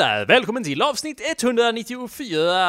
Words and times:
Där! 0.00 0.26
Välkommen 0.26 0.64
till 0.64 0.82
avsnitt 0.82 1.20
194... 1.40 2.64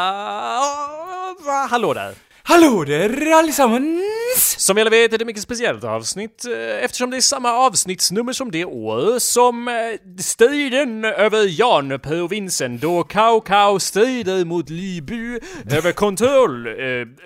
Hallå 1.70 1.94
där! 1.94 2.14
Hallå 2.44 2.84
där 2.84 3.32
allesammans! 3.32 4.56
Som 4.58 4.76
vi 4.76 4.82
alla 4.82 4.90
vet 4.90 5.14
är 5.14 5.18
det 5.18 5.24
ett 5.24 5.28
mycket 5.28 5.44
speciellt 5.44 5.84
avsnitt 5.84 6.46
eh, 6.46 6.84
eftersom 6.86 7.10
det 7.10 7.18
är 7.18 7.22
samma 7.22 7.52
avsnittsnummer 7.52 8.34
som 8.34 8.52
det 8.52 8.66
år 8.66 9.20
som 9.20 9.68
eh, 9.68 9.74
striden 10.20 11.06
över 11.06 11.60
Janprovinsen 11.60 12.78
då 12.78 13.04
Cao 13.04 13.80
strider 13.80 14.46
mot 14.46 14.70
Libu 14.70 15.40
över 15.72 15.92
kontroll 15.92 16.68
eh, 16.68 16.74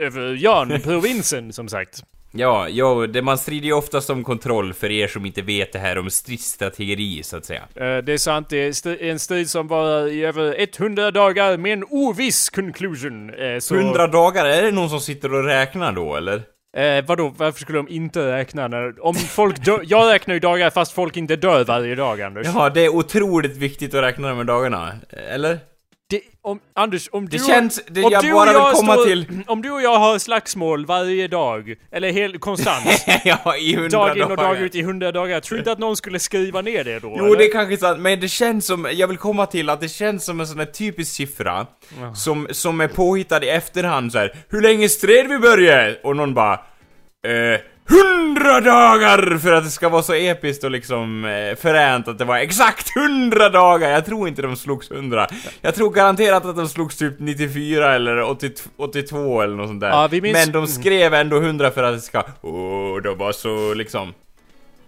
över 0.06 0.44
Janprovinsen 0.44 1.54
som 1.54 1.68
sagt. 1.68 2.04
Ja, 2.38 2.70
ja 2.70 3.08
det, 3.08 3.22
man 3.22 3.38
strider 3.38 3.66
ju 3.68 3.74
oftast 3.74 4.10
om 4.10 4.24
kontroll 4.24 4.74
för 4.74 4.92
er 4.92 5.08
som 5.08 5.26
inte 5.26 5.42
vet 5.42 5.74
det 5.74 5.80
här 5.80 5.98
om 5.98 6.10
stridsstrategi 6.10 7.24
så 7.24 7.38
att 7.38 7.46
säga. 7.46 7.62
Eh, 7.76 7.98
Det 7.98 8.14
är 8.14 8.18
sant, 8.18 8.50
det 8.50 8.58
är 8.58 8.70
st- 8.70 9.10
en 9.10 9.20
strid 9.20 9.50
som 9.50 9.68
var 9.68 10.08
i 10.08 10.26
över 10.26 10.56
100 10.80 11.12
dagar 11.12 11.58
med 11.58 11.74
en 11.74 11.84
oviss 11.90 12.50
conclusion. 12.50 13.30
Eh, 13.34 13.60
Så, 13.60 13.76
100 13.76 14.08
dagar, 14.08 14.46
är 14.46 14.62
det 14.64 14.72
någon 14.72 14.90
som 14.90 15.00
sitter 15.00 15.34
och 15.34 15.44
räknar 15.44 15.92
då 15.92 16.16
eller? 16.16 16.42
Eh, 16.78 17.06
vadå, 17.06 17.34
varför 17.38 17.60
skulle 17.60 17.78
de 17.78 17.88
inte 17.90 18.32
räkna 18.38 18.68
när... 18.68 19.06
Om 19.06 19.16
folk 19.16 19.66
dör... 19.66 19.82
Jag 19.86 20.14
räknar 20.14 20.34
ju 20.34 20.40
dagar 20.40 20.70
fast 20.70 20.92
folk 20.92 21.18
inte 21.18 21.36
dör 21.36 21.64
varje 21.64 21.96
dag, 21.96 22.22
Anders. 22.22 22.46
Jaha, 22.48 22.70
det 22.70 22.86
är 22.86 22.90
otroligt 22.90 23.58
viktigt 23.58 23.94
att 23.94 24.04
räkna 24.04 24.28
de 24.30 24.38
här 24.38 24.44
dagarna, 24.44 24.92
eller? 25.30 25.60
Det, 26.10 26.22
om, 26.42 26.60
Anders, 26.76 27.10
om 27.12 27.30
du 27.30 27.38
Det 27.38 27.44
och- 27.44 27.50
känns- 27.50 27.82
det- 27.88 28.04
om 28.04 28.12
jag 28.12 28.24
du 28.24 28.32
bara 28.32 28.50
och 28.50 28.56
jag 28.56 28.66
vill 28.70 28.76
komma 28.76 28.94
står- 28.94 29.06
till- 29.06 29.44
Om 29.48 29.62
du 29.62 29.72
och 29.72 29.82
jag 29.82 30.00
har 30.00 30.20
slagsmål 30.20 30.86
varje 30.86 31.28
dag, 31.28 31.76
eller 31.92 32.12
helt 32.12 32.40
konstant, 32.42 32.86
ja, 33.26 33.56
i 33.58 33.74
100 33.74 33.90
dag 34.00 34.18
in 34.18 34.24
och 34.24 34.30
dagar. 34.30 34.44
dag 34.44 34.62
ut 34.62 34.76
i 34.76 34.82
hundra 34.82 35.12
dagar, 35.12 35.40
tror 35.40 35.56
du 35.56 35.60
inte 35.60 35.72
att 35.72 35.80
någon 35.80 35.96
skulle 35.98 36.20
skriva 36.20 36.62
ner 36.62 36.84
det 36.84 37.00
då? 37.00 37.16
Jo, 37.18 37.26
eller? 37.26 37.38
det 37.38 37.46
är 37.46 37.52
kanske 37.52 37.78
sant, 37.78 38.00
men 38.00 38.20
det 38.20 38.28
känns 38.28 38.66
som, 38.66 38.88
jag 38.94 39.08
vill 39.08 39.18
komma 39.18 39.46
till 39.46 39.70
att 39.70 39.82
det 39.82 39.90
känns 39.90 40.26
som 40.26 40.40
en 40.40 40.48
sån 40.48 40.60
här 40.60 40.66
typisk 40.66 41.12
siffra 41.16 41.68
som, 42.16 42.48
som 42.52 42.82
är 42.82 42.88
påhittad 42.88 43.44
i 43.44 43.50
efterhand 43.50 44.12
så 44.12 44.18
här. 44.18 44.36
Hur 44.50 44.62
länge 44.62 44.90
stred 44.90 45.28
vi 45.28 45.38
började? 45.40 46.00
Och 46.04 46.16
någon 46.16 46.34
bara 46.34 46.54
eh, 46.54 47.60
Hundra 47.90 48.62
dagar! 48.62 49.38
För 49.38 49.54
att 49.54 49.64
det 49.64 49.70
ska 49.70 49.90
vara 49.90 50.02
så 50.04 50.14
episkt 50.14 50.64
och 50.64 50.72
liksom 50.72 51.26
eh, 51.26 51.56
fränt 51.62 52.08
att 52.08 52.18
det 52.18 52.26
var 52.26 52.38
exakt 52.38 52.96
hundra 52.96 53.50
dagar! 53.50 53.90
Jag 53.90 54.06
tror 54.06 54.28
inte 54.28 54.42
de 54.42 54.56
slogs 54.56 54.92
hundra. 54.92 55.28
Jag 55.62 55.76
tror 55.76 55.92
garanterat 55.92 56.46
att 56.46 56.56
de 56.56 56.68
slogs 56.70 56.98
typ 56.98 57.14
94 57.20 57.96
eller 57.96 58.22
82, 58.22 58.70
82 58.78 59.42
eller 59.42 59.56
något 59.56 59.68
sånt 59.68 59.82
där. 59.82 59.90
Ja, 59.90 60.08
minns- 60.22 60.34
Men 60.46 60.52
de 60.52 60.68
skrev 60.68 61.14
ändå 61.14 61.40
hundra 61.40 61.72
för 61.72 61.84
att 61.84 61.96
det 61.96 62.02
ska, 62.02 62.24
åh, 62.42 63.02
det 63.02 63.16
var 63.16 63.32
så 63.32 63.74
liksom 63.74 64.14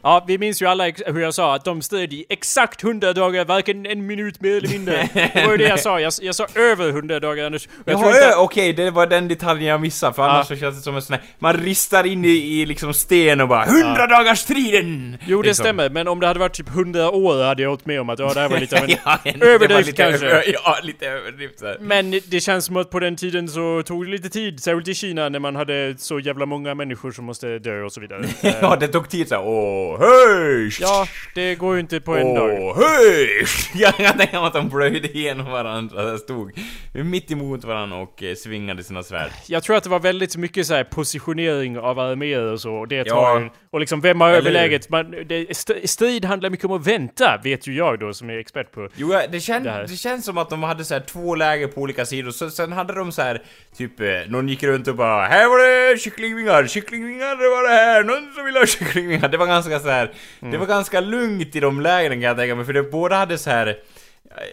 Ja, 0.08 0.24
vi 0.28 0.38
minns 0.38 0.62
ju 0.62 0.66
alla 0.66 0.84
hur 1.06 1.20
jag 1.20 1.34
sa 1.34 1.56
att 1.56 1.66
de 1.66 1.82
stred 1.82 2.14
i 2.14 2.26
exakt 2.30 2.84
100 2.84 3.14
dagar, 3.14 3.46
varken 3.46 3.86
en 3.86 4.06
minut 4.06 4.42
mer 4.42 4.58
eller 4.58 4.70
mindre. 4.70 5.10
Det 5.14 5.44
var 5.46 5.52
ju 5.52 5.58
det 5.58 5.64
jag 5.64 5.80
sa, 5.80 6.00
jag, 6.00 6.14
jag 6.22 6.36
sa 6.36 6.48
över 6.56 6.90
100 6.90 7.20
dagar 7.20 7.46
Anders. 7.46 7.70
Jag 7.86 7.94
Jaha, 7.94 8.08
inte 8.08 8.36
okej, 8.38 8.74
det 8.74 8.92
var 8.92 9.08
den 9.08 9.28
detaljen 9.28 9.68
jag 9.70 9.82
missade, 9.82 10.14
för 10.14 10.24
annars 10.24 10.48
så 10.48 10.56
känns 10.56 10.76
det 10.76 10.82
som 10.82 10.96
en 10.96 11.02
sån 11.02 11.14
här, 11.14 11.24
man 11.40 11.54
ristar 11.54 12.04
in 12.04 12.26
i, 12.26 12.30
i 12.30 12.66
liksom 12.66 12.94
sten 12.94 13.42
och 13.42 13.48
bara 13.48 13.66
100 13.66 14.08
dagars 14.08 14.40
striden! 14.40 15.18
Jo, 15.26 15.42
det 15.42 15.48
liksom. 15.48 15.64
stämmer, 15.64 15.90
men 15.90 16.08
om 16.08 16.20
det 16.20 16.28
hade 16.28 16.40
varit 16.40 16.54
typ 16.54 16.70
100 16.70 17.12
år 17.12 17.44
hade 17.44 17.64
jag 17.64 17.74
åkt 17.74 17.86
med 17.86 18.02
om 18.02 18.10
att 18.10 18.20
ja, 18.20 18.34
det 18.34 18.40
här 18.40 18.50
var 18.50 18.60
lite 18.60 18.78
av 18.78 18.84
en 18.84 18.90
ja, 19.06 19.18
var 19.24 19.48
överdrift 19.48 19.88
lite 19.88 20.04
kanske. 20.04 20.28
Över, 20.28 20.44
ja, 20.64 20.78
lite 20.84 21.08
överdrift 21.08 21.62
här. 21.62 21.78
Men 21.80 22.12
det 22.12 22.40
känns 22.40 22.66
som 22.66 22.78
att 22.78 22.90
på 22.90 23.00
den 23.00 23.16
tiden 23.16 23.48
så 23.48 23.84
tog 23.84 24.06
det 24.06 24.12
lite 24.12 24.30
tid, 24.30 24.64
särskilt 24.64 24.88
i 24.88 24.94
Kina 24.94 25.30
när 25.30 25.40
man 25.40 25.56
hade 25.56 25.96
så 25.98 26.20
jävla 26.20 26.46
många 26.46 26.76
människor 26.76 27.12
som 27.12 27.26
måste 27.26 27.60
dö 27.60 27.82
och 27.84 27.92
så 27.92 28.02
vidare. 28.02 28.26
Ja, 28.62 28.76
det 28.76 28.88
tog 28.88 29.10
tid 29.10 29.28
såhär, 29.28 29.44
åh, 29.48 29.97
hej! 30.00 30.70
ja, 30.80 31.08
det 31.36 31.56
går 31.56 31.74
ju 31.74 31.80
inte 31.80 32.00
på 32.02 32.16
en 32.16 32.34
dag. 32.34 32.50
Åh, 32.62 32.78
hej! 32.80 33.46
Jag 33.76 33.96
kan 33.96 34.18
tänka 34.18 34.40
mig 34.40 34.48
att 34.48 34.54
de 34.54 34.70
plöjde 34.70 35.08
igenom 35.18 35.52
varandra, 35.52 36.04
där 36.04 36.18
stod 36.18 36.52
mitt 36.94 37.32
emot 37.32 37.64
varandra 37.64 37.98
och 37.98 38.24
eh, 38.24 38.36
svingade 38.36 38.84
sina 38.84 39.04
svärd. 39.04 39.32
Jag 39.48 39.64
tror 39.64 39.76
att 39.76 39.84
det 39.84 39.90
var 39.90 40.00
väldigt 40.00 40.36
mycket 40.36 40.68
så 40.68 40.74
här 40.74 40.84
positionering 40.84 41.80
av 41.80 42.00
arméer 42.00 42.54
och 42.54 42.62
så, 42.62 42.74
och 42.74 42.88
det 42.88 43.04
tar 43.04 43.40
Ja. 43.42 43.50
Och 43.72 43.80
liksom, 43.80 44.02
vem 44.02 44.22
har 44.22 44.28
Eller 44.30 44.38
överläget? 44.38 44.90
Man, 44.90 45.12
det, 45.12 45.52
st- 45.52 45.88
strid 45.88 46.26
handlar 46.26 46.50
mycket 46.50 46.66
om 46.66 46.72
att 46.72 46.88
vänta, 46.88 47.40
vet 47.44 47.68
ju 47.68 47.74
jag 47.76 48.00
då 48.00 48.14
som 48.14 48.30
är 48.30 48.38
expert 48.38 48.72
på. 48.72 48.90
Jo, 48.96 49.14
det, 49.32 49.40
kän, 49.40 49.64
Det 49.64 49.86
det 49.88 49.96
känns 49.96 50.26
som 50.26 50.38
att 50.38 50.50
de 50.50 50.64
hade 50.64 50.86
så 50.86 50.94
här 50.94 51.02
två 51.02 51.36
läger 51.36 51.68
på 51.68 51.82
olika 51.82 52.06
sidor, 52.06 52.32
så, 52.32 52.50
sen 52.50 52.72
hade 52.72 52.94
de 52.94 53.12
så 53.12 53.22
här 53.22 53.42
typ, 53.78 54.00
eh, 54.00 54.08
någon 54.28 54.50
gick 54.50 54.64
runt 54.64 54.88
och 54.88 54.96
bara 54.96 55.26
Här 55.28 55.48
var 55.48 55.92
det 55.94 55.98
kycklingvingar, 56.00 56.68
kycklingvingar, 56.68 57.36
det 57.36 57.50
var 57.50 57.70
det 57.70 57.76
här, 57.76 58.04
någon 58.04 58.34
som 58.36 58.46
vill 58.46 58.56
ha 58.56 58.66
kycklingvingar. 58.66 59.30
Det 59.30 59.38
var 59.38 59.48
ganska 59.48 59.77
så 59.80 59.90
här, 59.90 60.12
Mm. 60.42 60.52
det 60.52 60.58
var 60.58 60.66
ganska 60.66 61.00
lugnt 61.00 61.56
i 61.56 61.60
de 61.60 61.82
lägren 61.82 62.12
kan 62.14 62.22
jag 62.22 62.38
tänka 62.38 62.56
mig, 62.56 62.66
för 62.66 62.74
det 62.74 62.84
båda 62.84 63.16
hade 63.16 63.38
så 63.38 63.50
här 63.50 63.76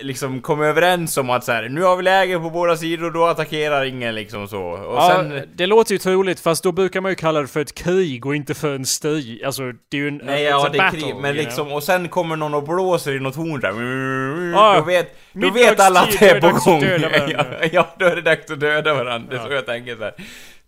liksom 0.01 0.41
kom 0.41 0.63
överens 0.63 1.17
om 1.19 1.31
att 1.31 1.45
så 1.45 1.53
här, 1.53 1.69
nu 1.69 1.83
har 1.83 1.97
vi 1.97 2.03
läger 2.03 2.39
på 2.39 2.51
båda 2.51 2.77
sidor, 2.77 3.11
då 3.11 3.25
attackerar 3.27 3.85
ingen 3.85 4.15
liksom 4.15 4.49
så. 4.49 4.63
Och 4.63 4.97
Ja, 4.97 5.13
sen... 5.17 5.43
det 5.55 5.67
låter 5.67 5.93
ju 5.93 5.99
troligt, 5.99 6.41
fast 6.41 6.63
då 6.63 6.73
brukar 6.73 7.01
man 7.01 7.11
ju 7.13 7.15
kalla 7.17 7.41
det 7.41 7.47
för 7.47 7.61
ett 7.61 7.75
krig 7.75 8.27
och 8.27 8.37
inte 8.37 8.55
för 8.55 8.75
en 8.75 8.87
strid. 8.87 9.45
Alltså, 9.45 9.63
det 9.89 9.97
är 9.97 10.01
ju 10.01 10.09
en... 10.09 10.21
Nej, 10.25 10.43
ja 10.43 10.67
a 10.67 10.69
det 10.73 10.79
är 10.79 10.83
battle, 10.83 11.01
krig, 11.01 11.15
men 11.15 11.23
know? 11.23 11.35
liksom, 11.45 11.73
och 11.73 11.83
sen 11.83 12.09
kommer 12.09 12.37
någon 12.37 12.55
och 12.55 12.63
blåser 12.63 13.17
i 13.17 13.21
något 13.21 13.37
horn 13.37 13.61
där. 13.61 14.53
Ja, 14.53 14.75
då 14.79 14.85
vet, 14.85 15.17
då 15.33 15.51
vet 15.51 15.81
alla 15.81 16.01
att 16.01 16.19
det 16.19 16.31
är 16.31 16.41
på 16.41 16.49
gång. 16.71 16.83
ja, 17.31 17.45
ja, 17.73 17.89
då 17.99 18.07
är 18.07 18.17
det 18.17 18.23
dags 18.23 18.51
att 18.51 18.61
döda 18.61 18.95
varandra. 18.95 19.27
Det 19.31 19.37
är 19.37 19.47
så 19.47 19.53
jag 19.53 19.67
tänker 19.67 19.97
så 19.97 20.03
här. 20.03 20.15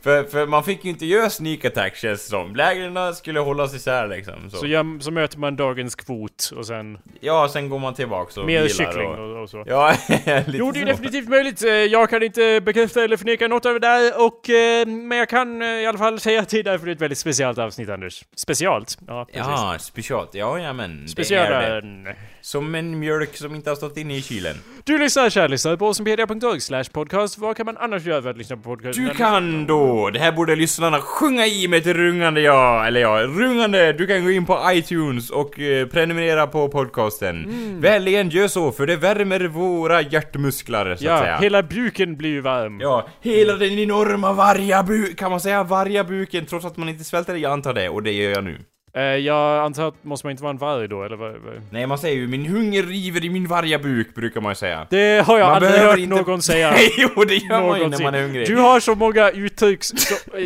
För, 0.07 0.25
för 0.25 0.47
man 0.47 0.65
fick 0.65 0.85
ju 0.85 0.91
inte 0.91 1.07
göra 1.07 1.31
sneak 1.31 1.65
attack 1.65 1.97
känns 1.97 2.25
det 2.25 2.31
som. 2.31 2.57
Lägren 2.57 3.15
skulle 3.15 3.41
hållas 3.41 3.75
isär 3.75 4.07
liksom. 4.09 4.51
Så. 4.51 4.57
Så, 4.57 4.67
gör- 4.67 5.01
så 5.01 5.11
möter 5.11 5.39
man 5.39 5.57
dagens 5.57 5.95
kvot 5.95 6.51
och 6.57 6.67
sen 6.67 6.99
Ja, 7.21 7.49
sen 7.53 7.69
går 7.69 7.79
man 7.79 7.95
tillbaks 7.95 8.37
och 8.37 8.47
mer 8.47 8.69
kyckling 8.69 9.09
och... 9.09 9.31
och, 9.37 9.43
och 9.43 9.51
så. 9.51 9.65
Ja, 9.67 9.91
lite 10.09 10.45
Jo, 10.59 10.71
det 10.73 10.81
är 10.81 10.87
definitivt 10.87 11.29
möjligt. 11.29 11.63
Eh, 11.65 11.71
Jag 11.71 12.11
kan 12.11 12.23
inte 12.23 12.61
bekräfta 12.61 13.05
eller 13.05 13.17
förneka 13.17 13.49
något 13.49 13.67
av 13.67 13.73
det 13.73 13.79
där, 13.79 14.25
och, 14.27 14.51
eh, 14.51 14.87
men 14.87 15.19
jag 15.19 15.29
kan 15.29 15.63
eh, 15.63 15.69
i 15.69 15.87
alla 15.87 15.99
fall 15.99 16.21
säga 16.21 16.45
det 16.51 16.59
är 16.59 16.63
därför 16.63 16.87
det 16.87 16.93
är 16.93 16.95
ett 16.95 17.01
väldigt 17.01 17.19
speciellt 17.19 17.59
avsnitt, 17.59 17.89
Anders. 17.89 18.25
Specialt. 18.37 18.99
Ja, 19.07 19.25
precis. 19.25 19.43
Ja, 19.47 19.77
specialt. 19.81 20.31
Ja, 20.35 20.59
ja 20.59 20.73
men. 20.73 21.09
Specialen. 21.09 22.09
Som 22.41 22.75
en 22.75 22.99
mjölk 22.99 23.37
som 23.37 23.55
inte 23.55 23.71
har 23.71 23.77
stått 23.77 23.97
inne 23.97 24.17
i 24.17 24.23
kylen. 24.23 24.57
Du 24.85 24.99
lyssnar, 24.99 25.31
kära 25.31 25.47
lyssnare, 25.47 25.77
på 25.77 25.85
awesomepedia.org 25.87 26.61
slash 26.61 26.85
podcast. 26.93 27.39
Vad 27.39 27.57
kan 27.57 27.67
man 27.67 27.77
annars 27.77 28.05
göra 28.05 28.23
för 28.23 28.31
att 28.31 28.37
lyssna 28.39 28.57
på 28.57 28.63
podcast? 28.63 28.99
Du 28.99 29.11
kan 29.11 29.67
då, 29.67 29.96
det 30.13 30.19
här 30.19 30.33
borde 30.33 30.57
lyssnarna 30.57 31.01
sjunga 31.01 31.47
i 31.47 31.69
med 31.69 31.79
ett 31.79 31.87
rungande 31.97 32.41
ja, 32.41 32.87
eller 32.87 33.01
ja, 33.01 33.23
rungande, 33.23 33.93
du 33.93 34.07
kan 34.07 34.25
gå 34.25 34.31
in 34.31 34.47
på 34.47 34.59
iTunes 34.73 35.31
och 35.31 35.61
eh, 35.61 35.87
prenumerera 35.87 36.47
på 36.47 36.69
podcasten. 36.69 37.45
Mm. 37.45 37.81
Väligen 37.81 38.29
gör 38.31 38.49
så, 38.49 38.73
för 38.73 38.87
det 38.87 38.97
värmer 38.97 39.41
våra 39.41 40.03
hjärtmusklar 40.03 40.85
så 40.87 40.93
att 40.93 41.01
Ja, 41.01 41.19
säga. 41.19 41.37
hela 41.39 41.63
buken 41.63 42.17
blir 42.17 42.31
ju 42.31 42.41
varm. 42.41 42.81
Ja, 42.81 43.07
hela 43.23 43.55
den 43.57 43.79
enorma 43.79 44.33
vargabuken, 44.33 45.17
kan 45.17 45.31
man 45.31 45.41
säga 45.41 45.63
vargabuken 45.63 46.47
trots 46.47 46.67
att 46.67 46.77
man 46.77 46.89
inte 46.89 47.05
svälter? 47.05 47.35
Jag 47.35 47.53
antar 47.53 47.75
det, 47.75 47.89
och 47.89 48.03
det 48.03 48.13
gör 48.13 48.31
jag 48.31 48.45
nu. 48.45 48.59
Eh, 48.97 49.03
jag 49.03 49.65
antar 49.65 49.89
att 49.89 50.05
måste 50.05 50.27
man 50.27 50.31
inte 50.31 50.43
vara 50.43 50.51
en 50.51 50.59
varg 50.59 50.89
då, 50.89 51.03
eller 51.05 51.17
vad? 51.17 51.31
vad? 51.33 51.55
Nej, 51.71 51.87
man 51.87 51.99
säger 51.99 52.17
ju 52.17 52.27
min 52.29 52.47
hunger 52.47 52.83
river 52.83 53.25
i 53.25 53.31
min 53.31 53.47
vargabuk, 53.47 54.15
brukar 54.15 54.41
man 54.41 54.51
ju 54.51 54.55
säga. 54.57 54.87
Det 54.91 55.27
har 55.27 55.39
jag 55.39 55.47
Man 55.47 55.55
aldrig 55.57 55.81
hört 55.83 55.99
inte- 55.99 56.15
någon 56.23 56.43
säga. 56.43 56.71
Nej, 56.77 56.91
jo 56.99 57.25
det 57.25 57.35
gör 57.35 57.49
man 57.49 57.61
ju 57.63 57.71
när 57.73 57.79
någonsin. 57.79 58.05
man 58.05 58.15
är 58.15 58.23
hungrig. 58.23 58.47
Du 58.47 58.57
har 58.57 58.81
så 58.81 58.95
många 58.95 59.31
uttryck 59.31 59.85
som, 59.85 59.97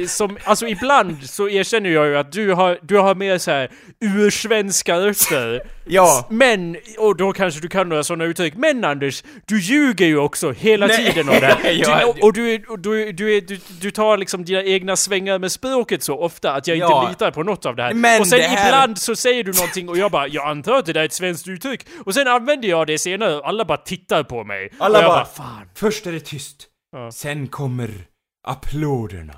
som, 0.08 0.38
alltså 0.44 0.66
ibland 0.66 1.24
så 1.24 1.48
erkänner 1.48 1.90
jag 1.90 2.06
ju 2.06 2.16
att 2.18 2.32
du 2.32 2.52
har, 2.52 2.78
du 2.82 2.96
har 2.98 3.14
mer 3.14 3.38
såhär 3.38 3.70
ursvenska 4.00 4.96
röster. 5.00 5.62
Ja. 5.86 6.26
Men, 6.30 6.76
och 6.98 7.16
då 7.16 7.32
kanske 7.32 7.60
du 7.60 7.68
kan 7.68 7.88
några 7.88 8.04
sådana 8.04 8.24
uttryck. 8.24 8.54
Men 8.56 8.84
Anders, 8.84 9.22
du 9.46 9.60
ljuger 9.60 10.06
ju 10.06 10.18
också 10.18 10.52
hela 10.52 10.86
Nej. 10.86 10.96
tiden 11.12 11.28
om 11.28 11.34
det 11.40 11.46
här. 11.46 11.70
Ja, 11.72 12.14
Du, 12.14 12.20
och 12.26 12.32
du, 12.32 12.58
du, 12.78 13.12
du, 13.12 13.40
du, 13.40 13.58
du 13.80 13.90
tar 13.90 14.16
liksom 14.16 14.44
dina 14.44 14.62
egna 14.62 14.96
svängar 14.96 15.38
med 15.38 15.52
språket 15.52 16.02
så 16.02 16.18
ofta 16.18 16.52
att 16.52 16.66
jag 16.66 16.76
Ja. 16.76 17.00
inte 17.00 17.10
litar 17.12 17.30
på 17.30 17.42
något 17.42 17.66
av 17.66 17.76
det 17.76 17.82
här. 17.82 17.92
Men 17.94 18.24
det 18.42 18.48
här- 18.48 18.68
ibland 18.68 18.98
så 18.98 19.16
säger 19.16 19.44
du 19.44 19.52
någonting 19.52 19.88
och 19.88 19.98
jag 19.98 20.10
bara, 20.10 20.28
jag 20.28 20.48
antar 20.48 20.72
att 20.74 20.86
det 20.86 20.92
där 20.92 21.00
är 21.00 21.04
ett 21.04 21.12
svenskt 21.12 21.48
uttryck. 21.48 21.86
Och 22.06 22.14
sen 22.14 22.28
använder 22.28 22.68
jag 22.68 22.86
det 22.86 22.98
senare 22.98 23.36
och 23.36 23.48
alla 23.48 23.64
bara 23.64 23.78
tittar 23.78 24.22
på 24.22 24.44
mig. 24.44 24.70
Alla 24.78 24.98
och 24.98 25.04
jag 25.04 25.10
bara- 25.10 25.18
bara, 25.18 25.24
fan. 25.24 25.68
Först 25.74 26.06
är 26.06 26.12
det 26.12 26.20
tyst. 26.20 26.66
Ja. 26.92 27.12
Sen 27.12 27.48
kommer 27.48 27.90
applåderna. 28.48 29.34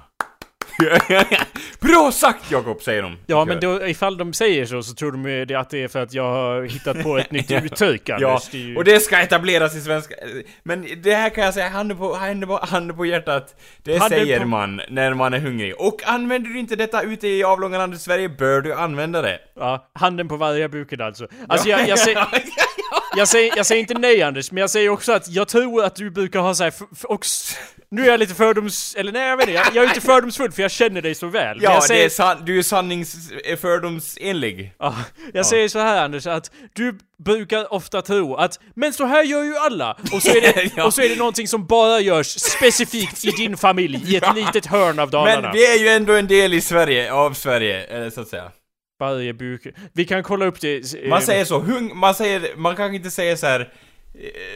Bra 1.81 2.13
sagt 2.13 2.51
Jakob, 2.51 2.83
säger 2.83 3.03
de. 3.03 3.17
Ja, 3.27 3.45
men 3.45 3.61
då, 3.61 3.87
ifall 3.87 4.17
de 4.17 4.33
säger 4.33 4.67
så 4.67 4.83
så 4.83 4.95
tror 4.95 5.13
de 5.13 5.31
ju 5.31 5.45
det 5.45 5.55
att 5.55 5.71
det 5.71 5.83
är 5.83 5.89
för 5.89 6.03
att 6.03 6.13
jag 6.15 6.23
har 6.33 6.63
hittat 6.63 7.03
på 7.03 7.19
ett 7.19 7.31
nytt 7.31 7.51
uttryck, 7.65 8.09
Anders. 8.11 8.23
Ja, 8.23 8.41
Det 8.53 8.59
ju- 8.59 8.77
och 8.77 8.85
det 8.85 9.01
ska 9.01 9.19
etableras 9.21 9.77
i 9.77 9.81
svenska. 9.81 10.15
Men 10.63 10.87
det 11.03 11.15
här 11.15 11.31
kan 11.31 11.45
jag 11.45 11.55
säga, 11.55 11.69
handen 11.69 11.99
på, 11.99 12.15
handen 12.15 12.49
på, 12.49 12.59
handen 12.63 12.97
på 12.97 13.07
hjärtat. 13.07 13.55
Det 13.83 13.99
Handen 13.99 14.19
säger 14.19 14.41
på- 14.41 14.47
man 14.47 14.81
när 14.89 15.15
man 15.15 15.35
är 15.35 15.39
hungrig. 15.39 15.75
Och 15.79 16.01
använder 16.05 16.51
du 16.51 16.59
inte 16.59 16.77
detta 16.77 17.03
ute 17.03 17.29
i 17.29 17.45
avlånga 17.45 17.79
landet 17.79 18.01
Sverige 18.01 18.29
bör 18.29 18.61
du 18.61 18.75
använda 18.75 19.23
det. 19.23 19.39
Ja, 19.57 19.91
handen 19.95 20.29
på 20.29 20.37
varje 20.37 20.69
buken 20.69 21.01
alltså. 21.01 21.27
Alltså 21.49 21.69
jag, 21.69 21.89
jag, 21.89 21.99
säger, 21.99 22.27
jag, 23.17 23.29
säger, 23.29 23.53
jag 23.57 23.67
säger 23.67 23.81
inte 23.81 23.95
nej 23.95 24.23
Anders, 24.23 24.53
men 24.53 24.61
jag 24.61 24.71
säger 24.71 24.89
också 24.89 25.13
att 25.13 25.29
jag 25.29 25.49
tror 25.49 25.85
att 25.85 25.97
du 25.97 26.11
brukar 26.11 26.41
ha 26.41 26.55
såhär, 26.55 26.73
också, 27.03 27.57
Nu 27.95 28.03
är 28.03 28.07
jag 28.11 28.21
lite 28.21 28.35
fördoms... 28.35 28.95
Eller 28.99 29.13
nej, 29.13 29.29
jag 29.29 29.37
vet 29.37 29.49
inte. 29.49 29.59
Jag, 29.61 29.67
jag 29.75 29.85
är 29.85 29.89
inte 29.89 30.01
fördomsfull 30.01 30.53
för 30.53 30.63
jag 30.63 30.71
känner 30.71 31.03
dig 31.03 31.15
så 31.15 31.27
väl. 31.27 31.57
Men 31.57 31.65
Ja, 31.65 31.73
jag 31.73 31.83
det 31.83 31.87
säger, 31.87 32.05
är 32.05 32.09
san- 32.09 32.45
du 32.45 32.59
är 32.59 32.63
sannings... 32.63 33.31
fördomsenlig. 33.61 34.75
Ja, 34.79 34.95
jag 35.33 35.47
säger 35.47 35.69
så 35.69 35.79
här 35.79 36.05
Anders, 36.05 36.27
att 36.27 36.51
du 36.73 36.99
brukar 37.25 37.73
ofta 37.73 38.03
tro 38.03 38.35
att 38.35 38.59
Men 38.75 38.93
så 38.93 39.05
här 39.07 39.25
gör 39.25 39.45
ju 39.45 39.57
alla! 39.57 39.97
Och 40.13 40.23
så 40.23 40.31
är 40.31 40.41
det, 40.41 40.71
Ja. 40.77 40.85
och 40.87 40.95
så 40.95 41.03
är 41.03 41.09
det 41.09 41.17
någonting 41.17 41.49
som 41.49 41.67
bara 41.67 42.01
görs 42.01 42.27
specifikt 42.41 43.25
i 43.25 43.31
din 43.31 43.57
familj, 43.57 44.03
i 44.13 44.17
ett 44.17 44.23
Ja. 44.27 44.33
litet 44.33 44.67
hörn 44.67 44.99
av 44.99 45.11
Dalarna. 45.11 45.41
Men 45.43 45.53
vi 45.53 45.67
är 45.75 45.79
ju 45.79 45.89
ändå 45.89 46.13
en 46.13 46.27
del 46.27 46.55
i 46.55 46.61
Sverige, 46.61 47.13
av 47.13 47.33
Sverige, 47.35 48.05
eh, 48.05 48.11
så 48.11 48.21
att 48.21 48.29
säga. 48.29 48.51
Varje 49.01 49.35
buk. 49.35 49.67
Vi 49.93 50.05
kan 50.05 50.23
kolla 50.23 50.47
upp 50.47 50.61
det. 50.61 50.77
eh, 51.05 51.09
Man 51.11 51.23
säger 51.23 51.45
så, 51.45 51.59
hung, 51.59 51.97
man 51.97 52.15
säger, 52.15 52.57
man 52.57 52.77
kan 52.77 52.95
inte 52.95 53.11
säga 53.11 53.37
så 53.37 53.47
här. 53.47 53.73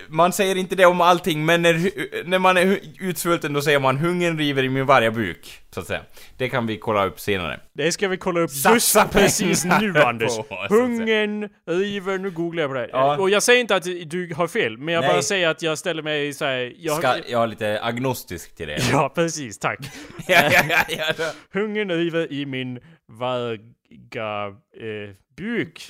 Man 0.09 0.33
säger 0.33 0.57
inte 0.57 0.75
det 0.77 0.87
om 0.87 1.01
allting, 1.01 1.45
men 1.45 1.63
när, 1.63 1.91
när 2.29 2.39
man 2.39 2.57
är 2.57 2.79
utsvulten 3.01 3.53
då 3.53 3.63
säger 3.63 3.79
man 3.79 3.97
'Hungern 3.99 4.39
river 4.39 4.63
i 4.63 4.69
min 4.69 4.87
varje 4.87 5.11
buk' 5.11 5.61
så 5.71 5.81
att 5.81 5.87
säga. 5.87 6.03
Det 6.37 6.49
kan 6.49 6.67
vi 6.67 6.79
kolla 6.79 7.07
upp 7.07 7.21
senare. 7.21 7.61
Det 7.73 7.93
ska 7.93 8.09
vi 8.09 8.17
kolla 8.17 8.41
upp 8.41 8.51
Satsa 8.51 9.01
just 9.03 9.13
precis 9.13 9.65
nu 9.65 9.93
på, 10.01 10.07
Anders. 10.07 10.33
säga. 10.33 10.67
Hungern 10.69 11.49
river, 11.67 12.19
nu 12.19 12.31
googlar 12.31 12.63
jag 12.63 12.71
på 12.71 12.75
det. 12.75 12.89
Ja. 12.93 13.17
Och 13.19 13.31
jag 13.31 13.43
säger 13.43 13.61
inte 13.61 13.77
att 13.77 13.85
du 13.85 14.35
har 14.37 14.47
fel, 14.47 14.79
men 14.79 14.95
jag 14.95 15.01
Nej. 15.01 15.11
bara 15.11 15.23
säger 15.23 15.49
att 15.49 15.63
jag 15.63 15.79
ställer 15.79 16.03
mig 16.03 16.33
såhär... 16.33 16.73
Jag, 16.77 16.99
Ska 16.99 17.15
jag 17.29 17.43
är 17.43 17.47
lite 17.47 17.83
agnostisk 17.83 18.57
till 18.57 18.67
det? 18.67 18.79
Ja, 18.93 19.13
precis, 19.15 19.59
tack. 19.59 19.79
ja, 20.27 20.51
ja, 20.53 20.63
ja, 20.89 21.13
ja. 21.19 21.33
Hungern 21.53 21.91
river 21.91 22.33
i 22.33 22.47
min 22.47 22.81
varga 23.09 24.47
eh, 24.81 25.15
buk. 25.37 25.89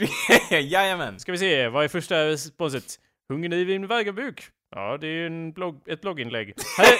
Jajamän. 0.51 1.19
Ska 1.21 1.33
vi 1.33 1.39
se, 1.39 1.69
vad 1.69 1.85
är 1.85 1.89
första 1.89 2.27
responset? 2.27 2.99
Hungern 3.33 3.53
river 3.53 3.75
i 3.75 3.79
varga 3.79 4.13
buk. 4.13 4.43
Ja, 4.75 4.99
det 5.01 5.07
är 5.07 5.27
en 5.27 5.53
blogg, 5.53 5.83
ett 5.89 6.01
blogginlägg. 6.01 6.55
Här, 6.79 6.99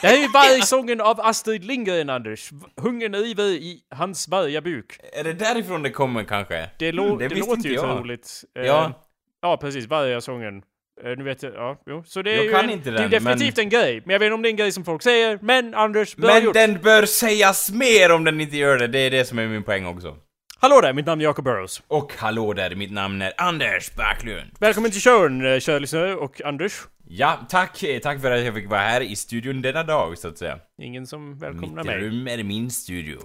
det 0.00 0.06
här 0.08 0.16
är 0.24 0.32
vargsången 0.32 1.00
av 1.00 1.20
Astrid 1.20 1.64
Lindgren, 1.64 2.10
Anders. 2.10 2.50
Hungern 2.80 3.14
river 3.14 3.44
i 3.44 3.80
hans 3.94 4.28
varga 4.28 4.60
buk. 4.60 4.98
är 5.12 5.24
det 5.24 5.32
därifrån 5.32 5.82
det 5.82 5.90
kommer 5.90 6.24
kanske? 6.24 6.70
Det, 6.78 6.92
lå- 6.92 7.06
Mm, 7.06 7.18
det, 7.18 7.28
visste 7.28 7.50
låter 7.56 7.68
ju 7.68 7.74
jag. 7.74 8.00
roligt. 8.00 8.44
Eh, 8.58 8.66
Ja. 8.66 9.04
Ja, 9.42 9.56
precis. 9.56 9.86
Vargasången. 9.86 10.62
Eh, 11.04 11.16
nu 11.16 11.24
vet 11.24 11.42
jag, 11.42 11.54
ja, 11.54 11.82
jo. 11.86 12.02
Så 12.06 12.22
det 12.22 12.30
är 12.32 12.36
Jag 12.36 12.44
ju 12.44 12.50
kan 12.52 12.64
en, 12.64 12.70
inte 12.70 12.90
det 12.90 12.96
är 12.98 13.08
den, 13.08 13.10
definitivt 13.10 13.58
en 13.58 13.68
grej. 13.68 14.02
Men 14.04 14.12
jag 14.12 14.18
vet 14.20 14.26
inte 14.26 14.34
om 14.34 14.42
det 14.42 14.48
är 14.48 14.50
en 14.50 14.56
grej 14.56 14.72
som 14.72 14.84
folk 14.84 15.02
säger. 15.02 15.38
Men 15.42 15.74
Anders, 15.74 16.16
bra 16.16 16.34
Men 16.34 16.44
gjort. 16.44 16.54
den 16.54 16.78
bör 16.82 17.06
sägas 17.06 17.70
mer 17.70 18.12
om 18.12 18.24
den 18.24 18.40
inte 18.40 18.56
gör 18.56 18.78
det, 18.78 18.86
det 18.86 18.98
är 18.98 19.10
det 19.10 19.24
som 19.24 19.38
är 19.38 19.46
min 19.48 19.62
poäng 19.62 19.86
också. 19.86 20.16
Hallå 20.60 20.80
där, 20.80 20.92
mitt 20.92 21.06
namn 21.06 21.20
är 21.20 21.24
Jacob 21.24 21.44
Burrows. 21.44 21.82
Och 21.88 22.12
hallå 22.18 22.52
där, 22.52 22.74
mitt 22.74 22.92
namn 22.92 23.22
är 23.22 23.32
Anders 23.36 23.94
Backlund. 23.94 24.50
Välkommen 24.60 24.90
till 24.90 25.00
showen, 25.00 25.46
eh, 25.46 25.58
kära 25.60 25.78
lyssnare 25.78 26.14
och 26.14 26.42
Anders. 26.44 26.72
Ja, 27.08 27.38
tack, 27.48 27.82
eh, 27.82 27.98
tack 28.00 28.20
för 28.20 28.30
att 28.30 28.44
jag 28.44 28.54
fick 28.54 28.70
vara 28.70 28.80
här 28.80 29.00
i 29.00 29.16
studion 29.16 29.62
denna 29.62 29.82
dag, 29.82 30.18
så 30.18 30.28
att 30.28 30.38
säga. 30.38 30.58
Ingen 30.82 31.06
som 31.06 31.30
Mitt 31.30 31.42
välkomnar 31.42 31.84
mig. 31.84 31.98
rum 31.98 32.28
är 32.28 32.42
min 32.42 32.70
studio. 32.70 33.18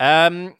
Ehm, 0.00 0.50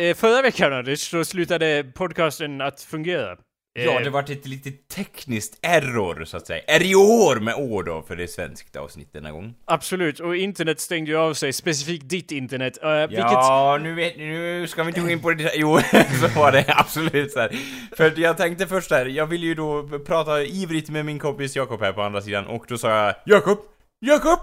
eh, 0.00 0.16
förra 0.16 0.42
veckan 0.42 0.72
Anders, 0.72 1.00
så 1.10 1.24
slutade 1.24 1.84
podcasten 1.94 2.60
att 2.60 2.80
fungera. 2.80 3.36
Ja, 3.84 3.98
Eh, 3.98 4.04
det 4.04 4.10
vart 4.10 4.30
ett 4.30 4.46
litet 4.46 4.88
tekniskt 4.88 5.58
error, 5.62 6.24
så 6.24 6.36
att 6.36 6.46
säga. 6.46 6.62
Error 6.66 7.40
med 7.40 7.54
å 7.54 7.82
då, 7.82 8.02
för 8.02 8.16
det 8.16 8.22
är 8.22 8.26
svenskt 8.26 8.76
avsnitt 8.76 9.12
denna 9.12 9.30
gång. 9.30 9.54
Absolut, 9.64 10.20
och 10.20 10.36
internet 10.36 10.80
stängde 10.80 11.10
ju 11.10 11.16
av 11.16 11.34
sig, 11.34 11.52
specifikt 11.52 12.08
ditt 12.08 12.32
internet. 12.32 12.78
Uh, 12.84 13.00
vilket... 13.00 13.18
Ja, 13.18 13.78
nu 13.82 13.94
vet 13.94 14.16
nu 14.16 14.66
ska 14.68 14.82
vi 14.82 14.88
inte 14.88 15.00
gå 15.00 15.08
in 15.08 15.20
på 15.20 15.30
det. 15.30 15.52
Jo, 15.56 15.78
så 16.20 16.40
var 16.40 16.52
det 16.52 16.64
absolut 16.68 17.32
så 17.32 17.40
här. 17.40 17.50
För 17.96 18.20
jag 18.20 18.36
tänkte 18.36 18.66
först 18.66 18.88
där, 18.88 19.06
jag 19.06 19.26
ville 19.26 19.46
ju 19.46 19.54
då 19.54 19.88
prata 20.06 20.42
ivrigt 20.42 20.90
med 20.90 21.04
min 21.06 21.18
kompis 21.18 21.56
Jakob 21.56 21.80
här 21.80 21.92
på 21.92 22.02
andra 22.02 22.20
sidan 22.20 22.46
och 22.46 22.64
då 22.68 22.78
sa 22.78 22.90
jag 22.90 23.14
Jakob! 23.24 23.58
Jakob! 24.00 24.38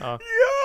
Ja. 0.00 0.06
Jakob! 0.06 0.57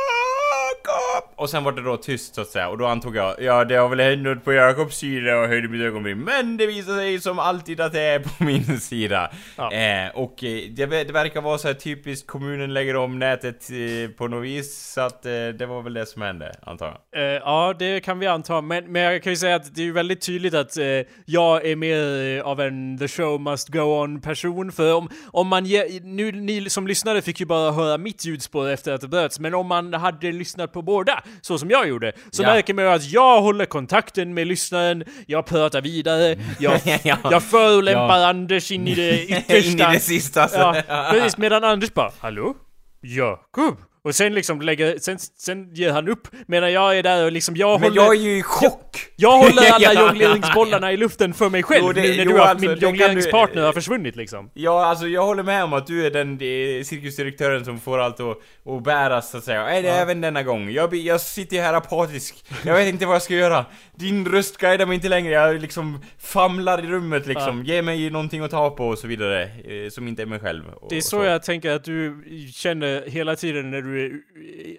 Och 1.35 1.49
sen 1.49 1.63
var 1.63 1.71
det 1.71 1.81
då 1.81 1.97
tyst 1.97 2.35
så 2.35 2.41
att 2.41 2.47
säga 2.47 2.69
och 2.69 2.77
då 2.77 2.85
antog 2.85 3.15
jag, 3.15 3.41
ja 3.41 3.65
det 3.65 3.75
har 3.75 3.89
väl 3.89 3.99
hänt 3.99 4.23
något 4.23 4.43
på 4.43 4.53
Jakobs 4.53 4.97
sida 4.97 5.39
och 5.39 5.47
höjde 5.47 5.67
mitt 5.67 5.81
ögonbryn 5.81 6.19
Men 6.19 6.57
det 6.57 6.67
visade 6.67 6.97
sig 6.97 7.19
som 7.19 7.39
alltid 7.39 7.81
att 7.81 7.93
det 7.93 8.01
är 8.01 8.19
på 8.19 8.29
min 8.43 8.79
sida. 8.79 9.31
Ja. 9.57 9.71
Eh, 9.71 10.09
och 10.15 10.43
eh, 10.43 10.61
det, 10.69 10.85
det 10.85 11.13
verkar 11.13 11.41
vara 11.41 11.57
så 11.57 11.67
här 11.67 11.75
typiskt 11.75 12.27
kommunen 12.27 12.73
lägger 12.73 12.95
om 12.95 13.19
nätet 13.19 13.69
eh, 13.69 14.11
på 14.17 14.27
något 14.27 14.43
vis 14.43 14.93
så 14.93 15.01
att 15.01 15.25
eh, 15.25 15.31
det 15.31 15.65
var 15.65 15.81
väl 15.81 15.93
det 15.93 16.05
som 16.05 16.21
hände, 16.21 16.55
antar 16.61 16.97
jag. 17.11 17.23
Eh, 17.23 17.39
ja, 17.45 17.75
det 17.79 17.99
kan 17.99 18.19
vi 18.19 18.27
anta. 18.27 18.61
Men, 18.61 18.91
men 18.91 19.01
jag 19.01 19.23
kan 19.23 19.31
ju 19.31 19.37
säga 19.37 19.55
att 19.55 19.75
det 19.75 19.87
är 19.87 19.91
väldigt 19.91 20.21
tydligt 20.21 20.53
att 20.53 20.77
eh, 20.77 20.85
jag 21.25 21.65
är 21.65 21.75
mer 21.75 22.41
av 22.41 22.61
en 22.61 22.97
the 22.97 23.07
show 23.07 23.41
must 23.41 23.69
go 23.69 23.79
on 23.79 24.21
person. 24.21 24.71
För 24.71 24.93
om, 24.93 25.09
om 25.31 25.47
man 25.47 25.65
ger, 25.65 26.01
nu 26.03 26.31
ni 26.31 26.69
som 26.69 26.87
lyssnare 26.87 27.21
fick 27.21 27.39
ju 27.39 27.45
bara 27.45 27.71
höra 27.71 27.97
mitt 27.97 28.25
ljudspår 28.25 28.69
efter 28.69 28.93
att 28.93 29.01
det 29.01 29.07
bröts. 29.07 29.39
Men 29.39 29.53
om 29.53 29.67
man 29.67 29.93
hade 29.93 30.31
lyssnat 30.31 30.73
på 30.73 30.81
båda, 31.05 31.23
så 31.41 31.57
som 31.57 31.69
jag 31.69 31.87
gjorde, 31.87 32.11
så 32.31 32.43
Ja. 32.43 32.47
märker 32.53 32.73
man 32.73 32.83
ju 32.85 32.91
att 32.91 33.11
jag 33.11 33.41
håller 33.41 33.65
kontakten 33.65 34.33
med 34.33 34.47
lyssnaren, 34.47 35.03
jag 35.27 35.45
pratar 35.45 35.81
vidare, 35.81 36.37
jag, 36.59 36.79
Ja. 37.03 37.17
jag 37.31 37.43
förolämpar 37.43 38.17
Ja. 38.19 38.27
Anders 38.27 38.71
in 38.71 38.87
i 38.87 38.95
det 38.95 39.23
yttersta. 39.23 39.55
In 39.69 39.79
i 39.91 39.93
det 39.93 39.99
sista 39.99 40.47
så. 40.47 40.57
Ja, 40.87 41.07
precis. 41.11 41.37
Medan 41.37 41.63
Anders 41.63 41.93
bara 41.93 42.11
Hallå? 42.19 42.53
Jakob? 43.01 43.77
Och 44.05 44.15
sen 44.15 44.33
liksom 44.33 44.61
lägger, 44.61 44.97
sen, 44.99 45.19
sen 45.19 45.73
ger 45.73 45.91
han 45.91 46.07
upp. 46.09 46.27
Medan 46.47 46.71
jag 46.73 46.97
är 46.97 47.03
där 47.03 47.25
och 47.25 47.31
liksom, 47.31 47.55
jag 47.55 47.79
Men 47.81 47.89
håller... 47.89 48.01
jag 48.03 48.15
är 48.15 48.19
ju 48.21 48.37
i 48.37 48.43
chock! 48.43 48.97
Jag 49.15 49.31
håller 49.37 49.61
alla 49.71 49.79
Ja, 49.79 49.93
ja, 49.93 50.07
jongleringsbollarna 50.07 50.91
i 50.91 50.97
luften 50.97 51.33
för 51.33 51.49
mig 51.49 51.63
själv 51.63 51.83
Jo, 51.85 51.93
det- 51.93 52.01
nu 52.01 52.07
när 52.17 52.23
jo, 52.25 52.31
du 52.31 52.39
alltså, 52.39 52.67
min 52.69 52.77
jongleringspartner 52.79 53.61
du- 53.61 53.65
har 53.65 53.73
försvunnit 53.73 54.15
liksom. 54.15 54.49
Ja, 54.53 54.85
alltså 54.85 55.07
jag 55.07 55.25
håller 55.25 55.43
med 55.43 55.63
om 55.63 55.73
att 55.73 55.87
du 55.87 56.05
är 56.05 56.11
den 56.11 56.31
eh, 56.33 56.83
cirkusdirektören 56.83 57.65
som 57.65 57.79
får 57.79 57.99
allt 57.99 58.19
att, 58.19 58.37
att 58.65 58.83
bäras 58.83 59.31
så 59.31 59.37
att 59.37 59.43
säga. 59.43 59.61
Är 59.69 59.83
det 59.83 59.89
även 59.89 60.21
denna 60.21 60.43
gång? 60.43 60.69
Jag, 60.71 60.93
jag 60.95 61.21
sitter 61.21 61.61
här 61.61 61.73
apatisk. 61.73 62.45
Jag 62.65 62.75
vet 62.75 62.87
inte 62.87 63.05
vad 63.05 63.15
jag 63.15 63.21
ska 63.21 63.33
göra. 63.33 63.65
Din 63.95 64.25
röst 64.25 64.57
guidar 64.57 64.85
mig 64.85 64.95
inte 64.95 65.09
längre. 65.09 65.33
Jag 65.33 65.61
liksom 65.61 66.01
famlar 66.19 66.83
i 66.83 66.87
rummet 66.87 67.27
liksom. 67.27 67.63
Ge 67.63 67.81
mig 67.81 68.09
någonting 68.09 68.41
att 68.43 68.51
ta 68.51 68.69
på 68.69 68.87
och 68.87 68.97
så 68.97 69.07
vidare. 69.07 69.43
Eh, 69.43 69.89
som 69.89 70.07
inte 70.07 70.21
är 70.21 70.25
mig 70.25 70.39
själv. 70.39 70.63
Och, 70.75 70.89
Det 70.89 70.97
är 70.97 71.01
så, 71.01 71.23
jag 71.23 71.43
tänker 71.43 71.69
att 71.71 71.83
du 71.83 72.23
känner 72.53 73.03
hela 73.09 73.35
tiden 73.35 73.71
när 73.71 73.81
du 73.81 73.92
är 74.01 74.11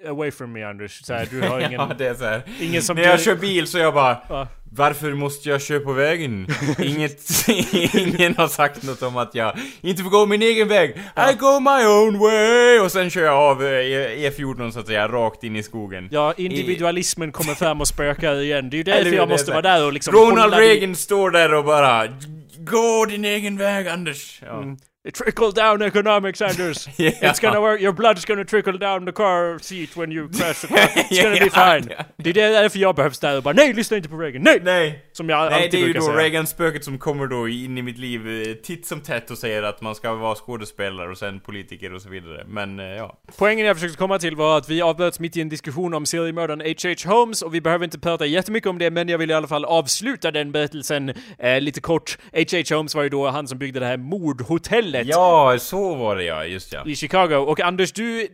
eh, 0.04 0.10
away 0.10 0.30
from 0.30 0.52
me 0.52 0.62
Anders. 0.64 1.04
Så 1.04 1.14
här, 1.14 1.28
du 1.30 1.40
har 1.40 1.58
ingen... 1.66 1.72
Ja, 1.72 1.90
det 1.98 2.06
är 2.06 2.14
så 2.14 2.24
här. 2.24 2.42
ingen 2.60 2.82
som 2.82 2.96
När 2.96 3.02
jag 3.02 3.18
du- 3.18 3.22
kör 3.22 3.34
bil 3.36 3.66
så 3.66 3.78
jag 3.78 3.94
bara 3.94 4.16
Ja. 4.28 4.48
Varför 4.76 5.12
måste 5.12 5.48
jag 5.48 5.62
köra 5.62 5.80
på 5.80 5.92
vägen? 5.92 6.46
Inget, 6.82 7.20
ingen 7.94 8.36
har 8.36 8.48
sagt 8.48 8.82
något 8.82 9.02
om 9.02 9.16
att 9.16 9.34
jag 9.34 9.56
inte 9.80 10.02
får 10.02 10.10
gå 10.10 10.26
min 10.26 10.42
egen 10.42 10.68
väg. 10.68 10.90
I 11.30 11.34
go 11.38 11.60
my 11.60 11.84
own 11.86 12.18
way! 12.18 12.78
Och 12.78 12.92
sen 12.92 13.10
kör 13.10 13.22
jag 13.24 13.34
av 13.34 13.64
eh, 13.64 13.68
E- 13.70 14.30
E14 14.30 14.70
så 14.70 14.80
att 14.80 14.86
säga, 14.86 15.08
rakt 15.08 15.44
in 15.44 15.56
i 15.56 15.62
skogen. 15.62 16.08
Ja, 16.10 16.34
individualismen 16.36 17.32
kommer 17.32 17.54
fram 17.54 17.80
och 17.80 17.88
spökar 17.88 18.40
igen. 18.40 18.70
Det 18.70 18.74
är 18.76 18.78
ju 18.78 18.82
därför 18.84 19.12
jag 19.16 19.28
måste 19.28 19.50
vara 19.50 19.62
där 19.62 19.86
och 19.86 19.92
liksom 19.92 20.14
Ronald 20.14 20.54
Reagan 20.54 20.94
står 20.96 21.30
där 21.30 21.54
och 21.54 21.64
bara 21.64 22.06
Gå 22.58 23.06
din 23.10 23.24
egen 23.24 23.56
väg 23.56 23.88
Anders! 23.88 24.40
Ja. 24.46 24.62
Mm. 24.62 24.76
Trickle 25.12 25.52
down 25.52 25.82
economics, 25.82 26.42
Anders. 26.42 26.88
Ja. 26.96 27.10
It's 27.10 27.40
gonna 27.40 27.60
work. 27.60 27.80
Your 27.80 27.92
blood's 27.92 28.26
gonna 28.26 28.44
trickle 28.44 28.78
down 28.78 29.06
the 29.06 29.12
car 29.12 29.58
seat 29.58 29.96
when 29.96 30.12
you 30.12 30.28
crash 30.28 30.60
the 30.60 30.66
car. 30.68 30.76
It's 30.78 31.22
gonna 31.22 31.36
be 31.38 31.50
Ja, 31.54 31.78
fine. 31.80 31.90
ja. 31.98 32.04
Det 32.16 32.30
är 32.30 32.34
därför 32.34 32.78
jag 32.78 32.94
behövs 32.94 33.18
där 33.18 33.36
och 33.36 33.42
bara 33.42 33.54
nej, 33.54 33.72
lyssna 33.72 33.96
inte 33.96 34.08
på 34.08 34.16
Reagan. 34.18 34.42
Nej! 34.42 34.60
Nej! 34.62 35.04
Som 35.12 35.28
jag 35.28 35.50
Nej, 35.50 35.54
alltid 35.54 35.70
det 35.70 35.76
är 35.76 35.78
ju 35.78 35.84
brukar 35.84 36.00
då 36.00 36.06
säga. 36.06 36.18
Reagan-spöket 36.18 36.84
som 36.84 36.98
kommer 36.98 37.26
då 37.26 37.48
in 37.48 37.78
i 37.78 37.82
mitt 37.82 37.98
liv 37.98 38.28
eh, 38.28 38.54
titt 38.54 38.86
som 38.86 39.00
tätt 39.00 39.30
och 39.30 39.38
säger 39.38 39.62
att 39.62 39.80
man 39.80 39.94
ska 39.94 40.14
vara 40.14 40.34
skådespelare 40.34 41.10
och 41.10 41.18
sen 41.18 41.40
politiker 41.40 41.94
och 41.94 42.02
så 42.02 42.08
vidare. 42.08 42.44
Men 42.48 42.80
eh, 42.80 42.86
ja. 42.86 43.18
Poängen 43.38 43.66
jag 43.66 43.76
försökte 43.76 43.98
komma 43.98 44.18
till 44.18 44.36
var 44.36 44.58
att 44.58 44.68
vi 44.68 44.82
avbröts 44.82 45.20
mitt 45.20 45.36
i 45.36 45.40
en 45.40 45.48
diskussion 45.48 45.94
om 45.94 46.06
seriemördaren 46.06 46.60
H.H. 46.60 47.14
Holmes 47.14 47.42
och 47.42 47.54
vi 47.54 47.60
behöver 47.60 47.84
inte 47.84 47.98
prata 47.98 48.26
jättemycket 48.26 48.70
om 48.70 48.78
det 48.78 48.90
men 48.90 49.08
jag 49.08 49.18
vill 49.18 49.30
i 49.30 49.34
alla 49.34 49.48
fall 49.48 49.64
avsluta 49.64 50.30
den 50.30 50.52
berättelsen 50.52 51.12
eh, 51.38 51.60
lite 51.60 51.80
kort. 51.80 52.18
H.H. 52.32 52.76
Holmes 52.76 52.94
var 52.94 53.02
ju 53.02 53.08
då 53.08 53.28
han 53.28 53.48
som 53.48 53.58
byggde 53.58 53.80
det 53.80 53.86
här 53.86 53.96
mordhotellet. 53.96 54.93
Ja, 55.02 55.56
så 55.58 55.94
var 55.94 56.16
det 56.16 56.24
ja, 56.24 56.44
just 56.44 56.72
ja. 56.72 56.82
i 56.86 56.96
Chicago. 56.96 57.34
Och 57.36 57.60
Anders, 57.60 57.92
du, 57.92 58.28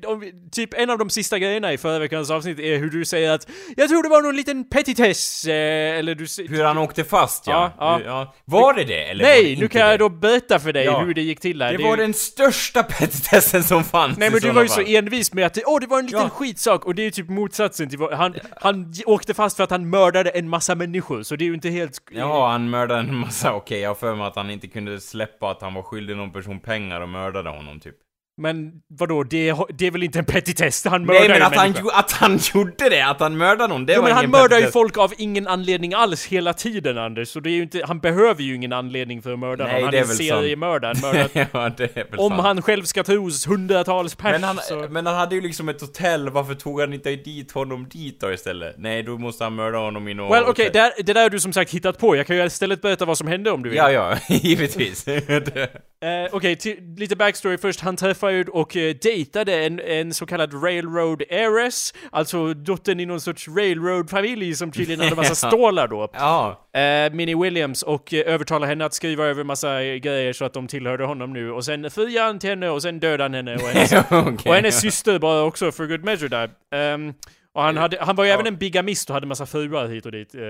typ 0.52 0.74
en 0.74 0.90
av 0.90 0.98
de 0.98 1.10
sista 1.10 1.38
grejerna 1.38 1.72
i 1.72 1.78
förra 1.78 1.98
veckans 1.98 2.30
avsnitt 2.30 2.58
är 2.58 2.78
hur 2.78 2.90
du 2.90 3.04
säger 3.04 3.30
att 3.30 3.48
jag 3.76 3.88
tror 3.88 4.02
det 4.02 4.08
var 4.08 4.22
någon 4.22 4.36
liten 4.36 4.68
petitess, 4.68 5.44
eh, 5.44 5.98
eller 5.98 6.14
du 6.14 6.26
Hur 6.56 6.64
han 6.64 6.78
åkte 6.78 7.04
fast 7.04 7.46
ja. 7.46 7.72
Ja, 7.78 8.00
ja. 8.04 8.34
Var 8.44 8.74
det 8.74 8.84
det? 8.84 9.02
Eller 9.10 9.24
var 9.24 9.30
det 9.34 9.42
Nej, 9.42 9.56
nu 9.60 9.68
kan 9.68 9.80
det? 9.80 9.90
jag 9.90 9.98
då 9.98 10.08
berätta 10.08 10.58
för 10.58 10.72
dig 10.72 10.84
Ja. 10.84 11.00
hur 11.00 11.14
det 11.14 11.22
gick 11.22 11.40
till 11.40 11.62
här. 11.62 11.72
Det 11.72 11.82
är 11.82 11.86
var 11.88 11.96
ju- 11.96 12.02
den 12.02 12.14
största 12.14 12.82
petitessen 12.98 13.62
som 13.64 13.84
fanns 13.84 14.18
Nej 14.18 14.30
men 14.30 14.40
du 14.40 14.50
var 14.50 14.62
ju 14.62 14.68
så 14.68 14.80
envis 14.80 15.32
med 15.32 15.46
att 15.46 15.54
det, 15.54 15.62
åh 15.66 15.80
det 15.80 15.86
var 15.86 15.98
en 15.98 16.06
liten 16.06 16.20
Ja. 16.20 16.28
skitsak 16.28 16.84
och 16.86 16.94
det 16.94 17.02
är 17.02 17.04
ju 17.04 17.10
typ 17.10 17.28
motsatsen 17.28 17.88
till 17.88 17.98
vad, 17.98 18.12
han, 18.14 18.34
han 18.60 18.94
åkte 19.06 19.34
fast 19.34 19.56
för 19.56 19.64
att 19.64 19.70
han 19.70 19.90
mördade 19.90 20.30
en 20.30 20.48
massa 20.48 20.74
människor 20.74 21.22
så 21.22 21.36
det 21.36 21.44
är 21.44 21.46
ju 21.46 21.54
inte 21.54 21.68
helt... 21.68 22.02
Ja, 22.10 22.48
han 22.50 22.70
mördade 22.70 23.00
en 23.00 23.14
massa, 23.14 23.52
okej 23.54 23.80
jag 23.80 23.90
har 23.90 23.94
för 23.94 24.14
mig 24.14 24.26
att 24.26 24.36
han 24.36 24.50
inte 24.50 24.66
kunde 24.68 25.00
släppa 25.00 25.50
att 25.50 25.62
han 25.62 25.74
var 25.74 25.82
skyldig 25.82 26.16
någon 26.16 26.32
person 26.32 26.49
pengar 26.58 27.00
och 27.00 27.08
mördade 27.08 27.50
honom 27.50 27.80
typ. 27.80 27.96
Men 28.40 28.72
vadå, 28.98 29.22
det, 29.22 29.54
det 29.68 29.86
är 29.86 29.90
väl 29.90 30.02
inte 30.02 30.18
en 30.18 30.24
petitess? 30.24 30.84
Han 30.84 31.06
mördar 31.06 31.20
Nej 31.20 31.28
men 31.28 31.42
att 31.42 31.56
han, 31.56 31.74
att 31.92 32.12
han 32.12 32.38
gjorde 32.54 32.88
det, 32.88 33.00
att 33.02 33.20
han 33.20 33.36
mördade 33.36 33.68
någon, 33.68 33.86
det 33.86 33.92
Jo 33.92 34.00
var 34.00 34.08
men 34.08 34.16
han 34.16 34.30
mördar 34.30 34.58
ju 34.58 34.66
folk 34.66 34.98
av 34.98 35.12
ingen 35.18 35.46
anledning 35.46 35.94
alls 35.94 36.26
hela 36.26 36.52
tiden 36.52 36.98
Anders, 36.98 37.28
så 37.28 37.40
det 37.40 37.50
är 37.50 37.52
ju 37.52 37.62
inte, 37.62 37.82
han 37.86 38.00
behöver 38.00 38.42
ju 38.42 38.54
ingen 38.54 38.72
anledning 38.72 39.22
för 39.22 39.32
att 39.32 39.38
mörda 39.38 39.64
Nej, 39.64 39.72
någon. 39.72 39.82
Han 39.82 39.90
det 39.90 39.98
är 39.98 40.04
är 40.04 40.08
en 40.08 40.16
seriemördare, 40.16 41.28
ja, 41.52 41.70
det 41.76 41.96
är 41.96 42.10
väl 42.10 42.20
Om 42.20 42.30
sant. 42.30 42.42
han 42.42 42.62
själv 42.62 42.82
ska 42.82 43.04
tro 43.04 43.30
hundratals 43.48 44.14
pers 44.14 44.32
men 44.32 44.44
han, 44.44 44.56
så... 44.56 44.86
men 44.90 45.06
han 45.06 45.14
hade 45.14 45.34
ju 45.34 45.40
liksom 45.40 45.68
ett 45.68 45.80
hotell, 45.80 46.30
varför 46.30 46.54
tog 46.54 46.80
han 46.80 46.92
inte 46.92 47.16
dit 47.16 47.52
honom 47.52 47.88
dit 47.88 48.20
då 48.20 48.32
istället? 48.32 48.74
Nej, 48.78 49.02
då 49.02 49.18
måste 49.18 49.44
han 49.44 49.54
mörda 49.54 49.78
honom 49.78 50.08
i 50.08 50.14
något 50.14 50.34
Well 50.34 50.44
okej, 50.44 50.70
där- 50.72 50.92
det 51.02 51.12
där 51.12 51.22
har 51.22 51.30
du 51.30 51.40
som 51.40 51.52
sagt 51.52 51.70
hittat 51.70 51.98
på. 51.98 52.16
Jag 52.16 52.26
kan 52.26 52.36
ju 52.36 52.44
istället 52.44 52.82
berätta 52.82 53.04
vad 53.04 53.18
som 53.18 53.28
hände 53.28 53.50
om 53.50 53.62
du 53.62 53.68
vill. 53.68 53.76
Ja, 53.76 53.92
ja, 53.92 54.16
givetvis. 54.28 55.06
Eh, 56.04 56.28
Okej, 56.32 56.56
till- 56.56 56.94
lite 56.96 57.16
backstory 57.16 57.58
först. 57.58 57.80
Han 57.80 57.96
träffade 57.96 58.32
ju 58.32 58.44
och 58.44 58.76
eh, 58.76 58.94
dejtade 59.02 59.64
en, 59.64 59.80
en 59.80 60.14
så 60.14 60.26
kallad 60.26 60.64
railroad 60.64 61.22
heiress, 61.30 61.94
alltså 62.12 62.54
dottern 62.54 63.00
i 63.00 63.06
någon 63.06 63.20
sorts 63.20 63.48
railroad-familj 63.48 64.54
som 64.54 64.72
tydligen 64.72 65.00
hade 65.00 65.16
massa 65.16 65.34
stålar 65.48 65.88
då. 65.88 66.08
ja. 66.12 66.66
Eh, 66.80 67.12
Minnie 67.12 67.34
Williams 67.34 67.82
och 67.82 68.14
eh, 68.14 68.34
övertalade 68.34 68.66
henne 68.70 68.84
att 68.84 68.94
skriva 68.94 69.24
över 69.26 69.44
massa 69.44 69.82
eh, 69.82 69.94
grejer 69.96 70.32
så 70.32 70.44
att 70.44 70.52
de 70.52 70.66
tillhörde 70.66 71.04
honom 71.04 71.32
nu 71.32 71.52
och 71.52 71.64
sen 71.64 71.90
friade 71.90 72.26
han 72.26 72.38
till 72.38 72.50
henne 72.50 72.68
och 72.68 72.82
sen 72.82 73.00
dödade 73.00 73.24
han 73.24 73.34
henne 73.34 73.54
och 73.54 73.60
hennes, 73.68 73.92
Okej. 74.10 74.50
och 74.50 74.54
hennes 74.54 74.80
syster 74.80 75.18
bara 75.18 75.42
också 75.42 75.72
för 75.72 75.86
good 75.86 76.04
measure 76.04 76.28
där. 76.28 76.50
Ehm, 76.74 77.14
och 77.54 77.62
han, 77.62 77.76
hade, 77.76 77.98
han 78.00 78.16
var 78.16 78.24
ju 78.24 78.30
även 78.30 78.46
en 78.46 78.56
bigamist 78.56 79.10
och 79.10 79.14
hade 79.14 79.26
massa 79.26 79.46
fruar 79.46 79.86
hit 79.88 80.06
och 80.06 80.12
dit. 80.12 80.34
Eh, 80.34 80.40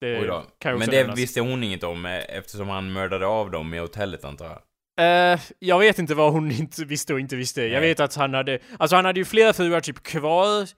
det 0.00 0.20
Men 0.64 0.80
det 0.80 0.86
nämnas. 0.98 1.18
visste 1.18 1.40
hon 1.40 1.62
inget 1.64 1.82
om 1.84 2.06
eh, 2.06 2.36
eftersom 2.38 2.68
han 2.68 2.92
mördade 2.92 3.26
av 3.26 3.50
dem 3.50 3.74
i 3.74 3.78
hotellet 3.78 4.24
antar 4.24 4.44
jag. 4.44 4.58
Eh, 5.00 5.40
jag 5.58 5.78
vet 5.78 5.98
inte 5.98 6.14
vad 6.14 6.32
hon 6.32 6.50
inte 6.60 6.84
visste 6.84 7.14
och 7.14 7.20
inte 7.20 7.36
visste. 7.36 7.62
Jag 7.62 7.70
Nej. 7.80 7.88
vet 7.88 8.00
att 8.00 8.14
han 8.14 8.34
hade, 8.34 8.58
alltså 8.78 8.96
han 8.96 9.04
hade 9.04 9.20
ju 9.20 9.24
flera 9.24 9.52
fruar 9.52 9.80
typ 9.80 10.02
kvar, 10.02 10.68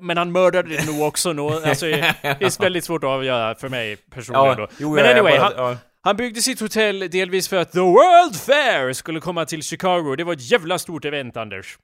men 0.00 0.16
han 0.16 0.32
mördade 0.32 0.84
nog 0.86 1.02
också 1.02 1.32
nå, 1.32 1.60
alltså 1.60 1.86
det 1.86 2.14
är 2.22 2.62
väldigt 2.62 2.84
svårt 2.84 3.04
att 3.04 3.08
avgöra 3.10 3.54
för 3.54 3.68
mig 3.68 3.96
personligen 3.96 4.56
då. 4.56 4.68
jo, 4.78 4.94
men 4.94 4.98
jag- 5.04 5.10
jag 5.10 5.18
anyway, 5.18 5.38
bara- 5.38 5.44
han, 5.44 5.52
ja. 5.56 5.76
han 6.02 6.16
byggde 6.16 6.40
sitt 6.42 6.60
hotell 6.60 6.98
delvis 7.10 7.48
för 7.48 7.56
att 7.56 7.72
The 7.72 7.78
World 7.80 8.36
Fair 8.36 8.92
skulle 8.92 9.20
komma 9.20 9.44
till 9.46 9.62
Chicago. 9.62 10.14
Det 10.16 10.24
var 10.24 10.32
ett 10.32 10.50
jävla 10.50 10.78
stort 10.78 11.04
event, 11.04 11.36
Anders. 11.36 11.78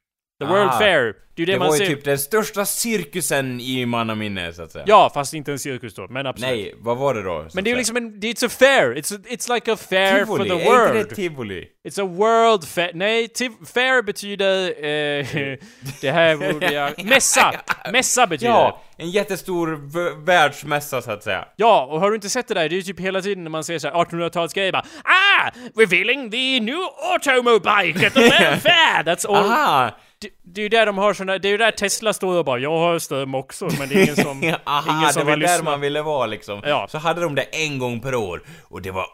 The 0.46 0.52
World 0.52 0.70
Ah, 0.72 0.78
Fair. 0.78 1.14
Det 1.34 1.42
är 1.42 1.46
ju 1.46 1.46
det, 1.46 1.52
Det 1.52 1.58
man 1.58 1.68
var 1.68 1.74
ju 1.76 1.78
ser. 1.86 1.94
typ 1.94 2.04
den 2.04 2.18
största 2.18 2.64
cirkusen 2.64 3.60
i 3.60 3.86
mannaminne, 3.86 4.52
så 4.52 4.62
att 4.62 4.72
säga. 4.72 4.84
Ja, 4.88 5.10
fast 5.14 5.34
inte 5.34 5.52
en 5.52 5.58
cirkus 5.58 5.94
då, 5.94 6.06
men 6.10 6.26
absolut. 6.26 6.50
Nej, 6.50 6.74
vad 6.78 6.96
var 6.98 7.14
det 7.14 7.22
då? 7.22 7.46
Men 7.54 7.64
det 7.64 7.70
är 7.70 7.72
ju 7.72 7.78
liksom 7.78 7.96
en, 7.96 8.14
it's 8.20 8.46
a 8.46 8.48
fair. 8.48 8.94
It's, 8.94 9.16
a, 9.16 9.20
it's 9.28 9.54
like 9.54 9.72
a 9.72 9.76
fair 9.76 10.18
Tivoli, 10.24 10.26
for 10.26 10.44
the 10.44 10.50
är 10.50 10.54
inte 10.56 10.70
world. 10.92 11.08
det 11.08 11.14
tivoli? 11.14 11.66
It's 11.88 12.02
a 12.02 12.06
world 12.06 12.64
fair. 12.68 12.90
Nej, 12.94 13.28
tiv- 13.28 13.66
fair 13.74 14.02
betyder... 14.02 14.68
Eh, 14.68 15.56
det 16.00 16.10
här 16.10 16.52
borde 16.52 16.72
jag... 16.72 17.04
Mässa! 17.04 17.52
Mässa 17.92 18.26
betyder 18.26 18.52
Ja, 18.52 18.82
en 18.96 19.10
jättestor 19.10 19.80
världsmässa 20.24 21.02
så 21.02 21.10
att 21.10 21.22
säga. 21.22 21.44
Ja, 21.56 21.84
och 21.90 22.00
har 22.00 22.10
du 22.10 22.14
inte 22.14 22.28
sett 22.28 22.48
det 22.48 22.54
där? 22.54 22.68
Det 22.68 22.74
är 22.74 22.76
ju 22.76 22.82
typ 22.82 23.00
hela 23.00 23.22
tiden 23.22 23.44
när 23.44 23.50
man 23.50 23.64
ser 23.64 23.78
så 23.78 23.88
här 23.88 23.94
1800-talsgrejer 23.94 24.72
bara 24.72 24.84
Ah! 25.04 25.50
Revealing 25.76 26.30
the 26.30 26.60
new 26.60 26.78
automobile 27.12 28.06
at 28.06 28.14
the 28.14 28.20
World 28.30 28.62
Fair! 28.62 29.02
That's 29.04 29.26
all... 29.28 29.50
Aha! 29.50 29.90
Det, 30.22 30.28
det 30.42 30.60
är 30.60 30.62
ju 30.62 30.68
där 30.68 30.86
de 30.86 30.98
har 30.98 31.14
såna... 31.14 31.38
Det 31.38 31.48
är 31.48 31.50
ju 31.50 31.56
där 31.56 31.70
Tesla 31.70 32.12
står 32.12 32.38
och 32.38 32.44
bara 32.44 32.58
Jag 32.58 32.78
har 32.78 32.98
ström 32.98 33.34
också, 33.34 33.68
men 33.78 33.88
det 33.88 33.94
är 33.94 34.02
ingen 34.02 34.16
som... 34.16 34.54
Aha, 34.64 34.98
ingen 34.98 35.12
som 35.12 35.20
det 35.20 35.24
var 35.24 35.32
vill 35.32 35.40
där 35.40 35.48
lyssna. 35.54 35.70
man 35.70 35.80
ville 35.80 36.02
vara 36.02 36.26
liksom. 36.26 36.60
Ja. 36.64 36.86
Så 36.90 36.98
hade 36.98 37.20
de 37.20 37.34
det 37.34 37.42
en 37.42 37.78
gång 37.78 38.00
per 38.00 38.14
år. 38.14 38.42
Och 38.62 38.82
det 38.82 38.90
var 38.90 39.06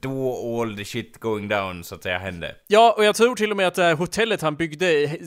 då 0.00 0.60
all 0.60 0.76
the 0.76 0.84
shit 0.84 1.20
going 1.20 1.48
down, 1.48 1.84
så 1.84 1.94
att 1.94 2.02
säga, 2.02 2.18
hände. 2.18 2.54
Ja, 2.66 2.94
och 2.96 3.04
jag 3.04 3.14
tror 3.14 3.36
till 3.36 3.50
och 3.50 3.56
med 3.56 3.66
att 3.66 3.74
det 3.74 3.82
här 3.82 3.94
hotellet 3.94 4.42
han 4.42 4.56
byggde 4.56 5.18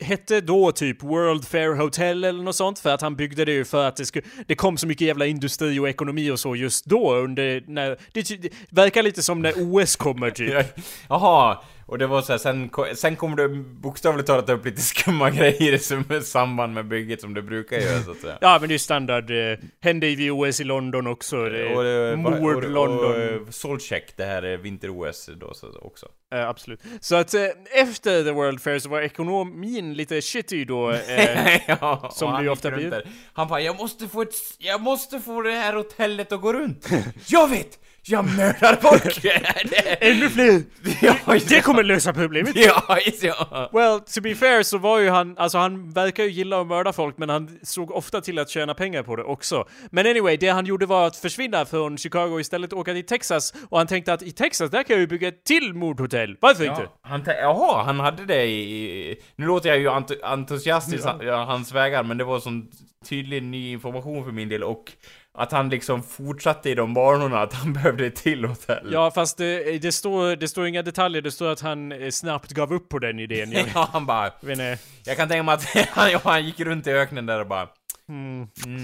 hette 0.00 0.40
då 0.40 0.72
typ 0.72 1.02
World 1.02 1.46
Fair 1.48 1.74
Hotel 1.74 2.24
eller 2.24 2.42
något 2.42 2.56
sånt, 2.56 2.78
för 2.78 2.90
att 2.90 3.00
han 3.00 3.16
byggde 3.16 3.44
det 3.44 3.52
ju 3.52 3.64
för 3.64 3.84
att 3.88 3.96
det, 3.96 4.06
sku, 4.06 4.20
det 4.46 4.54
kom 4.54 4.76
så 4.76 4.86
mycket 4.86 5.06
jävla 5.06 5.26
industri 5.26 5.78
och 5.78 5.88
ekonomi 5.88 6.30
och 6.30 6.40
så 6.40 6.56
just 6.56 6.84
då 6.84 7.14
under 7.14 7.64
när... 7.66 7.98
Det, 8.12 8.42
det 8.42 8.52
verkar 8.70 9.02
lite 9.02 9.22
som 9.22 9.42
när 9.42 9.52
OS 9.56 9.96
kommer 9.96 10.30
typ. 10.30 10.66
Jaha, 11.08 11.58
och 11.92 11.98
det 11.98 12.06
var 12.06 12.22
så 12.22 12.32
här, 12.32 12.38
sen, 12.38 12.70
sen 12.94 13.16
kom 13.16 13.36
det 13.36 13.48
bokstavligt 13.48 14.26
talat 14.26 14.48
upp 14.48 14.64
lite 14.64 14.80
skumma 14.80 15.30
grejer 15.38 15.78
som 15.78 16.04
är 16.08 16.20
samband 16.20 16.74
med 16.74 16.86
bygget 16.86 17.20
som 17.20 17.34
det 17.34 17.42
brukar 17.42 17.76
göra 17.76 18.02
så 18.02 18.10
att 18.10 18.20
säga. 18.20 18.38
Ja, 18.40 18.58
men 18.60 18.68
det 18.68 18.74
är 18.74 18.78
standard. 18.78 19.30
Eh, 19.30 19.58
hände 19.80 20.06
i 20.08 20.14
vid 20.14 20.30
OS 20.30 20.60
i 20.60 20.64
London 20.64 21.06
också. 21.06 21.36
Det, 21.48 21.74
Och 21.74 21.84
det- 21.84 22.16
mord 22.16 22.32
och- 22.34 22.64
och- 22.64 22.70
London. 22.70 23.04
Och, 23.12 23.18
eh, 23.20 23.40
Solcheck, 23.50 24.12
det 24.16 24.24
här 24.24 24.42
är 24.42 24.56
vinter-OS 24.56 25.30
då 25.40 25.54
så, 25.54 25.66
också. 25.82 26.06
Eh, 26.34 26.48
absolut. 26.48 26.80
Så 27.00 27.16
att 27.16 27.34
eh, 27.34 27.40
efter 27.72 28.24
The 28.24 28.30
World 28.30 28.60
Fair 28.62 28.78
så 28.78 28.88
var 28.88 29.00
ekonomin 29.00 29.94
lite 29.94 30.20
shitty 30.20 30.64
då. 30.64 30.90
Eh, 30.90 31.56
ja, 31.66 32.10
som 32.14 32.34
det 32.36 32.42
ju 32.42 32.48
ofta 32.48 32.70
blir. 32.70 33.02
Han 33.32 33.48
bara 33.48 33.60
'Jag 33.60 33.76
måste 33.76 34.08
få 34.08 34.22
ett, 34.22 34.34
jag 34.58 34.80
måste 34.80 35.20
få 35.20 35.42
det 35.42 35.50
här 35.52 35.72
hotellet 35.74 36.32
att 36.32 36.40
gå 36.40 36.52
runt' 36.52 36.88
Jag 37.26 37.48
vet! 37.50 37.78
Jag 38.04 38.24
mördar 38.24 38.76
folk! 38.76 39.24
ännu 40.00 40.28
fler! 40.28 40.62
ja, 41.02 41.38
Det 41.48 41.60
kommer 41.60 41.82
lösa 41.82 42.12
problemet! 42.12 42.56
Ja, 42.56 42.98
ja. 43.20 43.70
Well, 43.72 44.00
to 44.00 44.20
be 44.20 44.34
fair 44.34 44.62
så 44.62 44.78
var 44.78 44.98
ju 44.98 45.08
han, 45.10 45.38
alltså 45.38 45.58
han 45.58 45.90
verkar 45.90 46.24
ju 46.24 46.30
gilla 46.30 46.60
att 46.60 46.66
mörda 46.66 46.92
folk 46.92 47.18
men 47.18 47.28
han 47.28 47.58
såg 47.62 47.90
ofta 47.90 48.20
till 48.20 48.38
att 48.38 48.48
tjäna 48.50 48.74
pengar 48.74 49.02
på 49.02 49.16
det 49.16 49.22
också. 49.22 49.64
Men 49.90 50.06
anyway, 50.06 50.36
det 50.36 50.48
han 50.48 50.66
gjorde 50.66 50.86
var 50.86 51.06
att 51.06 51.16
försvinna 51.16 51.64
från 51.64 51.98
Chicago 51.98 52.32
och 52.32 52.40
istället 52.40 52.72
åka 52.72 52.92
till 52.92 53.06
Texas 53.06 53.54
och 53.68 53.78
han 53.78 53.86
tänkte 53.86 54.12
att 54.12 54.22
i 54.22 54.32
Texas 54.32 54.70
där 54.70 54.82
kan 54.82 54.94
jag 54.94 55.00
ju 55.00 55.06
bygga 55.06 55.28
ett 55.28 55.44
till 55.44 55.74
mordhotell. 55.74 56.36
Varför 56.40 56.64
inte? 56.64 56.82
Ja, 56.82 56.98
han 57.02 57.22
tä- 57.22 57.40
Jaha, 57.40 57.82
han 57.82 58.00
hade 58.00 58.24
det 58.26 58.44
i... 58.46 59.16
Nu 59.36 59.46
låter 59.46 59.68
jag 59.68 59.78
ju 59.78 59.88
ent- 59.88 60.22
entusiastisk 60.22 61.08
ja. 61.20 61.44
hans 61.44 61.72
vägar, 61.72 62.02
men 62.02 62.18
det 62.18 62.24
var 62.24 62.40
sån 62.40 62.68
tydlig 63.08 63.42
ny 63.42 63.72
information 63.72 64.24
för 64.24 64.32
min 64.32 64.48
del 64.48 64.62
och 64.62 64.92
att 65.38 65.52
han 65.52 65.68
liksom 65.68 66.02
fortsatte 66.02 66.70
i 66.70 66.74
de 66.74 66.94
banorna, 66.94 67.40
att 67.42 67.52
han 67.52 67.72
behövde 67.72 68.06
ett 68.06 68.16
till 68.16 68.44
hotell. 68.44 68.88
Ja, 68.92 69.10
fast 69.10 69.38
det, 69.38 69.78
det, 69.78 69.92
står, 69.92 70.36
det 70.36 70.48
står 70.48 70.66
inga 70.66 70.82
detaljer, 70.82 71.22
det 71.22 71.30
står 71.30 71.48
att 71.52 71.60
han 71.60 71.92
eh, 71.92 72.10
snabbt 72.10 72.50
gav 72.52 72.72
upp 72.72 72.88
på 72.88 72.98
den 72.98 73.18
idén. 73.20 73.52
Jag 73.52 73.66
Ja, 73.74 73.88
han 73.92 74.06
bara... 74.06 74.30
vet 74.40 74.50
inte. 74.50 74.78
Jag 75.04 75.16
kan 75.16 75.28
tänka 75.28 75.42
mig 75.42 75.54
att 75.54 75.64
han, 75.90 76.20
han 76.24 76.44
gick 76.46 76.60
runt 76.60 76.86
i 76.86 76.90
öknen 76.90 77.26
där 77.26 77.40
och 77.40 77.46
bara... 77.46 77.68
Mm. 78.08 78.48
Mm. 78.66 78.82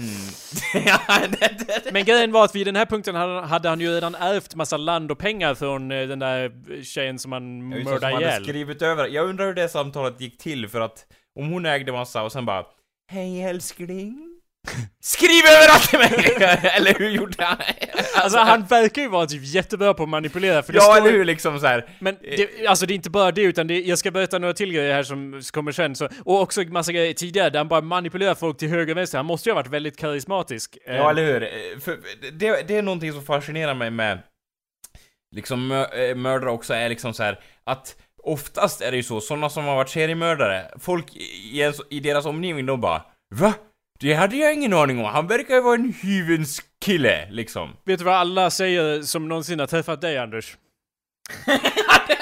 Men 1.91 2.05
grejen 2.05 2.31
var 2.31 2.45
att 2.45 2.55
vid 2.55 2.67
den 2.67 2.75
här 2.75 2.85
punkten 2.85 3.15
hade, 3.15 3.69
han 3.69 3.79
ju 3.81 3.95
redan 3.95 4.15
ärvt 4.15 4.55
massa 4.55 4.77
land 4.77 5.11
och 5.11 5.17
pengar 5.19 5.55
från 5.55 5.91
eh, 5.91 6.07
den 6.07 6.19
där 6.19 6.51
tjejen 6.83 7.19
som 7.19 7.31
han 7.31 7.71
Ja, 7.71 7.83
mördade 7.83 8.17
ihjäl. 8.21 8.43
skrivit 8.43 8.81
över. 8.81 9.07
Jag 9.07 9.29
undrar 9.29 9.45
hur 9.45 9.53
det 9.53 9.69
samtalet 9.69 10.21
gick 10.21 10.37
till 10.37 10.67
för 10.67 10.81
att 10.81 11.05
om 11.39 11.51
hon 11.51 11.65
ägde 11.65 11.91
massa 11.91 12.23
och 12.23 12.31
sen 12.31 12.45
bara 12.45 12.63
Hej 13.11 13.43
älskling. 13.43 14.28
Skriv 15.01 15.45
över 15.45 15.67
allt 15.73 15.89
till 15.89 15.99
mig! 15.99 16.35
eller 16.75 16.93
hur 16.99 17.09
gjorde 17.09 17.45
han? 17.45 17.57
Alltså 18.15 18.39
han 18.39 18.65
verkar 18.65 19.01
ju 19.01 19.07
vara 19.07 19.25
typ 19.25 19.41
jättebra 19.43 19.93
på 19.93 20.03
att 20.03 20.09
manipulera 20.09 20.63
för 20.63 20.73
det 20.73 20.77
Ja, 20.77 20.83
står 20.83 20.97
eller 20.97 21.11
hur 21.11 21.25
liksom 21.25 21.59
så 21.59 21.67
här. 21.67 21.89
Men 21.99 22.17
det, 22.21 22.67
alltså 22.67 22.85
det 22.85 22.93
är 22.93 22.95
inte 22.95 23.09
bara 23.09 23.31
det 23.31 23.41
utan 23.41 23.67
det, 23.67 23.79
jag 23.81 23.97
ska 23.99 24.11
berätta 24.11 24.39
några 24.39 24.53
till 24.53 24.73
grejer 24.73 24.93
här 24.93 25.03
som 25.03 25.41
kommer 25.51 25.71
sen 25.71 25.95
så, 25.95 26.09
och 26.25 26.41
också 26.41 26.61
massa 26.61 26.91
grejer 26.91 27.13
tidigare 27.13 27.49
där 27.49 27.59
han 27.59 27.67
bara 27.67 27.81
manipulerar 27.81 28.35
folk 28.35 28.57
till 28.57 28.69
höger 28.69 28.93
och 28.93 28.97
vänster. 28.97 29.17
Han 29.17 29.25
måste 29.25 29.49
ju 29.49 29.53
ha 29.53 29.61
varit 29.61 29.71
väldigt 29.71 29.97
karismatisk. 29.97 30.77
Eh, 30.85 30.95
Ja, 30.95 31.09
eller 31.09 31.25
hur? 31.25 31.43
Eh, 31.43 31.79
För 31.79 31.97
det, 32.31 32.67
det 32.67 32.75
är 32.77 32.81
någonting 32.81 33.11
som 33.13 33.23
fascinerar 33.25 33.73
mig 33.73 33.89
med 33.91 34.19
liksom 35.35 35.71
eh, 35.71 36.15
mördare 36.15 36.49
också 36.51 36.73
är 36.73 36.89
liksom 36.89 37.13
så 37.13 37.23
här 37.23 37.39
att 37.63 37.95
oftast 38.23 38.81
är 38.81 38.91
det 38.91 38.97
ju 38.97 39.03
så, 39.03 39.21
sådana 39.21 39.49
som 39.49 39.65
har 39.65 39.75
varit 39.75 39.89
seriemördare, 39.89 40.65
folk 40.79 41.15
i, 41.15 41.71
i 41.89 41.99
deras 41.99 42.25
omgivning 42.25 42.65
de 42.65 42.81
bara 42.81 43.01
Va? 43.35 43.53
Det 44.01 44.13
hade 44.13 44.35
jag 44.35 44.53
ingen 44.53 44.73
aning 44.73 44.99
om, 44.99 45.05
han 45.05 45.27
verkar 45.27 45.55
ju 45.55 45.61
vara 45.61 45.75
en 45.75 45.93
hyvens 46.01 46.61
kille, 46.81 47.27
liksom. 47.31 47.69
Vet 47.85 47.99
du 47.99 48.05
vad 48.05 48.15
alla 48.15 48.49
säger 48.49 49.01
som 49.01 49.27
någonsin 49.27 49.59
har 49.59 49.67
träffat 49.67 50.01
dig 50.01 50.17
Anders? 50.17 50.57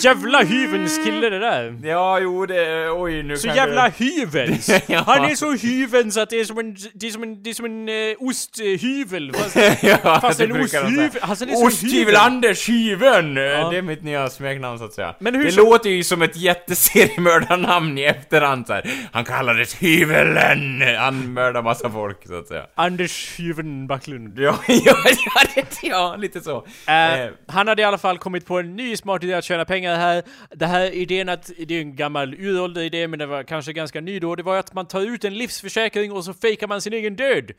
jävla 0.00 0.42
hyvens 0.42 0.98
kille 1.04 1.30
det 1.30 1.38
där! 1.38 1.78
Ja, 1.82 2.18
jo 2.20 2.46
det, 2.46 2.90
oj 2.90 3.22
nu 3.22 3.36
Så 3.36 3.48
jävla 3.48 3.88
hyvens! 3.88 4.70
Ja. 4.88 5.02
Han 5.06 5.24
är 5.24 5.34
så 5.34 5.52
hyvens 5.52 6.16
att 6.16 6.30
det 6.30 6.40
är 6.40 6.44
som 6.44 6.58
en, 6.58 6.76
det 6.94 7.06
är 7.06 7.10
som 7.10 7.22
en, 7.22 7.42
det 7.42 7.50
är 7.50 7.54
som 7.54 7.64
en 7.64 7.88
uh, 7.88 8.28
osthyvel. 8.28 9.32
Fast, 9.34 9.56
ja, 9.82 10.18
fast 10.20 10.40
en 10.40 10.52
osthyvel, 10.62 11.10
alltså 11.20 11.46
det 11.46 11.52
är 11.52 11.56
så 11.56 11.66
Osthyvel 11.66 11.98
hyvel. 11.98 12.16
Anders 12.16 12.68
Hyven! 12.68 13.36
Ja. 13.36 13.70
Det 13.70 13.76
är 13.78 13.82
mitt 13.82 14.02
nya 14.02 14.28
smeknamn 14.28 14.78
så 14.78 14.84
att 14.84 14.92
säga. 14.92 15.14
Men 15.18 15.34
hur 15.34 15.44
det 15.44 15.52
så- 15.52 15.60
låter 15.70 15.90
ju 15.90 16.04
som 16.04 16.22
ett 16.22 16.36
jätteseriemördarnamn 16.36 17.98
i 17.98 18.02
efterhand 18.04 18.66
så 18.66 18.72
här. 18.72 18.90
Han 19.12 19.24
kallades 19.24 19.74
Hyvelen! 19.82 20.82
Han 20.98 21.32
mördar 21.32 21.62
massa 21.62 21.90
folk 21.90 22.26
så 22.26 22.38
att 22.38 22.48
säga. 22.48 22.66
Anders 22.74 23.34
Hyven 23.38 23.86
Backlund. 23.86 24.38
Ja, 24.38 24.54
ja, 24.68 24.94
ja, 25.04 25.42
det, 25.54 25.64
ja 25.82 26.16
lite 26.18 26.40
så. 26.40 26.66
Eh, 26.86 26.96
Eh. 27.06 27.30
han 27.48 27.68
hade 27.68 27.82
i 27.82 27.84
alla 27.84 27.98
fall 27.98 28.18
kommit 28.18 28.46
på 28.46 28.58
en 28.58 28.76
ny 28.76 28.96
smart 28.96 29.24
idé 29.24 29.34
att 29.34 29.44
tjäna 29.44 29.64
pengar 29.64 29.75
här. 29.84 30.22
Det 30.50 30.66
här 30.66 30.90
idén 30.90 31.28
att, 31.28 31.50
det 31.66 31.74
är 31.74 31.80
en 31.80 31.96
gammal 31.96 32.34
uråldrig 32.34 32.86
idé 32.86 33.08
men 33.08 33.18
det 33.18 33.26
var 33.26 33.42
kanske 33.42 33.72
ganska 33.72 34.00
ny 34.00 34.20
då. 34.20 34.34
Det 34.36 34.42
var 34.42 34.58
att 34.58 34.74
man 34.74 34.86
tar 34.86 35.00
ut 35.00 35.24
en 35.24 35.34
livsförsäkring 35.34 36.12
och 36.12 36.24
så 36.24 36.34
fejkar 36.34 36.66
man 36.66 36.80
sin 36.80 36.92
egen 36.92 37.16
död. 37.16 37.52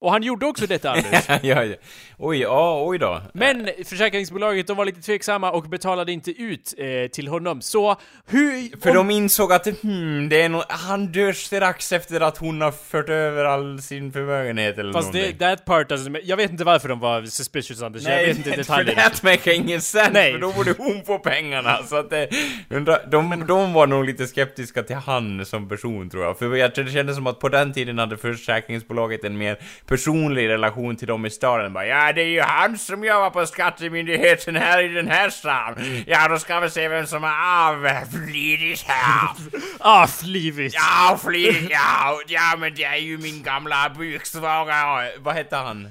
Och 0.00 0.10
han 0.12 0.22
gjorde 0.22 0.46
också 0.46 0.66
detta 0.66 0.90
Anders. 0.90 1.24
ja, 1.42 1.64
ja. 1.64 1.74
Oj, 2.18 2.38
ja, 2.38 2.82
oj 2.86 2.98
då. 2.98 3.22
Men 3.34 3.70
försäkringsbolaget 3.84 4.66
de 4.66 4.76
var 4.76 4.84
lite 4.84 5.00
tveksamma 5.00 5.50
och 5.50 5.62
betalade 5.68 6.12
inte 6.12 6.30
ut 6.30 6.74
eh, 6.78 7.10
till 7.10 7.28
honom. 7.28 7.60
Så 7.60 7.96
hur... 8.26 8.80
För 8.80 8.90
om- 8.90 8.96
de 8.96 9.10
insåg 9.10 9.52
att 9.52 9.66
hmm, 9.82 10.28
det 10.28 10.42
är 10.42 10.48
no 10.48 10.62
han 10.68 11.06
dör 11.06 11.32
strax 11.32 11.92
efter 11.92 12.20
att 12.20 12.38
hon 12.38 12.60
har 12.60 12.70
fört 12.72 13.08
över 13.08 13.44
all 13.44 13.82
sin 13.82 14.12
förmögenhet 14.12 14.78
eller 14.78 14.92
Fast 14.92 15.12
det, 15.12 15.18
någonting. 15.18 15.38
that 15.38 15.64
part 15.64 15.90
doesn't, 15.90 16.20
jag 16.24 16.36
vet 16.36 16.50
inte 16.50 16.64
varför 16.64 16.88
de 16.88 17.00
var 17.00 17.22
suspicious 17.22 17.82
Anders, 17.82 18.02
jag 18.02 18.26
vet 18.26 18.36
inte 18.36 18.50
för 18.50 18.56
detaljerna. 18.56 19.02
det 19.02 19.22
makar 19.22 19.52
ingen 19.52 19.80
sens, 19.80 20.10
Nej. 20.12 20.32
för 20.32 20.40
då 20.40 20.52
borde 20.52 20.74
hon 20.78 21.02
få 21.06 21.18
pengarna. 21.18 21.82
Så 21.82 21.96
att 21.96 22.10
det, 22.10 22.28
undra, 22.70 23.06
de, 23.06 23.44
de 23.48 23.72
var 23.72 23.86
nog 23.86 24.04
lite 24.04 24.26
skeptiska 24.26 24.82
till 24.82 24.96
han 24.96 25.46
som 25.46 25.68
person 25.68 26.10
tror 26.10 26.24
jag. 26.24 26.38
För 26.38 26.56
jag 26.56 26.70
det 26.74 26.90
kändes 26.92 27.16
som 27.16 27.26
att 27.26 27.38
på 27.40 27.48
den 27.48 27.72
tiden 27.72 27.98
hade 27.98 28.16
försäkringsbolaget 28.16 29.24
en 29.24 29.38
mer 29.38 29.58
personlig 29.88 30.48
relation 30.48 30.96
till 30.96 31.08
dem 31.08 31.26
i 31.26 31.30
staden. 31.30 31.72
Bara, 31.72 31.86
ja, 31.86 32.12
det 32.12 32.22
är 32.22 32.26
ju 32.26 32.40
han 32.40 32.78
som 32.78 33.04
jobbar 33.04 33.30
på 33.30 33.46
skattemyndigheten 33.46 34.56
här 34.56 34.82
i 34.82 34.88
den 34.88 35.08
här 35.08 35.30
stan. 35.30 35.74
Ja, 36.06 36.28
då 36.28 36.38
ska 36.38 36.60
vi 36.60 36.70
se 36.70 36.88
vem 36.88 37.06
som 37.06 37.24
är 37.24 37.68
avflidigt 37.68 38.82
här. 38.86 40.06
Flivigt! 40.06 40.74
Ja, 40.74 41.18
flitigt, 41.24 41.70
ja, 41.70 42.20
ja, 42.26 42.56
men 42.58 42.74
det 42.74 42.84
är 42.84 42.96
ju 42.96 43.18
min 43.18 43.42
gamla 43.42 43.90
buksvågare. 43.98 45.10
Vad 45.18 45.34
hette 45.34 45.56
han? 45.56 45.88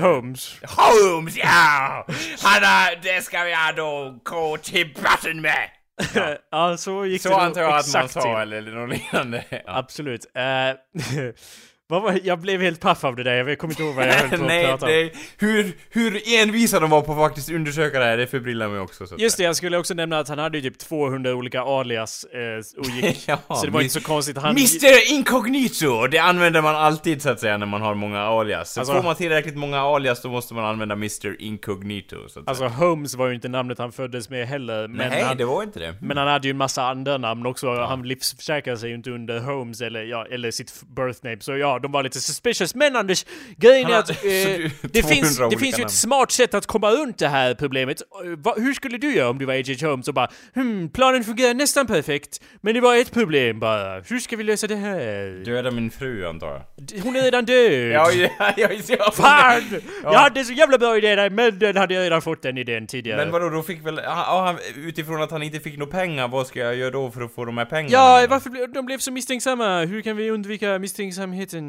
Holmes. 0.00 0.56
Holmes, 0.62 1.36
ja! 1.36 2.06
Han 2.42 2.62
det 3.02 3.24
ska 3.24 3.48
jag 3.48 3.76
då 3.76 4.18
gå 4.24 4.56
till 4.56 4.94
botten 5.02 5.40
med! 5.40 5.68
Ja, 6.50 6.76
så 6.76 7.06
gick 7.06 7.22
Så 7.22 7.28
det 7.28 7.36
antar 7.36 7.60
jag 7.60 7.70
att 7.76 7.94
man 7.94 8.08
sa, 8.08 8.20
till. 8.20 8.52
eller 8.52 8.72
något 8.72 8.90
liknande. 8.90 9.44
Ja. 9.50 9.58
Absolut. 9.66 10.26
Eh, 10.34 10.42
var, 10.42 11.32
jag 12.22 12.38
blev 12.40 12.60
helt 12.60 12.80
paff 12.80 13.04
av 13.04 13.16
det 13.16 13.22
där, 13.22 13.48
jag 13.48 13.58
kommer 13.58 13.72
inte 13.72 13.82
ihåg 13.82 13.94
vad 13.94 14.06
jag 14.06 14.12
höll 14.12 14.28
på 14.28 14.34
att 14.34 14.40
Nej, 14.40 14.66
prata 14.66 14.86
om. 14.86 14.92
det, 14.92 15.10
hur, 15.38 15.72
hur 15.90 16.22
envisa 16.42 16.80
de 16.80 16.90
var 16.90 17.02
på 17.02 17.12
att 17.12 17.18
faktiskt 17.18 17.50
undersöka 17.50 17.98
det 17.98 18.04
här, 18.04 18.16
det 18.16 18.26
förbryllar 18.26 18.68
mig 18.68 18.80
också. 18.80 19.06
Så 19.06 19.14
Just 19.18 19.36
det, 19.36 19.42
jag 19.42 19.56
skulle 19.56 19.78
också 19.78 19.94
nämna 19.94 20.18
att 20.18 20.28
han 20.28 20.38
hade 20.38 20.58
ju 20.58 20.70
typ 20.70 20.78
200 20.78 21.34
olika 21.34 21.60
alias 21.62 22.24
eh, 22.24 22.80
och 22.80 22.86
gick, 22.86 23.28
Ja, 23.28 23.38
så 23.56 23.66
det 23.66 23.72
var 23.72 23.80
inte 23.80 23.94
så 23.94 24.00
konstigt. 24.00 24.36
Han, 24.38 24.50
Mr 24.50 25.12
Incognito! 25.12 26.06
Det 26.06 26.18
använder 26.18 26.62
man 26.62 26.76
alltid 26.76 27.22
så 27.22 27.30
att 27.30 27.40
säga 27.40 27.56
när 27.56 27.66
man 27.66 27.82
har 27.82 27.94
många 27.94 28.20
alias. 28.20 28.72
Så 28.72 28.80
Alltså- 28.80 28.94
får 28.94 29.02
man 29.02 29.14
tillräckligt 29.14 29.56
många 29.56 29.80
alias 29.80 30.22
då 30.22 30.28
måste 30.30 30.54
man 30.54 30.64
använda 30.64 30.92
Mr 30.94 31.42
Incognito. 31.42 32.16
Så 32.28 32.40
att 32.40 32.48
Alltså 32.48 32.68
säga. 32.68 32.76
Holmes 32.78 33.14
var 33.14 33.28
ju 33.28 33.34
inte 33.34 33.48
namnet 33.48 33.78
han 33.78 33.92
föddes 33.92 34.30
med 34.30 34.46
heller. 34.48 34.88
Men, 34.88 35.08
Nej, 35.08 35.22
han, 35.22 35.36
det 35.36 35.44
var 35.44 35.62
inte 35.62 35.78
det. 35.80 35.94
men 36.00 36.16
han 36.16 36.28
hade 36.28 36.48
ju 36.48 36.50
en 36.50 36.56
massa 36.56 36.82
andra 36.82 37.18
namn 37.18 37.46
också. 37.46 37.74
Han 37.74 38.02
livsförsäkrade 38.02 38.78
sig 38.78 38.88
ju 38.88 38.94
inte 38.94 39.10
under 39.10 39.40
Holmes 39.40 39.80
eller, 39.80 40.02
ja, 40.04 40.26
eller 40.30 40.50
sitt 40.50 40.82
birth 40.96 41.18
name. 41.24 41.36
Så 41.40 41.56
ja, 41.56 41.77
de 41.78 41.92
var 41.92 42.02
lite 42.02 42.20
suspicious. 42.20 42.74
Men 42.74 42.96
Anders, 42.96 43.26
grejen 43.56 43.90
är 43.90 43.98
att 43.98 44.10
eh, 44.10 44.16
det, 44.82 45.02
200 45.02 45.08
finns, 45.08 45.38
det 45.50 45.58
finns 45.58 45.78
ju 45.78 45.82
ett 45.82 45.90
smart 45.90 46.30
sätt 46.30 46.54
att 46.54 46.66
komma 46.66 46.90
runt 46.90 47.18
det 47.18 47.28
här 47.28 47.54
problemet. 47.54 48.02
Eh, 48.24 48.38
va, 48.38 48.54
hur 48.56 48.74
skulle 48.74 48.98
du 48.98 49.14
göra 49.14 49.28
om 49.30 49.38
du 49.38 49.44
var 49.44 49.54
H.H. 49.54 49.88
Holmes 49.90 50.08
och 50.08 50.14
bara 50.14 50.28
hmm, 50.54 50.88
planen 50.88 51.24
fungerar 51.24 51.54
nästan 51.54 51.86
perfekt, 51.86 52.40
men 52.60 52.74
det 52.74 52.80
var 52.80 52.96
ett 52.96 53.12
problem 53.12 53.60
bara. 53.60 54.00
Hur 54.00 54.18
ska 54.18 54.36
vi 54.36 54.44
lösa 54.44 54.66
det 54.66 54.76
här? 54.76 55.44
Döda 55.44 55.70
min 55.70 55.90
fru 55.90 56.26
antar 56.26 56.48
jag. 56.48 57.02
Hon 57.02 57.16
är 57.16 57.22
redan 57.22 57.44
död! 57.44 57.92
Ja, 57.98 58.12
ja, 58.12 58.52
ja, 58.56 58.68
ja. 58.88 59.10
Fan! 59.12 59.62
Ja. 60.02 60.12
Jag 60.12 60.18
hade 60.18 60.44
så 60.44 60.52
jävla 60.52 60.78
bra 60.78 60.96
idé 60.96 61.14
där, 61.14 61.30
men 61.30 61.58
den 61.58 61.76
hade 61.76 61.94
jag 61.94 62.02
redan 62.02 62.22
fått 62.22 62.42
den 62.42 62.58
idén 62.58 62.86
tidigare. 62.86 63.16
Men 63.16 63.32
vadå, 63.32 63.48
då 63.48 63.62
fick 63.62 63.86
väl... 63.86 64.00
Ja, 64.04 64.44
han, 64.46 64.58
utifrån 64.76 65.22
att 65.22 65.30
han 65.30 65.42
inte 65.42 65.60
fick 65.60 65.78
några 65.78 65.92
pengar, 65.92 66.28
vad 66.28 66.46
ska 66.46 66.60
jag 66.60 66.76
göra 66.76 66.90
då 66.90 67.10
för 67.10 67.20
att 67.22 67.34
få 67.34 67.44
de 67.44 67.58
här 67.58 67.64
pengarna? 67.64 67.92
Ja, 67.92 68.26
varför 68.30 68.50
blev 68.50 68.72
de 68.72 68.86
blev 68.86 68.98
så 68.98 69.12
misstänksamma? 69.12 69.80
Hur 69.84 70.02
kan 70.02 70.16
vi 70.16 70.30
undvika 70.30 70.78
misstänksamheten? 70.78 71.67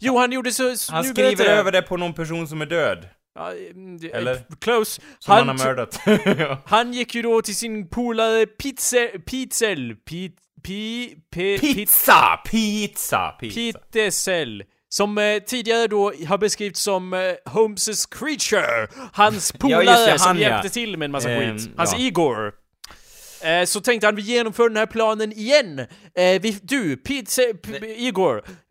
Jo, 0.00 0.18
han 0.18 0.32
gjorde 0.32 0.52
så... 0.52 0.76
så 0.76 0.92
Han 0.92 1.04
nu 1.04 1.10
skriver 1.10 1.44
jag. 1.44 1.54
över 1.58 1.72
det 1.72 1.82
på 1.82 1.96
någon 1.96 2.14
person 2.14 2.48
som 2.48 2.60
är 2.62 2.66
död. 2.66 3.08
Ja, 3.34 3.52
mm, 3.52 3.98
Eller? 4.12 4.38
Close. 4.60 5.00
Som 5.18 5.34
han, 5.34 5.48
Han, 5.48 5.58
har 5.58 5.66
mördat. 5.66 6.00
Ja. 6.38 6.62
han 6.66 6.92
gick 6.92 7.14
ju 7.14 7.22
då 7.22 7.42
till 7.42 7.56
sin 7.56 7.88
polare 7.88 8.46
Pitzel... 8.46 9.08
Pitzel... 9.08 9.96
Pit... 9.96 10.36
Pi... 10.62 11.14
Pe, 11.34 11.58
Pizza! 11.58 12.36
Pizza! 12.50 13.28
Pizza. 13.40 13.78
Pitesel. 13.92 14.62
Som 14.88 15.18
eh, 15.18 15.38
tidigare 15.38 15.86
då 15.86 16.12
har 16.28 16.38
beskrivits 16.38 16.80
som 16.80 17.12
eh, 17.14 17.18
Holmes' 17.44 18.08
creature. 18.18 18.88
Hans 19.12 19.52
polare 19.58 20.12
det, 20.12 20.18
som 20.18 20.28
han, 20.28 20.38
ja. 20.38 20.48
hjälpte 20.48 20.68
till 20.68 20.96
med 20.96 21.04
en 21.06 21.12
massa 21.12 21.30
Ehm, 21.30 21.58
skit. 21.58 21.70
Hans 21.76 21.92
ja. 21.92 21.98
Igor. 21.98 22.52
Eh, 23.42 23.64
så 23.64 23.80
tänkte 23.80 24.06
han, 24.06 24.16
vi 24.16 24.22
genomför 24.22 24.68
den 24.68 24.76
här 24.76 24.86
planen 24.86 25.32
igen. 25.32 25.78
Eh, 25.78 26.40
vi, 26.40 26.58
du, 26.62 26.96
Pizze, 26.96 27.54
P- 27.54 27.94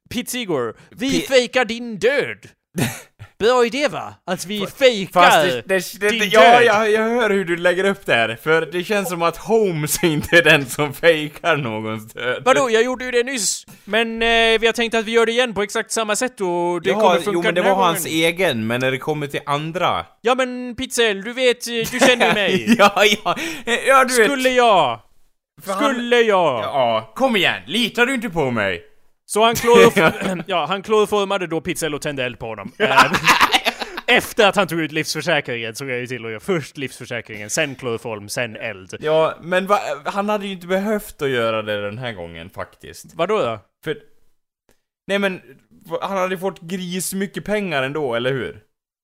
Igor, 0.10 0.24
Pizz-Igor, 0.24 0.74
vi 0.90 1.10
Pi- 1.22 1.28
fejkar 1.28 1.66
din 1.66 1.98
död. 2.00 2.38
Bra 3.40 3.66
idé 3.66 3.88
va? 3.88 4.14
Att 4.26 4.46
vi 4.46 4.68
fejkar 4.68 5.22
Fast 5.22 5.44
det, 5.48 5.62
det, 5.66 6.00
det, 6.00 6.10
din 6.10 6.20
det, 6.20 6.26
ja, 6.26 6.42
död. 6.42 6.64
jag, 6.64 6.92
jag 6.92 7.02
hör 7.02 7.30
hur 7.30 7.46
du 7.46 7.58
lägger 7.58 7.84
upp 7.84 8.06
det 8.06 8.14
här. 8.14 8.38
För 8.44 8.62
det 8.72 8.84
känns 8.84 9.10
som 9.10 9.22
att 9.22 9.38
Holmes 9.38 10.04
inte 10.04 10.38
är 10.38 10.44
den 10.44 10.66
som 10.66 10.94
fejkar 10.94 11.58
någons 11.58 12.14
död. 12.14 12.42
Vadå, 12.46 12.70
jag 12.70 12.84
gjorde 12.84 13.06
ju 13.06 13.12
det 13.12 13.24
nyss. 13.24 13.66
Men 13.86 14.22
eh, 14.22 14.60
vi 14.60 14.66
har 14.66 14.72
tänkt 14.74 14.94
att 14.96 15.06
vi 15.06 15.12
gör 15.12 15.26
det 15.26 15.32
igen 15.32 15.54
på 15.54 15.62
exakt 15.64 15.92
samma 15.92 16.16
sätt 16.16 16.42
och 16.42 16.82
det 16.82 16.90
ja, 16.90 17.00
kommer 17.00 17.16
funka 17.16 17.32
jo 17.34 17.42
men 17.42 17.56
det 17.56 17.62
var 17.62 17.76
hans 17.76 18.04
gången. 18.06 18.18
egen, 18.20 18.68
men 18.68 18.80
när 18.82 18.92
det 18.92 18.98
kommer 18.98 19.28
till 19.28 19.42
andra... 19.46 20.06
Ja 20.22 20.36
men 20.36 20.76
Pizzel, 20.76 21.22
du 21.22 21.34
vet, 21.34 21.68
eh, 21.68 21.74
du 21.92 22.00
känner 22.00 22.28
ju 22.28 22.34
mig. 22.42 22.76
ja, 22.78 23.04
ja, 23.24 23.36
ja 23.88 24.04
du 24.06 24.18
vet. 24.18 24.26
Skulle 24.32 24.50
jag, 24.50 25.00
för 25.66 25.74
han- 25.74 25.84
skulle 25.94 26.22
jag. 26.22 26.60
Ja, 26.64 27.12
kom 27.16 27.36
igen, 27.36 27.62
litar 27.68 28.06
du 28.06 28.14
inte 28.14 28.30
på 28.30 28.52
mig? 28.52 28.82
Så 29.30 29.44
han 29.44 29.56
klorof- 29.56 30.44
ja, 30.48 30.66
han 30.66 30.82
kloroformade 30.84 31.48
då 31.48 31.62
Pizzel 31.62 31.96
och 31.96 32.02
tände 32.02 32.24
eld 32.24 32.40
på 32.40 32.46
honom. 32.46 32.72
Eh, 32.78 33.12
Efter 34.08 34.48
att 34.48 34.56
han 34.56 34.68
tog 34.68 34.80
ut 34.80 34.92
livsförsäkringen 34.92 35.76
såg 35.76 35.90
jag 35.90 36.00
ju 36.00 36.08
till 36.08 36.26
att 36.26 36.32
göra 36.32 36.40
först 36.40 36.78
livsförsäkringen, 36.78 37.50
sen 37.50 37.76
kloroform, 37.76 38.30
sen 38.30 38.56
eld. 38.56 38.96
Ja, 39.00 39.38
men 39.42 39.68
va, 39.68 39.80
han 40.06 40.30
hade 40.30 40.48
ju 40.48 40.52
inte 40.54 40.68
behövt 40.68 41.22
att 41.22 41.30
göra 41.30 41.62
det 41.62 41.82
den 41.82 41.98
här 41.98 42.14
gången 42.14 42.50
faktiskt. 42.50 43.14
Vadå 43.16 43.38
då? 43.38 43.60
För... 43.84 43.98
Nej 45.08 45.20
men, 45.20 45.42
han 46.02 46.18
hade 46.18 46.38
fått 46.38 46.62
gris 46.62 47.14
mycket 47.14 47.46
pengar 47.46 47.84
ändå, 47.84 48.16
eller 48.16 48.32
hur? 48.32 48.60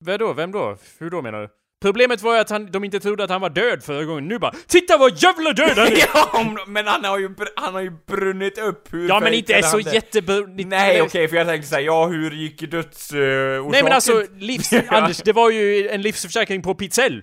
Vadå? 0.05 0.33
Vem 0.33 0.51
då? 0.51 0.77
Hur 0.99 1.09
då 1.09 1.21
menar 1.21 1.41
du? 1.41 1.49
Problemet 1.85 2.21
var 2.21 2.33
ju 2.33 2.39
att 2.39 2.49
han, 2.49 2.71
de 2.71 2.83
inte 2.83 2.99
trodde 2.99 3.23
att 3.23 3.29
han 3.29 3.41
var 3.41 3.49
död 3.49 3.83
förra 3.83 4.03
gången. 4.03 4.27
Nu 4.27 4.39
bara 4.39 4.51
Titta 4.67 4.97
vad 4.97 5.23
jävla 5.23 5.53
död 5.53 5.77
han 5.77 5.87
är! 5.87 5.97
ja, 6.13 6.65
men 6.67 6.87
han 6.87 7.05
har 7.05 7.19
ju, 7.19 7.29
han 7.55 7.73
har 7.73 7.81
ju 7.81 7.91
brunnit 8.07 8.57
upp 8.57 8.93
hur 8.93 9.09
Ja 9.09 9.19
men 9.19 9.33
inte 9.33 9.53
fejkade 9.53 9.83
så 9.83 9.89
jättebra... 9.89 10.35
Nej 10.47 11.01
okej, 11.01 11.27
för 11.27 11.35
jag 11.35 11.47
tänkte 11.47 11.69
säga 11.69 11.81
ja 11.81 12.07
hur 12.07 12.31
gick 12.31 12.71
döds... 12.71 13.13
Uh, 13.13 13.19
Nej 13.69 13.83
men 13.83 13.91
alltså, 13.93 14.23
livs... 14.37 14.73
Anders, 14.87 15.17
det 15.17 15.33
var 15.33 15.49
ju 15.49 15.89
en 15.89 16.01
livsförsäkring 16.01 16.61
på 16.61 16.75
Pizzell. 16.75 17.21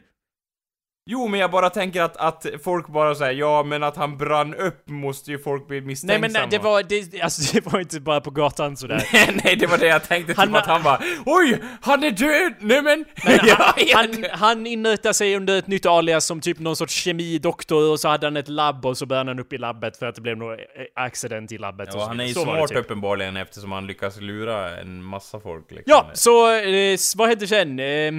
Jo 1.06 1.28
men 1.28 1.40
jag 1.40 1.50
bara 1.50 1.70
tänker 1.70 2.02
att, 2.02 2.16
att 2.16 2.46
folk 2.64 2.88
bara 2.88 3.14
säger 3.14 3.32
ja 3.40 3.62
men 3.62 3.82
att 3.82 3.96
han 3.96 4.16
brann 4.18 4.54
upp 4.54 4.88
måste 4.88 5.30
ju 5.30 5.38
folk 5.38 5.68
bli 5.68 5.76
Nej 5.80 5.86
misstänksamma. 5.86 6.20
men 6.20 6.32
nej, 6.32 6.46
det 6.50 6.58
var, 6.58 6.82
det, 6.82 7.22
alltså 7.22 7.54
det 7.60 7.72
var 7.72 7.80
inte 7.80 8.00
bara 8.00 8.20
på 8.20 8.30
gatan 8.30 8.76
sådär. 8.76 9.08
Nej 9.44 9.56
det 9.56 9.66
var 9.66 9.78
det 9.78 9.86
jag 9.86 10.08
tänkte, 10.08 10.34
Han- 10.36 10.46
typ 10.48 10.56
att 10.56 10.66
han 10.66 10.82
bara 10.82 11.00
Oj! 11.26 11.62
Han 11.82 12.04
är 12.04 12.10
död! 12.10 12.54
Nej 12.60 12.82
men... 12.82 13.04
Men 13.24 13.38
ja, 13.46 13.54
han, 13.58 13.74
ja, 13.86 13.96
han, 13.96 14.24
han 14.40 14.66
inrättade 14.66 15.14
sig 15.14 15.36
under 15.36 15.58
ett 15.58 15.66
nytt 15.66 15.86
alias 15.86 16.26
som 16.26 16.40
typ 16.40 16.58
någon 16.58 16.76
sorts 16.76 16.94
kemidoktor 16.94 17.90
och 17.90 18.00
så 18.00 18.08
hade 18.08 18.26
han 18.26 18.36
ett 18.36 18.48
labb 18.48 18.86
och 18.86 18.98
så 18.98 19.06
började 19.06 19.30
han 19.30 19.38
upp 19.38 19.52
i 19.52 19.58
labbet 19.58 19.96
för 19.96 20.06
att 20.06 20.14
det 20.14 20.20
blev 20.20 20.36
något 20.36 20.58
eh, 20.58 20.64
accident 21.04 21.52
i 21.52 21.58
labbet. 21.58 21.88
och 21.88 21.94
Ja, 21.94 22.00
så 22.00 22.08
han 22.08 22.20
är 22.20 22.24
ju. 22.24 22.34
Så 22.34 22.42
smart 22.42 22.68
typ. 22.68 22.78
uppenbarligen 22.78 23.36
eftersom 23.36 23.72
han 23.72 23.86
lyckas 23.86 24.20
lura 24.20 24.80
en 24.80 25.02
massa 25.04 25.40
folk 25.40 25.70
liksom. 25.70 25.84
Ja, 25.86 26.10
så 26.14 26.52
eh, 26.56 26.98
vad 27.16 27.28
hände 27.28 27.46
sen? 27.46 27.78
Eh, 27.78 28.12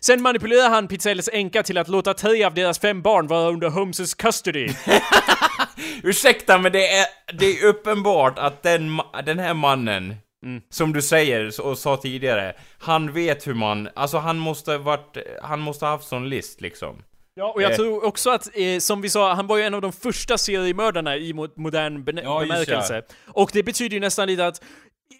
sen 0.00 0.22
manipulerade 0.22 0.68
han 0.68 0.88
Pizzelles 0.88 1.28
änka 1.32 1.62
till 1.62 1.78
att 1.78 1.88
låta 1.88 2.09
tre 2.14 2.44
av 2.44 2.54
deras 2.54 2.78
fem 2.78 3.02
barn 3.02 3.26
vara 3.26 3.48
under 3.48 3.68
Holmes' 3.68 4.16
custody. 4.16 4.68
Ursäkta 6.02 6.58
men 6.58 6.72
det 6.72 6.96
är, 6.98 7.06
det 7.32 7.46
är 7.46 7.66
uppenbart 7.66 8.38
att 8.38 8.62
den, 8.62 9.00
den 9.24 9.38
här 9.38 9.54
mannen 9.54 10.14
Mm. 10.46 10.62
Som 10.70 10.92
du 10.92 11.02
säger 11.02 11.60
och 11.60 11.78
sa 11.78 11.96
tidigare, 11.96 12.52
han 12.78 13.12
vet 13.12 13.46
hur 13.46 13.54
man, 13.54 13.88
alltså 13.94 14.18
han 14.18 14.38
måste 14.38 14.78
varit, 14.78 15.16
han 15.42 15.60
måste 15.60 15.84
ha 15.84 15.90
haft 15.92 16.08
sån 16.08 16.28
list 16.28 16.60
liksom. 16.60 17.02
Ja, 17.34 17.52
och 17.52 17.62
jag 17.62 17.70
Eh. 17.70 17.76
tror 17.76 18.04
också 18.04 18.30
att, 18.30 18.48
eh, 18.54 18.78
som 18.78 19.00
vi 19.02 19.08
sa, 19.10 19.34
han 19.34 19.46
var 19.46 19.56
ju 19.56 19.62
en 19.62 19.74
av 19.74 19.80
de 19.80 19.92
första 19.92 20.38
seriemördarna 20.38 21.16
i 21.16 21.32
mo 21.32 21.48
modern 21.56 22.20
Ja, 22.24 22.40
bemärkelse. 22.40 23.02
Och 23.26 23.50
det 23.52 23.62
betyder 23.62 23.94
ju 23.94 24.00
nästan 24.00 24.26
lite 24.28 24.46
att 24.46 24.62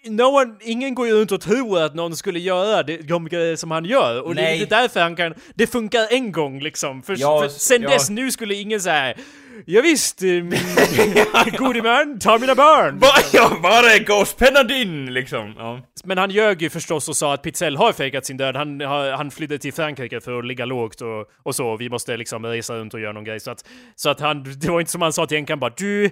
No 0.05 0.23
one, 0.23 0.55
ingen 0.61 0.95
går 0.95 1.07
ju 1.07 1.13
runt 1.13 1.33
och 1.33 1.41
tror 1.41 1.83
att 1.83 1.95
någon 1.95 2.17
skulle 2.17 2.39
göra 2.39 2.83
det, 2.83 2.97
de 2.97 3.29
grejer 3.29 3.57
som 3.57 3.71
han 3.71 3.85
gör. 3.85 4.23
Och 4.23 4.35
det 4.35 4.41
är 4.41 4.45
Nej. 4.45 4.59
lite 4.59 4.77
därför 4.81 5.01
han 5.01 5.17
kan... 5.17 5.35
Det 5.55 5.67
funkar 5.67 6.07
en 6.11 6.33
gång 6.33 6.61
liksom. 6.61 7.03
För, 7.03 7.17
Ja, 7.19 7.41
för 7.41 7.49
sen 7.49 7.83
ja. 7.83 7.91
dess 7.91 8.11
nu 8.11 8.31
skulle 8.31 8.55
ingen 8.55 8.81
säga 8.81 9.15
Ja, 9.67 9.83
visst, 9.83 10.23
eh, 10.23 10.29
min 10.29 10.53
gode 11.59 11.83
man, 11.83 12.19
ta 12.19 12.39
mina 12.39 12.55
barn! 12.55 12.99
Bara, 12.99 13.21
ja, 13.33 13.59
bara 13.63 13.99
gå 13.99 14.15
och 14.15 14.29
spänna 14.29 14.63
din 14.63 15.15
liksom. 15.15 15.55
Ja. 15.59 15.81
Men 16.05 16.19
han 16.19 16.31
ljög 16.31 16.63
ju 16.63 16.71
förstås 16.71 17.09
och 17.09 17.17
sa 17.17 17.35
att 17.35 17.43
Pizzell 17.43 17.77
har 17.77 17.93
fejkat 17.93 18.27
sin 18.27 18.37
död. 18.37 18.57
Han, 18.57 18.81
han 18.81 19.31
flydde 19.31 19.59
till 19.59 19.73
Frankrike 19.73 20.21
för 20.21 20.39
att 20.39 20.47
ligga 20.47 20.65
lågt 20.65 21.01
och, 21.01 21.31
och 21.43 21.55
så. 21.55 21.77
Vi 21.77 21.89
måste 21.89 22.17
liksom 22.17 22.47
resa 22.47 22.75
runt 22.75 22.95
och 22.95 23.01
göra 23.01 23.13
någon 23.13 23.25
grej. 23.25 23.41
Så 23.41 23.51
att, 23.51 23.65
så 23.97 24.11
att 24.11 24.21
han, 24.21 24.43
det 24.43 24.71
var 24.71 24.81
inte 24.81 24.93
som 24.93 25.03
han 25.03 25.13
sa 25.13 25.27
till 25.27 25.37
änkan 25.37 25.61
bara 25.61 25.73
du... 25.77 26.11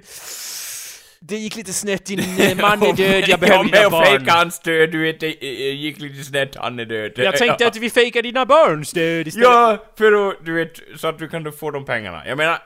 det 1.20 1.36
gick 1.36 1.56
lite 1.56 1.72
snett, 1.72 2.06
din 2.06 2.18
eh, 2.40 2.56
man 2.56 2.82
är 2.82 2.92
död, 2.92 3.20
jag 3.20 3.28
ja, 3.28 3.36
behöver 3.36 3.64
dina 3.64 3.78
att 3.86 3.90
barn. 3.90 4.04
fejka 4.04 4.32
hans 4.32 4.60
död, 4.60 4.90
du 4.90 4.98
vet, 4.98 5.20
det 5.20 5.26
eh, 5.26 5.74
gick 5.74 6.00
lite 6.00 6.24
snett, 6.24 6.56
han 6.56 6.78
är 6.78 6.84
död. 6.84 7.12
Jag 7.16 7.36
tänkte 7.36 7.66
att 7.66 7.76
vi 7.76 7.90
fejkar 7.90 8.22
dina 8.22 8.46
barns 8.46 8.92
död 8.92 9.26
istället. 9.26 9.48
Ja, 9.48 9.84
för 9.98 10.28
att, 10.28 10.44
du 10.44 10.52
vet, 10.52 10.80
så 10.96 11.08
att 11.08 11.18
du 11.18 11.28
kan 11.28 11.52
få 11.52 11.70
de 11.70 11.84
pengarna. 11.84 12.22
Jag 12.26 12.38
menar, 12.38 12.58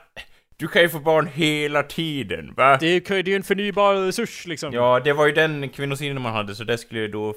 du 0.57 0.67
kan 0.67 0.81
ju 0.81 0.89
få 0.89 0.99
barn 0.99 1.27
hela 1.33 1.83
tiden, 1.83 2.53
va? 2.57 2.77
Det 2.77 2.87
är 2.87 3.01
det 3.09 3.19
är 3.19 3.23
ju 3.23 3.35
en 3.35 3.43
förnybar 3.43 3.95
resurs 3.95 4.45
liksom. 4.45 4.73
Ja, 4.73 5.01
det 5.03 5.13
var 5.13 5.25
ju 5.25 5.31
den 5.31 5.69
kvinnosynen 5.69 6.21
man 6.21 6.33
hade, 6.33 6.55
så 6.55 6.63
det 6.63 6.77
skulle 6.77 6.99
ju 6.99 7.07
då 7.07 7.29
eh, 7.29 7.35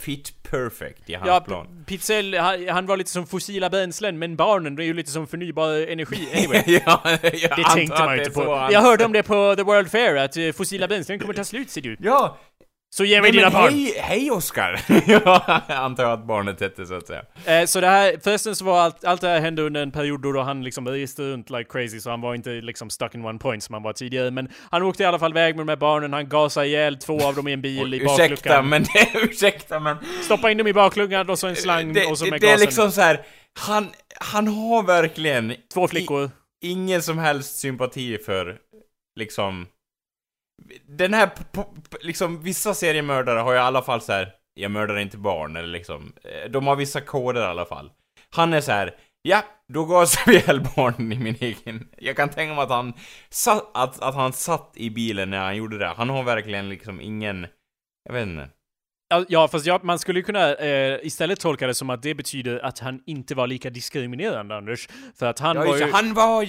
fit 0.00 0.32
perfect 0.50 1.10
i 1.10 1.14
hans 1.14 1.26
Ja, 1.28 1.40
plan. 1.40 1.66
P- 1.66 1.84
Pizzell, 1.86 2.34
han, 2.34 2.68
han 2.68 2.86
var 2.86 2.96
lite 2.96 3.10
som 3.10 3.26
fossila 3.26 3.70
bränslen, 3.70 4.18
men 4.18 4.36
barnen 4.36 4.78
är 4.78 4.82
ju 4.82 4.94
lite 4.94 5.10
som 5.10 5.26
förnybar 5.26 5.92
energi. 5.92 6.28
Anyway, 6.34 6.62
ja, 6.86 7.00
det 7.22 7.64
tänkte 7.74 8.04
man 8.04 8.14
ju 8.14 8.18
inte 8.18 8.30
på. 8.30 8.68
Jag 8.72 8.80
hörde 8.80 9.04
om 9.04 9.12
det 9.12 9.22
på 9.22 9.54
The 9.56 9.62
World 9.62 9.90
Fair, 9.90 10.16
att 10.16 10.36
eh, 10.36 10.52
fossila 10.52 10.88
bränslen 10.88 11.18
kommer 11.18 11.34
ta 11.34 11.44
slut 11.44 11.70
ser 11.70 11.80
du. 11.80 11.96
Ja! 12.00 12.38
Så 12.90 13.04
ge 13.04 13.20
mig 13.20 13.30
Nej, 13.30 13.32
dina 13.40 13.50
men 13.50 13.52
barn! 13.62 13.72
hej, 13.72 13.94
hej 13.98 14.30
Oskar! 14.30 14.80
ja, 15.06 15.62
jag 15.68 15.76
antar 15.78 16.04
att 16.04 16.26
barnet 16.26 16.60
hette 16.60 16.86
så 16.86 16.94
att 16.94 17.06
säga. 17.06 17.22
Eh, 17.46 17.66
så 17.66 17.80
det 17.80 17.86
här, 17.86 18.16
förresten 18.24 18.56
så 18.56 18.64
var 18.64 18.78
allt, 18.80 19.04
allt 19.04 19.20
det 19.20 19.28
här 19.28 19.40
hände 19.40 19.62
under 19.62 19.82
en 19.82 19.90
period 19.90 20.22
då, 20.22 20.40
han 20.42 20.64
liksom 20.64 20.88
reste 20.88 21.22
runt 21.22 21.50
like 21.50 21.64
crazy, 21.70 22.00
så 22.00 22.10
han 22.10 22.20
var 22.20 22.34
inte 22.34 22.50
liksom 22.50 22.90
stuck 22.90 23.14
in 23.14 23.24
one 23.24 23.38
point 23.38 23.62
som 23.62 23.72
han 23.72 23.82
var 23.82 23.92
tidigare. 23.92 24.30
Men 24.30 24.48
han 24.70 24.82
åkte 24.82 25.02
i 25.02 25.06
alla 25.06 25.18
fall 25.18 25.30
iväg 25.30 25.56
med 25.56 25.66
de 25.66 25.70
här 25.70 25.76
barnen, 25.76 26.12
han 26.12 26.28
gasade 26.28 26.66
ihjäl 26.66 26.96
två 26.96 27.22
av 27.26 27.34
dem 27.34 27.48
i 27.48 27.52
en 27.52 27.62
bil 27.62 27.94
i 27.94 27.96
Ursäkta, 27.96 28.18
bakluckan. 28.28 28.68
men 28.68 28.82
det, 28.82 29.08
ursäkta 29.22 29.80
men... 29.80 29.96
Stoppa 30.22 30.50
in 30.50 30.58
dem 30.58 30.66
i 30.66 30.72
bakluckan 30.72 31.30
och 31.30 31.38
så 31.38 31.46
en 31.46 31.56
slang 31.56 31.92
det, 31.92 32.06
och 32.06 32.18
så 32.18 32.26
med 32.26 32.40
det 32.40 32.46
är 32.46 32.50
gasen. 32.50 32.66
liksom 32.66 32.92
så 32.92 33.00
här. 33.00 33.20
han, 33.58 33.88
han 34.20 34.48
har 34.48 34.82
verkligen 34.82 35.54
Två 35.74 35.88
flickor. 35.88 36.24
i, 36.62 36.70
ingen 36.70 37.02
som 37.02 37.18
helst 37.18 37.58
sympati 37.58 38.18
för, 38.18 38.56
liksom... 39.16 39.66
Den 40.88 41.14
här, 41.14 41.30
liksom, 42.00 42.42
vissa 42.42 42.74
seriemördare 42.74 43.38
har 43.38 43.52
ju 43.52 43.58
i 43.58 43.60
alla 43.60 43.82
fall 43.82 44.00
så 44.00 44.12
här. 44.12 44.32
jag 44.54 44.70
mördar 44.70 44.98
inte 44.98 45.16
barn, 45.18 45.56
eller 45.56 45.68
liksom, 45.68 46.12
eh, 46.24 46.50
de 46.50 46.66
har 46.66 46.76
vissa 46.76 47.00
koder 47.00 47.40
i 47.40 47.44
alla 47.44 47.64
fall. 47.64 47.90
Han 48.30 48.52
är 48.54 48.60
så 48.60 48.72
här. 48.72 48.94
ja, 49.22 49.42
då 49.72 49.84
gasar 49.84 50.22
vi 50.26 50.36
ihjäl 50.36 50.66
barnen 50.76 51.12
i 51.12 51.18
min 51.18 51.36
egen... 51.40 51.88
Jag 51.98 52.16
kan 52.16 52.28
tänka 52.28 52.54
mig 52.54 52.62
att 52.62 52.70
han, 52.70 52.92
satt, 53.30 53.70
att, 53.74 54.02
att 54.02 54.14
han 54.14 54.32
satt 54.32 54.72
i 54.76 54.90
bilen 54.90 55.30
när 55.30 55.38
han 55.44 55.56
gjorde 55.56 55.78
det. 55.78 55.86
Han 55.96 56.08
har 56.08 56.22
verkligen 56.22 56.68
liksom 56.68 57.00
ingen, 57.00 57.46
jag 58.04 58.12
vet 58.12 58.26
inte. 58.26 58.48
Ja, 59.28 59.48
fast 59.48 59.66
ja, 59.66 59.80
man 59.82 59.98
skulle 59.98 60.18
ju 60.18 60.22
kunna 60.22 60.54
eh, 60.54 60.98
istället 61.02 61.40
tolka 61.40 61.66
det 61.66 61.74
som 61.74 61.90
att 61.90 62.02
det 62.02 62.14
betyder 62.14 62.64
att 62.64 62.78
han 62.78 63.00
inte 63.06 63.34
var 63.34 63.46
lika 63.46 63.70
diskriminerande, 63.70 64.56
Anders. 64.56 64.88
För 65.18 65.26
att 65.26 65.38
han 65.38 65.56
Ja, 65.56 65.64
var 65.64 65.76
ju... 65.76 65.90
han 65.92 66.14
var... 66.14 66.48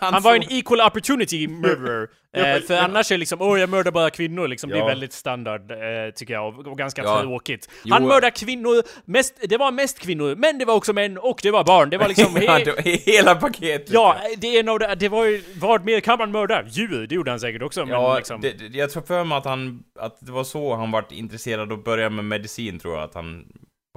Han 0.12 0.22
var 0.22 0.34
en 0.34 0.42
equal 0.52 0.80
opportunity 0.80 1.48
murderer. 1.48 2.08
Ja, 2.32 2.46
eh, 2.46 2.60
för 2.62 2.74
ja. 2.74 2.80
annars 2.80 3.12
är 3.12 3.18
liksom, 3.18 3.40
åh 3.42 3.60
jag 3.60 3.68
mördar 3.68 3.90
bara 3.92 4.10
kvinnor, 4.10 4.48
liksom, 4.48 4.70
det 4.70 4.76
är 4.76 4.80
Ja. 4.80 4.86
väldigt 4.86 5.12
standard, 5.12 5.70
eh, 5.70 5.76
tycker 6.14 6.34
jag, 6.34 6.58
och, 6.58 6.66
och 6.66 6.78
ganska 6.78 7.02
Ja. 7.02 7.20
tråkigt. 7.20 7.68
Jo. 7.84 7.94
Han 7.94 8.06
mördar 8.06 8.30
kvinnor, 8.30 8.82
mest, 9.04 9.34
det 9.48 9.56
var 9.56 9.72
mest 9.72 9.98
kvinnor, 9.98 10.34
men 10.36 10.58
det 10.58 10.64
var 10.64 10.74
också 10.74 10.92
män, 10.92 11.18
och 11.18 11.40
det 11.42 11.50
var 11.50 11.64
barn. 11.64 11.90
Det 11.90 11.98
var 11.98 12.08
liksom... 12.08 12.36
ja, 12.42 12.58
he- 12.58 12.74
var 12.76 13.12
hela 13.12 13.34
paketet. 13.34 13.90
Ja, 13.90 14.16
det 14.38 14.46
är 14.56 14.60
en 14.60 14.68
av 14.68 14.78
det, 14.98 15.08
var 15.08 15.24
ju, 15.26 15.42
vad 15.60 15.84
mer 15.84 16.00
kan 16.00 16.18
man 16.18 16.30
mörda? 16.32 16.64
Djur, 16.68 17.06
det 17.06 17.14
gjorde 17.14 17.30
han 17.30 17.40
säkert 17.40 17.62
också, 17.62 17.80
men 17.80 17.88
Ja, 17.94 18.16
liksom... 18.16 18.40
det, 18.40 18.52
det, 18.68 18.78
jag 18.78 18.90
tror 18.90 19.02
för 19.02 19.24
mig 19.24 19.38
att 19.38 19.44
han, 19.44 19.82
att 19.98 20.16
det 20.20 20.32
var 20.32 20.44
så 20.44 20.74
han 20.74 20.90
vart 20.90 21.12
intresserad 21.12 21.72
och 21.72 21.82
började 21.82 22.10
med 22.14 22.24
medicin 22.24 22.78
tror 22.78 22.94
jag, 22.94 23.02
att 23.04 23.14
han 23.14 23.46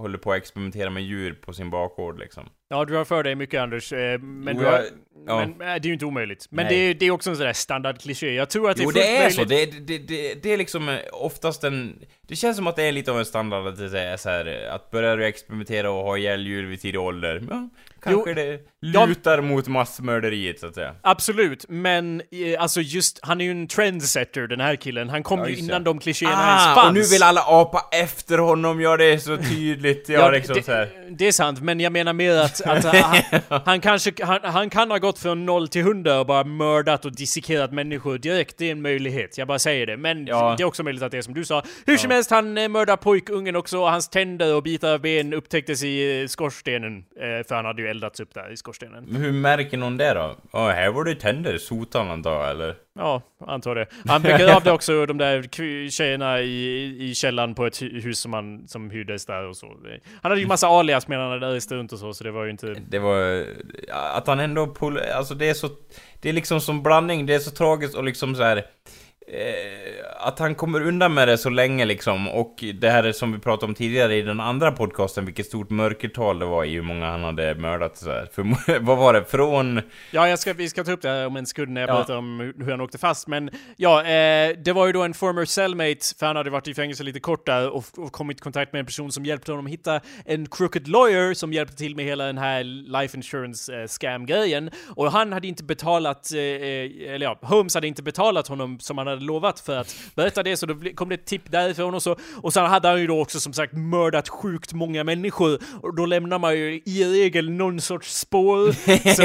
håller 0.01 0.17
på 0.17 0.31
att 0.31 0.37
experimentera 0.37 0.89
med 0.89 1.03
djur 1.03 1.33
på 1.33 1.53
sin 1.53 1.69
bakgård 1.69 2.19
liksom. 2.19 2.49
Ja, 2.69 2.85
du 2.85 2.95
har 2.95 3.05
för 3.05 3.23
dig 3.23 3.35
mycket 3.35 3.61
Anders, 3.61 3.93
eh, 3.93 4.19
men, 4.19 4.55
Jo, 4.55 4.61
du 4.61 4.67
har, 4.67 4.83
ja. 5.27 5.39
men 5.39 5.49
eh, 5.49 5.57
det 5.57 5.85
är 5.85 5.87
ju 5.87 5.93
inte 5.93 6.05
omöjligt. 6.05 6.47
Men 6.49 6.67
det 6.67 6.75
är, 6.75 6.93
det 6.93 7.05
är 7.05 7.11
också 7.11 7.29
en 7.29 7.35
sån 7.35 7.45
där 7.45 7.53
standardkliché. 7.53 8.33
Jag 8.33 8.49
tror 8.49 8.69
att 8.69 8.77
det 8.77 8.83
är 8.83 8.85
fullt 8.85 8.95
det 8.95 9.17
är 9.17 9.29
så. 9.29 9.41
möjligt. 9.41 9.87
Det, 9.87 9.97
det, 9.97 10.07
det, 10.07 10.43
det 10.43 10.53
är 10.53 10.57
liksom 10.57 10.89
eh, 10.89 10.99
oftast 11.11 11.63
en... 11.63 11.99
Det 12.27 12.35
känns 12.35 12.57
som 12.57 12.67
att 12.67 12.75
det 12.75 12.83
är 12.83 12.91
lite 12.91 13.11
av 13.11 13.19
en 13.19 13.25
standard 13.25 13.67
att 13.67 13.91
det 13.91 13.99
är 13.99 14.17
så 14.17 14.29
här, 14.29 14.67
att 14.71 14.91
börja 14.91 15.15
du 15.15 15.25
experimentera 15.25 15.91
och 15.91 16.03
ha 16.03 16.17
ihjäl 16.17 16.47
djur 16.47 16.65
vid 16.65 16.81
tidig 16.81 17.01
ålder, 17.01 17.43
ja, 17.49 17.69
kanske 18.03 18.29
Jo, 18.29 18.35
det 18.35 18.59
ja. 18.79 19.05
lutar 19.05 19.41
mot 19.41 19.67
massmörderiet 19.67 20.59
så 20.59 20.67
att 20.67 20.75
säga. 20.75 20.95
Absolut, 21.01 21.65
men 21.69 22.21
eh, 22.31 22.61
alltså 22.61 22.81
just, 22.81 23.19
han 23.21 23.41
är 23.41 23.45
ju 23.45 23.51
en 23.51 23.67
trendsetter 23.67 24.47
den 24.47 24.59
här 24.59 24.75
killen. 24.75 25.09
Han 25.09 25.23
kom 25.23 25.39
Ja, 25.39 25.49
ju 25.49 25.55
innan 25.55 25.83
de 25.83 25.99
klichéerna 25.99 26.47
ens 26.47 26.63
fanns. 26.63 26.77
Ah, 26.77 26.87
och 26.87 26.93
nu 26.93 27.01
vill 27.01 27.23
alla 27.23 27.41
apa 27.47 27.85
efter 27.91 28.37
honom, 28.37 28.81
ja 28.81 28.97
det 28.97 29.05
är 29.05 29.17
så 29.17 29.37
tydligt, 29.37 30.05
ja, 30.09 30.29
liksom 30.29 30.55
det, 30.55 30.63
så 30.63 30.71
här. 30.71 30.89
det 31.09 31.27
är 31.27 31.31
sant, 31.31 31.61
men 31.61 31.79
jag 31.79 31.91
menar 31.91 32.13
mer 32.13 32.37
att, 32.37 32.61
att 32.61 32.83
han, 32.83 33.21
han 33.65 33.81
kanske, 33.81 34.13
han, 34.21 34.39
han 34.43 34.69
kan 34.69 34.91
ha 34.91 34.97
gått 34.97 35.12
från 35.19 35.45
0 35.45 35.67
till 35.67 35.81
100 35.81 36.19
och 36.19 36.25
bara 36.25 36.43
mördat 36.43 37.05
och 37.05 37.15
dissekerat 37.15 37.71
människor 37.71 38.17
direkt, 38.17 38.57
det 38.57 38.67
är 38.67 38.71
en 38.71 38.81
möjlighet, 38.81 39.37
jag 39.37 39.47
bara 39.47 39.59
säger 39.59 39.85
det. 39.85 39.97
Men 39.97 40.27
Ja. 40.27 40.55
det 40.57 40.63
är 40.63 40.67
också 40.67 40.83
möjligt 40.83 41.03
att 41.03 41.11
det 41.11 41.17
är 41.17 41.21
som 41.21 41.33
du 41.33 41.45
sa. 41.45 41.63
Hur 41.85 41.97
som 41.97 42.11
helst, 42.11 42.31
han 42.31 42.57
eh, 42.57 42.69
mördar 42.69 42.97
pojkungen 42.97 43.55
också, 43.55 43.77
och 43.79 43.89
hans 43.89 44.09
tänder 44.09 44.55
och 44.55 44.63
bitar 44.63 44.93
av 44.93 44.99
ben 45.01 45.33
upptäcktes 45.33 45.83
i 45.83 46.21
eh, 46.21 46.27
skorstenen. 46.27 46.97
Eh, 46.97 47.47
för 47.47 47.55
han 47.55 47.65
hade 47.65 47.81
ju 47.81 47.87
eldats 47.87 48.19
upp 48.19 48.33
där 48.33 48.51
i 48.53 48.57
skorstenen. 48.57 49.03
Men 49.07 49.21
hur 49.21 49.31
märker 49.31 49.77
någon 49.77 49.97
det 49.97 50.13
då? 50.13 50.35
Ja, 50.53 50.69
här 50.69 50.89
var 50.91 51.03
det 51.03 51.15
tänder, 51.15 51.57
sotan 51.57 52.09
antar 52.11 52.31
jag, 52.41 52.49
eller? 52.51 52.75
Ja, 52.95 53.21
antar 53.39 53.75
det. 53.75 53.87
Han 54.07 54.21
begravde 54.21 54.71
också 54.71 55.05
de 55.05 55.17
där 55.17 55.43
tjejerna 55.89 56.41
i, 56.41 56.95
i 57.09 57.15
källaren 57.15 57.55
på 57.55 57.65
ett 57.65 57.81
hus 57.81 58.19
som 58.19 58.33
han 58.33 58.67
som 58.67 58.89
hyrdes 58.89 59.25
där 59.25 59.43
och 59.43 59.57
så. 59.57 59.67
Han 60.21 60.31
hade 60.31 60.41
ju 60.41 60.47
massa 60.47 60.67
alias 60.67 61.07
medan 61.07 61.41
han 61.41 61.51
reste 61.51 61.75
runt 61.75 61.91
och 61.91 61.99
så, 61.99 62.13
så 62.13 62.23
det 62.23 62.31
var 62.31 62.43
ju 62.43 62.51
inte... 62.51 62.75
Det 62.89 62.99
var... 62.99 63.45
Att 64.15 64.27
han 64.27 64.39
ändå 64.39 64.73
pull, 64.73 64.99
Alltså 65.15 65.35
det 65.35 65.49
är 65.49 65.53
så... 65.53 65.69
Det 66.21 66.29
är 66.29 66.33
liksom 66.33 66.61
som 66.61 66.83
blandning, 66.83 67.25
det 67.25 67.35
är 67.35 67.39
så 67.39 67.51
tragiskt 67.51 67.95
och 67.95 68.03
liksom 68.03 68.35
så 68.35 68.43
här. 68.43 68.65
Eh, 69.27 70.27
att 70.27 70.39
han 70.39 70.55
kommer 70.55 70.81
undan 70.81 71.13
med 71.13 71.27
det 71.27 71.37
så 71.37 71.49
länge 71.49 71.85
liksom, 71.85 72.27
och 72.29 72.63
det 72.73 72.89
här 72.89 73.03
är 73.03 73.11
som 73.11 73.31
vi 73.33 73.39
pratade 73.39 73.65
om 73.65 73.75
tidigare 73.75 74.15
i 74.15 74.21
den 74.21 74.39
andra 74.39 74.71
podcasten, 74.71 75.25
vilket 75.25 75.45
stort 75.45 75.69
mörkertal 75.69 76.39
det 76.39 76.45
var 76.45 76.65
i 76.65 76.73
hur 76.73 76.81
många 76.81 77.05
han 77.11 77.23
hade 77.23 77.55
mördat 77.55 77.97
så 77.97 78.09
här. 78.11 78.29
För 78.33 78.79
vad 78.79 78.97
var 78.97 79.13
det? 79.13 79.25
Från... 79.25 79.81
Ja, 80.11 80.29
jag 80.29 80.39
ska, 80.39 80.53
vi 80.53 80.69
ska 80.69 80.83
ta 80.83 80.91
upp 80.91 81.01
det 81.01 81.09
här 81.09 81.27
om 81.27 81.35
en 81.37 81.45
sekund 81.45 81.71
när 81.71 81.81
jag 81.81 81.89
Ja. 81.89 81.95
pratar 81.95 82.17
om 82.17 82.53
hur 82.59 82.71
han 82.71 82.81
åkte 82.81 82.97
fast. 82.97 83.27
Men 83.27 83.49
ja, 83.77 83.99
eh, 84.03 84.57
det 84.63 84.71
var 84.73 84.85
ju 84.87 84.93
då 84.93 85.03
en 85.03 85.13
former 85.13 85.45
cellmate, 85.45 86.15
för 86.19 86.25
han 86.25 86.35
hade 86.35 86.49
varit 86.49 86.67
i 86.67 86.73
fängelse 86.73 87.03
lite 87.03 87.19
kort 87.19 87.45
där 87.45 87.69
och, 87.69 87.85
och 87.97 88.11
kommit 88.11 88.37
i 88.37 88.41
kontakt 88.41 88.73
med 88.73 88.79
en 88.79 88.85
person 88.85 89.11
som 89.11 89.25
hjälpte 89.25 89.51
honom 89.51 89.65
hitta 89.67 90.01
en 90.25 90.45
crooked 90.49 90.87
lawyer 90.87 91.33
som 91.33 91.53
hjälpte 91.53 91.75
till 91.77 91.95
med 91.95 92.05
hela 92.05 92.25
den 92.25 92.37
här 92.37 92.63
life 92.99 93.17
insurance 93.17 93.81
eh, 93.81 93.87
scam-grejen. 93.87 94.69
Och 94.95 95.11
han 95.11 95.33
hade 95.33 95.47
inte 95.47 95.63
betalat, 95.63 96.31
eh, 96.33 96.39
eh, 96.39 97.13
eller 97.13 97.25
ja, 97.25 97.37
Holmes 97.41 97.75
hade 97.75 97.87
inte 97.87 98.03
betalat 98.03 98.47
honom 98.47 98.79
som 98.79 98.97
han 98.97 99.07
hade 99.07 99.12
lovat 99.15 99.59
för 99.59 99.77
att 99.77 99.95
berätta 100.15 100.43
det, 100.43 100.57
så 100.57 100.65
då 100.65 100.75
kom 100.95 101.09
det 101.09 101.15
ett 101.15 101.25
tipp 101.25 101.51
därifrån 101.51 101.93
och 101.93 102.03
så. 102.03 102.15
Och 102.41 102.53
sen 102.53 102.65
hade 102.65 102.87
han 102.87 103.01
ju 103.01 103.07
då 103.07 103.21
också 103.21 103.39
som 103.39 103.53
sagt 103.53 103.73
mördat 103.73 104.29
sjukt 104.29 104.73
många 104.73 105.03
människor, 105.03 105.59
och 105.81 105.95
då 105.95 106.05
lämnar 106.05 106.39
man 106.39 106.55
ju 106.55 106.81
i 106.85 107.03
regel 107.05 107.49
någon 107.51 107.81
sorts 107.81 108.17
spår. 108.17 108.73
Så, 109.15 109.23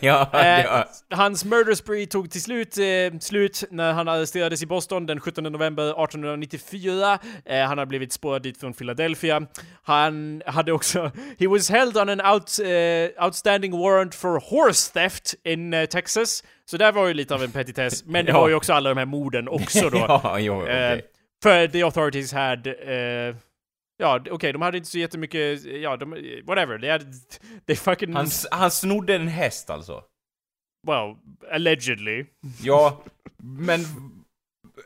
ja, 0.00 0.30
ja, 0.32 0.40
Eh, 0.40 0.64
ja. 0.64 0.84
Hans 1.10 1.44
murder 1.44 1.74
spree 1.74 2.06
tog 2.06 2.30
till 2.30 2.42
slut 2.42 2.78
eh, 2.78 3.18
slut 3.20 3.64
när 3.70 3.92
han 3.92 4.08
arresterades 4.08 4.62
i 4.62 4.66
Boston 4.66 5.06
den 5.06 5.20
17 5.20 5.44
november 5.44 5.84
1894. 5.84 7.18
Eh, 7.44 7.60
han 7.60 7.78
har 7.78 7.86
blivit 7.86 8.12
spårad 8.12 8.42
dit 8.42 8.60
från 8.60 8.72
Philadelphia. 8.72 9.42
Han 9.82 10.42
hade 10.46 10.72
också... 10.72 11.10
He 11.38 11.48
was 11.48 11.70
held 11.70 11.96
on 11.96 12.08
an 12.08 12.20
out, 12.20 12.58
eh, 12.60 13.24
outstanding 13.24 13.78
warrant 13.78 14.14
for 14.14 14.40
horse 14.40 14.92
theft 14.92 15.34
in 15.44 15.74
eh, 15.74 15.84
Texas. 15.86 16.44
Så 16.70 16.76
där 16.76 16.92
var 16.92 17.06
ju 17.08 17.14
lite 17.14 17.34
av 17.34 17.42
en 17.42 17.50
petitess. 17.52 18.04
Men 18.04 18.24
det 18.24 18.32
Ja. 18.32 18.40
var 18.40 18.48
ju 18.48 18.54
också 18.54 18.72
alla 18.72 18.88
de 18.88 18.98
här 18.98 19.06
morden 19.06 19.48
också 19.48 19.90
då. 19.90 19.98
ja, 20.08 20.38
jo, 20.38 20.62
okej. 20.62 20.92
Eh, 20.92 21.00
för 21.42 21.68
the 21.68 21.82
authorities 21.82 22.32
had... 22.32 22.66
eh, 22.66 23.36
Ja, 23.98 24.20
okej, 24.30 24.52
de 24.52 24.62
hade 24.62 24.76
inte 24.78 24.90
så 24.90 24.98
jättemycket, 24.98 25.64
ja, 25.64 25.96
de, 25.96 26.10
whatever, 26.46 26.78
they 26.78 26.90
had, 26.90 27.02
they 27.66 27.76
fucking, 27.76 28.14
han, 28.14 28.26
han 28.50 28.70
snodde 28.70 29.14
en 29.14 29.28
häst 29.28 29.70
alltså? 29.70 30.02
well, 30.88 31.16
allegedly. 31.52 32.24
Ja, 32.62 33.02
men... 33.42 33.80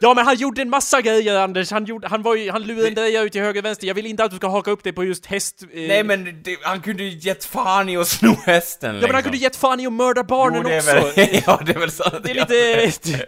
Ja 0.01 0.15
men 0.15 0.27
han 0.27 0.37
gjorde 0.37 0.63
en 0.63 0.71
massa 0.71 1.01
grejer 1.01 1.39
Anders, 1.39 1.71
han, 1.71 1.85
gjorde, 1.85 2.09
han 2.09 2.23
var 2.23 2.35
ju, 2.35 2.51
han 2.51 2.63
lurade 2.63 2.89
en 2.89 2.95
dreja 2.95 3.23
ut 3.23 3.33
till 3.33 3.41
höger 3.41 3.61
och 3.61 3.65
vänster. 3.65 3.87
Jag 3.87 3.95
vill 3.95 4.07
inte 4.07 4.25
att 4.25 4.31
du 4.31 4.37
ska 4.37 4.49
haka 4.49 4.71
upp 4.71 4.85
dig 4.85 4.93
på 4.93 5.05
just 5.05 5.27
häst... 5.27 5.63
Eh, 5.63 5.89
Nej 5.89 6.05
men 6.05 6.43
det, 6.43 6.57
han 6.63 6.81
kunde 6.81 7.03
ju 7.03 7.19
gett 7.19 7.45
fan 7.45 7.89
i 7.89 7.97
att 7.97 8.09
sno 8.09 8.37
hästen 8.47 8.95
Ja 8.95 9.01
men 9.01 9.15
han 9.15 9.23
kunde 9.23 9.39
gett 9.39 9.57
fan 9.57 9.81
i 9.81 9.87
att 9.87 9.93
mörda 9.93 10.25
barnen 10.25 10.63
Jo, 10.65 10.69
det 10.69 10.75
är 10.75 10.99
också. 10.99 11.21
Väl, 11.21 11.43
ja, 11.47 11.61
det 11.67 11.73
är 11.73 11.79
väl 11.79 11.91
sant. 11.91 12.15
Det 12.25 12.31
är 12.31 12.35
lite... 12.35 13.27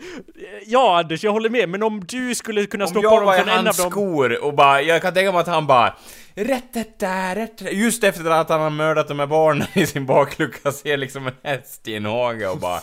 ja 0.66 0.98
Anders, 0.98 1.24
jag 1.24 1.32
håller 1.32 1.50
med, 1.50 1.68
men 1.68 1.82
om 1.82 2.04
du 2.04 2.34
skulle 2.34 2.66
kunna 2.66 2.84
Om 2.84 2.92
jag 3.02 3.10
honom 3.10 3.26
var 3.26 3.34
i 3.34 3.38
från 3.38 3.48
en 3.48 3.58
av 3.58 3.64
hans 3.64 3.76
dem... 3.76 3.90
skor 3.90 4.44
och 4.44 4.54
bara, 4.54 4.82
jag 4.82 5.02
kan 5.02 5.14
tänka 5.14 5.32
mig 5.32 5.40
att 5.40 5.46
han 5.46 5.66
bara 5.66 5.94
Rätt 6.38 6.72
det 6.74 6.98
där, 6.98 7.34
rätt 7.34 7.58
det. 7.58 7.70
Just 7.70 8.04
efter 8.04 8.30
att 8.30 8.48
han 8.48 8.60
har 8.60 8.70
mördat 8.70 9.08
de 9.08 9.18
här 9.18 9.26
barnen 9.26 9.66
i 9.74 9.86
sin 9.86 10.06
baklucka 10.06 10.72
ser 10.72 10.96
liksom 10.96 11.26
en 11.26 11.32
häst 11.42 11.88
i 11.88 11.94
en 11.94 12.04
hage 12.04 12.48
och 12.48 12.58
bara 12.58 12.80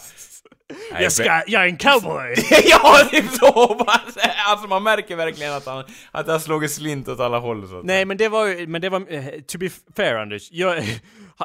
Jag 0.99 1.11
ska, 1.11 1.43
jag 1.47 1.63
är 1.63 1.67
en 1.67 1.77
cowboy! 1.77 2.35
ja, 2.65 3.07
typ 3.11 3.29
så! 3.31 3.85
Alltså 4.47 4.67
man 4.67 4.83
märker 4.83 5.15
verkligen 5.15 5.53
att 5.53 5.65
han, 5.65 5.83
att 6.11 6.27
har 6.27 6.39
slagit 6.39 6.71
slint 6.71 7.07
åt 7.07 7.19
alla 7.19 7.39
håll 7.39 7.67
så 7.67 7.79
att 7.79 7.85
Nej 7.85 8.05
men 8.05 8.17
det 8.17 8.29
var 8.29 8.47
ju, 8.47 8.67
men 8.67 8.81
det 8.81 8.89
var, 8.89 9.13
eh, 9.13 9.25
to 9.47 9.57
be 9.57 9.69
fair 9.95 10.15
Anders, 10.15 10.49
jag, 10.51 10.83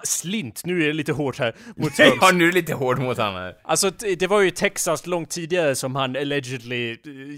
slint, 0.04 0.64
nu 0.64 0.82
är 0.82 0.86
det 0.86 0.92
lite 0.92 1.12
hårt 1.12 1.38
här 1.38 1.54
mot 1.76 1.98
Holmes. 1.98 2.14
ja, 2.20 2.30
nu 2.34 2.44
är 2.44 2.48
det 2.48 2.54
lite 2.54 2.74
hård 2.74 2.98
mot 2.98 3.16
honom 3.16 3.34
här. 3.34 3.54
Alltså 3.64 3.90
det 3.90 4.26
var 4.26 4.40
ju 4.40 4.50
Texas 4.50 5.06
långt 5.06 5.30
tidigare 5.30 5.74
som 5.74 5.96
han 5.96 6.16
allegedly 6.16 6.90
eh, 6.90 6.96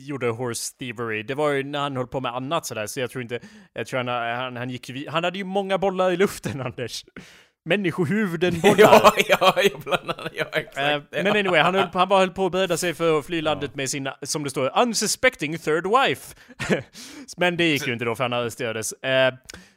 gjorde 0.08 0.28
horse 0.28 0.76
thievery. 0.78 1.22
Det 1.22 1.34
var 1.34 1.50
ju 1.50 1.62
när 1.62 1.78
han 1.78 1.96
höll 1.96 2.06
på 2.06 2.20
med 2.20 2.34
annat 2.34 2.66
sådär, 2.66 2.86
så 2.86 3.00
jag 3.00 3.10
tror 3.10 3.22
inte, 3.22 3.40
jag 3.72 3.86
tror 3.86 4.04
han, 4.04 4.08
han, 4.36 4.56
han 4.56 4.70
gick 4.70 4.90
han 5.08 5.24
hade 5.24 5.38
ju 5.38 5.44
många 5.44 5.78
bollar 5.78 6.10
i 6.10 6.16
luften 6.16 6.60
Anders. 6.60 7.04
Människohuvuden 7.64 8.60
bollar. 8.62 8.76
Ja, 8.78 9.12
ja, 9.28 9.54
ja, 9.62 9.78
bland 9.84 10.10
annat, 10.10 10.32
ja, 10.34 10.44
exakt. 10.52 10.76
Ja. 10.76 11.00
Men 11.22 11.26
anyway, 11.26 11.60
han, 11.60 11.74
höll, 11.74 11.86
på- 11.88 11.98
han 11.98 12.08
bara 12.08 12.18
höll 12.20 12.30
på 12.30 12.46
att 12.46 12.52
bereda 12.52 12.76
sig 12.76 12.94
för 12.94 13.18
att 13.18 13.26
fly 13.26 13.40
landet 13.42 13.74
med 13.74 13.90
sin, 13.90 14.08
som 14.22 14.44
det 14.44 14.50
står, 14.50 14.78
unsuspecting 14.82 15.58
third 15.58 15.86
wife. 15.86 16.34
men 17.36 17.56
det 17.56 17.64
gick 17.64 17.86
ju 17.86 17.92
inte 17.92 18.04
då 18.04 18.14
för 18.14 18.24
han 18.24 18.32
arresterades. 18.32 18.92
Eh, 18.92 19.34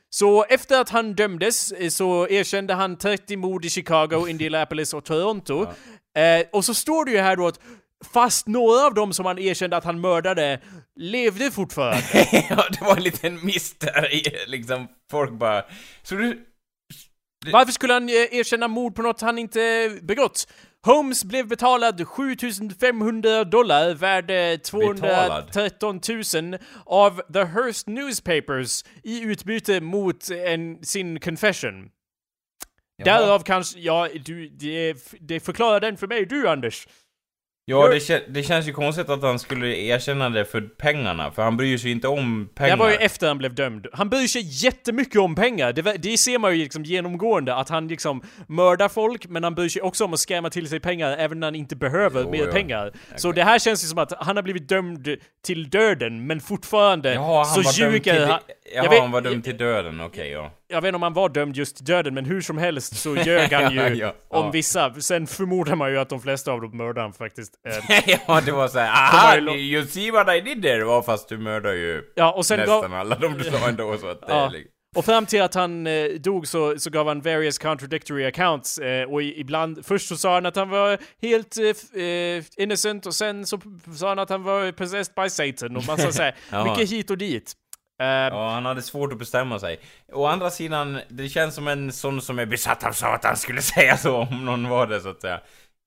Så 0.09 0.43
efter 0.43 0.81
att 0.81 0.89
han 0.89 1.13
dömdes 1.13 1.71
eh, 1.71 1.89
så 1.89 2.27
erkände 2.27 2.73
han 2.73 2.97
30 2.97 3.37
mord 3.37 3.65
i 3.65 3.69
Chicago, 3.69 4.27
Indianapolis 4.29 4.93
och 4.93 5.03
Toronto. 5.05 5.61
Eh, 6.17 6.45
Och 6.51 6.65
så 6.65 6.73
står 6.73 7.05
det 7.05 7.11
ju 7.11 7.17
här 7.17 7.35
då 7.35 7.47
att 7.47 7.59
fast 8.13 8.47
några 8.47 8.85
av 8.85 8.93
dem 8.93 9.13
som 9.13 9.25
han 9.25 9.39
erkände 9.39 9.77
att 9.77 9.83
han 9.83 10.01
mördade 10.01 10.59
levde 10.99 11.51
fortfarande. 11.51 12.03
ja, 12.49 12.63
det 12.71 12.81
var 12.85 12.95
en 12.95 13.03
liten 13.03 13.45
miss 13.45 13.73
där 13.79 14.09
liksom, 14.47 14.87
folk 15.11 15.31
bara... 15.31 15.63
Så 16.03 16.15
du... 16.15 16.45
Varför 17.51 17.71
skulle 17.71 17.93
han 17.93 18.09
eh, 18.09 18.15
erkänna 18.15 18.67
mord 18.67 18.95
på 18.95 19.01
något 19.01 19.21
han 19.21 19.37
inte 19.37 19.89
begått? 20.01 20.47
Holmes 20.85 21.23
blev 21.23 21.47
betalad 21.47 22.07
7500 22.07 23.43
dollar, 23.43 23.93
värd 23.93 24.31
eh, 24.31 24.57
213 24.57 26.01
000 26.35 26.57
av 26.85 27.21
The 27.33 27.43
Hearst 27.43 27.87
Newspapers 27.87 28.83
i 29.03 29.21
utbyte 29.21 29.81
mot 29.81 30.29
en, 30.29 30.83
sin 30.83 31.19
confession. 31.19 31.89
Därav 33.03 33.39
kanske, 33.39 33.79
ja, 33.79 34.07
du, 34.25 34.49
det, 34.49 34.95
det 35.19 35.39
förklarar 35.39 35.79
den 35.79 35.97
för 35.97 36.07
mig 36.07 36.25
du 36.25 36.47
Anders. 36.47 36.87
Ja, 37.65 37.87
det, 37.87 37.99
kä- 37.99 38.21
det 38.27 38.43
känns 38.43 38.67
ju 38.67 38.71
konstigt 38.73 39.09
att 39.09 39.21
han 39.21 39.39
skulle 39.39 39.67
erkänna 39.77 40.29
det 40.29 40.45
för 40.45 40.61
pengarna, 40.61 41.31
för 41.31 41.43
han 41.43 41.57
bryr 41.57 41.77
sig 41.77 41.91
inte 41.91 42.07
om 42.07 42.47
Det 42.49 42.55
pengar. 42.55 42.69
här 42.69 42.77
var 42.77 42.89
ju 42.89 42.95
efter 42.95 43.27
han 43.27 43.37
blev 43.37 43.55
dömd. 43.55 43.87
Han 43.93 44.09
bryr 44.09 44.27
sig 44.27 44.41
jättemycket 44.65 45.21
om 45.21 45.35
pengar. 45.35 45.73
Det, 45.73 45.81
det 45.81 46.17
ser 46.17 46.39
man 46.39 46.51
ju 46.57 46.63
liksom 46.63 46.83
genomgående, 46.83 47.55
att 47.55 47.69
han 47.69 47.87
liksom 47.87 48.21
mördar 48.47 48.89
folk, 48.89 49.27
men 49.27 49.43
han 49.43 49.55
bryr 49.55 49.69
sig 49.69 49.81
också 49.81 50.05
om 50.05 50.13
att 50.13 50.19
skämma 50.19 50.49
till 50.49 50.67
sig 50.67 50.79
pengar 50.79 51.11
även 51.17 51.39
när 51.39 51.47
han 51.47 51.55
inte 51.55 51.75
behöver 51.75 52.21
Jo, 52.23 52.29
mer 52.31 52.45
ja. 52.45 52.51
pengar. 52.51 52.91
Så 53.15 53.31
det 53.31 53.43
här 53.43 53.59
känns 53.59 53.83
ju 53.83 53.87
som 53.87 53.97
att 53.97 54.13
han 54.19 54.35
har 54.35 54.43
blivit 54.43 54.69
dömd 54.69 55.07
till 55.45 55.69
döden, 55.69 56.27
men 56.27 56.39
fortfarande 56.41 57.13
Jaha, 57.13 57.35
han 57.37 57.45
så 57.45 57.61
var 57.61 57.79
dömd 57.79 57.93
ljuger 57.93 58.13
till... 58.13 58.21
han. 58.23 58.29
Jaha, 58.29 58.39
Jag 58.83 58.89
vet- 58.89 58.99
han 58.99 59.11
var 59.11 59.21
dömd 59.21 59.43
till 59.43 59.57
döden, 59.57 60.01
okej, 60.01 60.29
ja. 60.31 60.51
Jag 60.73 60.81
vet 60.81 60.87
inte 60.87 60.95
om 60.95 61.03
han 61.03 61.13
var 61.13 61.29
dömd 61.29 61.55
just 61.55 61.75
till 61.75 61.85
döden, 61.85 62.13
men 62.13 62.25
hur 62.25 62.41
som 62.41 62.57
helst 62.57 62.95
så 62.95 63.15
ljög 63.15 63.51
han 63.53 63.73
ju 63.73 63.79
Ja, 63.83 63.89
ja, 63.89 64.13
om 64.27 64.45
ja. 64.45 64.51
vissa. 64.51 64.93
Sen 64.93 65.27
förmodar 65.27 65.75
man 65.75 65.91
ju 65.91 65.97
att 65.99 66.09
de 66.09 66.21
flesta 66.21 66.51
av 66.51 66.61
dem 66.61 66.77
mördade 66.77 67.01
han 67.01 67.13
faktiskt. 67.13 67.53
Eh, 67.89 68.19
ja, 68.27 68.41
det 68.45 68.51
var 68.51 68.67
såhär, 68.67 68.89
aha, 68.89 69.35
ju 69.35 69.77
you 69.77 69.85
see 69.85 70.11
what 70.11 70.35
I 70.35 70.41
did 70.41 70.61
there, 70.63 70.83
var 70.83 71.01
fast 71.01 71.29
du 71.29 71.37
mördar 71.37 71.71
ju 71.73 72.03
Ja, 72.15 72.31
och 72.31 72.45
sen 72.45 72.57
gav, 72.65 72.67
nästan 72.67 72.93
alla 72.99 73.15
de 73.15 73.37
du 73.37 73.43
sa 73.43 73.69
ändå, 73.69 73.97
så 73.97 74.07
att 74.07 74.27
det 74.27 74.33
är 74.33 74.49
liksom... 74.49 74.69
Och 74.95 75.05
fram 75.05 75.25
till 75.25 75.41
att 75.41 75.53
han 75.53 75.87
eh, 75.87 76.05
dog 76.05 76.47
så, 76.47 76.79
så 76.79 76.89
gav 76.89 77.07
han 77.07 77.21
various 77.21 77.57
contradictory 77.57 78.25
accounts. 78.25 78.77
Eh, 78.77 79.09
och 79.11 79.21
i, 79.21 79.39
ibland, 79.39 79.85
först 79.85 80.07
så 80.07 80.17
sa 80.17 80.33
han 80.33 80.45
att 80.45 80.55
han 80.55 80.69
var 80.69 80.97
helt 81.21 81.57
eh, 81.57 82.03
eh, 82.03 82.43
innocent 82.57 83.05
och 83.05 83.15
sen 83.15 83.45
så 83.45 83.59
sa 83.95 84.09
han 84.09 84.19
att 84.19 84.29
han 84.29 84.43
var 84.43 84.71
possessed 84.71 85.15
by 85.15 85.29
Satan 85.29 85.77
och 85.77 85.87
massa 85.87 86.11
såhär, 86.11 86.35
Ja. 86.51 86.63
mycket 86.65 86.91
hit 86.91 87.09
och 87.09 87.17
dit. 87.17 87.53
Eh, 88.01 88.07
Ja, 88.07 88.49
han 88.49 88.65
hade 88.65 88.81
svårt 88.81 89.11
att 89.13 89.19
bestämma 89.19 89.59
sig. 89.59 89.79
Å 90.13 90.25
andra 90.25 90.49
sidan, 90.49 90.99
det 91.09 91.29
känns 91.29 91.55
som 91.55 91.67
en 91.67 91.91
sån 91.91 92.21
som 92.21 92.39
är 92.39 92.45
besatt 92.45 92.83
av 92.83 92.91
Satan 92.91 93.37
skulle 93.37 93.61
säga 93.75 93.97
så 93.97 94.17
om 94.17 94.45
någon 94.45 94.69
var 94.69 94.87
det 94.87 94.99
så 94.99 95.09
att 95.09 95.21
säga. 95.21 95.39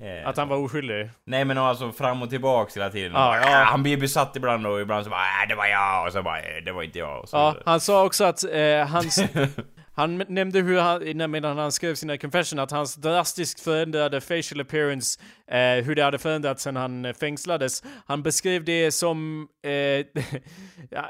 Eh, 0.04 0.28
Att 0.28 0.36
han 0.36 0.48
var 0.48 0.56
oskyldig. 0.56 1.10
Nej 1.26 1.44
men 1.44 1.58
alltså 1.58 1.92
fram 1.92 2.22
och 2.22 2.30
tillbaks 2.30 2.76
hela 2.76 2.90
tiden. 2.90 3.12
Ja, 3.12 3.36
Ja, 3.36 3.50
ja. 3.50 3.64
Han 3.64 3.82
blir 3.82 3.96
besatt 3.96 4.36
ibland 4.36 4.66
och 4.66 4.80
ibland 4.80 5.04
så 5.04 5.10
bara 5.10 5.20
äh, 5.42 5.48
det 5.48 5.54
var 5.54 5.66
jag 5.66 6.06
och 6.06 6.12
så 6.12 6.22
bara 6.22 6.38
äh, 6.38 6.64
det 6.64 6.72
var 6.72 6.82
inte 6.82 6.98
jag 6.98 7.20
och 7.22 7.28
så 7.28 7.36
Ja, 7.36 7.56
han 7.64 7.80
sa 7.80 8.04
också 8.04 8.24
att 8.24 8.44
eh, 8.44 8.86
hans... 8.88 9.18
Han 9.96 10.24
nämnde 10.28 10.60
hur 10.60 10.78
han, 10.80 11.30
medan 11.30 11.58
han 11.58 11.72
skrev 11.72 11.94
sina 11.94 12.16
confession, 12.18 12.58
att 12.58 12.70
hans 12.70 12.94
drastiskt 12.94 13.60
förändrade 13.60 14.20
facial 14.20 14.60
appearance, 14.60 15.20
eh, 15.50 15.84
hur 15.84 15.94
det 15.94 16.02
hade 16.02 16.18
förändrats 16.18 16.62
sen 16.62 16.76
han 16.76 17.04
eh, 17.04 17.12
fängslades. 17.14 17.82
Han 18.06 18.22
beskrev 18.22 18.64
det 18.64 18.92
som... 18.92 19.48
Eh, 19.64 19.70
ja, 20.90 21.08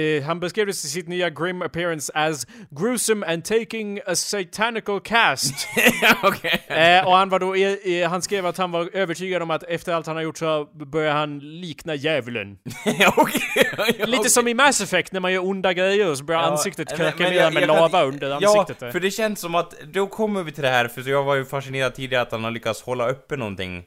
eh, 0.00 0.22
han 0.22 0.40
beskrev 0.40 0.66
det 0.66 0.72
sitt 0.72 1.08
nya 1.08 1.30
grim 1.30 1.62
appearance 1.62 2.12
as 2.14 2.46
gruesome 2.70 3.26
and 3.26 3.44
taking 3.44 4.00
a 4.06 4.14
satanical 4.14 5.00
cast. 5.00 5.68
Okej. 6.22 6.62
eh, 6.66 7.06
och 7.06 7.16
han 7.16 7.28
var 7.28 7.38
då, 7.38 7.54
eh, 7.54 8.02
eh, 8.02 8.10
han 8.10 8.22
skrev 8.22 8.46
att 8.46 8.58
han 8.58 8.70
var 8.70 8.90
övertygad 8.92 9.42
om 9.42 9.50
att 9.50 9.62
efter 9.62 9.92
allt 9.94 10.06
han 10.06 10.16
har 10.16 10.22
gjort 10.22 10.38
så 10.38 10.64
börjar 10.92 11.12
han 11.14 11.38
likna 11.38 11.94
djävulen. 11.94 12.58
Okej. 13.16 14.06
Lite 14.06 14.30
som 14.30 14.48
i 14.48 14.54
Mass 14.54 14.80
Effect 14.80 15.12
när 15.12 15.20
man 15.20 15.32
gör 15.32 15.44
onda 15.46 15.72
grejer 15.72 16.14
så 16.14 16.24
börjar 16.24 16.40
Ja, 16.42 16.50
ansiktet 16.50 16.90
jag- 16.90 16.98
med 16.98 17.06
jag 17.06 17.52
kan- 17.52 18.01
under 18.04 18.30
ansiktet. 18.30 18.76
Ja, 18.80 18.92
för 18.92 19.00
det 19.00 19.10
känns 19.10 19.40
som 19.40 19.54
att 19.54 19.80
då 19.80 20.06
kommer 20.06 20.42
vi 20.42 20.52
till 20.52 20.62
det 20.62 20.68
här, 20.68 20.88
för 20.88 21.10
jag 21.10 21.22
var 21.24 21.34
ju 21.34 21.44
fascinerad 21.44 21.94
tidigare 21.94 22.22
att 22.22 22.32
han 22.32 22.44
har 22.44 22.50
lyckats 22.50 22.82
hålla 22.82 23.08
uppe 23.08 23.36
någonting. 23.36 23.84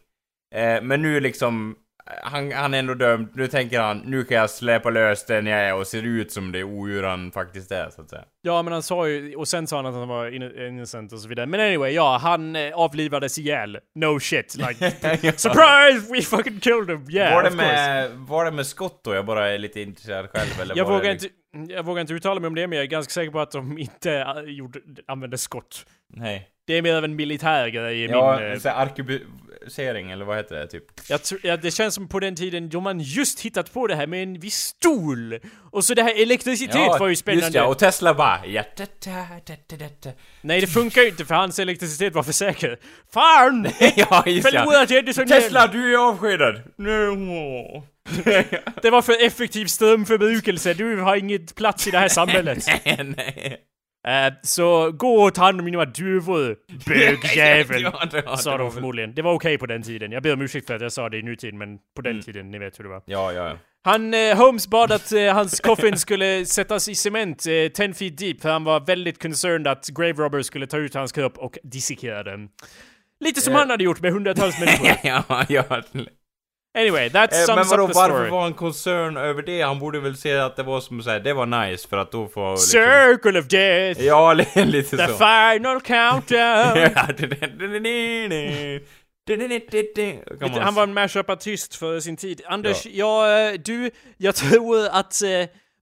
Eh, 0.56 0.82
men 0.82 1.02
nu 1.02 1.20
liksom, 1.20 1.76
han, 2.24 2.52
han 2.52 2.74
är 2.74 2.80
ändå 2.80 2.94
dömd, 2.94 3.30
nu 3.36 3.48
tänker 3.48 3.80
han, 3.80 3.98
nu 3.98 4.24
kan 4.24 4.38
jag 4.38 4.50
släppa 4.50 4.90
lös 4.90 5.26
den 5.26 5.46
jag 5.46 5.60
är 5.60 5.76
och 5.76 5.88
ser 5.88 6.04
ut 6.04 6.32
som 6.32 6.52
det 6.52 6.64
odjur 6.64 7.04
han 7.04 7.32
faktiskt 7.32 7.72
är, 7.72 7.90
så 7.90 8.02
att 8.02 8.10
säga. 8.10 8.24
Ja, 8.42 8.62
men 8.62 8.74
han 8.74 8.84
sa 8.84 9.08
ju, 9.08 9.36
och 9.36 9.48
sen 9.48 9.68
sa 9.68 9.76
han 9.76 9.86
att 9.86 9.94
han 9.94 10.08
var 10.08 10.28
inno- 10.28 10.68
innocent 10.68 11.14
och 11.14 11.20
så 11.20 11.28
vidare. 11.28 11.46
Men 11.46 11.60
anyway, 11.60 11.92
ja, 11.92 12.18
han 12.22 12.56
eh, 12.56 12.74
avlivades 12.74 13.40
ihjäl. 13.40 13.80
No 13.96 14.20
shit, 14.20 14.56
like, 14.58 14.92
surprise! 15.38 16.14
We 16.14 16.22
fucking 16.22 16.60
killed 16.60 16.90
him! 16.90 17.10
Yeah, 17.10 17.34
var, 17.36 17.44
det 17.44 17.56
med, 17.56 18.12
var 18.12 18.46
det 18.46 18.52
med 18.52 18.68
skott 18.68 19.02
då? 19.04 19.16
Jag 19.16 19.26
bara 19.26 19.50
är 19.50 19.58
lite 19.58 19.82
intresserad 19.82 20.30
själv, 20.30 20.62
eller 20.62 20.78
Jag 20.78 20.86
vågar, 20.86 21.12
liksom- 21.12 21.26
inte, 21.28 21.36
jag 21.70 21.86
vågar 21.86 22.02
inte 22.02 22.14
uttala 22.14 22.40
mig 22.40 22.48
om 22.48 22.56
det, 22.56 22.68
men 22.68 22.76
jag 22.78 22.84
är 22.84 22.90
ganska 22.90 23.12
säker 23.12 23.32
på 23.32 23.40
att 23.40 23.52
de 23.52 23.78
inte 23.78 24.12
äh, 24.14 24.42
gjorde, 24.44 24.80
använde 25.08 25.38
skott. 25.38 25.86
Nej. 26.14 26.50
Det 26.68 26.74
är 26.74 26.82
mer 26.82 26.96
av 26.96 27.06
en 27.06 27.16
militär 27.16 27.68
grej 27.68 28.02
i 28.04 28.06
Ja, 28.08 28.38
min... 28.40 28.52
eh, 28.52 28.60
så 28.60 28.70
här 28.70 28.76
arkebusering, 28.86 30.12
eller 30.12 30.26
vad 30.26 30.38
heter 30.38 30.56
det, 30.56 30.68
typ? 30.68 30.84
Jag 31.10 31.24
tror, 31.24 31.40
ja, 31.44 31.58
det 31.58 31.72
känns 31.72 31.96
som 31.96 32.08
på 32.08 32.20
den 32.20 32.36
tiden 32.36 32.70
då 32.70 32.82
man 32.82 33.00
just 33.00 33.42
hittat 33.42 33.74
på 33.74 33.88
det 33.88 33.96
här 33.96 34.08
med 34.08 34.24
en 34.24 34.40
viss 34.40 34.58
stol. 34.58 35.40
Och 35.72 35.86
så 35.86 35.94
det 35.94 36.04
här 36.04 36.22
elektricitet 36.22 37.00
var 37.00 37.08
ju 37.08 37.16
spännande. 37.16 37.46
Just 37.46 37.56
ja, 37.56 37.66
och 37.66 37.80
Tesla 37.80 38.14
bara... 38.14 38.46
Ja, 38.46 38.64
da, 38.78 38.86
da, 39.06 39.56
da, 39.78 39.86
da. 40.04 40.12
Nej, 40.42 40.62
det 40.62 40.68
funkar 40.68 41.02
ju 41.02 41.08
inte 41.08 41.26
för 41.26 41.36
hans 41.36 41.60
elektricitet 41.60 42.14
var 42.14 42.24
för 42.24 42.32
säker. 42.32 42.80
Fan! 43.14 43.68
ja, 43.96 44.24
just 44.26 44.54
ja. 44.54 44.60
Förlorat 44.64 44.92
Edison 44.92 45.28
Tesla, 45.28 45.68
du 45.68 45.94
är 45.94 45.98
avskedad! 46.10 46.62
No. 46.78 47.84
Det 48.82 48.90
var 48.90 49.02
för 49.02 49.26
effektiv 49.26 49.66
strömförbrukelse, 49.66 50.74
du 50.74 50.98
har 51.02 51.16
inget 51.16 51.56
plats 51.56 51.88
i 51.88 51.92
det 51.92 51.98
här 52.00 52.08
samhället. 52.20 52.66
nej, 52.86 53.14
nej. 53.18 53.58
Eh, 54.08 54.34
så 54.44 54.92
gå 54.92 55.24
och 55.24 55.34
ta 55.34 55.42
hand 55.44 55.60
om 55.60 55.66
mina 55.66 55.86
duvor, 55.86 56.56
bögjävel. 56.88 57.82
Ja, 58.26 58.38
Sa 58.38 58.58
de 58.58 58.72
förmodligen. 58.72 59.16
Det 59.16 59.22
var 59.22 59.34
okej 59.34 59.58
på 59.58 59.66
den 59.66 59.84
tiden. 59.84 60.12
Jag 60.12 60.24
ber 60.24 60.34
om 60.34 60.42
ursäkt 60.42 60.68
för 60.68 60.76
att 60.76 60.82
jag 60.82 60.92
sa 60.92 61.10
det 61.10 61.18
i 61.18 61.22
nutid, 61.24 61.54
men 61.54 61.78
på 61.96 62.02
den 62.02 62.12
Mm. 62.12 62.24
tiden, 62.24 62.52
ni 62.52 62.60
vet 62.60 62.80
hur 62.80 62.84
det 62.84 62.90
var. 62.90 63.02
Ja, 63.06 63.32
ja, 63.32 63.48
ja. 63.50 63.58
Han, 63.84 64.14
eh, 64.14 64.38
Holmes 64.38 64.68
bad 64.68 64.92
att 64.92 65.12
eh, 65.12 65.34
hans 65.34 65.60
coffin 65.60 65.98
skulle 65.98 66.46
sättas 66.46 66.90
i 66.90 66.96
cement 66.96 67.46
eh, 67.48 67.68
10 67.72 67.94
feet 67.94 68.18
deep, 68.18 68.42
för 68.42 68.50
han 68.50 68.64
var 68.64 68.80
väldigt 68.80 69.22
concerned 69.22 69.68
att 69.68 69.88
grave 69.90 70.14
robbers 70.14 70.46
skulle 70.46 70.68
ta 70.68 70.78
ut 70.78 70.94
hans 70.94 71.12
kropp 71.12 71.38
och 71.38 71.58
dissekera 71.64 72.24
den. 72.24 72.50
Lite 73.20 73.42
som 73.42 73.54
Eh. 73.54 73.60
han 73.60 73.70
hade 73.70 73.84
gjort 73.84 74.02
med 74.02 74.12
hundratals 74.12 74.60
människor. 74.60 74.88
ja, 75.04 75.46
ja. 75.50 75.64
Anyway, 76.76 77.10
that 77.10 77.34
sums 77.34 77.50
eh, 77.50 77.56
Men 77.56 77.68
vadå, 77.68 77.84
up 77.84 77.90
the 77.90 78.00
varför 78.00 78.30
var 78.30 78.42
han 78.42 78.54
koncern 78.54 79.18
över 79.18 79.42
det? 79.42 79.62
Han 79.62 79.80
borde 79.80 80.00
väl 80.00 80.18
säga 80.18 80.46
att 80.46 80.56
det 80.56 80.64
var 80.64 80.82
som 80.82 81.02
såhär, 81.04 81.20
det 81.20 81.34
var 81.34 81.46
nice 81.46 81.88
för 81.88 81.98
att 81.98 82.12
då 82.12 82.28
får... 82.28 82.52
Liksom... 82.52 82.68
Circle 82.68 83.40
of 83.40 83.48
death! 83.48 84.04
Ja, 84.04 84.34
lite 84.34 84.98
the 84.98 84.98
så. 84.98 84.98
The 84.98 85.08
final 85.08 85.82
countdown! 85.82 86.78
han 90.62 90.76
var 90.76 90.84
en 90.84 90.94
mashup-artist 90.94 91.76
för 91.76 92.00
sin 92.00 92.18
tid. 92.18 92.42
Anders, 92.46 92.86
ja. 92.86 92.92
jag, 93.30 93.60
du, 93.60 93.92
jag 94.18 94.36
tror 94.36 94.88
att... 94.92 95.22
Eh, 95.22 95.30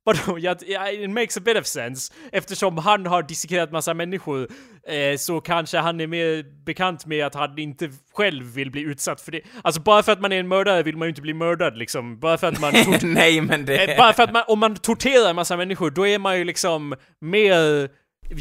vadå, 0.27 0.37
it 0.37 1.09
makes 1.09 1.37
a 1.37 1.41
bit 1.45 1.57
of 1.57 1.65
sense. 1.65 2.13
Eftersom 2.31 2.77
han 2.77 3.05
har 3.05 3.23
dissekerat 3.23 3.71
massa 3.71 3.93
människor 3.93 4.47
eh, 4.87 5.17
så 5.17 5.41
kanske 5.41 5.77
han 5.77 6.01
är 6.01 6.07
mer 6.07 6.43
bekant 6.65 7.05
med 7.05 7.25
att 7.25 7.35
han 7.35 7.57
inte 7.57 7.89
själv 8.13 8.45
vill 8.45 8.71
bli 8.71 8.81
utsatt 8.81 9.21
för 9.21 9.31
det. 9.31 9.41
Alltså 9.61 9.81
bara 9.81 10.03
för 10.03 10.11
att 10.11 10.21
man 10.21 10.31
är 10.31 10.39
en 10.39 10.47
mördare 10.47 10.83
vill 10.83 10.97
man 10.97 11.05
ju 11.05 11.09
inte 11.09 11.21
bli 11.21 11.33
mördad 11.33 11.77
liksom. 11.77 12.19
Bara 12.19 12.37
för 12.37 12.47
att 12.47 12.59
man... 12.59 12.73
Nej, 13.03 13.41
men 13.41 13.65
det... 13.65 13.91
eh, 13.91 13.97
bara 13.97 14.13
för 14.13 14.23
att 14.23 14.33
man, 14.33 14.43
om 14.47 14.59
man 14.59 14.75
torterar 14.75 15.33
massa 15.33 15.57
människor, 15.57 15.91
då 15.91 16.07
är 16.07 16.19
man 16.19 16.37
ju 16.37 16.43
liksom 16.43 16.95
mer 17.21 17.89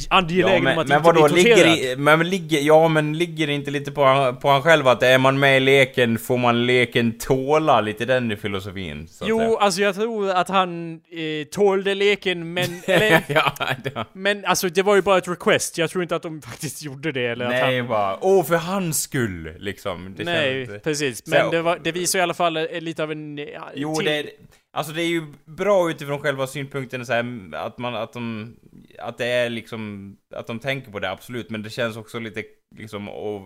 angelägen 0.08 0.50
Ja, 0.50 0.56
om 0.58 0.64
men, 0.64 0.78
att 0.78 0.88
men 0.88 0.96
inte 0.98 1.06
vadå, 1.12 1.34
bli 1.34 1.42
torterad. 1.44 1.68
ligger, 1.68 1.92
i, 1.92 1.96
men 1.96 2.30
ligger, 2.30 2.60
ja 2.60 2.88
men 2.88 3.18
ligger 3.18 3.46
det 3.46 3.52
inte 3.52 3.70
lite 3.70 3.90
på, 3.92 4.36
på 4.42 4.48
han 4.48 4.62
själv 4.62 4.88
att 4.88 5.02
är 5.02 5.18
man 5.18 5.38
med 5.38 5.56
i 5.56 5.60
leken 5.60 6.18
får 6.18 6.38
man 6.38 6.66
leken 6.66 7.18
tåla? 7.18 7.80
Lite 7.80 8.04
den 8.04 8.36
filosofin, 8.36 9.08
så 9.08 9.24
att 9.24 9.28
Jo, 9.30 9.38
säga. 9.38 9.56
alltså 9.58 9.80
jag 9.80 9.94
tror 9.94 10.30
att 10.30 10.48
han 10.48 10.94
eh, 10.94 11.46
tålde 11.50 11.94
leken, 11.94 12.52
men... 12.52 12.64
Eller, 12.86 13.22
ja, 13.28 13.52
ja. 13.94 14.04
men 14.12 14.44
alltså 14.44 14.68
det 14.68 14.82
var 14.82 14.94
ju 14.96 15.02
bara 15.02 15.18
ett 15.18 15.28
request. 15.28 15.78
Jag 15.78 15.90
tror 15.90 16.02
inte 16.02 16.16
att 16.16 16.22
de 16.22 16.42
faktiskt 16.50 16.82
gjorde 16.82 17.12
det, 17.12 17.26
eller 17.26 17.44
att 17.44 17.50
Nej, 17.50 17.78
han... 17.78 17.88
bara, 17.88 18.18
åh 18.20 18.44
för 18.44 18.56
hans 18.56 19.02
skull, 19.02 19.52
liksom. 19.58 20.14
Det 20.18 20.24
Nej, 20.24 20.66
känns, 20.66 20.82
precis. 20.82 21.18
Så- 21.18 21.30
Men 21.30 21.50
det, 21.50 21.62
var, 21.62 21.78
det 21.84 21.92
visar 21.92 22.18
i 22.18 22.22
alla 22.22 22.34
fall 22.34 22.56
eh, 22.56 22.64
lite 22.80 23.02
av 23.02 23.12
en... 23.12 23.38
ja, 23.38 23.70
Jo, 23.74 23.94
till- 23.96 24.04
det, 24.06 24.24
alltså 24.72 24.92
det 24.92 25.02
är 25.02 25.08
ju 25.08 25.32
bra 25.44 25.90
utifrån 25.90 26.20
själva 26.20 26.46
synpunkten 26.46 27.06
så 27.06 27.12
här, 27.12 27.50
att 27.54 27.78
man, 27.78 27.94
att 27.94 28.12
de, 28.12 28.54
att 28.98 29.18
det 29.18 29.26
är 29.26 29.50
liksom, 29.50 30.16
att 30.34 30.46
de 30.46 30.58
tänker 30.58 30.92
på 30.92 30.98
det 30.98 31.10
absolut, 31.10 31.50
men 31.50 31.62
det 31.62 31.70
känns 31.70 31.96
också 31.96 32.18
lite 32.18 32.44
liksom 32.76 33.08
att 33.08 33.42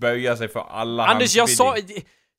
böja 0.00 0.36
sig 0.36 0.48
för 0.48 0.60
alla 0.60 1.06
Anders, 1.06 1.36
jag 1.36 1.50
sa... 1.50 1.76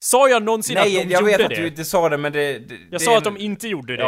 Sa 0.04 0.30
jag 0.30 0.44
någonsin 0.44 0.76
Nej, 0.76 0.98
att 1.02 1.08
de 1.08 1.14
jag 1.14 1.22
gjorde 1.22 1.32
vet 1.38 1.42
att 1.42 1.50
det? 1.50 1.56
du 1.62 1.68
inte 1.68 1.86
sa 1.86 2.10
det, 2.10 2.18
men 2.18 2.32
det... 2.32 2.60
det 2.60 2.76
Jag 2.76 2.80
det 2.90 3.00
sa 3.00 3.18
att 3.18 3.24
de 3.24 3.38
inte 3.38 3.68
gjorde 3.68 3.98
det. 3.98 4.04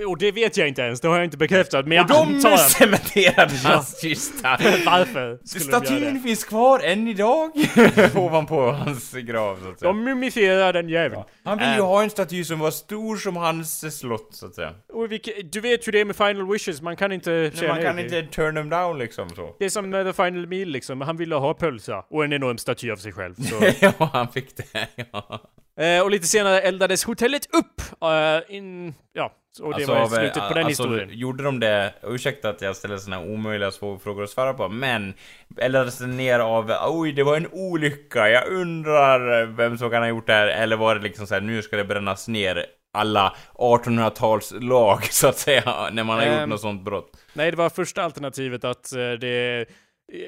Ja. 0.00 0.08
Och 0.08 0.18
det 0.18 0.32
vet 0.32 0.56
jag 0.56 0.68
inte 0.68 0.82
ens, 0.82 1.00
det 1.00 1.08
har 1.08 1.16
jag 1.16 1.24
inte 1.24 1.36
bekräftat. 1.36 1.86
Men 1.86 1.96
jag 1.96 2.04
Och 2.04 2.08
de 2.26 2.34
antar 2.36 2.52
att... 2.52 2.70
cementerade 2.70 3.54
hans 3.64 4.00
kista. 4.00 4.48
Varför 4.86 5.38
de 5.54 5.60
Statyn 5.60 6.14
det? 6.14 6.20
finns 6.20 6.44
kvar 6.44 6.80
än 6.80 7.08
idag, 7.08 7.50
ovanpå 8.14 8.70
hans 8.70 9.12
grav 9.12 9.58
så 9.62 9.70
att 9.70 9.78
säga. 9.80 9.88
De 9.92 10.04
mumifierar 10.04 10.72
den 10.72 10.88
jäveln. 10.88 11.22
Han 11.44 11.58
vill 11.58 11.68
ju 11.68 11.74
Äh. 11.74 11.86
ha 11.86 12.02
en 12.02 12.10
staty 12.10 12.44
som 12.44 12.58
var 12.58 12.70
stor 12.70 13.16
som 13.16 13.36
hans 13.36 13.98
slott, 13.98 14.28
så 14.30 14.46
att 14.46 14.54
säga. 14.54 14.72
Och 14.92 15.12
vilket, 15.12 15.52
du 15.52 15.60
vet 15.60 15.86
hur 15.86 15.92
det 15.92 16.00
är 16.00 16.04
med 16.04 16.16
Final 16.16 16.52
Wishes, 16.52 16.82
man 16.82 16.96
kan 16.96 17.12
inte 17.12 17.50
säga 17.54 17.72
man 17.74 17.82
kan 17.82 17.96
nej. 17.96 18.04
inte 18.04 18.22
turn 18.22 18.54
them 18.54 18.68
down 18.70 18.98
liksom 18.98 19.28
så. 19.30 19.56
Det 19.58 19.64
är 19.64 19.68
som 19.70 19.90
med 19.90 20.06
The 20.06 20.12
Final 20.12 20.46
Meal 20.46 20.68
liksom, 20.68 21.00
han 21.00 21.16
ville 21.16 21.34
ha 21.34 21.54
pölsa 21.54 22.04
och 22.10 22.24
en 22.24 22.32
enorm 22.32 22.58
staty 22.58 22.90
av 22.90 22.96
sig 22.96 23.12
själv. 23.12 23.34
Så. 23.34 23.54
ja, 23.80 24.10
han 24.12 24.28
fick 24.28 24.56
det, 24.56 24.88
ja. 25.12 25.37
eh, 25.80 26.02
och 26.02 26.10
lite 26.10 26.26
senare 26.26 26.60
eldades 26.60 27.04
hotellet 27.04 27.46
upp! 27.54 28.02
eh, 28.02 28.56
in, 28.56 28.94
ja, 29.12 29.32
och 29.62 29.78
det 29.78 29.86
var 29.86 29.96
av, 29.96 30.08
slutet 30.08 30.48
på 30.48 30.54
den 30.54 30.66
alltså, 30.66 30.82
historien. 30.82 31.08
Gjorde 31.12 31.44
de 31.44 31.60
det, 31.60 31.94
ursäkta 32.02 32.48
att 32.48 32.62
jag 32.62 32.76
ställer 32.76 32.96
såna 32.96 33.20
omöjliga 33.20 33.70
frågor 33.70 34.22
att 34.22 34.30
svara 34.30 34.54
på, 34.54 34.68
men 34.68 35.14
eldades 35.56 35.98
det 35.98 36.06
ner 36.06 36.38
av, 36.38 36.72
oj 36.88 37.12
det 37.12 37.22
var 37.22 37.36
en 37.36 37.48
olycka, 37.52 38.30
jag 38.30 38.48
undrar 38.48 39.46
vem 39.46 39.78
som 39.78 39.90
kan 39.90 40.02
ha 40.02 40.08
gjort 40.08 40.26
det 40.26 40.32
här, 40.32 40.46
eller 40.46 40.76
var 40.76 40.94
det 40.94 41.02
liksom 41.02 41.26
så 41.26 41.34
här, 41.34 41.40
nu 41.40 41.62
ska 41.62 41.76
det 41.76 41.84
brännas 41.84 42.28
ner 42.28 42.66
alla 42.92 43.36
1800-talslag 43.54 45.04
så 45.10 45.28
att 45.28 45.38
säga, 45.38 45.88
när 45.92 46.04
man 46.04 46.18
har 46.18 46.26
gjort 46.26 46.34
Ehm, 46.34 46.48
något 46.48 46.60
sånt 46.60 46.82
brott. 46.82 47.10
Nej, 47.32 47.50
det 47.50 47.56
var 47.56 47.70
första 47.70 48.02
alternativet 48.02 48.64
att 48.64 48.92
eh, 48.92 49.12
det 49.12 49.66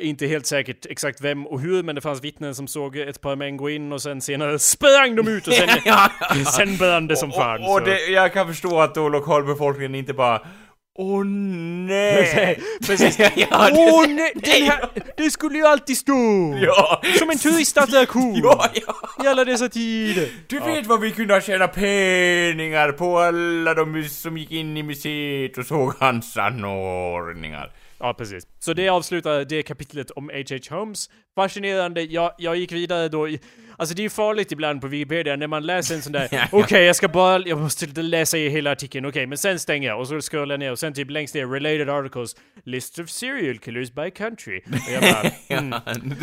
inte 0.01 0.27
helt 0.27 0.47
säkert 0.47 0.87
exakt 0.87 1.21
vem 1.21 1.47
och 1.47 1.61
hur, 1.61 1.83
men 1.83 1.95
det 1.95 2.01
fanns 2.01 2.25
vittnen 2.25 2.55
som 2.55 2.69
såg 2.69 2.97
ett 2.97 3.21
par 3.21 3.37
män 3.37 3.57
gå 3.57 3.71
in 3.71 3.93
och 3.93 4.03
sen 4.03 4.21
senare 4.21 4.59
sprang 4.59 5.17
de 5.17 5.29
ut 5.29 5.47
och 5.49 5.55
sen, 5.55 5.69
sen 6.57 6.77
brann 6.77 7.07
det 7.07 7.17
som 7.17 7.33
fan. 7.33 7.63
och, 7.63 7.73
och 7.73 7.79
så. 7.79 7.85
det, 7.85 8.07
jag 8.07 8.33
kan 8.33 8.47
förstå 8.49 8.81
att 8.81 8.95
då 8.95 9.09
lokalbefolkningen 9.09 9.95
inte 9.95 10.13
bara 10.15 10.43
Åh 10.99 11.25
nej! 11.25 12.61
Precis. 12.87 13.19
ja, 13.19 13.29
det- 13.35 13.73
Åh 13.73 14.07
nej, 14.09 14.33
den 14.45 14.63
här, 14.63 14.89
det 15.17 15.31
skulle 15.31 15.59
ju 15.59 15.67
alltid 15.67 15.97
stå! 15.97 16.13
ja. 16.63 17.03
Som 17.19 17.31
en 17.31 17.39
turistattraktion! 17.39 18.41
Ja, 18.43 18.67
ja. 18.87 19.25
I 19.25 19.27
alla 19.29 19.45
dessa 19.45 19.69
tider! 19.69 20.29
Du 20.47 20.61
vet 20.61 20.87
vad 20.87 21.01
vi 21.01 21.11
kunde 21.11 21.35
ha 21.35 21.41
tjänat 21.41 21.75
pengar 21.75 22.93
på 22.93 23.19
alla 23.19 23.75
de 23.75 24.05
som 24.09 24.39
gick 24.39 24.51
in 24.51 24.77
i 24.77 24.83
museet 24.83 25.59
och 25.59 25.67
såg 25.67 25.95
hans 26.01 26.37
anordningar. 26.37 27.73
Ja, 28.01 28.15
precis. 28.15 28.47
Så 28.59 28.73
det 28.73 28.89
avslutar 28.89 29.45
det 29.45 29.63
kapitlet 29.63 30.11
om 30.11 30.29
H.H. 30.31 30.77
Holmes. 30.77 31.11
Fascinerande. 31.35 32.03
Jag, 32.03 32.33
jag 32.39 32.57
gick 32.57 32.73
vidare 32.73 33.09
då. 33.09 33.29
i- 33.29 33.41
Alltså 33.81 33.95
det 33.95 34.01
är 34.01 34.05
ju 34.05 34.11
farligt 34.11 34.53
ibland 34.53 34.81
på 34.81 34.87
Wikipedia 34.87 35.37
när 35.37 35.47
man 35.47 35.67
läser 35.67 35.95
en 35.95 36.03
sån 36.03 36.13
där 36.13 36.29
Ja, 36.33 36.47
Okej, 36.53 36.79
ja. 36.81 36.85
jag 36.87 36.97
ska 36.97 37.09
bara, 37.09 37.39
jag 37.39 37.59
måste 37.59 38.03
läsa 38.03 38.39
i 38.39 38.49
hela 38.49 38.71
artikeln, 38.71 39.07
okej, 39.07 39.27
men 39.27 39.39
sen 39.39 39.59
stänger 39.59 39.89
jag 39.89 40.01
och 40.01 40.09
så 40.09 40.21
scrollar 40.21 40.53
jag 40.53 40.59
ner 40.61 40.73
och 40.73 40.79
sen 40.79 40.93
typ 40.95 41.11
längst 41.11 41.35
ner, 41.35 41.47
related 41.47 41.89
articles, 41.91 42.37
list 42.65 42.99
of 42.99 43.11
serial 43.11 43.59
killers 43.59 43.93
by 43.93 44.11
country. 44.11 44.61
Och 44.67 44.93
jag 44.93 45.03
bara, 45.03 45.31
mm. 45.59 45.73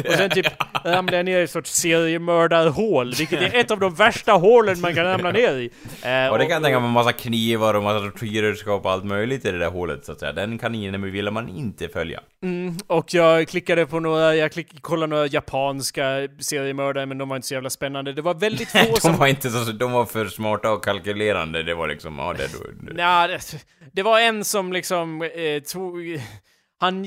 Och 0.07 0.13
sen 0.13 0.29
typ 0.29 0.45
ramlar 0.83 1.13
jag 1.13 1.25
ner 1.25 1.39
i 1.39 1.43
ett 1.43 1.51
sorts 1.51 1.71
seriemördarhål, 1.73 3.13
vilket 3.17 3.41
är 3.41 3.59
ett 3.59 3.71
av 3.71 3.79
de 3.79 3.95
värsta 3.95 4.31
hålen 4.31 4.79
man 4.81 4.95
kan 4.95 5.03
ramla 5.03 5.31
ner 5.31 5.53
i. 5.53 5.69
Eh, 6.03 6.27
Och 6.27 6.37
det 6.37 6.45
kan 6.45 6.53
jag 6.53 6.63
tänka 6.63 6.79
mig 6.79 6.89
massa 6.91 7.11
knivar 7.13 7.73
och 7.73 7.83
massa 7.83 7.99
tortyrredskap 7.99 8.85
och 8.85 8.91
allt 8.91 9.05
möjligt 9.05 9.45
i 9.45 9.51
det 9.51 9.59
där 9.59 9.69
hålet 9.69 10.05
så 10.05 10.11
att 10.11 10.19
säga. 10.19 10.33
Den 10.33 10.57
kaninen 10.57 11.11
ville 11.11 11.31
man 11.31 11.49
inte 11.49 11.87
följa. 11.89 12.19
Och 12.87 13.13
jag 13.13 13.47
klickade 13.47 13.85
på 13.85 13.99
några, 13.99 14.35
jag 14.35 14.51
klick, 14.51 14.81
kollade 14.81 15.09
några 15.09 15.25
japanska 15.27 16.03
seriemördare 16.39 17.05
men 17.05 17.17
de 17.17 17.29
var 17.29 17.35
inte 17.35 17.46
så 17.47 17.53
jävla 17.53 17.69
spännande. 17.69 18.13
Det 18.13 18.21
var 18.21 18.33
väldigt 18.33 18.69
få 18.71 18.77
De 18.77 19.01
som... 19.01 19.17
var 19.17 19.27
inte 19.27 19.49
så, 19.49 19.71
de 19.71 19.91
var 19.91 20.05
för 20.05 20.27
smarta 20.27 20.71
och 20.71 20.83
kalkylerande. 20.83 21.63
Det 21.63 21.75
var 21.75 21.87
liksom, 21.87 22.19
ja 22.19 22.33
det 22.33 22.47
då... 22.53 22.93
Nja, 22.93 23.27
det, 23.27 23.65
det 23.93 24.03
var 24.03 24.19
en 24.19 24.43
som 24.45 24.73
liksom 24.73 25.21
eh, 25.21 25.63
tog... 25.63 26.21
Han... 26.79 27.03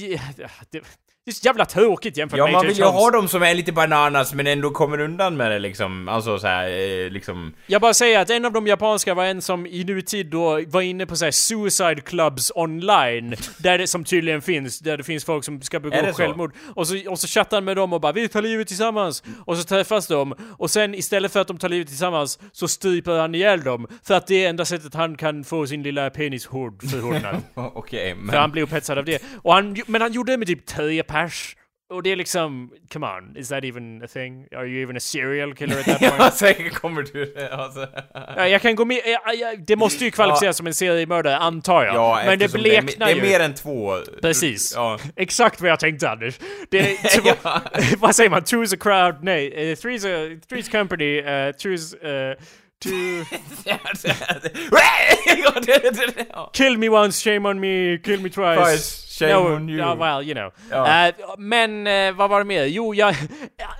Det, 0.70 0.81
det 1.25 1.31
är 1.31 1.35
så 1.35 1.47
jävla 1.47 1.65
tråkigt 1.65 2.17
jämfört 2.17 2.39
Ja, 2.39 2.45
med 2.45 2.53
man 2.53 2.61
H.H. 2.61 2.69
vill 2.69 2.79
ju 2.79 2.85
ha 2.85 3.11
dem 3.11 3.29
som 3.29 3.43
är 3.43 3.55
lite 3.55 3.73
bananas 3.73 4.35
men 4.35 4.47
ändå 4.47 4.71
kommer 4.71 5.01
undan 5.01 5.37
med 5.37 5.51
det 5.51 5.59
liksom. 5.59 6.09
Alltså 6.09 6.39
så 6.39 6.47
här, 6.47 6.69
eh, 6.69 7.11
liksom... 7.11 7.55
Jag 7.67 7.81
bara 7.81 7.95
säger 7.95 8.21
att 8.21 8.31
en 8.31 8.45
av 8.45 8.53
de 8.53 8.67
japanska 8.67 9.15
var 9.15 9.25
en 9.25 9.43
som 9.43 9.67
i 9.67 9.85
nutid 9.85 10.27
då 10.27 10.61
var 10.67 10.83
inne 10.83 11.07
på 11.07 11.17
så 11.17 11.25
här 11.25 11.33
suicide 11.33 12.01
clubs 12.01 12.53
online. 12.55 13.37
Där 13.59 13.79
det 13.79 13.87
som 13.87 14.05
tydligen 14.05 14.43
finns, 14.43 14.79
där 14.79 14.97
det 14.97 15.05
finns 15.05 15.25
folk 15.25 15.45
som 15.45 15.63
ska 15.63 15.81
begå 15.81 15.97
det 15.97 16.13
så? 16.13 16.23
självmord. 16.23 16.55
Och 16.75 16.89
så, 16.89 17.11
och 17.11 17.19
så 17.19 17.27
chattar 17.27 17.57
han 17.57 17.65
med 17.65 17.77
dem 17.77 17.93
och 17.93 18.01
bara 18.01 18.13
'Vi 18.13 18.29
tar 18.29 18.43
livet 18.43 18.69
tillsammans' 18.69 19.23
Och 19.47 19.57
så 19.57 19.65
träffas 19.65 20.07
de. 20.07 20.35
Och 20.59 20.71
sen 20.71 20.95
istället 20.95 21.33
för 21.33 21.41
att 21.41 21.49
de 21.49 21.59
tar 21.59 21.69
livet 21.69 21.89
tillsammans 21.89 22.39
så 22.53 22.69
stryper 22.69 23.19
han 23.19 23.35
ihjäl 23.35 23.61
dem. 23.61 23.87
För 24.03 24.15
att 24.15 24.27
det 24.27 24.45
är 24.45 24.49
enda 24.49 24.65
sättet 24.65 24.95
han 24.95 25.17
kan 25.17 25.45
få 25.45 25.67
sin 25.67 25.83
lilla 25.83 26.11
penis 26.11 26.47
hård 26.47 26.91
förhårdnad. 26.91 27.37
Okej, 27.55 28.15
men... 28.15 28.29
För 28.29 28.37
han 28.37 28.51
blir 28.51 28.63
upphetsad 28.63 28.99
av 28.99 29.05
det. 29.05 29.23
Och 29.43 29.55
han, 29.55 29.77
men 29.87 30.01
han 30.01 30.13
gjorde 30.13 30.33
det 30.33 30.39
med 30.39 30.49
typ 30.49 30.67
tre 30.67 31.03
pers. 31.12 31.57
Och 31.90 32.03
det 32.03 32.12
är 32.12 32.16
liksom, 32.16 32.70
come 32.92 33.07
on, 33.07 33.37
is 33.37 33.49
that 33.49 33.64
even 33.64 34.03
a 34.05 34.07
thing? 34.07 34.46
Are 34.57 34.66
you 34.66 34.83
even 34.83 34.96
a 34.96 35.01
serial 35.01 35.55
killer 35.55 35.79
at 35.79 35.85
that 35.87 35.99
point? 35.99 36.14
ja, 36.18 36.31
säkert 36.31 36.75
kommer 36.75 37.03
du... 37.03 37.49
Alltså. 37.53 37.88
Ja, 38.37 38.49
jag 38.49 38.62
kan 38.62 38.75
gå 38.75 38.85
med, 38.85 39.01
ja, 39.05 39.33
ja, 39.33 39.55
det 39.66 39.77
måste 39.77 40.05
ju 40.05 40.11
kvalificeras 40.11 40.57
som 40.57 40.66
en 40.66 40.75
seriemördare, 40.75 41.37
antar 41.37 41.85
jag. 41.85 41.94
Ja, 41.94 42.23
men 42.27 42.38
det 42.38 42.44
eftersom 42.44 42.62
det 42.62 42.77
är, 42.77 42.83
bleknar 42.83 43.07
det 43.07 43.12
är 43.12 43.23
mer 43.23 43.40
än 43.40 43.55
två. 43.55 43.96
Precis. 44.23 44.73
Ja. 44.77 44.99
Exakt 45.16 45.61
vad 45.61 45.70
jag 45.70 45.81
tänkte 45.81 46.11
Anders. 46.11 46.38
Det 46.68 46.79
är 46.79 47.20
två, 47.20 47.51
vad 47.99 48.16
säger 48.16 48.31
man? 48.31 48.42
Two's 48.42 48.75
a 48.75 48.79
crowd, 48.81 49.25
nej. 49.25 49.70
Uh, 49.70 49.75
three's, 49.77 50.07
a, 50.07 50.40
three's 50.51 50.70
company, 50.70 51.20
uh, 51.20 51.53
two's... 51.53 51.94
Uh, 51.94 52.37
two... 52.83 53.25
Kill 56.53 56.77
me 56.79 56.88
once, 56.88 57.20
shame 57.20 57.46
on 57.46 57.61
me, 57.61 57.99
kill 57.99 58.20
me 58.20 58.31
twice. 58.31 58.59
Twice, 58.59 59.10
shame 59.21 59.57
on 59.57 59.69
you. 59.69 59.79
Ja, 59.79 59.95
well, 59.95 60.29
you 60.29 60.35
know. 60.35 60.53
Ja. 60.71 61.09
Eh, 61.09 61.15
men 61.39 61.87
eh, 61.87 62.13
vad 62.13 62.31
var 62.31 62.39
det 62.39 62.45
mer? 62.45 62.65
Jo, 62.65 62.95
jag, 62.95 63.15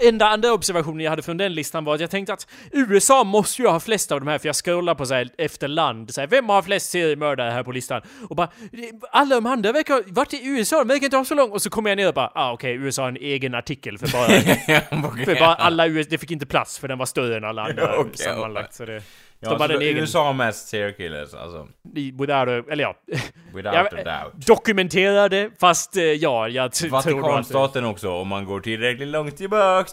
enda 0.01 0.27
andra 0.27 0.53
observationen 0.53 1.01
jag 1.01 1.11
hade 1.11 1.23
från 1.23 1.37
den 1.37 1.55
listan 1.55 1.85
var 1.85 1.95
att 1.95 2.01
jag 2.01 2.11
tänkte 2.11 2.33
att 2.33 2.47
USA 2.73 3.25
måste 3.25 3.63
ju 3.63 3.69
ha 3.69 3.81
flest 3.81 4.13
av 4.13 4.21
de 4.21 4.29
här, 4.29 4.39
för 4.39 4.49
jag 4.49 4.57
scrollar 4.57 4.95
på 4.95 5.07
så 5.07 5.15
här 5.15 5.29
efter 5.39 5.69
land, 5.69 6.15
så 6.15 6.21
här, 6.21 6.29
vem 6.29 6.49
har 6.49 6.63
flest 6.63 6.91
seriemördare 6.91 7.51
här 7.51 7.63
på 7.63 7.73
listan? 7.73 8.03
Och 8.29 8.37
bara, 8.37 8.49
alla 9.13 9.35
de 9.35 9.47
andra 9.47 9.73
verkar, 9.73 10.03
vart 10.07 10.33
är 10.33 10.39
USA? 10.43 10.79
De 10.79 10.89
verkar 10.89 11.05
inte 11.05 11.17
ha 11.17 11.25
så 11.25 11.35
långt. 11.35 11.53
Och 11.53 11.63
så 11.63 11.71
kommer 11.71 11.91
jag 11.91 11.97
ner 11.97 12.09
och 12.09 12.15
bara, 12.15 12.33
ah 12.35 12.53
okej, 12.53 12.75
USA 12.75 13.03
har 13.03 13.09
en 13.09 13.17
egen 13.17 13.55
artikel 13.55 13.99
för 13.99 14.09
bara, 14.13 14.29
för 15.25 15.39
bara 15.41 15.55
alla 15.55 15.87
US, 15.87 16.07
det 16.07 16.19
fick 16.19 16.31
inte 16.31 16.47
plats 16.47 16.79
för 16.79 16.89
den 16.89 16.99
var 16.99 17.07
större 17.07 17.37
än 17.37 17.45
alla 17.45 17.63
andra 17.63 17.99
okej, 17.99 18.17
sammanlagt. 18.17 18.75
Så 18.75 18.85
det, 18.85 19.03
Ja, 19.43 19.49
de 19.51 19.57
så 19.57 19.63
hade 19.63 19.75
en 19.75 19.81
då- 19.81 19.87
egen, 19.87 19.99
USA 19.99 20.25
har 20.25 20.33
mest 20.33 20.69
serial 20.69 20.93
killers, 20.93 21.35
alltså. 21.35 21.69
without 21.95 22.31
a, 22.49 22.63
eller 22.73 22.83
ja, 22.85 22.95
Without 23.55 23.75
Jag- 23.75 23.99
a 24.09 24.23
doubt. 24.33 24.47
dokumenterade, 24.47 25.51
fast 25.61 25.97
eh, 25.97 26.03
ja, 26.03 26.49
jag 26.49 26.73
tror 26.73 26.99
att... 26.99 27.07
Vatikanstaten 27.07 27.85
också, 27.85 28.11
om 28.11 28.29
man 28.29 28.45
går 28.45 28.61
tillräckligt 28.61 29.09
långt 29.09 29.37
tillbaks. 29.37 29.93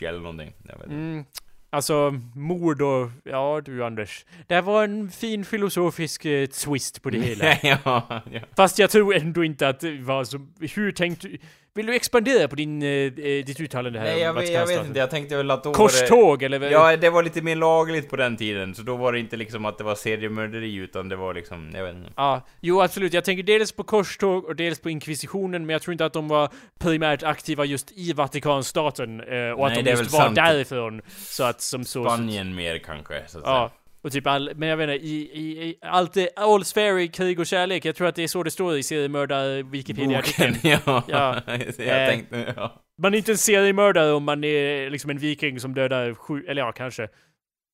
Eller 0.00 0.18
någonting. 0.20 0.52
Jag 0.68 0.74
vet 0.74 0.82
inte. 0.82 0.94
Mm, 0.94 1.24
alltså, 1.70 2.10
mord 2.34 2.82
och... 2.82 3.10
Ja 3.24 3.60
du 3.64 3.84
Anders. 3.84 4.24
Det 4.46 4.60
var 4.60 4.84
en 4.84 5.10
fin 5.10 5.44
filosofisk 5.44 6.24
eh, 6.24 6.46
twist 6.46 7.02
på 7.02 7.10
det 7.10 7.18
hela. 7.20 7.44
ja, 7.62 8.22
ja. 8.32 8.40
Fast 8.56 8.78
jag 8.78 8.90
tror 8.90 9.14
ändå 9.14 9.44
inte 9.44 9.68
att 9.68 9.80
det 9.80 9.98
var 10.00 10.24
så... 10.24 10.46
Hur 10.74 10.92
tänkte 10.92 11.28
du... 11.28 11.38
Vill 11.76 11.86
du 11.86 11.94
expandera 11.94 12.48
på 12.48 12.56
din, 12.56 12.82
eh, 12.82 12.88
eh, 12.88 13.10
ditt 13.44 13.60
uttalande 13.60 13.98
här 13.98 14.06
Nej, 14.06 14.20
jag, 14.20 14.34
vet- 14.34 14.52
jag 14.52 14.66
vet 14.66 14.86
inte. 14.86 14.98
Jag 14.98 15.10
tänkte 15.10 15.36
väl 15.36 15.50
att 15.50 15.64
då 15.64 15.68
var 15.72 15.76
det... 15.76 15.78
Korståg 15.78 16.42
eller? 16.42 16.58
vad- 16.58 16.70
Ja, 16.70 16.96
det 16.96 17.10
var 17.10 17.22
lite 17.22 17.42
mer 17.42 17.56
lagligt 17.56 18.10
på 18.10 18.16
den 18.16 18.36
tiden, 18.36 18.74
så 18.74 18.82
då 18.82 18.96
var 18.96 19.12
det 19.12 19.18
inte 19.18 19.36
liksom 19.36 19.64
att 19.64 19.78
det 19.78 19.84
var 19.84 19.94
seriemörderi, 19.94 20.74
utan 20.74 21.08
det 21.08 21.16
var 21.16 21.34
liksom, 21.34 21.70
jag 21.74 21.84
vet 21.84 21.94
inte. 21.96 22.12
Ja, 22.16 22.46
jo 22.60 22.82
absolut. 22.82 23.12
Jag 23.12 23.24
tänker 23.24 23.42
dels 23.42 23.72
på 23.72 23.84
korståg 23.84 24.44
och 24.44 24.56
dels 24.56 24.80
på 24.80 24.90
inkvisitionen, 24.90 25.66
men 25.66 25.72
jag 25.72 25.82
tror 25.82 25.92
inte 25.92 26.04
att 26.04 26.12
de 26.12 26.28
var 26.28 26.48
primärt 26.78 27.22
aktiva 27.22 27.64
just 27.64 27.92
i 27.92 28.12
Vatikanstaten. 28.12 29.20
Eh, 29.20 29.50
och 29.50 29.66
att 29.66 29.72
Nej, 29.72 29.82
de 29.82 29.90
det 29.90 29.90
är 29.90 29.96
just 29.98 30.12
var 30.12 30.20
sant. 30.20 30.36
därifrån. 30.36 31.02
Så 31.16 31.44
att 31.44 31.60
som 31.60 31.84
så... 31.84 32.04
Spanien 32.04 32.54
mer 32.54 32.78
kanske, 32.78 33.22
så 33.26 33.38
att 33.38 33.44
Ja. 33.46 33.70
Och 34.04 34.12
typ 34.12 34.26
all, 34.26 34.52
men 34.56 34.68
jag 34.68 34.76
vet 34.76 34.90
inte, 34.90 35.06
i, 35.06 35.30
i, 35.32 35.68
i 35.68 35.78
allt 35.80 36.12
det, 36.12 36.28
all's 36.36 36.74
fair 36.74 36.98
i 36.98 37.08
krig 37.08 37.40
och 37.40 37.46
kärlek, 37.46 37.84
jag 37.84 37.96
tror 37.96 38.08
att 38.08 38.14
det 38.14 38.22
är 38.22 38.28
så 38.28 38.42
det 38.42 38.50
står 38.50 38.76
i 38.76 38.82
seriemördar 38.82 39.62
Wikipedia-artikeln. 39.62 40.52
Boken, 40.52 40.70
ja. 40.86 41.02
Ja. 41.08 41.40
jag 41.78 42.02
Eh, 42.02 42.08
tänkte, 42.08 42.54
ja. 42.56 42.82
Man 43.02 43.14
är 43.14 43.18
inte 43.18 43.32
en 43.32 43.38
seriemördare 43.38 44.12
om 44.12 44.24
man 44.24 44.44
är 44.44 44.90
liksom 44.90 45.10
en 45.10 45.18
viking 45.18 45.60
som 45.60 45.74
dödar 45.74 46.14
sju, 46.14 46.44
eller 46.48 46.62
ja, 46.62 46.72
kanske. 46.72 47.08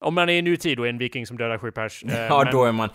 Om 0.02 0.14
man 0.14 0.28
är 0.28 0.32
i 0.32 0.42
nutid 0.42 0.78
och 0.78 0.86
är 0.86 0.90
en 0.90 0.98
viking 0.98 1.26
som 1.26 1.36
dödar 1.36 1.58
sju 1.58 1.70
pers. 1.70 2.04
Eh, 2.08 2.14
Ja, 2.28 2.42
men 2.44 2.52
då 2.52 2.64
är 2.64 2.72
man... 2.72 2.88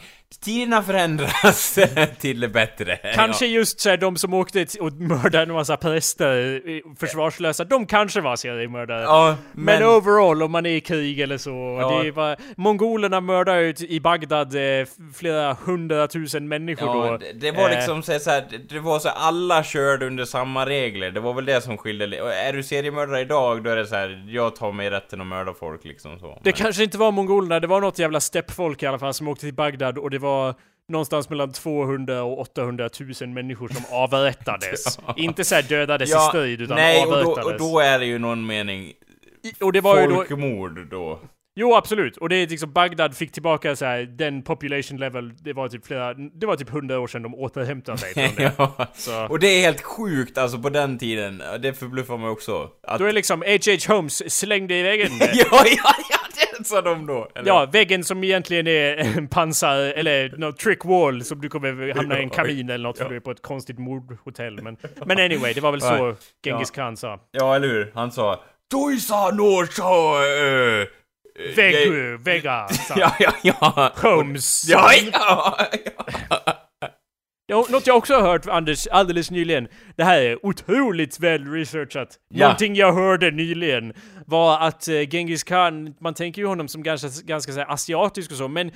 Tiderna 0.43 0.83
förändras 0.83 1.79
till 2.19 2.39
det 2.39 2.47
bättre. 2.49 2.95
Kanske 3.15 3.45
Ja. 3.45 3.51
just 3.51 3.79
så 3.79 3.89
här, 3.89 3.97
de 3.97 4.17
som 4.17 4.33
åkte 4.33 4.65
och 4.79 4.93
mördade 4.93 5.39
en 5.43 5.51
massa 5.53 5.77
präster, 5.77 6.61
eh, 6.69 6.79
försvarslösa, 6.99 7.63
de 7.63 7.85
kanske 7.85 8.21
var 8.21 8.35
seriemördare. 8.35 9.01
Ja, 9.01 9.35
Men, 9.53 9.65
men... 9.65 9.83
overall, 9.83 10.43
om 10.43 10.51
man 10.51 10.65
är 10.65 10.69
i 10.69 10.81
krig 10.81 11.19
eller 11.19 11.37
så. 11.37 11.77
Ja. 11.81 12.03
Det 12.03 12.11
var, 12.11 12.35
mongolerna 12.57 13.21
mördade 13.21 13.61
ut 13.61 13.81
i 13.81 13.99
Bagdad 13.99 14.55
eh, 14.79 14.85
flera 15.15 15.53
hundratusen 15.65 16.47
människor 16.47 16.87
Ja, 17.05 17.11
då. 17.11 17.17
det, 17.17 17.33
det 17.33 17.51
var 17.51 17.69
Eh, 17.69 17.75
liksom 17.75 18.03
så 18.03 18.11
här, 18.11 18.43
det- 18.49 18.69
det 18.69 18.79
var 18.79 18.99
så 18.99 19.09
alla 19.09 19.63
körde 19.63 20.05
under 20.07 20.25
samma 20.25 20.65
regler, 20.65 21.11
det 21.11 21.19
var 21.19 21.33
väl 21.33 21.45
det 21.45 21.61
som 21.61 21.77
skilde 21.77 22.05
Är 22.47 22.53
du 22.53 22.63
seriemördare 22.63 23.21
idag, 23.21 23.63
då 23.63 23.69
är 23.69 23.75
det 23.75 23.85
så 23.87 23.95
här, 23.95 24.25
jag 24.29 24.55
tar 24.55 24.71
mig 24.71 24.89
rätten 24.89 25.21
att 25.21 25.27
mörda 25.27 25.53
folk 25.53 25.85
liksom 25.85 26.19
så. 26.19 26.27
Det 26.27 26.39
Men- 26.43 26.53
kanske 26.53 26.83
inte 26.83 26.94
var 26.97 27.11
mongolerna, 27.11 27.59
det 27.59 27.67
var 27.67 27.81
något 27.81 27.99
jävla 27.99 28.19
steppfolk 28.19 28.83
i 28.83 28.85
alla 28.85 28.99
fall 28.99 29.13
som 29.13 29.27
åkte 29.27 29.45
till 29.45 29.53
Bagdad 29.53 29.97
och 29.97 30.09
det 30.09 30.19
var 30.19 30.55
någonstans 30.91 31.29
mellan 31.29 31.51
200 31.51 32.23
och 32.23 32.39
800 32.39 32.89
000 33.21 33.29
människor 33.29 33.67
som 33.67 33.83
avrättades. 33.91 34.99
Inte 35.15 35.43
såhär 35.43 35.61
dödades 35.63 36.09
i 36.09 36.13
strid, 36.29 36.61
utan 36.61 36.75
nej, 36.77 37.01
och 37.05 37.11
då, 37.11 37.17
avrättades. 37.17 37.45
och 37.45 37.59
då 37.59 37.79
är 37.79 37.99
det 37.99 38.05
ju 38.05 38.19
någon 38.19 38.45
mening 38.45 38.83
I- 39.43 39.63
och 39.63 39.73
det 39.73 39.81
var 39.81 40.01
ju 40.01 40.07
då... 40.07 40.15
folkmord 40.15 40.87
då. 40.89 41.19
Jo, 41.59 41.75
absolut. 41.75 42.17
Och 42.17 42.29
det 42.29 42.35
är 42.35 42.47
liksom 42.47 42.71
Bagdad 42.71 43.15
fick 43.17 43.31
tillbaka 43.31 43.75
så 43.75 43.85
här, 43.85 44.01
den 44.03 44.41
population 44.41 44.97
level, 44.97 45.33
det 45.41 45.53
var 45.53 45.67
typ 45.67 45.85
flera, 45.85 46.13
det 46.13 46.45
var 46.45 46.55
typ 46.55 46.69
100 46.69 46.99
år 46.99 47.07
sedan 47.07 47.21
de 47.23 47.35
återhämtade 47.35 47.97
sig 47.97 48.13
från 48.13 48.23
det. 48.35 48.51
ja. 48.57 48.87
Så. 48.93 49.25
Och 49.27 49.39
det 49.39 49.47
är 49.47 49.61
helt 49.61 49.81
sjukt 49.81 50.37
alltså 50.37 50.57
på 50.59 50.69
den 50.69 50.97
tiden, 50.97 51.43
det 51.59 51.73
förbluffar 51.73 52.17
mig 52.17 52.29
också. 52.29 52.69
Att... 52.87 52.99
Då 52.99 53.05
är 53.05 53.13
liksom 53.13 53.41
H.H. 53.41 53.93
Holmes 53.95 54.33
slängde 54.39 54.75
i 54.75 54.83
väggen. 54.83 55.09
ja, 55.19 55.45
ja, 55.51 55.93
ja, 56.09 56.19
sa 56.63 56.81
de 56.81 57.05
då! 57.05 57.27
Eller? 57.35 57.47
Ja, 57.47 57.65
väggen 57.71 58.03
som 58.03 58.23
egentligen 58.23 58.67
är 58.67 59.17
en 59.17 59.27
pansar, 59.27 59.77
eller 59.77 60.33
någon 60.37 60.53
trick 60.53 60.85
wall 60.85 61.23
som 61.23 61.41
du 61.41 61.49
kommer 61.49 61.93
hamna 61.95 62.19
i 62.19 62.23
en 62.23 62.29
kamin 62.29 62.69
eller 62.69 62.83
något 62.83 62.97
för 62.97 63.05
Ja. 63.05 63.09
du 63.09 63.15
är 63.15 63.19
på 63.19 63.31
ett 63.31 63.41
konstigt 63.41 63.79
mordhotell. 63.79 64.61
Men, 64.61 64.77
men 65.05 65.19
anyway, 65.19 65.53
det 65.53 65.61
var 65.61 65.71
väl 65.71 65.81
så 65.91 66.15
Genghis 66.43 66.71
khan 66.71 66.97
sa. 66.97 67.19
Ja, 67.31 67.55
eller 67.55 67.67
hur? 67.67 67.91
Han 67.95 68.11
sa 68.11 68.43
Toisa 68.71 69.31
no 69.31 69.65
sa... 69.65 70.19
Uh, 70.23 70.85
Vägg, 71.55 72.19
väggar, 72.19 72.67
sa 72.67 72.93
Ja, 72.99 73.15
ja, 73.19 73.31
ja. 73.41 73.91
Holmes. 73.95 74.65
Ja, 74.69 74.91
ja, 75.13 75.57
ja. 76.29 76.53
Ja, 77.47 77.65
Något 77.69 77.87
jag 77.87 77.97
också 77.97 78.13
har 78.13 78.21
hört, 78.21 78.47
Anders, 78.47 78.87
alldeles 78.87 79.31
nyligen. 79.31 79.67
Det 79.95 80.03
här 80.03 80.21
är 80.21 80.45
otroligt 80.45 81.19
väl 81.19 81.47
researchat. 81.51 82.19
Ja. 82.29 82.45
Någonting 82.45 82.75
jag 82.75 82.93
hörde 82.93 83.31
nyligen 83.31 83.93
var 84.25 84.59
att 84.67 84.87
uh, 84.89 85.01
Genghis 85.09 85.43
khan, 85.43 85.95
man 85.99 86.13
tänker 86.13 86.41
ju 86.41 86.47
honom 86.47 86.67
som 86.67 86.83
ganska, 86.83 87.07
ganska 87.23 87.51
så 87.51 87.59
här, 87.59 87.71
asiatisk 87.73 88.31
och 88.31 88.37
så, 88.37 88.47
men... 88.47 88.71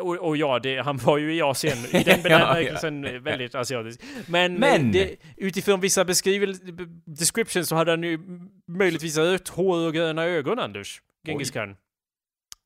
Och, 0.00 0.16
och 0.16 0.36
ja, 0.36 0.58
det, 0.58 0.78
han 0.78 0.96
var 0.96 1.18
ju 1.18 1.34
i 1.34 1.42
Asien, 1.42 1.78
i 1.78 1.92
den 2.04 2.04
Ja, 2.06 2.16
bemärkelsen 2.22 3.02
ja. 3.04 3.18
väldigt 3.20 3.54
asiatisk. 3.54 4.00
Men, 4.26 4.54
Men- 4.54 4.92
Det, 4.92 5.16
utifrån 5.36 5.80
vissa 5.80 6.04
descriptions 7.06 7.68
så 7.68 7.74
hade 7.76 7.90
han 7.92 8.02
ju 8.02 8.18
möjligtvis 8.68 9.16
rött 9.16 9.48
hår 9.48 9.86
och 9.86 9.94
gröna 9.94 10.24
ögon, 10.24 10.58
Anders. 10.58 11.02
Genghis 11.26 11.50
khan. 11.50 11.76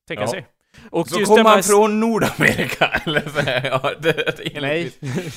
Tänka 0.09 0.23
Ja. 0.23 0.29
sig. 0.29 0.47
Och 0.91 1.09
Så 1.09 1.19
just 1.19 1.29
kom 1.29 1.43
det 1.43 1.49
han 1.49 1.63
från 1.63 2.01
Nordamerika, 2.01 2.87
eller 3.05 3.21
så 3.35 3.41
här, 3.41 3.65
ja, 3.71 3.91
det, 4.01 4.13
det, 4.13 4.61
Nej. 4.61 4.93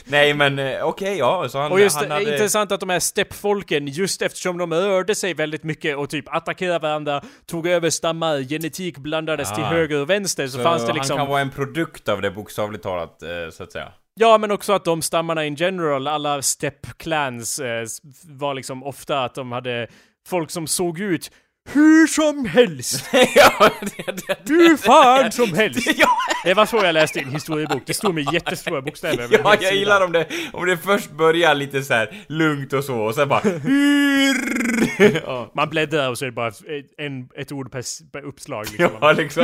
Nej, 0.06 0.34
men 0.34 0.60
eh, 0.60 0.84
okej, 0.84 1.18
ja, 1.18 1.50
så 1.50 1.60
han, 1.60 1.72
Och 1.72 1.80
just 1.80 1.96
han 1.98 2.12
hade... 2.12 2.32
intressant 2.34 2.72
att 2.72 2.80
de 2.80 2.90
här 2.90 3.00
steppfolken, 3.00 3.88
just 3.88 4.22
eftersom 4.22 4.58
de 4.58 4.74
rörde 4.74 5.16
sig 5.16 5.34
väldigt 5.34 5.64
mycket 5.64 5.98
och 5.98 6.10
typ 6.10 6.36
attackerade 6.36 6.80
varandra, 6.80 7.22
tog 7.46 7.68
över 7.68 7.90
stammar, 7.90 8.40
genetik 8.50 8.98
blandades 8.98 9.52
Ah. 9.52 9.56
till 9.56 9.64
höger 9.64 10.02
och 10.02 10.10
vänster, 10.10 10.48
så, 10.48 10.58
Så 10.58 10.64
fanns 10.64 10.82
det 10.82 10.88
han 10.88 10.96
liksom... 10.96 11.18
kan 11.18 11.28
vara 11.28 11.42
en 11.42 11.50
produkt 11.52 12.10
av 12.10 12.22
det 12.22 12.32
bokstavligt 12.32 12.84
talat, 12.84 13.24
eh, 13.24 13.30
så 13.52 13.64
att 13.64 13.72
säga. 13.72 13.92
Ja, 14.20 14.38
men 14.38 14.52
också 14.52 14.74
att 14.74 14.86
de 14.86 15.02
stammarna 15.02 15.46
in 15.46 15.56
general, 15.56 16.08
alla 16.08 16.42
stepp-clans, 16.42 17.60
eh, 17.60 17.86
var 18.24 18.54
liksom 18.54 18.84
ofta 18.84 19.24
att 19.24 19.36
de 19.36 19.52
hade 19.52 19.88
folk 20.28 20.52
som 20.52 20.68
såg 20.68 21.00
ut 21.00 21.32
hur 21.74 22.08
som 22.08 22.46
helst! 22.46 23.10
ja, 23.36 23.72
det, 23.82 24.28
det, 24.28 24.54
Hur 24.54 24.78
fan 24.78 25.32
som 25.32 25.54
helst! 25.54 25.88
ja, 25.98 26.10
Det 26.44 26.54
var 26.54 26.66
så 26.66 26.78
jag 26.78 26.94
läste 26.94 27.20
i 27.20 27.24
en 27.24 27.32
historiebok, 27.32 27.82
det 27.86 27.94
stod 27.94 28.16
med 28.16 28.34
jättestora 28.34 28.82
bokstäver 28.82 29.24
över 29.24 29.40
ja, 29.44 29.56
jag 29.62 29.76
gillar 29.76 30.02
om 30.02 30.12
det, 30.12 30.28
om 30.54 30.66
det 30.66 30.78
först 30.78 31.12
börjar 31.12 31.56
lite 31.56 31.84
så 31.84 31.94
här 31.94 32.26
lugnt 32.28 32.74
och 32.74 32.84
så, 32.84 33.00
och 33.00 33.16
sen 33.16 33.30
bara 33.30 33.40
hur... 33.64 35.16
ja. 35.26 35.52
Man 35.56 35.70
bläddrar 35.70 36.10
och 36.10 36.18
så 36.18 36.26
är 36.26 36.30
det 36.30 36.36
bara 36.36 36.52
en, 36.98 37.30
ett 37.36 37.52
ord 37.52 37.72
per, 37.72 37.84
uppslag 38.24 38.66
liksom. 38.72 38.98
Ja, 39.02 39.12
liksom. 39.12 39.44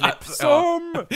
Ja. 0.00 0.12
Som! 0.22 1.06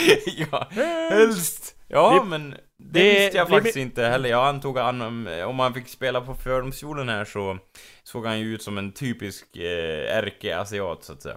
ja, 0.51 0.69
helst. 0.71 1.75
Ja, 1.89 2.21
Det- 2.23 2.29
men 2.29 2.51
det, 2.51 2.59
det- 2.79 3.11
visste 3.15 3.37
jag 3.37 3.47
det- 3.47 3.51
faktiskt 3.51 3.77
inte 3.77 4.03
heller. 4.03 4.29
Jag 4.29 4.47
antog 4.47 4.79
att 4.79 4.85
han, 4.85 5.27
om 5.45 5.59
han 5.59 5.75
fick 5.75 5.89
spela 5.89 6.21
på 6.21 6.35
fördomsfiolen 6.35 7.09
här 7.09 7.25
så 7.25 7.59
såg 8.03 8.27
han 8.27 8.41
ju 8.41 8.55
ut 8.55 8.63
som 8.63 8.79
en 8.79 8.93
typisk 8.93 9.57
eh, 9.57 10.17
ärke-asiat, 10.17 11.05
så 11.05 11.13
att 11.13 11.23
säga. 11.23 11.37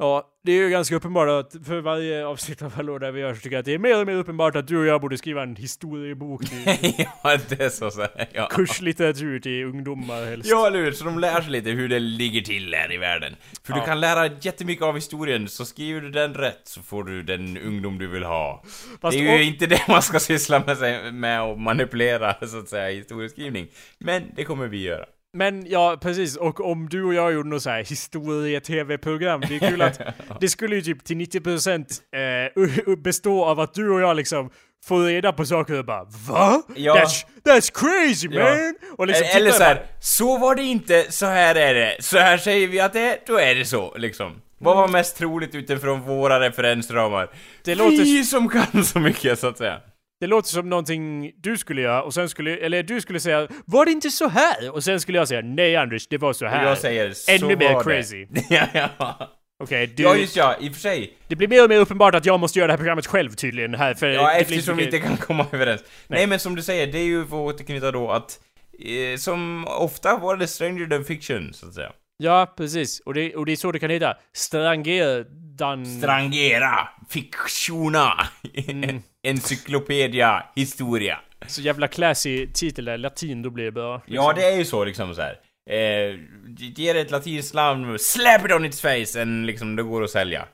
Ja, 0.00 0.28
det 0.44 0.52
är 0.52 0.56
ju 0.56 0.70
ganska 0.70 0.96
uppenbart 0.96 1.28
att 1.28 1.66
för 1.66 1.80
varje 1.80 2.26
avsnitt 2.26 2.62
av 2.62 2.72
Hallå 2.72 2.98
där 2.98 3.10
vi 3.12 3.20
gör 3.20 3.34
så 3.34 3.40
tycker 3.40 3.56
jag 3.56 3.60
att 3.60 3.66
det 3.66 3.74
är 3.74 3.78
mer 3.78 4.00
och 4.00 4.06
mer 4.06 4.14
uppenbart 4.14 4.56
att 4.56 4.66
du 4.66 4.78
och 4.78 4.86
jag 4.86 5.00
borde 5.00 5.18
skriva 5.18 5.42
en 5.42 5.56
historiebok 5.56 6.44
till 6.48 6.58
ja, 7.22 7.36
det 7.48 7.60
är 7.60 7.68
så, 7.68 7.90
så 7.90 8.00
här, 8.00 8.28
ja. 8.32 8.48
kurslitteratur 8.50 9.40
till 9.40 9.64
ungdomar 9.64 10.24
helst. 10.26 10.50
Ja, 10.50 10.66
eller 10.66 10.78
hur? 10.78 10.92
Så 10.92 11.04
de 11.04 11.18
lär 11.18 11.40
sig 11.40 11.50
lite 11.50 11.70
hur 11.70 11.88
det 11.88 11.98
ligger 11.98 12.40
till 12.40 12.74
här 12.74 12.92
i 12.92 12.96
världen. 12.96 13.36
För 13.64 13.72
Ja. 13.72 13.80
du 13.80 13.86
kan 13.86 14.00
lära 14.00 14.26
jättemycket 14.40 14.84
av 14.84 14.94
historien, 14.94 15.48
så 15.48 15.64
skriver 15.64 16.00
du 16.00 16.10
den 16.10 16.34
rätt 16.34 16.60
så 16.64 16.82
får 16.82 17.04
du 17.04 17.22
den 17.22 17.58
ungdom 17.58 17.98
du 17.98 18.06
vill 18.06 18.24
ha. 18.24 18.62
Fast 19.00 19.18
det 19.18 19.24
är 19.28 19.32
ju 19.32 19.42
om- 19.42 19.48
inte 19.48 19.66
det 19.66 19.82
man 19.88 20.02
ska 20.02 20.20
syssla 20.20 20.62
med, 20.66 20.76
sig, 20.78 21.12
med 21.12 21.42
och 21.42 21.60
manipulera, 21.60 22.46
så 22.46 22.58
att 22.58 22.68
säga, 22.68 22.90
historieskrivning. 22.96 23.66
Men 23.98 24.22
det 24.36 24.44
kommer 24.44 24.66
vi 24.66 24.82
göra. 24.82 25.04
Men 25.32 25.66
ja, 25.66 25.98
precis. 26.02 26.36
Och 26.36 26.60
om 26.70 26.88
du 26.88 27.04
och 27.04 27.14
jag 27.14 27.32
gjorde 27.32 27.48
något 27.48 27.62
så 27.62 27.70
här 27.70 27.84
historie-tv-program, 27.84 29.40
det 29.48 29.54
är 29.56 29.70
kul 29.70 29.82
att 29.82 30.00
det 30.40 30.48
skulle 30.48 30.76
ju 30.76 30.82
typ 30.82 31.04
till 31.04 31.16
90% 31.16 32.86
eh, 32.88 32.96
bestå 32.96 33.44
av 33.44 33.60
att 33.60 33.74
du 33.74 33.90
och 33.90 34.00
jag 34.00 34.16
liksom 34.16 34.50
får 34.84 35.04
reda 35.06 35.32
på 35.32 35.44
saker 35.44 35.78
och 35.78 35.84
bara 35.84 36.04
VA? 36.04 36.62
Ja. 36.76 36.94
That's, 36.96 37.24
that's 37.44 37.70
crazy 37.74 38.28
Ja. 38.30 38.44
man! 38.44 38.74
Och 38.98 39.06
liksom 39.06 39.24
eller 39.26 39.36
eller 39.36 39.50
tittar 39.50 39.58
så 39.58 39.64
här, 39.64 39.86
så 40.00 40.38
var 40.38 40.54
det 40.54 40.62
inte, 40.62 41.06
så 41.12 41.26
här 41.26 41.54
är 41.54 41.74
det. 41.74 41.96
Så 42.00 42.18
här 42.18 42.38
säger 42.38 42.68
vi 42.68 42.80
att 42.80 42.92
det 42.92 43.00
är, 43.00 43.18
då 43.26 43.38
är 43.38 43.54
det 43.54 43.64
så, 43.64 43.94
liksom. 43.96 44.32
Vad 44.60 44.76
var 44.76 44.88
mest 44.88 45.16
troligt 45.16 45.54
utifrån 45.54 46.00
våra 46.00 46.40
referensramar? 46.40 47.30
Det 47.64 47.74
låter- 47.74 47.96
Vi 48.04 48.24
som 48.24 48.48
kan 48.48 48.84
så 48.84 49.00
mycket, 49.00 49.38
så 49.38 49.46
att 49.46 49.58
säga. 49.58 49.80
Det 50.20 50.26
låter 50.26 50.48
som 50.48 50.68
någonting 50.68 51.32
du 51.36 51.58
skulle 51.58 51.82
göra 51.82 52.02
och 52.02 52.14
sen 52.14 52.28
skulle, 52.28 52.56
eller 52.56 52.82
du 52.82 53.00
skulle 53.00 53.20
säga 53.20 53.48
Var 53.64 53.84
det 53.84 53.90
inte 53.90 54.10
så 54.10 54.28
här? 54.28 54.70
Och 54.70 54.84
sen 54.84 55.00
skulle 55.00 55.18
jag 55.18 55.28
säga 55.28 55.40
Nej 55.44 55.76
Anders, 55.76 56.08
det 56.08 56.18
var 56.18 56.32
så 56.32 56.44
Och 56.44 56.50
här. 56.50 56.66
jag 56.68 56.78
säger, 56.78 57.12
så 57.12 57.32
Ännu 57.32 57.56
mer 57.56 57.82
crazy. 57.82 58.26
Ja, 58.50 58.66
ja. 58.74 59.34
Okej, 59.64 59.86
du... 59.86 60.02
ja, 60.02 60.16
just 60.16 60.36
ja, 60.36 60.56
i 60.60 60.68
och 60.68 60.72
för 60.72 60.80
sig. 60.80 61.14
Det 61.28 61.36
blir 61.36 61.48
mer 61.48 61.62
och 61.64 61.68
mer 61.68 61.78
uppenbart 61.78 62.14
att 62.14 62.26
jag 62.26 62.40
måste 62.40 62.58
göra 62.58 62.66
det 62.66 62.72
här 62.72 62.78
programmet 62.78 63.06
själv 63.06 63.30
tydligen 63.30 63.74
här 63.74 63.94
för 63.94 64.06
Ja, 64.08 64.32
eftersom 64.32 64.76
vi 64.76 64.84
inte 64.84 64.98
kan 64.98 65.16
komma 65.16 65.46
överens. 65.52 65.84
Nej. 66.06 66.26
men 66.26 66.38
som 66.40 66.54
du 66.54 66.62
säger, 66.62 66.86
det 66.86 66.98
är 66.98 67.04
ju 67.04 67.26
för 67.26 67.48
att 67.48 67.54
återknyta 67.54 67.92
då 67.92 68.10
att 68.10 68.38
eh, 68.78 69.16
som 69.18 69.66
ofta 69.68 70.16
var 70.16 70.36
det 70.36 70.46
stranger 70.46 70.86
than 70.86 71.04
fiction, 71.04 71.52
så 71.54 71.66
att 71.68 71.74
säga. 71.74 71.92
Ja, 72.16 72.54
precis. 72.56 73.00
Och 73.00 73.14
det, 73.14 73.36
och 73.36 73.46
det 73.46 73.52
är 73.52 73.56
så 73.56 73.72
det 73.72 73.78
kan 73.78 73.90
heta. 73.90 74.16
Strangerdan... 74.36 75.86
Strangera, 75.86 76.88
fiktiona, 77.10 78.12
Mm. 78.68 79.02
Encyklopedia, 79.30 80.44
historia. 80.56 81.18
Så 81.46 81.62
jävla 81.62 81.88
classy 81.88 82.46
titel 82.46 82.84
där, 82.84 82.98
latin 82.98 83.42
då 83.42 83.50
blir 83.50 83.64
det 83.64 83.72
bra. 83.72 83.96
liksom. 83.96 84.14
Ja, 84.14 84.32
det 84.32 84.44
är 84.44 84.56
ju 84.56 84.64
så 84.64 84.84
liksom 84.84 85.14
så 85.14 85.22
här. 85.22 85.40
Eh, 85.70 86.16
ge 86.58 86.92
det 86.92 87.00
ett 87.00 87.10
latinskt 87.10 87.54
namn, 87.54 87.98
slap 87.98 88.44
it 88.46 88.52
on 88.52 88.64
its 88.64 88.80
face, 88.80 89.20
en 89.22 89.46
liksom 89.46 89.76
det 89.76 89.82
går 89.82 90.04
att 90.04 90.10
sälja. 90.10 90.48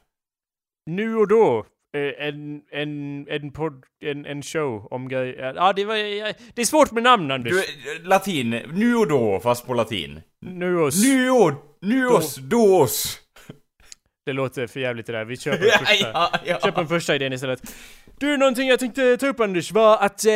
Nu 0.90 1.16
och 1.16 1.28
då. 1.28 1.66
eh, 1.96 2.26
En, 2.26 2.60
en, 2.72 3.26
en, 3.28 3.52
pod, 3.52 3.84
en, 4.04 4.26
en 4.26 4.42
show 4.42 4.88
om 4.90 5.08
grejer. 5.08 5.54
Ja, 5.56 5.72
det 5.72 5.84
var... 5.84 5.96
ja, 5.96 6.32
Det 6.54 6.62
är 6.62 6.66
svårt 6.66 6.90
med 6.90 7.02
namn, 7.02 7.30
Anders. 7.30 7.52
Du, 7.52 7.98
latin, 8.08 8.50
nu 8.72 8.96
och 8.96 9.08
då, 9.08 9.40
fast 9.40 9.66
på 9.66 9.74
latin. 9.74 10.20
Nu 10.46 10.78
och... 10.78 10.92
Nu 11.04 11.30
och, 11.30 11.52
nu 11.80 12.06
oss, 12.08 12.36
då 12.36 12.80
oss. 12.80 13.20
Det 14.26 14.32
låter 14.32 14.66
för 14.66 14.80
jävligt 14.80 15.06
det 15.06 15.12
där. 15.12 15.24
Vi 15.24 15.36
köper 15.36 15.58
den 15.78 15.86
första. 15.86 16.10
ja, 16.12 16.32
ja. 16.44 16.58
Köp 16.64 16.74
den 16.74 16.88
första 16.88 17.14
idén 17.14 17.32
istället. 17.32 17.74
Du, 18.18 18.36
någonting 18.36 18.68
jag 18.68 18.78
tänkte 18.78 19.16
ta 19.16 19.26
upp 19.26 19.40
Anders 19.40 19.72
var 19.72 19.98
att... 19.98 20.24
Eh, 20.26 20.32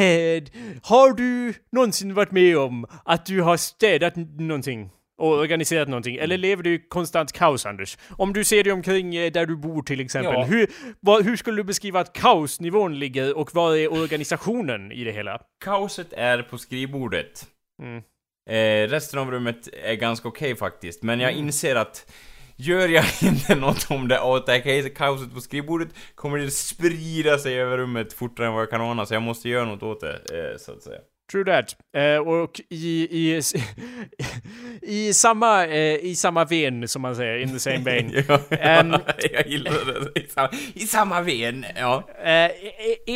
eh, 0.00 0.42
har 0.82 1.12
du 1.16 1.54
någonsin 1.72 2.14
varit 2.14 2.30
med 2.30 2.58
om 2.58 2.86
att 3.04 3.26
du 3.26 3.40
har 3.42 3.56
städat 3.56 4.16
någonting? 4.38 4.90
och 5.18 5.38
organiserat 5.38 5.88
någonting? 5.88 6.16
Eller 6.16 6.38
lever 6.38 6.62
du 6.62 6.74
i 6.74 6.78
konstant 6.88 7.32
kaos, 7.32 7.66
Anders? 7.66 7.98
Om 8.10 8.32
du 8.32 8.44
ser 8.44 8.64
dig 8.64 8.72
omkring 8.72 9.16
eh, 9.16 9.32
där 9.32 9.46
du 9.46 9.56
bor 9.56 9.82
till 9.82 10.00
exempel, 10.00 10.32
Ja. 10.34 10.44
hur, 10.44 10.70
vad, 11.00 11.24
hur 11.24 11.36
skulle 11.36 11.56
du 11.56 11.64
beskriva 11.64 12.00
att 12.00 12.12
kaosnivån 12.12 12.98
ligger 12.98 13.36
och 13.36 13.54
vad 13.54 13.76
är 13.76 13.92
organisationen 13.92 14.92
i 14.92 15.04
det 15.04 15.12
hela? 15.12 15.40
Kaoset 15.64 16.12
är 16.12 16.42
på 16.42 16.58
skrivbordet. 16.58 17.46
Mm. 17.82 18.02
Eh, 18.50 18.88
resten 18.90 19.18
av 19.18 19.30
rummet 19.30 19.68
är 19.84 19.94
ganska 19.94 20.28
okej 20.28 20.56
faktiskt, 20.56 21.02
men 21.02 21.20
jag 21.20 21.32
inser 21.32 21.76
att 21.76 22.12
Gör 22.56 22.88
jag 22.88 23.04
inte 23.22 23.54
något 23.54 23.86
om 23.90 24.08
det 24.08 24.20
åt 24.20 24.46
det 24.46 24.52
här 24.52 24.88
kaoset 24.94 25.34
på 25.34 25.40
skrivbordet 25.40 25.88
kommer 26.14 26.38
det 26.38 26.50
sprida 26.50 27.38
sig 27.38 27.60
över 27.60 27.78
rummet 27.78 28.12
fortare 28.12 28.46
än 28.46 28.52
vad 28.52 28.62
jag 28.62 28.70
kan 28.70 28.80
ana, 28.80 29.06
så 29.06 29.14
jag 29.14 29.22
måste 29.22 29.48
göra 29.48 29.64
något 29.64 29.82
åt 29.82 30.00
det, 30.00 30.12
eh, 30.52 30.58
så 30.58 30.72
att 30.72 30.82
säga. 30.82 30.98
True 31.32 31.44
that. 31.44 31.76
Eh, 31.96 32.16
och 32.28 32.60
i, 32.70 33.08
i, 33.10 33.42
i, 34.82 35.12
samma, 35.14 35.66
eh, 35.66 35.94
i 36.04 36.14
samma 36.16 36.44
ven, 36.44 36.88
som 36.88 37.02
man 37.02 37.16
säger, 37.16 37.38
in 37.38 37.48
the 37.52 37.58
same 37.58 37.78
vein. 37.78 38.24
ja, 38.28 38.40
Ehm. 38.50 38.94
jag 39.32 39.46
gillar 39.46 39.72
det. 40.14 40.20
I 40.20 40.26
samma, 40.28 40.50
I 40.74 40.86
samma 40.86 41.20
ven, 41.20 41.64
ja. 41.76 42.08
Eh, 42.24 42.28
är- 42.32 42.50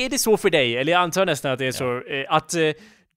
är 0.05 0.09
det 0.11 0.18
så 0.18 0.36
för 0.36 0.51
dig, 0.51 0.76
eller 0.76 0.93
jag 0.93 1.01
antar 1.01 1.26
nästan 1.26 1.53
att 1.53 1.59
det 1.59 1.66
är 1.66 1.72
så, 1.72 1.97
eh, 1.97 2.26
att 2.28 2.55
eh, 2.55 2.70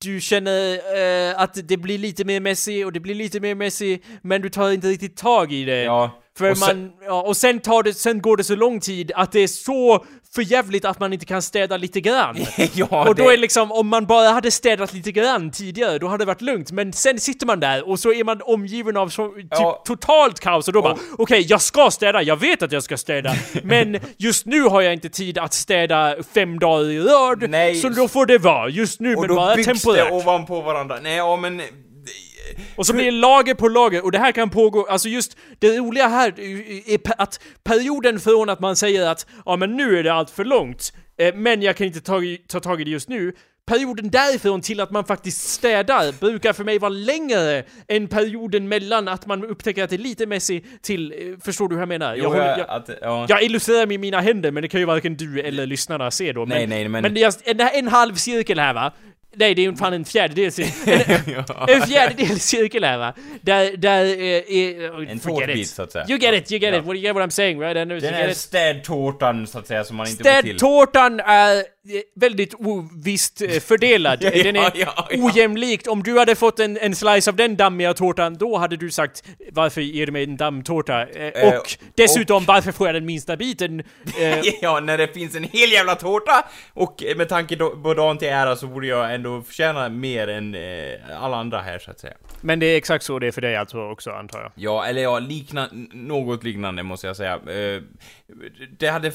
du 0.04 0.22
känner 0.22 0.74
eh, 0.74 1.42
att 1.42 1.68
det 1.68 1.78
blir 1.78 1.98
lite 1.98 2.26
mer 2.26 2.40
Messi 2.40 2.84
och 2.84 2.94
det 2.94 3.00
blir 3.00 3.16
lite 3.16 3.40
mer 3.40 3.56
Messi, 3.56 4.02
men 4.22 4.42
du 4.42 4.50
tar 4.50 4.72
inte 4.72 4.88
riktigt 4.88 5.18
tag 5.18 5.54
i 5.54 5.66
det. 5.66 5.84
Ja. 5.84 6.23
För 6.38 6.52
och 6.52 6.58
sen- 6.58 6.82
man, 6.82 6.92
ja, 7.06 7.22
och 7.22 7.38
sen, 7.38 7.60
tar 7.60 7.84
det, 7.84 7.94
sen 7.94 8.22
går 8.22 8.38
det 8.38 8.44
så 8.44 8.56
lång 8.56 8.80
tid 8.80 9.12
att 9.16 9.32
det 9.32 9.40
är 9.40 9.48
så 9.48 10.06
förjävligt 10.36 10.86
att 10.86 11.00
man 11.00 11.14
inte 11.14 11.26
kan 11.26 11.42
städa 11.42 11.78
lite 11.78 12.02
grann. 12.02 12.38
ja, 12.74 13.08
och 13.10 13.16
då 13.16 13.28
det- 13.28 13.34
är 13.34 13.38
liksom, 13.38 13.72
om 13.72 13.88
man 13.88 14.06
bara 14.06 14.30
hade 14.30 14.52
städat 14.52 14.94
lite 14.94 15.12
grann 15.12 15.52
tidigare, 15.52 15.98
då 16.00 16.08
hade 16.08 16.22
det 16.22 16.26
varit 16.26 16.42
lugnt. 16.42 16.72
Men 16.72 16.94
sen 16.94 17.20
sitter 17.20 17.46
man 17.46 17.60
där 17.60 17.90
och 17.90 18.00
så 18.00 18.14
är 18.14 18.24
man 18.24 18.42
omgiven 18.46 18.98
av 18.98 19.10
så, 19.10 19.30
typ 19.30 19.48
Ja. 19.50 19.82
totalt 19.86 20.40
kaos 20.40 20.68
och 20.68 20.74
då 20.74 20.82
bara, 20.82 20.98
okej, 21.18 21.46
jag 21.50 21.62
ska 21.62 21.92
städa, 21.92 22.22
jag 22.22 22.36
vet 22.40 22.64
att 22.64 22.72
jag 22.72 22.84
ska 22.84 22.98
städa, 22.98 23.36
men 23.64 24.00
just 24.18 24.46
nu 24.46 24.62
har 24.62 24.82
jag 24.82 24.94
inte 24.94 25.10
tid 25.10 25.38
att 25.38 25.54
städa 25.54 26.16
fem 26.34 26.60
dagar 26.60 26.90
i 26.92 27.00
rad, 27.00 27.50
Nej. 27.50 27.76
så 27.76 27.90
då 27.90 28.08
får 28.08 28.26
det 28.26 28.38
vara 28.38 28.70
just 28.70 29.00
nu, 29.00 29.16
och 29.16 29.22
men 29.22 29.30
då 29.30 29.36
bara 29.36 29.56
byggs 29.56 29.68
temporärt. 29.68 30.10
det 30.10 30.16
ovanpå 30.16 30.62
varandra. 30.62 30.98
Nej, 31.04 31.16
ja 31.16 31.36
men... 31.36 31.62
Och 32.76 32.86
så 32.86 32.94
blir 32.94 33.06
det 33.06 33.12
lager 33.12 33.54
på 33.54 33.68
lager, 33.68 34.04
och 34.06 34.12
det 34.12 34.18
här 34.20 34.32
kan 34.32 34.50
pågå, 34.50 34.86
alltså 34.86 35.10
just 35.10 35.38
det 35.60 35.78
roliga 35.78 36.08
här 36.08 36.34
är 36.40 37.00
att 37.18 37.40
perioden 37.64 38.20
från 38.20 38.50
att 38.50 38.60
man 38.60 38.76
säger 38.76 39.08
att 39.08 39.26
ja 39.46 39.56
men 39.56 39.78
nu 39.78 40.00
är 40.00 40.04
det 40.04 40.14
allt 40.14 40.30
för 40.30 40.46
långt, 40.46 40.94
eh, 41.18 41.36
men 41.36 41.62
jag 41.62 41.76
kan 41.76 41.88
inte 41.88 42.02
ta, 42.02 42.22
ta 42.48 42.60
tag 42.60 42.82
i 42.82 42.84
det 42.84 42.92
just 42.92 43.10
nu, 43.10 43.34
perioden 43.66 44.10
därifrån 44.10 44.62
till 44.62 44.80
att 44.80 44.92
man 44.92 45.06
faktiskt 45.06 45.48
städar 45.50 46.12
brukar 46.20 46.54
för 46.54 46.64
mig 46.64 46.80
vara 46.80 46.90
längre 46.90 47.64
än 47.88 48.08
perioden 48.08 48.68
mellan 48.68 49.08
att 49.08 49.26
man 49.26 49.44
upptäcker 49.46 49.84
att 49.84 49.90
det 49.90 49.96
är 49.96 49.98
lite 49.98 50.26
Messi 50.26 50.64
till, 50.82 51.12
eh, 51.12 51.40
förstår 51.46 51.68
du 51.70 51.76
hur 51.76 51.82
jag 51.82 51.90
menar? 51.90 52.16
Jo, 52.16 52.24
jag, 52.24 52.30
håller, 52.30 52.58
jag, 52.58 52.70
att, 52.70 52.90
ja. 53.02 53.26
jag 53.30 53.44
illustrerar 53.44 53.86
med 53.86 54.00
mina 54.00 54.22
händer, 54.22 54.52
men 54.52 54.62
det 54.64 54.70
kan 54.70 54.80
ju 54.80 54.86
varken 54.86 55.16
du 55.18 55.40
eller 55.42 55.66
lyssnarna 55.66 56.12
se 56.12 56.32
då. 56.34 56.40
Men, 56.46 56.58
Nej, 56.58 56.68
nej, 56.68 56.88
men- 56.90 57.02
Men 57.02 57.14
det 57.14 57.24
är 57.24 57.34
en, 57.46 57.60
en 57.60 57.88
halv 57.88 58.16
cirkel 58.16 58.60
här 58.60 58.74
va? 58.74 58.94
Nej, 59.36 59.56
det 59.56 59.62
är 59.62 59.64
ju 59.64 59.76
fan 59.76 59.94
en 59.94 60.06
fjärdedel. 60.06 60.52
En, 61.68 61.70
en 61.70 61.82
fjärdedel 61.88 62.40
cirkel 62.40 62.84
här 62.84 62.98
va? 62.98 63.14
Där, 63.42 63.78
där 63.78 64.06
eh, 64.06 64.58
är... 64.58 65.10
En 65.10 65.20
tårtbit, 65.20 65.58
it. 65.58 65.70
så 65.70 65.82
att 65.82 65.92
säga. 65.92 66.06
You 66.10 66.20
get 66.20 66.34
it, 66.36 66.52
you 66.52 66.60
get 66.62 66.74
Ja. 66.74 66.80
it. 66.80 66.86
What, 66.86 66.96
you 66.96 67.04
get 67.04 67.16
what 67.16 67.24
I'm 67.24 67.30
saying 67.30 67.60
right? 67.62 67.78
And, 67.78 67.90
Den 67.90 68.14
här 68.14 68.34
städtårtan, 68.34 69.48
så 69.48 69.60
att 69.60 69.68
säga, 69.68 69.84
som 69.84 69.98
man 69.98 70.08
inte 70.08 70.24
får 70.24 70.42
till. 70.42 70.58
Städtårtan 70.58 71.20
är 71.20 71.56
eh, 71.58 71.64
väldigt 72.16 72.54
ovisst 72.54 73.42
eh, 73.42 73.50
fördelad. 73.50 74.20
Ja, 74.24 74.44
den 74.44 74.56
är 74.56 74.62
ja, 74.62 74.72
ja, 74.76 75.08
ojämlikt. 75.12 75.88
Om 75.88 76.04
du 76.04 76.20
hade 76.20 76.36
fått 76.36 76.60
en, 76.60 76.78
en 76.78 76.96
slice 76.96 77.30
av 77.32 77.36
den 77.36 77.56
dammiga 77.56 77.94
tårtan, 77.94 78.38
då 78.38 78.58
hade 78.58 78.76
du 78.78 78.92
sagt 78.92 79.24
varför 79.52 79.82
ger 79.82 80.06
du 80.06 80.12
mig 80.12 80.24
en 80.24 80.38
dammtårta? 80.38 81.02
Eh, 81.02 81.24
Eh, 81.36 81.48
och 81.58 81.78
dessutom, 81.96 82.46
varför 82.46 82.72
får 82.72 82.88
jag 82.88 82.96
den 82.96 83.06
minsta 83.06 83.38
biten? 83.38 83.80
Eh, 84.20 84.40
ja, 84.62 84.80
när 84.80 84.98
det 84.98 85.08
finns 85.08 85.36
en 85.36 85.44
hel 85.44 85.72
jävla 85.72 85.96
tårta! 85.96 86.46
Och 86.74 87.04
med 87.18 87.30
tanke 87.30 87.56
på 87.56 87.94
dagen 87.94 88.18
till 88.18 88.28
ära 88.28 88.56
så 88.56 88.68
borde 88.68 88.88
jag 88.88 89.14
ändå 89.26 89.42
förtjäna 89.42 89.90
mer 89.90 90.28
än 90.28 90.56
eh, 90.56 91.24
alla 91.24 91.38
andra 91.38 91.62
här, 91.62 91.80
så 91.80 91.92
att 91.92 92.00
säga. 92.00 92.14
men 92.42 92.60
det 92.60 92.66
är 92.66 92.78
exakt 92.78 93.06
så 93.06 93.20
det 93.20 93.28
är 93.28 93.32
för 93.32 93.42
dig 93.42 93.56
alltså 93.56 93.82
också, 93.82 94.12
antar 94.12 94.42
jag. 94.42 94.52
Ja, 94.56 94.86
eller 94.86 95.02
ja, 95.02 95.20
likna, 95.20 95.70
något 95.92 96.44
liknande 96.44 96.84
måste 96.84 97.08
jag 97.08 97.16
säga. 97.16 97.34
Eh, 97.34 97.82
det 98.80 98.88
hade, 98.88 99.08
eh, 99.08 99.14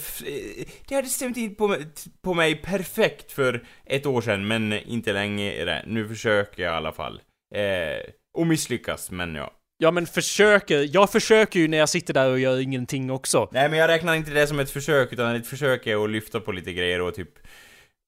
det 0.89 0.95
hade 0.95 1.09
stämt 1.09 1.37
in 1.37 1.55
på, 1.55 1.77
på 2.23 2.35
mig 2.35 2.55
perfekt 2.55 3.33
för 3.33 3.65
ett 3.87 4.07
år 4.07 4.21
sedan, 4.21 4.49
men 4.49 4.73
inte 4.73 5.13
längre. 5.13 5.83
Nu 5.87 6.09
försöker 6.09 6.63
jag 6.63 6.73
i 6.73 6.77
alla 6.77 6.93
fall. 6.93 7.21
Eh, 7.55 8.11
och 8.39 8.47
misslyckas, 8.47 9.11
men 9.11 9.35
ja. 9.35 9.53
Ja 9.81 9.91
men 9.91 10.07
försöker, 10.07 10.89
jag 10.95 11.11
försöker 11.13 11.61
ju 11.61 11.69
när 11.69 11.79
jag 11.79 11.89
sitter 11.89 12.15
där 12.15 12.31
och 12.31 12.39
gör 12.39 12.61
ingenting 12.61 13.11
också. 13.11 13.49
Nej, 13.53 13.69
men 13.69 13.79
jag 13.79 13.89
räknar 13.89 14.15
inte 14.15 14.31
det 14.31 14.47
som 14.47 14.59
ett 14.59 14.71
försök, 14.71 15.13
utan 15.13 15.35
ett 15.35 15.47
försök 15.47 15.87
är 15.87 16.05
att 16.05 16.11
lyfta 16.11 16.41
på 16.41 16.53
lite 16.53 16.73
grejer 16.73 17.01
och 17.01 17.15
typ 17.15 17.39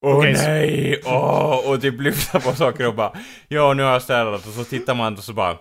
Åh 0.07 0.35
så- 0.35 0.49
nej! 0.49 1.01
Åh! 1.05 1.71
Och 1.71 1.81
typ 1.81 2.01
lyfta 2.01 2.41
på 2.41 2.53
saker 2.53 2.87
och 2.87 2.95
bara 2.95 3.13
Ja, 3.49 3.75
nu 3.75 3.83
har 3.83 3.93
jag 3.93 4.03
städat 4.03 4.47
och 4.47 4.53
så 4.53 4.65
tittar 4.65 4.95
man 4.95 5.13
och 5.15 5.25
så 5.25 5.33
bara 5.33 5.57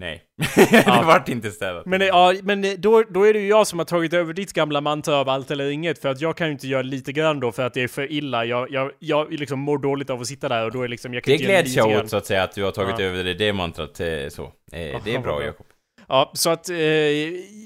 Nej. 0.00 0.22
det 0.70 1.02
vart 1.06 1.28
inte 1.28 1.50
städat. 1.50 1.86
Men, 1.86 2.00
ja, 2.00 2.34
men 2.42 2.62
då, 2.78 3.02
då 3.10 3.24
är 3.24 3.32
det 3.32 3.38
ju 3.40 3.48
jag 3.48 3.66
som 3.66 3.78
har 3.78 3.86
tagit 3.86 4.12
över 4.12 4.32
ditt 4.32 4.52
gamla 4.52 4.80
mantra 4.80 5.16
av 5.16 5.28
allt 5.28 5.50
eller 5.50 5.70
inget, 5.70 5.98
för 5.98 6.08
att 6.08 6.20
jag 6.20 6.36
kan 6.36 6.46
ju 6.46 6.52
inte 6.52 6.66
göra 6.68 6.82
lite 6.82 7.12
grann 7.12 7.40
då 7.40 7.52
för 7.52 7.62
att 7.62 7.74
det 7.74 7.82
är 7.82 7.88
för 7.88 8.12
illa. 8.12 8.44
Jag, 8.44 8.70
jag, 8.70 8.90
jag 8.98 9.32
liksom 9.32 9.58
mår 9.60 9.78
dåligt 9.78 10.10
av 10.10 10.20
att 10.20 10.26
sitta 10.26 10.48
där 10.48 10.64
och 10.64 10.72
då 10.72 10.82
är 10.82 10.88
liksom, 10.88 11.14
jag 11.14 11.24
kan 11.24 11.32
Det 11.32 11.38
gläds 11.44 11.74
jag 11.76 12.02
åt 12.02 12.10
så 12.10 12.16
att 12.16 12.26
säga, 12.26 12.42
att 12.42 12.54
du 12.54 12.64
har 12.64 12.70
tagit 12.70 12.94
Ja. 12.98 13.04
över 13.04 13.24
det, 13.24 13.34
det 13.34 13.52
mantrat 13.52 14.00
eh, 14.00 14.06
så. 14.28 14.42
Eh, 14.72 15.00
det 15.04 15.14
är 15.14 15.18
bra. 15.18 15.44
Jakob. 15.44 15.66
Ja, 16.12 16.30
så 16.34 16.50
att, 16.50 16.68
eh, 16.68 16.76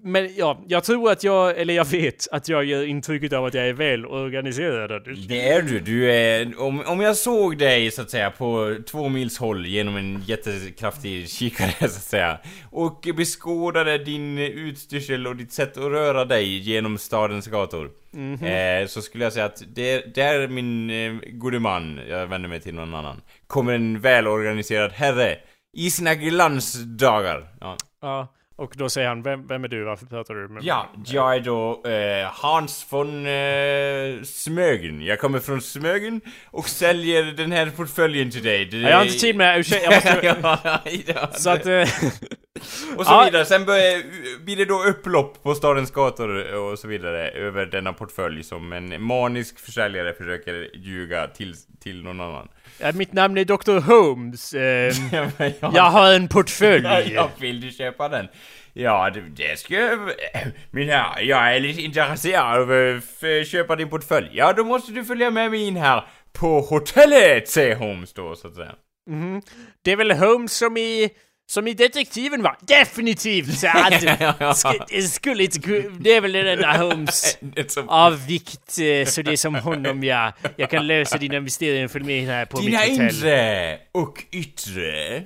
men 0.02 0.34
ja, 0.36 0.58
jag 0.68 0.84
tror 0.84 1.10
att 1.10 1.24
jag, 1.24 1.58
eller 1.58 1.74
jag 1.74 1.84
vet 1.84 2.28
att 2.30 2.48
jag 2.48 2.64
ger 2.64 2.82
intrycket 2.82 3.32
av 3.32 3.44
att 3.44 3.54
jag 3.54 3.68
är 3.68 3.72
väl 3.72 4.06
organiserad. 4.06 5.02
Det 5.28 5.48
är 5.48 5.62
du. 5.62 5.80
Du 5.80 6.12
är... 6.12 6.60
Om, 6.60 6.82
om 6.86 7.00
jag 7.00 7.16
såg 7.16 7.58
dig 7.58 7.90
så 7.90 8.02
att 8.02 8.10
säga 8.10 8.30
på 8.30 8.76
två 8.86 9.08
mils 9.08 9.38
håll 9.38 9.66
genom 9.66 9.96
en 9.96 10.22
jättekraftig 10.26 11.28
kikare 11.28 11.72
så 11.78 11.84
att 11.84 11.92
säga 11.92 12.38
och 12.70 13.08
beskådade 13.16 13.98
din 13.98 14.38
utstyrsel 14.38 15.26
och 15.26 15.36
ditt 15.36 15.52
sätt 15.52 15.76
att 15.76 15.84
röra 15.84 16.24
dig 16.24 16.58
genom 16.58 16.98
stadens 16.98 17.46
gator. 17.46 17.90
Eh, 18.46 18.86
så 18.86 19.02
skulle 19.02 19.24
jag 19.24 19.32
säga 19.32 19.46
att 19.46 19.62
det, 19.74 20.14
det 20.14 20.22
är 20.22 20.48
min 20.48 20.90
eh, 20.90 21.12
gode 21.32 21.58
man, 21.58 22.00
jag 22.08 22.26
vänder 22.26 22.48
mig 22.48 22.60
till 22.60 22.74
någon 22.74 22.94
annan, 22.94 23.20
kommer 23.46 23.72
en 23.72 24.00
välorganiserad 24.00 24.92
herre 24.92 25.38
i 25.76 25.90
sina 25.90 26.14
glansdagar. 26.14 27.48
Ja. 27.60 27.76
Ja, 28.00 28.35
och 28.56 28.72
då 28.76 28.88
säger 28.88 29.08
han, 29.08 29.22
vem, 29.22 29.46
vem 29.46 29.64
är 29.64 29.68
du? 29.68 29.84
Varför 29.84 30.06
pratar 30.06 30.34
du 30.34 30.40
med 30.40 30.50
mig? 30.50 30.62
Ja, 30.66 30.88
jag 31.06 31.34
är 31.36 31.40
då 31.40 31.82
eh, 31.88 32.30
Hans 32.32 32.86
von 32.90 33.26
eh, 33.26 34.22
Smögen. 34.24 35.02
Jag 35.02 35.20
kommer 35.20 35.38
från 35.40 35.60
Smögen 35.60 36.20
och 36.46 36.68
säljer 36.68 37.22
den 37.24 37.52
här 37.52 37.70
portföljen 37.70 38.30
till 38.30 38.42
dig. 38.42 38.64
Det, 38.64 38.76
Ja, 38.76 38.88
Jag 38.90 38.96
har 38.96 39.04
inte 39.04 39.18
tid 39.18 39.36
med, 39.36 39.58
ursäkta, 39.60 39.92
jag 40.24 40.42
måste... 40.42 40.68
ja, 40.68 40.80
ja, 41.06 41.28
Så 41.32 41.50
att... 41.50 41.66
Eh, 41.66 41.80
och 42.96 43.06
så 43.06 43.12
Ja. 43.12 43.22
vidare. 43.24 43.44
Sen 43.44 43.64
börjar, 43.64 44.02
blir 44.44 44.56
det 44.56 44.64
då 44.64 44.82
upplopp 44.84 45.42
på 45.42 45.54
stadens 45.54 45.90
gator 45.90 46.54
och 46.54 46.78
så 46.78 46.88
vidare 46.88 47.28
över 47.30 47.66
denna 47.66 47.92
portfölj 47.92 48.42
som 48.44 48.72
en 48.72 49.02
manisk 49.02 49.58
försäljare 49.58 50.12
försöker 50.14 50.76
ljuga 50.76 51.26
till, 51.26 51.54
till 51.80 52.02
någon 52.02 52.20
annan. 52.20 52.48
Ja, 52.78 52.92
mitt 52.92 53.12
namn 53.12 53.38
är 53.38 53.44
Dr. 53.44 53.80
Holmes. 53.80 54.54
Eh, 54.54 54.92
Ja, 55.12 55.26
jag- 55.38 55.74
jag 55.74 55.82
har 55.82 56.12
en 56.14 56.28
portfölj. 56.28 56.84
Ja, 57.14 57.30
vill 57.38 57.60
du 57.60 57.70
köpa 57.70 58.08
den? 58.08 58.28
Ja, 58.72 59.10
det, 59.14 59.20
det 59.20 59.58
ska 59.58 59.74
jag... 59.74 59.98
Min 60.70 60.88
herre, 60.88 61.24
jag 61.24 61.56
är 61.56 61.60
lite 61.60 61.82
intresserad 61.82 62.60
av 62.62 62.70
att 63.40 63.46
köpa 63.48 63.76
din 63.76 63.88
portfölj. 63.88 64.28
Ja, 64.32 64.52
då 64.52 64.64
måste 64.64 64.92
du 64.92 65.04
följa 65.04 65.30
med 65.30 65.50
mig 65.50 65.66
in 65.66 65.76
här 65.76 66.04
på 66.32 66.60
hotellet, 66.60 67.48
säger 67.48 67.76
Holmes 67.76 68.12
då, 68.12 68.34
så 68.36 68.48
att 68.48 68.54
säga. 68.54 68.72
Mhm. 69.10 69.42
Det 69.82 69.92
är 69.92 69.96
väl 69.96 70.12
Holmes 70.12 70.52
som 70.56 70.76
i... 70.76 71.10
Som 71.48 71.66
i 71.66 71.74
detektiven 71.74 72.42
va? 72.42 72.56
Definitivt! 72.60 73.58
Så 73.58 73.68
att, 73.68 73.92
sk- 73.92 74.84
det 74.88 75.02
skulle 75.02 75.42
inte 75.44 75.58
Det 76.00 76.12
är 76.16 76.20
väl 76.20 76.32
den 76.32 76.46
enda 76.46 76.72
Holmes 76.76 77.38
av 77.86 78.26
vikt, 78.26 78.78
eh, 78.78 79.04
så 79.06 79.22
det 79.22 79.32
är 79.32 79.36
som 79.36 79.54
honom 79.54 80.04
ja. 80.04 80.32
Jag 80.56 80.70
kan 80.70 80.86
lösa 80.86 81.18
dina 81.18 81.40
mysterier, 81.40 81.88
följ 81.88 82.04
med 82.04 82.26
här 82.26 82.44
på 82.46 82.58
Dina 82.60 82.80
mitt 82.80 82.90
hotell. 82.90 83.16
inre 83.16 83.78
och 83.92 84.24
yttre... 84.32 85.22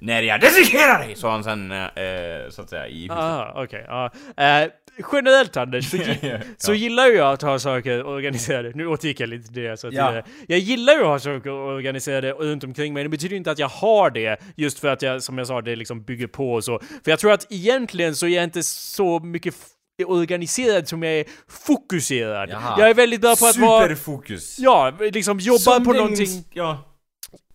När 0.00 0.22
jag 0.22 0.40
dissekerar 0.40 0.98
dig, 1.06 1.16
sa 1.16 1.30
han 1.30 1.44
sen, 1.44 1.72
eh, 1.72 2.50
så 2.50 2.62
att 2.62 2.70
säga, 2.70 2.86
i 2.88 3.02
huset. 3.02 3.16
Ah, 3.18 3.62
okej. 3.64 3.84
ja. 3.88 4.12
Eh, 4.36 4.68
generellt 5.12 5.56
Anders, 5.56 5.90
så, 5.90 5.96
gi- 5.96 6.40
så 6.58 6.74
gillar 6.74 7.06
ju 7.06 7.12
jag 7.14 7.32
att 7.32 7.42
ha 7.42 7.58
saker 7.58 8.06
organiserade. 8.06 8.72
Nu 8.74 8.86
återgick 8.86 9.20
jag 9.20 9.28
lite 9.28 9.52
det 9.52 9.60
jag 9.60 9.78
sa 9.78 9.86
Ja. 9.86 9.90
tidigare. 9.90 10.24
Jag 10.46 10.58
gillar 10.58 10.92
ju 10.92 11.00
att 11.00 11.06
ha 11.06 11.18
saker 11.18 11.50
organiserade 11.50 12.32
runt 12.32 12.64
omkring 12.64 12.94
mig. 12.94 13.02
Det 13.02 13.08
betyder 13.08 13.36
inte 13.36 13.50
att 13.50 13.58
jag 13.58 13.68
har 13.68 14.10
det, 14.10 14.40
just 14.56 14.78
för 14.78 14.88
att 14.88 15.02
jag, 15.02 15.22
som 15.22 15.38
jag 15.38 15.46
sa, 15.46 15.60
det 15.60 15.76
liksom 15.76 16.02
bygger 16.02 16.26
på 16.26 16.52
och 16.52 16.64
så. 16.64 16.78
För 17.04 17.10
jag 17.10 17.18
tror 17.18 17.32
att 17.32 17.46
egentligen 17.52 18.16
så 18.16 18.26
är 18.26 18.30
jag 18.30 18.44
inte 18.44 18.62
så 18.62 19.18
mycket 19.20 19.54
organiserad 20.06 20.88
som 20.88 21.02
jag 21.02 21.12
är 21.14 21.24
fokuserad. 21.48 22.50
Jaha. 22.50 22.74
Jag 22.78 22.90
är 22.90 22.94
väldigt 22.94 23.20
bra 23.20 23.36
på 23.36 23.46
att 23.46 23.56
vara... 23.56 23.82
Superfokus. 23.82 24.56
Ja, 24.58 24.92
liksom 25.00 25.38
jobba 25.38 25.58
Som 25.58 25.84
på 25.84 25.92
någonting. 25.92 26.44
Ja. 26.52 26.87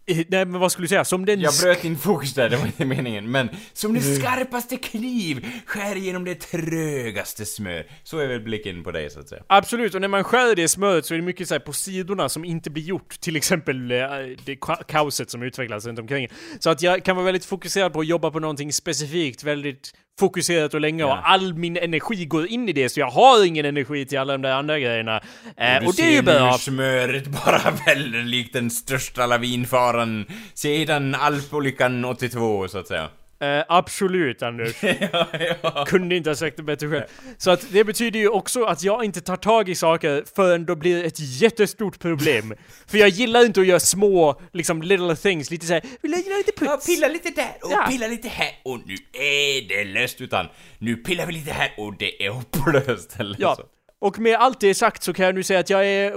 Eh, 0.06 0.18
Nej 0.30 0.46
men 0.46 0.60
vad 0.60 0.72
skulle 0.72 0.84
du 0.84 0.90
säga? 0.90 1.06
Som 1.06 1.26
den... 1.26 1.42
Jag 1.42 1.54
bröt 1.62 1.82
din 1.82 1.98
fokus 1.98 2.34
där, 2.34 2.50
det 2.50 2.58
var 2.58 2.66
inte 2.66 2.86
meningen. 2.86 3.32
Men 3.32 3.50
som 3.74 3.94
den 3.94 4.04
Mm. 4.04 4.16
skarpaste 4.20 4.78
kniv 4.78 5.46
skär 5.66 5.96
igenom 5.96 6.24
det 6.26 6.36
trögaste 6.36 7.46
smör. 7.46 7.86
Så 8.04 8.18
är 8.18 8.28
väl 8.28 8.40
blicken 8.42 8.84
på 8.84 8.92
dig 8.92 9.10
så 9.10 9.20
att 9.20 9.30
säga. 9.30 9.44
Absolut, 9.48 9.96
och 9.96 10.02
när 10.02 10.08
man 10.08 10.24
skär 10.24 10.56
det 10.56 10.68
smöret 10.68 11.06
så 11.06 11.14
är 11.14 11.18
det 11.18 11.24
mycket 11.24 11.48
så 11.48 11.54
här 11.54 11.60
på 11.60 11.74
sidorna 11.74 12.30
som 12.30 12.46
inte 12.46 12.70
blir 12.70 12.84
gjort. 12.84 13.20
Till 13.20 13.36
exempel 13.36 13.92
eh, 13.92 13.98
det 14.46 14.56
ka- 14.56 14.84
kaoset 14.88 15.30
som 15.30 15.44
utvecklas 15.44 15.86
runt 15.86 16.00
omkring. 16.00 16.28
Så 16.60 16.70
att 16.70 16.82
jag 16.82 17.06
kan 17.06 17.16
vara 17.16 17.26
väldigt 17.26 17.46
fokuserad 17.46 17.94
på 17.94 18.00
att 18.00 18.08
jobba 18.08 18.32
på 18.32 18.40
någonting 18.40 18.74
specifikt, 18.74 19.44
väldigt 19.44 19.94
fokuserat 20.20 20.74
och 20.74 20.82
länge 20.82 21.04
Ja. 21.04 21.08
och 21.20 21.30
all 21.32 21.54
min 21.54 21.78
energi 21.78 22.26
går 22.26 22.48
in 22.48 22.70
i 22.70 22.74
det 22.74 22.90
så 22.90 23.00
jag 23.00 23.08
har 23.10 23.46
ingen 23.46 23.66
energi 23.66 24.06
till 24.06 24.20
alla 24.20 24.34
de 24.34 24.42
där 24.42 24.52
andra 24.54 24.80
grejerna. 24.80 25.22
Eh, 25.58 25.80
Du 25.82 25.88
och 25.88 25.96
det 25.96 26.04
är 26.04 26.12
ju 26.12 26.22
bra. 26.22 26.52
hur 26.52 26.58
smöret 26.58 27.28
bara 27.28 27.62
väller 27.86 28.24
likt 28.24 28.54
den 28.54 28.70
största 28.70 29.26
lavinfaran 29.26 30.26
sedan 30.54 31.16
alpolyckan 31.16 32.06
82 32.06 32.68
så 32.68 32.78
att 32.78 32.88
säga. 32.88 33.10
Eh, 33.40 33.64
absolut 33.68 34.44
Anders. 34.44 34.84
ja, 34.84 35.28
ja. 35.62 35.86
Kunde 35.88 36.16
inte 36.16 36.30
ha 36.30 36.36
sagt 36.36 36.58
det 36.58 36.64
bättre 36.64 36.90
själv. 36.90 37.04
Så 37.38 37.52
att 37.52 37.66
det 37.72 37.84
betyder 37.84 38.20
ju 38.20 38.30
också 38.30 38.64
att 38.64 38.84
jag 38.84 39.06
inte 39.06 39.22
tar 39.22 39.36
tag 39.36 39.70
i 39.70 39.76
saker 39.76 40.24
förrän 40.36 40.66
det 40.66 40.76
blir 40.76 41.04
ett 41.04 41.20
jättestort 41.20 42.00
problem. 42.00 42.54
För 42.88 42.98
jag 42.98 43.10
gillar 43.10 43.46
inte 43.46 43.62
att 43.62 43.68
göra 43.68 43.80
små, 43.80 44.42
liksom 44.52 44.82
little 44.82 45.16
things, 45.16 45.52
lite 45.52 45.66
såhär, 45.66 45.84
vill 46.02 46.12
jag 46.12 46.22
göra 46.22 46.38
lite 46.38 46.52
puts? 46.52 46.88
Ja, 46.88 46.94
pilla 46.96 47.08
lite 47.08 47.30
där 47.30 47.58
och 47.62 47.72
ja. 47.72 47.88
pilla 47.90 48.08
lite 48.08 48.28
här 48.28 48.52
och 48.64 48.80
nu 48.86 48.96
är 49.14 49.68
det 49.68 49.84
löst 49.84 50.22
utan 50.22 50.48
nu 50.78 50.96
pillar 50.96 51.26
vi 51.26 51.34
lite 51.34 51.52
här 51.52 51.74
och 51.78 51.98
det 51.98 52.26
är 52.26 52.30
hopplöst 52.30 53.20
eller 53.20 53.36
ja. 53.40 53.56
så. 53.56 53.64
Och 54.00 54.20
med 54.20 54.36
allt 54.36 54.60
det 54.60 54.76
sagt 54.76 55.04
så 55.04 55.14
kan 55.14 55.26
jag 55.26 55.36
nu 55.36 55.44
säga 55.44 55.60
att 55.60 55.70
jag 55.70 55.86
är 55.86 56.14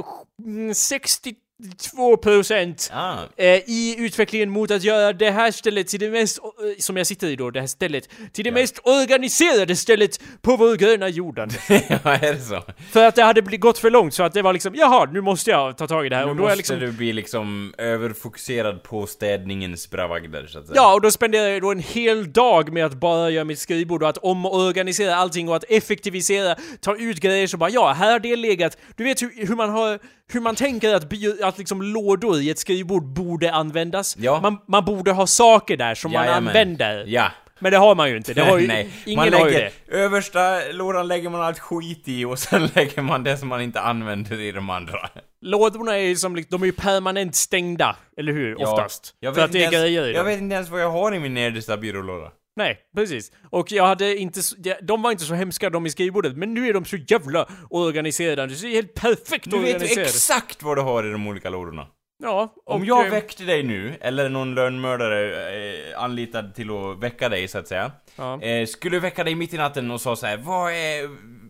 60 0.72 1.28
mm, 1.28 1.40
2% 1.62 2.90
ah. 2.92 3.18
eh, 3.36 3.46
i 3.66 3.96
utvecklingen 3.98 4.50
mot 4.50 4.70
att 4.70 4.82
göra 4.82 5.12
det 5.12 5.30
här 5.30 5.50
stället 5.50 5.88
till 5.88 6.00
det 6.00 6.10
mest, 6.10 6.38
eh, 6.38 6.44
som 6.78 6.96
jag 6.96 7.06
sitter 7.06 7.26
i 7.26 7.36
då, 7.36 7.50
det 7.50 7.60
här 7.60 7.66
stället, 7.66 8.08
till 8.32 8.44
det 8.44 8.50
ja. 8.50 8.54
mest 8.54 8.78
organiserade 8.82 9.76
stället 9.76 10.20
på 10.42 10.56
vår 10.56 10.76
gröna 10.76 11.08
jorden. 11.08 11.50
ja, 11.68 11.98
är 12.02 12.32
det 12.32 12.40
så? 12.40 12.62
För 12.90 13.06
att 13.06 13.14
det 13.14 13.22
hade 13.22 13.56
gått 13.56 13.78
för 13.78 13.90
långt 13.90 14.14
så 14.14 14.22
att 14.22 14.32
det 14.32 14.42
var 14.42 14.52
liksom, 14.52 14.74
jaha, 14.74 15.08
nu 15.12 15.20
måste 15.20 15.50
jag 15.50 15.78
ta 15.78 15.86
tag 15.86 16.06
i 16.06 16.08
det 16.08 16.16
här. 16.16 16.24
Nu 16.24 16.30
och 16.30 16.36
då 16.36 16.42
måste 16.42 16.56
liksom... 16.56 16.78
du 16.78 16.92
bli 16.92 17.12
liksom 17.12 17.74
överfokuserad 17.78 18.82
på 18.82 19.06
städningens 19.06 19.90
bravagder 19.90 20.46
så 20.46 20.58
att 20.58 20.66
säga. 20.66 20.76
Ja, 20.76 20.94
och 20.94 21.00
då 21.00 21.10
spenderar 21.10 21.48
jag 21.48 21.62
då 21.62 21.70
en 21.70 21.78
hel 21.78 22.32
dag 22.32 22.72
med 22.72 22.86
att 22.86 22.94
bara 22.94 23.30
göra 23.30 23.44
mitt 23.44 23.58
skrivbord 23.58 24.02
och 24.02 24.08
att 24.08 24.18
omorganisera 24.18 25.16
allting 25.16 25.48
och 25.48 25.56
att 25.56 25.64
effektivisera, 25.68 26.56
ta 26.80 26.96
ut 26.96 27.20
grejer 27.20 27.46
som 27.46 27.60
bara, 27.60 27.70
ja, 27.70 27.92
här 27.92 28.12
har 28.12 28.18
det 28.18 28.36
legat. 28.36 28.78
Du 28.96 29.04
vet 29.04 29.22
hur, 29.22 29.46
hur 29.46 29.56
man 29.56 29.70
har 29.70 29.98
hur 30.32 30.40
man 30.40 30.54
tänker 30.54 30.94
att, 30.94 31.08
bi- 31.08 31.42
att 31.42 31.58
liksom 31.58 31.82
lådor 31.82 32.40
i 32.40 32.50
ett 32.50 32.58
skrivbord 32.58 33.02
borde 33.04 33.52
användas. 33.52 34.16
Ja. 34.18 34.40
Man, 34.40 34.58
man 34.68 34.84
borde 34.84 35.12
ha 35.12 35.26
saker 35.26 35.76
där 35.76 35.94
som 35.94 36.12
man 36.12 36.24
Jajamän. 36.24 36.48
använder. 36.48 37.04
Ja. 37.06 37.30
Men 37.58 37.72
det 37.72 37.78
har 37.78 37.94
man 37.94 38.10
ju 38.10 38.16
inte. 38.16 38.34
Det 38.34 38.42
har 38.42 38.58
ju, 38.58 38.66
Nej, 38.68 38.88
ingen 39.06 39.16
man 39.30 39.32
har 39.40 39.46
ju 39.48 39.52
lägger, 39.54 39.70
det. 39.86 39.92
översta 39.96 40.60
lådan 40.72 41.08
lägger 41.08 41.30
man 41.30 41.40
allt 41.40 41.58
skit 41.58 42.02
i 42.08 42.24
och 42.24 42.38
sen 42.38 42.66
lägger 42.74 43.02
man 43.02 43.24
det 43.24 43.36
som 43.38 43.48
man 43.48 43.60
inte 43.60 43.80
använder 43.80 44.40
i 44.40 44.52
de 44.52 44.70
andra. 44.70 45.08
Lådorna 45.40 45.94
är 45.98 46.02
ju 46.02 46.16
som, 46.16 46.44
de 46.48 46.62
är 46.62 46.66
ju 46.66 46.72
permanent 46.72 47.34
stängda, 47.34 47.96
eller 48.16 48.32
hur? 48.32 48.56
Ja. 48.58 48.72
Oftast. 48.72 49.14
Jag 49.20 49.34
För 49.34 49.40
vet 49.40 49.44
att 49.48 49.52
det 49.52 49.58
är 49.58 49.64
inte 49.64 49.76
ens- 49.76 49.84
grejer 49.84 50.02
i 50.04 50.06
Jag 50.06 50.16
dem. 50.16 50.26
vet 50.26 50.40
inte 50.40 50.54
ens 50.54 50.68
vad 50.68 50.80
jag 50.80 50.90
har 50.90 51.14
i 51.14 51.18
min 51.18 51.34
nedersta 51.34 51.76
byrålåda. 51.76 52.30
Nej, 52.56 52.78
precis. 52.96 53.32
Och 53.50 53.72
jag 53.72 53.86
hade 53.86 54.16
inte... 54.16 54.40
De 54.82 55.02
var 55.02 55.10
inte 55.10 55.24
så 55.24 55.34
hemska 55.34 55.70
de 55.70 55.86
i 55.86 55.90
skrivbordet, 55.90 56.36
men 56.36 56.54
nu 56.54 56.68
är 56.68 56.72
de 56.72 56.84
så 56.84 56.96
jävla 56.96 57.46
organiserade. 57.70 58.54
Det 58.54 58.66
är 58.68 58.70
helt 58.70 58.94
perfekt 58.94 59.50
Du 59.50 59.58
vet 59.58 59.68
ju 59.68 59.74
organiserade. 59.74 60.02
exakt 60.02 60.62
vad 60.62 60.76
du 60.76 60.82
har 60.82 61.04
i 61.06 61.10
de 61.12 61.26
olika 61.26 61.50
lådorna. 61.50 61.86
Ja, 62.22 62.54
Om 62.66 62.80
och, 62.80 62.86
jag 62.86 63.06
eh, 63.06 63.10
väckte 63.10 63.44
dig 63.44 63.62
nu, 63.62 63.94
eller 64.00 64.28
någon 64.28 64.54
lönnmördare 64.54 65.54
eh, 65.92 66.02
anlitad 66.02 66.54
till 66.54 66.70
att 66.70 67.02
väcka 67.02 67.28
dig 67.28 67.48
så 67.48 67.58
att 67.58 67.68
säga. 67.68 67.92
Ja. 68.16 68.42
Eh, 68.42 68.66
skulle 68.66 68.98
väcka 68.98 69.24
dig 69.24 69.34
mitt 69.34 69.54
i 69.54 69.56
natten 69.56 69.90
och 69.90 70.00
sa 70.00 70.16
så 70.16 70.26
här: 70.26 70.36
vad 70.36 70.72
är, 70.72 71.08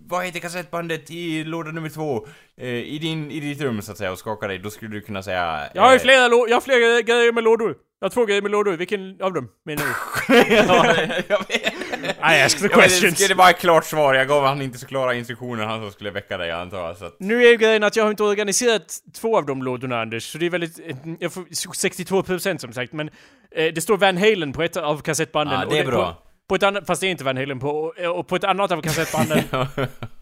vad 0.09 0.25
heter 0.25 0.41
kassettbandet 0.41 1.11
i 1.11 1.45
låda 1.45 1.71
nummer 1.71 1.89
två? 1.89 2.27
Eh, 2.61 2.69
i, 2.69 2.99
din, 2.99 3.31
I 3.31 3.41
ditt 3.41 3.61
rum 3.61 3.83
så 3.83 3.93
att 3.93 3.99
säga 3.99 4.13
och 4.13 4.19
skaka 4.19 4.47
dig, 4.49 4.59
då 4.59 4.71
skulle 4.71 4.91
du 4.91 5.01
kunna 5.01 5.23
säga... 5.23 5.61
Jag 5.75 5.83
har 5.83 5.91
ju 5.91 5.97
eh, 5.97 6.03
flera, 6.03 6.29
lå- 6.29 6.47
jag 6.49 6.57
har 6.57 6.61
flera 6.61 7.01
grejer 7.03 7.33
med 7.33 7.45
lådor. 7.45 7.77
Jag 8.01 8.05
har 8.05 8.11
två 8.11 8.25
grejer 8.25 8.43
med 8.43 8.51
lådor. 8.51 8.73
Vilken 8.77 9.23
av 9.23 9.33
dem 9.33 9.49
menar 9.65 9.85
du? 9.85 10.35
ja, 10.55 10.95
jag 11.29 11.39
vet. 11.49 11.73
I 12.19 12.43
ask 12.45 12.59
the 12.61 12.69
questions. 12.69 13.29
det 13.29 13.35
var 13.35 13.51
ett 13.51 13.59
klart 13.59 13.85
svar, 13.85 14.15
jag 14.15 14.29
gav 14.29 14.45
han 14.45 14.63
inte 14.63 14.79
så 14.79 14.87
klara 14.87 15.15
instruktioner, 15.15 15.65
han 15.65 15.81
som 15.83 15.91
skulle 15.93 16.11
väcka 16.11 16.37
dig 16.39 16.51
antar 16.51 16.87
jag, 16.87 16.97
så 16.97 17.05
att... 17.05 17.17
Nu 17.21 17.45
är 17.47 17.51
ju 17.51 17.57
grejen 17.57 17.83
att 17.85 17.97
jag 17.97 18.05
har 18.05 18.11
inte 18.11 18.23
organiserat 18.23 18.95
två 19.21 19.37
av 19.39 19.47
de 19.47 19.63
lådorna 19.63 20.01
Anders, 20.01 20.33
så 20.33 20.39
det 20.39 20.47
är 20.47 20.51
väldigt... 20.51 20.79
eh, 20.79 20.97
Jag 21.21 21.33
får 21.33 21.43
62% 21.43 22.59
som 22.59 22.73
sagt, 22.73 22.93
men 22.93 23.09
eh, 23.51 23.73
det 23.75 23.81
står 23.81 23.97
Van 23.97 24.17
Halen 24.17 24.53
på 24.53 24.63
ett 24.63 24.77
av 24.77 25.01
kassettbanden. 25.01 25.61
Ja, 25.61 25.67
och 25.67 25.73
det 25.73 25.79
är 25.79 25.87
bra. 25.87 26.23
På, 26.49 26.55
ett 26.55 26.63
annat, 26.63 26.87
fast 26.87 27.01
det 27.01 27.07
är 27.07 27.11
inte 27.11 27.25
Van 27.25 27.37
Halen 27.37 27.59
på, 27.59 27.93
och, 28.15 28.29
på 28.29 28.37
ett 28.37 28.45
annat 28.45 28.73
av 28.73 28.81
kassettbanden 28.83 29.43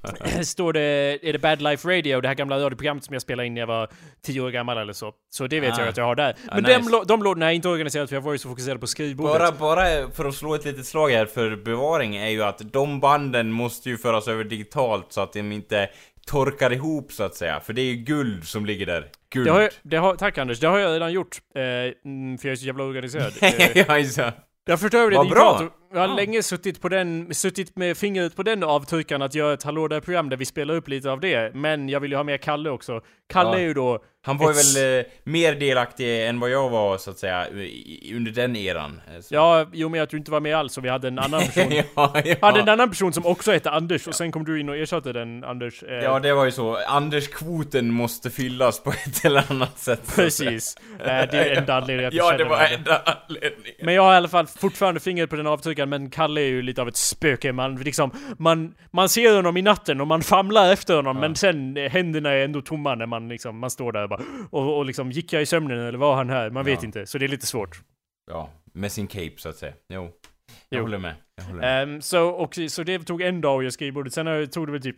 står 0.44 0.72
det, 0.72 0.80
är 1.22 1.32
det 1.32 1.38
Bad 1.38 1.62
Life 1.62 1.88
Radio, 1.88 2.20
det 2.20 2.28
här 2.28 2.34
gamla 2.34 2.56
radioprogrammet 2.56 3.04
som 3.04 3.12
jag 3.12 3.22
spelade 3.22 3.46
in 3.46 3.54
när 3.54 3.60
jag 3.60 3.66
var 3.66 3.88
10 4.22 4.40
år 4.40 4.50
gammal 4.50 4.78
eller 4.78 4.92
så. 4.92 5.12
Så 5.30 5.46
det 5.46 5.60
vet 5.60 5.74
Ah. 5.74 5.80
jag 5.80 5.88
att 5.88 5.96
jag 5.96 6.04
har 6.04 6.14
där. 6.14 6.36
Men 6.52 6.62
nice. 6.62 6.90
de, 6.90 7.04
de 7.06 7.22
lådorna 7.22 7.50
är 7.50 7.54
inte 7.54 7.68
organiserade 7.68 8.08
för 8.08 8.16
jag 8.16 8.20
var 8.20 8.32
ju 8.32 8.38
så 8.38 8.48
fokuserad 8.48 8.80
på 8.80 8.86
skrivbordet. 8.86 9.38
Bara, 9.38 9.52
bara 9.52 10.10
för 10.10 10.24
att 10.24 10.34
slå 10.34 10.54
ett 10.54 10.64
litet 10.64 10.86
slag 10.86 11.10
här 11.10 11.26
för 11.26 11.56
bevaring 11.56 12.16
är 12.16 12.28
ju 12.28 12.42
att 12.42 12.72
de 12.72 13.00
banden 13.00 13.52
måste 13.52 13.90
ju 13.90 13.98
föras 13.98 14.28
över 14.28 14.44
digitalt 14.44 15.06
så 15.12 15.20
att 15.20 15.32
de 15.32 15.52
inte 15.52 15.88
torkar 16.26 16.72
ihop 16.72 17.12
så 17.12 17.22
att 17.24 17.34
säga. 17.34 17.60
För 17.60 17.72
det 17.72 17.80
är 17.82 17.86
ju 17.86 17.94
guld 17.94 18.44
som 18.48 18.66
ligger 18.66 18.86
där. 18.86 19.06
Guld. 19.30 19.46
Det 19.46 19.52
har, 19.52 19.60
jag, 19.60 19.70
det 19.82 19.96
har, 19.96 20.16
tack 20.16 20.38
Anders, 20.38 20.60
det 20.60 20.66
har 20.66 20.78
jag 20.78 20.94
redan 20.94 21.12
gjort. 21.12 21.38
Eh, 21.54 21.62
mm, 22.10 22.38
för 22.38 22.48
jag 22.48 22.52
är 22.52 22.56
så 22.56 22.66
jävla 22.66 22.84
organiserad. 22.84 23.32
Eh, 23.42 23.78
jag 24.66 24.72
har 24.72 24.76
fört 24.76 24.94
över 24.94 25.10
det 25.10 25.22
digitalt. 25.22 25.58
bra. 25.58 25.70
Jag 25.94 26.00
har 26.00 26.08
Ja. 26.08 26.14
länge 26.16 26.42
suttit 26.42 26.80
på 26.80 26.88
den, 26.88 27.34
suttit 27.34 27.76
med 27.76 27.96
fingret 27.96 28.36
på 28.36 28.42
den 28.42 28.62
avtryckaren 28.62 29.22
att 29.22 29.34
göra 29.34 29.52
ett 29.54 29.62
Hallå 29.62 29.88
där-program 29.88 30.28
där 30.28 30.36
vi 30.36 30.44
spelar 30.44 30.74
upp 30.74 30.88
lite 30.88 31.10
av 31.10 31.20
det. 31.20 31.54
Men 31.54 31.88
jag 31.88 32.00
vill 32.00 32.10
ju 32.10 32.16
ha 32.16 32.24
med 32.24 32.40
Kalle 32.40 32.70
också. 32.70 33.00
Kalle 33.32 33.50
Ja. 33.50 33.56
är 33.58 33.62
ju 33.62 33.74
då... 33.74 34.04
Han 34.26 34.38
var 34.38 34.52
ju 34.52 34.56
väl 34.82 34.98
eh, 35.00 35.04
mer 35.24 35.54
delaktig 35.54 36.26
än 36.28 36.40
vad 36.40 36.50
jag 36.50 36.68
var 36.70 36.98
så 36.98 37.10
att 37.10 37.18
säga 37.18 37.46
under 38.14 38.30
den 38.32 38.56
eran. 38.56 39.00
Eh, 39.14 39.20
så- 39.20 39.34
Ja, 39.34 39.66
jo 39.72 39.88
men 39.88 40.02
att 40.02 40.10
du 40.10 40.16
inte 40.16 40.30
var 40.30 40.40
med 40.40 40.56
alls 40.56 40.78
och 40.78 40.84
vi 40.84 40.88
hade 40.88 41.08
en 41.08 41.18
annan 41.18 41.40
person. 41.54 41.72
ja, 41.94 42.12
ja. 42.24 42.34
hade 42.40 42.60
en 42.60 42.68
annan 42.68 42.88
person 42.90 43.12
som 43.12 43.26
också 43.26 43.52
hette 43.52 43.70
Anders 43.70 44.06
och 44.08 44.14
sen 44.14 44.32
kom 44.32 44.44
du 44.44 44.60
in 44.60 44.68
och 44.68 44.76
ersatte 44.76 45.12
den 45.12 45.44
Anders. 45.44 45.82
Eh, 45.82 45.94
Ja, 45.94 46.18
det 46.18 46.32
var 46.34 46.44
ju 46.44 46.50
så. 46.50 46.76
Anders-kvoten 46.76 47.90
måste 47.90 48.30
fyllas 48.30 48.80
på 48.82 48.90
ett 48.90 49.24
eller 49.24 49.44
annat 49.52 49.78
sätt. 49.78 50.12
Precis. 50.16 50.76
Eh, 51.00 51.06
det 51.06 51.10
är 51.32 51.56
enda 51.56 51.74
anledningen 51.74 52.08
att 52.08 52.14
jag 52.14 52.32
Ja, 52.34 52.38
det 52.38 52.44
var 52.44 52.64
enda 52.64 53.02
anledningen. 53.26 53.74
Men 53.82 53.94
jag 53.94 54.02
har 54.02 54.14
i 54.14 54.16
alla 54.16 54.28
fall 54.28 54.46
fortfarande 54.46 55.00
fingret 55.00 55.30
på 55.30 55.36
den 55.36 55.46
avtryckaren, 55.46 55.83
men 55.86 56.10
Kalle 56.10 56.40
är 56.40 56.48
ju 56.48 56.62
lite 56.62 56.82
av 56.82 56.88
ett 56.88 56.96
spöke. 56.96 57.52
Man, 57.52 57.76
liksom, 57.76 58.10
man, 58.38 58.74
man 58.90 59.08
ser 59.08 59.36
honom 59.36 59.56
i 59.56 59.62
natten 59.62 60.00
och 60.00 60.06
man 60.06 60.22
famlar 60.22 60.72
efter 60.72 60.94
honom, 60.96 61.16
men 61.20 61.34
sen 61.36 61.76
eh, 61.76 61.90
händerna 61.90 62.30
är 62.30 62.44
ändå 62.44 62.60
tomma 62.62 62.94
när 62.94 63.06
man 63.06 63.28
liksom, 63.28 63.58
man 63.58 63.70
står 63.70 63.92
där 63.92 64.02
och 64.02 64.08
bara 64.08 64.20
och, 64.50 64.76
och 64.78 64.84
liksom, 64.84 65.10
gick 65.12 65.32
jag 65.32 65.42
i 65.42 65.46
sömnen 65.46 65.78
eller 65.80 65.98
var 65.98 66.14
han 66.14 66.30
här? 66.30 66.50
Man 66.50 66.64
vet 66.64 66.82
Ja. 66.82 66.86
inte, 66.86 67.06
så 67.06 67.18
det 67.18 67.24
är 67.24 67.28
lite 67.28 67.46
svårt. 67.46 67.76
Ja, 68.30 68.50
med 68.72 68.92
sin 68.92 69.06
cape 69.06 69.32
så 69.36 69.48
att 69.48 69.56
säga. 69.56 69.72
Jo. 69.88 70.02
Jag 70.68 70.78
Jo. 70.78 70.82
håller 70.82 70.98
med. 70.98 71.14
Jag 71.36 71.44
håller 71.44 71.60
med. 71.60 71.82
Ehm, 71.82 72.00
så, 72.00 72.26
och, 72.28 72.58
så 72.68 72.82
det 72.82 72.98
tog 72.98 73.22
en 73.22 73.40
dag 73.40 73.56
att 73.58 73.62
göra 73.64 73.70
skrivbordet, 73.70 74.12
sen 74.14 74.48
tog 74.48 74.66
det 74.68 74.72
väl 74.72 74.82
typ 74.82 74.96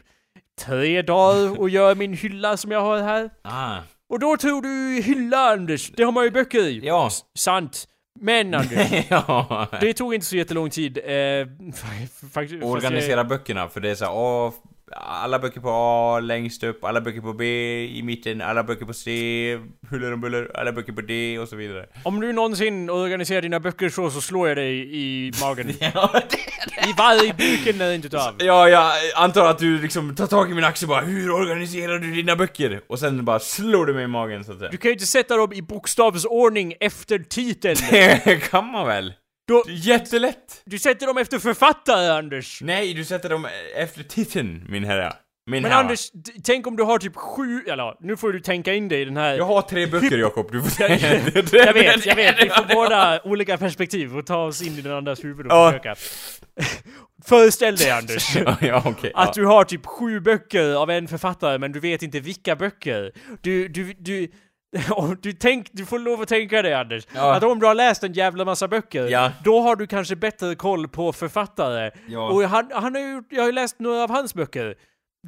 tre 0.61 1.03
dagar 1.03 1.65
att 1.65 1.71
göra 1.71 1.95
min 1.95 2.13
hylla 2.15 2.57
som 2.57 2.71
jag 2.71 2.81
har 2.81 2.99
här. 3.03 3.31
Ah. 3.43 3.79
Och 4.09 4.19
då 4.19 4.37
tog 4.37 4.63
du 4.63 5.03
hylla 5.05 5.37
Anders, 5.53 5.91
det 5.97 6.03
har 6.03 6.13
man 6.13 6.25
ju 6.25 6.31
böcker 6.31 6.59
i. 6.59 6.81
Ja. 6.87 7.07
S- 7.07 7.21
Sant. 7.39 7.89
Men 8.21 8.55
Anders, 8.55 9.05
ja. 9.09 9.69
det 9.81 9.93
tog 9.95 10.15
inte 10.15 10.27
så 10.27 10.37
jättelång 10.37 10.71
tid. 10.71 10.99
Eh, 10.99 11.11
fa- 11.11 12.29
faktiskt, 12.33 12.65
Organisera 12.65 13.25
böckerna, 13.25 13.69
för 13.69 13.81
det 13.81 13.91
är 13.91 13.95
så 13.95 14.05
här, 14.05 14.13
åh, 14.15 14.53
alla 14.95 15.39
böcker 15.39 15.61
på 15.61 15.71
A 15.71 16.21
längst 16.21 16.63
upp, 16.63 16.85
alla 16.85 17.01
böcker 17.01 17.21
på 17.21 17.33
B 17.33 17.45
i 17.85 18.03
mitten, 18.03 18.41
alla 18.43 18.65
böcker 18.65 18.87
på 18.87 18.93
C, 18.95 19.59
huller 19.91 20.13
om 20.13 20.21
buller, 20.21 20.51
alla 20.55 20.73
böcker 20.73 20.93
på 20.93 21.01
D 21.01 21.39
och 21.39 21.49
så 21.49 21.57
vidare. 21.57 21.87
Om 22.03 22.21
du 22.21 22.33
någonsin 22.33 22.91
organiserar 22.91 23.43
dina 23.43 23.61
böcker 23.61 23.89
så, 23.89 24.11
så 24.11 24.21
slår 24.21 24.49
jag 24.49 24.57
dig 24.57 24.97
i 24.97 25.33
magen. 25.41 25.73
Ja, 25.81 26.23
det 26.31 26.89
I 26.89 26.95
varje 26.99 27.33
boken 27.33 27.79
när 27.79 27.89
det 27.89 27.95
inte 27.95 28.09
tar 28.09 28.29
av. 28.29 28.35
Ja, 28.39 28.69
jag 28.69 28.93
antar 29.17 29.51
att 29.51 29.59
du 29.59 29.83
liksom 29.83 30.15
tar 30.15 30.27
tag 30.27 30.51
i 30.51 30.55
min 30.55 30.65
axel 30.65 30.89
bara 30.89 31.01
Hur 31.01 31.31
organiserar 31.31 31.99
du 31.99 32.13
dina 32.15 32.37
böcker? 32.37 32.81
Och 32.87 32.99
sen 32.99 33.25
bara 33.25 33.39
slår 33.39 33.87
du 33.87 33.95
mig 33.95 34.05
i 34.05 34.07
magen 34.07 34.45
så 34.45 34.53
att 34.53 34.59
säga. 34.59 34.71
Du 34.71 34.77
kan 34.77 34.89
ju 34.89 34.93
inte 34.93 35.07
sätta 35.07 35.37
dem 35.37 35.53
i 35.53 35.63
bokstavsordning 35.63 36.75
efter 36.81 37.19
titeln. 37.19 37.77
Det 37.91 38.51
kan 38.51 38.65
man 38.67 38.87
väl? 38.87 39.13
Då, 39.49 39.65
Jättelätt! 39.69 40.63
du 40.65 40.79
sätter 40.79 41.07
dem 41.07 41.19
efter 41.19 41.39
författare, 41.39 42.09
Anders. 42.09 42.61
Nej, 42.63 42.95
du 42.95 43.05
sätter 43.05 43.29
dem 43.29 43.47
efter 43.77 44.03
titeln, 44.03 44.65
min 44.69 44.85
herre. 44.85 45.13
Min 45.51 45.63
Men 45.63 45.71
herre. 45.73 45.81
Anders, 45.81 46.11
tänk 46.45 46.67
om 46.67 46.77
du 46.77 46.83
har 46.83 46.99
typ 46.99 47.17
sju, 47.17 47.63
eller 47.69 47.95
nu 48.07 48.17
får 48.17 48.33
du 48.33 48.41
tänka 48.41 48.75
in 48.75 48.89
dig 48.89 49.01
i 49.03 49.05
den 49.05 49.17
här... 49.17 49.37
Jag 49.37 49.45
har 49.45 49.63
tre 49.63 49.87
böcker, 49.87 50.19
Jakob. 50.27 50.53
Du 50.53 50.63
får 50.63 50.83
Jag, 50.91 51.01
jag 51.53 51.73
vet, 51.75 52.07
jag 52.07 52.17
vet. 52.17 52.43
Vi 52.45 52.49
får 52.49 52.75
båda 52.75 53.21
olika 53.25 53.59
perspektiv 53.59 54.17
och 54.17 54.27
ta 54.27 54.45
oss 54.45 54.63
in 54.63 54.79
i 54.79 54.81
den 54.81 54.93
andras 54.93 55.25
huvud 55.25 55.47
och 55.47 55.53
Ja. 55.53 55.71
försöka. 55.71 55.95
Föreställ 57.25 57.77
dig 57.77 57.91
Anders. 57.91 58.37
Ja, 58.61 58.83
okej. 58.87 59.13
Att 59.15 59.27
ja. 59.27 59.33
du 59.43 59.47
har 59.47 59.65
typ 59.65 59.87
sju 59.87 60.21
böcker 60.21 60.75
av 60.75 60.91
en 60.91 61.09
författare 61.09 61.59
men 61.59 61.73
du 61.73 61.81
vet 61.81 62.03
inte 62.03 62.21
vilka 62.21 62.57
böcker. 62.57 63.13
Du, 63.41 63.69
du, 63.69 63.93
du, 63.99 64.29
du, 65.23 65.33
tänk, 65.33 65.69
du 65.73 65.87
får 65.87 65.99
lov 65.99 66.21
att 66.21 66.29
tänka 66.29 66.63
dig 66.63 66.75
Anders, 66.75 67.07
Ja. 67.15 67.35
att 67.35 67.43
om 67.43 67.59
du 67.61 67.67
har 67.67 67.75
läst 67.75 68.03
en 68.05 68.13
jävla 68.13 68.45
massa 68.45 68.69
böcker, 68.69 69.09
Ja. 69.09 69.33
då 69.45 69.61
har 69.61 69.77
du 69.77 69.87
kanske 69.87 70.17
bättre 70.17 70.55
koll 70.55 70.89
på 70.89 71.13
författare. 71.13 71.91
Ja. 72.09 72.29
Och 72.31 72.43
han, 72.43 72.71
han 72.75 72.95
har 72.95 73.03
ju, 73.03 73.23
jag 73.31 73.43
har 73.43 73.47
ju 73.47 73.53
läst 73.53 73.79
några 73.81 74.03
av 74.03 74.11
hans 74.11 74.35
böcker. 74.35 74.75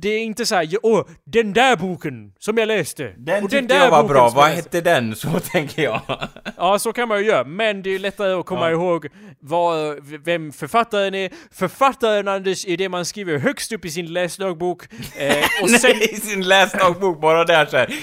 Det 0.00 0.08
är 0.08 0.18
inte 0.20 0.46
såhär, 0.46 0.68
åh, 0.82 1.04
den 1.26 1.52
där 1.52 1.76
boken 1.76 2.32
som 2.38 2.58
jag 2.58 2.66
läste. 2.68 3.14
Den 3.16 3.44
och 3.44 3.50
tyckte 3.50 3.74
jag 3.74 3.90
var 3.90 4.04
bra, 4.08 4.28
vad 4.28 4.50
läste." 4.50 4.56
hette 4.56 4.80
den? 4.80 5.16
Så 5.16 5.40
tänker 5.40 5.82
jag. 5.82 6.00
Ja, 6.56 6.78
så 6.78 6.92
kan 6.92 7.08
man 7.08 7.18
ju 7.18 7.24
göra, 7.26 7.44
men 7.44 7.82
det 7.82 7.90
är 7.90 7.98
lättare 7.98 8.32
att 8.32 8.46
komma 8.46 8.66
Ja. 8.66 8.70
ihåg 8.70 9.06
vad, 9.40 9.98
vem 10.24 10.52
författaren 10.52 11.14
är. 11.14 11.30
Författaren, 11.52 12.28
Anders, 12.28 12.66
är 12.66 12.76
det 12.76 12.88
man 12.88 13.04
skriver 13.04 13.38
högst 13.38 13.72
upp 13.72 13.84
i 13.84 13.90
sin 13.90 14.12
läsdagbok. 14.12 14.82
Eh, 15.16 15.44
och 15.62 15.70
sen, 15.70 15.90
Nej, 15.98 16.10
i 16.12 16.16
sin 16.16 16.48
läsdagbok 16.48 17.20
bara 17.20 17.44
där 17.44 17.66
såhär. 17.66 17.94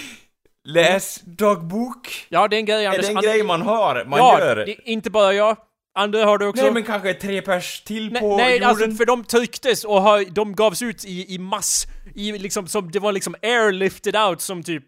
Läsdagbok? 0.66 2.26
ja, 2.30 2.48
det 2.48 2.56
är 2.56 2.60
en 2.60 2.66
grej, 2.66 2.86
Är 2.86 2.90
Anders. 2.90 3.06
det 3.06 3.12
en 3.12 3.18
And- 3.18 3.26
grej 3.26 3.44
man 3.44 3.62
har? 3.62 4.06
Man 4.06 4.20
ja, 4.20 4.40
gör? 4.40 4.56
det 4.56 4.72
är 4.72 4.88
inte 4.90 5.10
bara 5.10 5.34
jag. 5.34 5.58
Andra 5.98 6.26
har 6.26 6.38
det 6.38 6.48
också. 6.48 6.64
Nej 6.64 6.72
men 6.72 6.84
kanske 6.84 7.14
tre 7.14 7.42
pers 7.42 7.82
till 7.84 8.12
Nej, 8.12 8.22
på 8.22 8.38
nej 8.38 8.54
jorden? 8.54 8.70
alltså 8.70 8.92
för 8.92 9.06
de 9.06 9.24
trycktes 9.24 9.84
och 9.84 10.02
har, 10.02 10.26
de 10.32 10.56
gavs 10.56 10.82
ut 10.82 11.06
i, 11.06 11.36
i 11.36 11.38
mass, 11.40 11.86
i 12.16 12.32
liksom 12.38 12.68
som, 12.68 12.92
det 12.92 13.00
var 13.00 13.12
liksom 13.12 13.36
airlifted 13.42 14.16
out 14.16 14.42
som 14.42 14.64
typ 14.64 14.84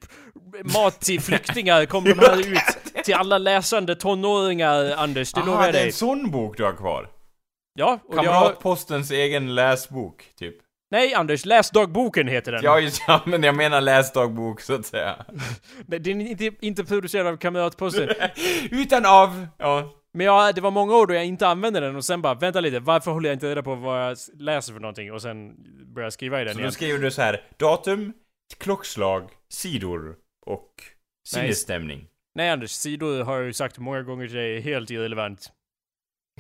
mat 0.74 1.02
till 1.02 1.22
flyktingar 1.22 1.86
kom 1.86 2.04
de 2.04 2.14
här 2.20 2.40
ut 2.54 3.04
till 3.04 3.14
alla 3.16 3.38
läsande 3.38 3.96
tonåringar 3.96 4.92
Anders, 4.98 5.34
det 5.34 5.40
lovar 5.46 5.64
jag 5.66 5.74
det 5.74 5.78
är 5.78 5.82
en 5.82 5.86
dig. 5.88 5.92
sån 5.92 6.32
bok 6.32 6.58
du 6.58 6.64
har 6.64 6.74
kvar? 6.74 7.10
Ja, 7.74 8.00
och 8.08 8.16
jag, 8.16 8.24
Kamratpostens 8.26 9.12
egen 9.12 9.56
läsbok, 9.56 10.24
typ. 10.40 10.56
Nej 10.92 11.14
Anders, 11.14 11.46
läs 11.46 11.70
dagboken 11.72 12.28
heter 12.28 12.52
den. 12.52 12.62
Ja, 12.64 12.80
just 12.80 13.02
ja, 13.08 13.22
men 13.26 13.44
jag 13.44 13.56
menar 13.56 13.82
läsdagbok 13.82 14.62
så 14.62 14.74
att 14.76 14.86
säga. 14.86 15.26
Men 15.88 16.04
Den 16.04 16.22
är 16.22 16.28
inte, 16.28 16.52
inte 16.62 16.86
producerad 16.86 17.28
av 17.28 17.38
Kamratposten. 17.38 18.10
Utan 18.72 19.06
av, 19.06 19.48
ja. 19.58 19.94
Men 20.14 20.26
ja, 20.26 20.52
det 20.52 20.62
var 20.62 20.72
många 20.72 20.96
år 20.96 21.08
då 21.08 21.14
jag 21.14 21.26
inte 21.26 21.48
använde 21.48 21.80
den 21.80 21.96
och 21.96 22.06
sen 22.06 22.22
bara, 22.22 22.34
vänta 22.34 22.60
lite, 22.60 22.80
varför 22.80 23.12
håller 23.12 23.30
jag 23.30 23.36
inte 23.36 23.50
reda 23.50 23.64
på 23.64 23.76
vad 23.76 24.10
jag 24.10 24.18
läser 24.40 24.74
för 24.74 24.80
någonting? 24.80 25.14
Och 25.14 25.22
sen 25.22 25.56
började 25.94 26.06
jag 26.06 26.14
skriva 26.14 26.42
i 26.42 26.44
den 26.46 26.54
Så 26.54 26.60
igen. 26.60 26.68
då 26.68 26.72
skriver 26.72 27.00
du 27.00 27.12
så 27.12 27.22
här: 27.22 27.42
datum, 27.58 28.14
klockslag, 28.58 29.30
sidor 29.50 30.16
och 30.46 30.70
sinnesstämning. 31.28 32.08
Nej 32.36 32.50
Anders, 32.50 32.72
sidor 32.72 33.24
har 33.24 33.36
jag 33.38 33.46
ju 33.46 33.54
sagt 33.54 33.78
många 33.78 34.02
gånger 34.02 34.28
till 34.28 34.36
dig 34.36 34.58
är 34.58 34.62
helt 34.62 34.90
irrelevant. 34.90 35.52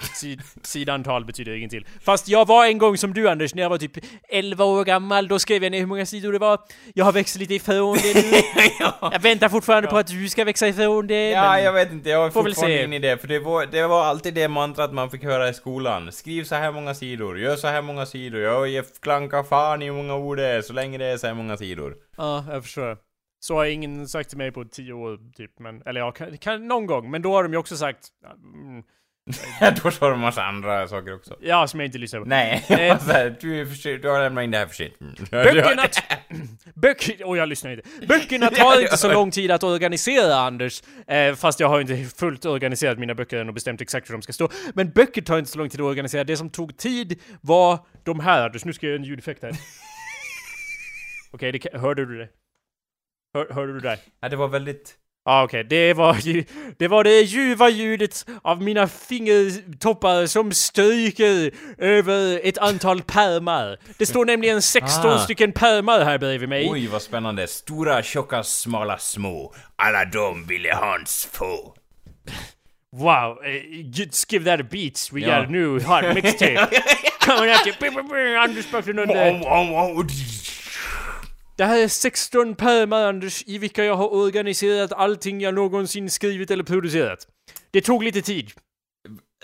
Sid, 0.02 0.42
sidantal 0.64 1.26
betyder 1.26 1.56
ingenting. 1.56 1.86
Fast 2.02 2.28
jag 2.28 2.48
var 2.48 2.66
en 2.66 2.78
gång 2.78 2.98
som 2.98 3.14
du 3.14 3.30
Anders, 3.30 3.56
när 3.56 3.64
jag 3.64 3.70
var 3.70 3.78
typ 3.78 4.06
11 4.30 4.66
år 4.66 4.86
gammal, 4.86 5.28
då 5.28 5.40
skrev 5.40 5.64
jag 5.64 5.72
ner 5.72 5.80
hur 5.80 5.86
många 5.86 6.06
sidor 6.06 6.34
det 6.34 6.40
var. 6.40 6.60
Jag 6.94 7.06
har 7.06 7.12
växt 7.12 7.38
lite 7.38 7.54
ifrån 7.54 7.98
det 7.98 8.14
nu. 8.14 8.38
ja. 8.80 9.10
Jag 9.14 9.20
väntar 9.20 9.50
fortfarande 9.50 9.90
på 9.90 9.98
att 9.98 10.08
du 10.08 10.30
ska 10.30 10.46
växa 10.46 10.68
ifrån 10.68 11.08
det. 11.08 11.30
Ja, 11.30 11.60
jag 11.60 11.74
vet 11.74 11.92
inte, 11.92 12.10
jag 12.10 12.22
väl 12.22 12.32
fortfarande 12.32 12.78
se. 12.78 12.78
ingen 12.78 12.94
idé, 12.94 13.18
för 13.18 13.28
det 13.28 13.40
var, 13.40 13.66
det 13.66 13.88
var 13.88 14.06
alltid 14.06 14.34
det 14.34 14.48
mantrat 14.48 14.94
man 14.94 15.10
fick 15.10 15.24
höra 15.24 15.50
i 15.50 15.54
skolan. 15.54 16.12
Skriv 16.12 16.44
så 16.44 16.56
här 16.56 16.72
många 16.72 16.94
sidor, 16.94 17.40
gör 17.40 17.56
så 17.56 17.68
här 17.68 17.82
många 17.82 18.06
sidor, 18.06 18.42
jag 18.42 18.68
ger 18.68 18.86
klanka 19.02 19.44
fan 19.44 19.82
i 19.82 19.86
hur 19.86 19.94
många 19.94 20.16
ord 20.16 20.38
det 20.38 20.48
är, 20.48 20.62
så 20.62 20.74
länge 20.74 20.98
det 20.98 21.06
är 21.06 21.18
så 21.18 21.28
här 21.28 21.34
många 21.34 21.58
sidor. 21.58 21.96
Ja, 22.18 22.46
jag 22.52 22.64
förstår. 22.64 22.98
Så 23.40 23.56
har 23.56 23.66
ingen 23.66 24.08
sagt 24.08 24.30
till 24.30 24.38
mig 24.38 24.52
på 24.52 24.66
10 24.66 24.94
år, 24.94 25.20
typ. 25.34 25.60
Men, 25.60 25.82
eller 25.86 26.02
ja, 26.02 26.12
kan, 26.12 26.38
kan, 26.38 26.68
någon 26.68 26.86
gång. 26.86 27.12
Men 27.12 27.22
då 27.22 27.34
har 27.34 27.44
de 27.44 27.54
ju 27.54 27.60
också 27.60 27.78
sagt... 27.78 28.08
mm, 28.26 28.84
Då 29.84 29.92
sa 29.92 30.06
de 30.10 30.14
en 30.14 30.20
massa 30.20 30.44
andra 30.44 30.88
saker 30.88 31.16
också. 31.16 31.36
Ja, 31.42 31.68
som 31.68 31.80
jag 31.80 31.88
inte 31.88 31.98
lyssnar 31.98 32.20
på. 32.20 32.26
Nej, 32.26 32.66
Eh. 32.70 32.82
jag 32.86 32.96
var 32.96 33.04
så 33.04 33.12
här, 33.12 33.36
du, 33.42 33.62
är 33.62 33.66
för, 33.66 33.76
sent- 33.76 34.02
du 34.02 34.10
har 34.10 34.20
lämnat 34.20 34.44
in 34.44 34.52
det 34.52 34.58
här 34.58 34.66
för 34.68 34.76
sent. 34.76 34.94
Mm. 35.02 35.14
Böckerna... 35.32 35.84
Böcker... 36.76 37.16
Oj, 37.26 37.38
jag 37.40 37.50
lyssnar 37.50 37.72
inte. 37.72 37.90
Böckerna 38.08 38.50
tar 38.50 38.82
inte 38.82 38.98
så 38.98 39.14
lång 39.14 39.32
tid 39.32 39.52
att 39.52 39.64
organisera, 39.64 40.36
Anders. 40.36 40.84
Eh, 41.08 41.36
fast 41.36 41.60
jag 41.60 41.68
har 41.70 41.82
inte 41.82 41.98
fullt 42.18 42.46
organiserat 42.46 43.00
mina 43.00 43.16
böcker 43.16 43.38
än 43.38 43.48
och 43.48 43.54
bestämt 43.54 43.82
exakt 43.82 44.10
hur 44.10 44.14
de 44.14 44.22
ska 44.22 44.34
stå. 44.34 44.50
Men 44.74 44.90
böcker 44.92 45.22
tar 45.22 45.40
inte 45.40 45.52
så 45.52 45.58
lång 45.58 45.70
tid 45.70 45.80
att 45.82 45.86
organisera. 45.86 46.24
Det 46.24 46.38
som 46.38 46.50
tog 46.50 46.78
tid 46.78 47.22
var 47.42 47.80
de 48.04 48.20
här, 48.20 48.46
Anders. 48.46 48.66
Nu 48.66 48.74
ska 48.74 48.86
jag 48.86 48.92
göra 48.92 49.00
en 49.02 49.06
ljudeffekt 49.08 49.44
här. 49.44 49.52
Okej, 51.32 51.60
kan- 51.60 51.80
hörde 51.82 52.06
du 52.06 52.18
det? 52.18 52.30
Hör, 53.34 53.54
hörde 53.54 53.74
du 53.74 53.80
det? 53.80 53.98
Ja, 54.20 54.30
det 54.30 54.36
var 54.36 54.48
väldigt... 54.48 54.96
Ja, 55.28 55.44
okej. 55.44 55.64
Det 55.64 55.94
var 55.94 56.18
ju... 56.22 56.44
Det 56.80 56.88
var 56.88 57.04
det 57.04 57.22
ljuva 57.22 57.70
ljudet 57.70 58.26
av 58.44 58.62
mina 58.62 58.88
fingertoppar 58.88 60.26
som 60.26 60.52
stryker 60.52 61.52
över 61.78 62.40
ett 62.44 62.58
antal 62.58 63.02
pärmar. 63.02 63.78
Det 63.98 64.06
står 64.06 64.26
nämligen 64.26 64.62
16 64.62 65.12
Ah. 65.12 65.20
stycken 65.20 65.52
pärmar 65.52 66.00
här 66.06 66.18
bredvid 66.18 66.50
mig. 66.50 66.68
Oj, 66.72 66.88
vad 66.88 67.02
spännande. 67.02 67.48
Stora, 67.48 68.04
tjocka, 68.04 68.44
smala, 68.44 68.98
små. 68.98 69.54
Alla 69.76 70.06
de 70.06 70.46
ville 70.48 70.74
Hans 70.76 71.30
få. 71.32 71.74
Wow, 72.96 73.38
uh, 73.46 73.90
just 73.94 74.32
give 74.34 74.46
that 74.46 74.60
a 74.66 74.68
beat. 74.72 75.10
We 75.12 75.20
Ja. 75.22 75.28
got 75.40 75.48
a 75.48 75.52
new 75.52 75.84
hot 75.84 76.16
mixtape. 76.16 76.68
Coming 77.20 77.50
at 77.52 77.68
you. 77.68 78.38
Anders 78.38 78.72
Backlund 78.72 79.00
under. 79.00 79.32
Det 81.58 81.66
här 81.66 81.78
är 81.84 81.88
16 81.88 82.56
pärmar, 82.56 83.04
Anders, 83.04 83.44
i 83.48 83.58
vilka 83.58 83.84
jag 83.86 83.96
har 83.96 84.14
organiserat 84.14 84.94
allting 84.94 85.42
jag 85.42 85.54
någonsin 85.54 86.10
skrivit 86.10 86.52
eller 86.52 86.64
producerat. 86.64 87.20
Det 87.72 87.82
tog 87.82 88.04
lite 88.04 88.22
tid. 88.22 88.52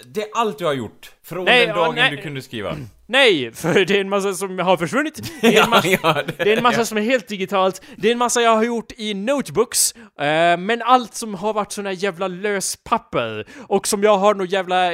Det 0.06 0.22
är 0.22 0.28
allt 0.34 0.58
du 0.60 0.66
har 0.66 0.74
gjort. 0.74 1.12
Från 1.24 1.46
Nej, 1.46 1.60
den 1.68 1.76
ja, 1.76 1.86
dagen 1.86 2.12
du 2.16 2.18
kunde 2.22 2.42
skriva. 2.42 2.78
Nej, 3.08 3.52
för 3.52 3.86
det 3.86 3.96
är 3.98 4.02
en 4.02 4.10
massa 4.10 4.34
som 4.34 4.60
har 4.60 4.78
försvunnit. 4.78 5.32
Det 5.42 5.58
är 5.58 5.64
en 5.64 5.70
massa, 5.70 5.88
ja, 5.88 6.24
det 6.38 6.52
är 6.54 6.58
en 6.58 6.64
massa 6.64 6.86
som 6.86 6.98
är 6.98 7.02
helt 7.02 7.28
digitalt. 7.28 7.82
Det 7.98 8.08
är 8.08 8.12
en 8.12 8.18
massa 8.18 8.42
jag 8.42 8.56
har 8.56 8.64
gjort 8.64 8.92
i 8.98 9.14
notebooks. 9.14 9.92
eh, 9.96 10.58
men 10.58 10.82
allt 10.82 11.16
som 11.16 11.34
har 11.36 11.54
varit 11.54 11.72
såna 11.72 11.92
jävla 11.94 12.28
löspapper. 12.28 13.48
Och 13.68 13.88
som 13.88 14.04
jag 14.04 14.18
har 14.18 14.34
nog 14.36 14.48
jävla... 14.48 14.90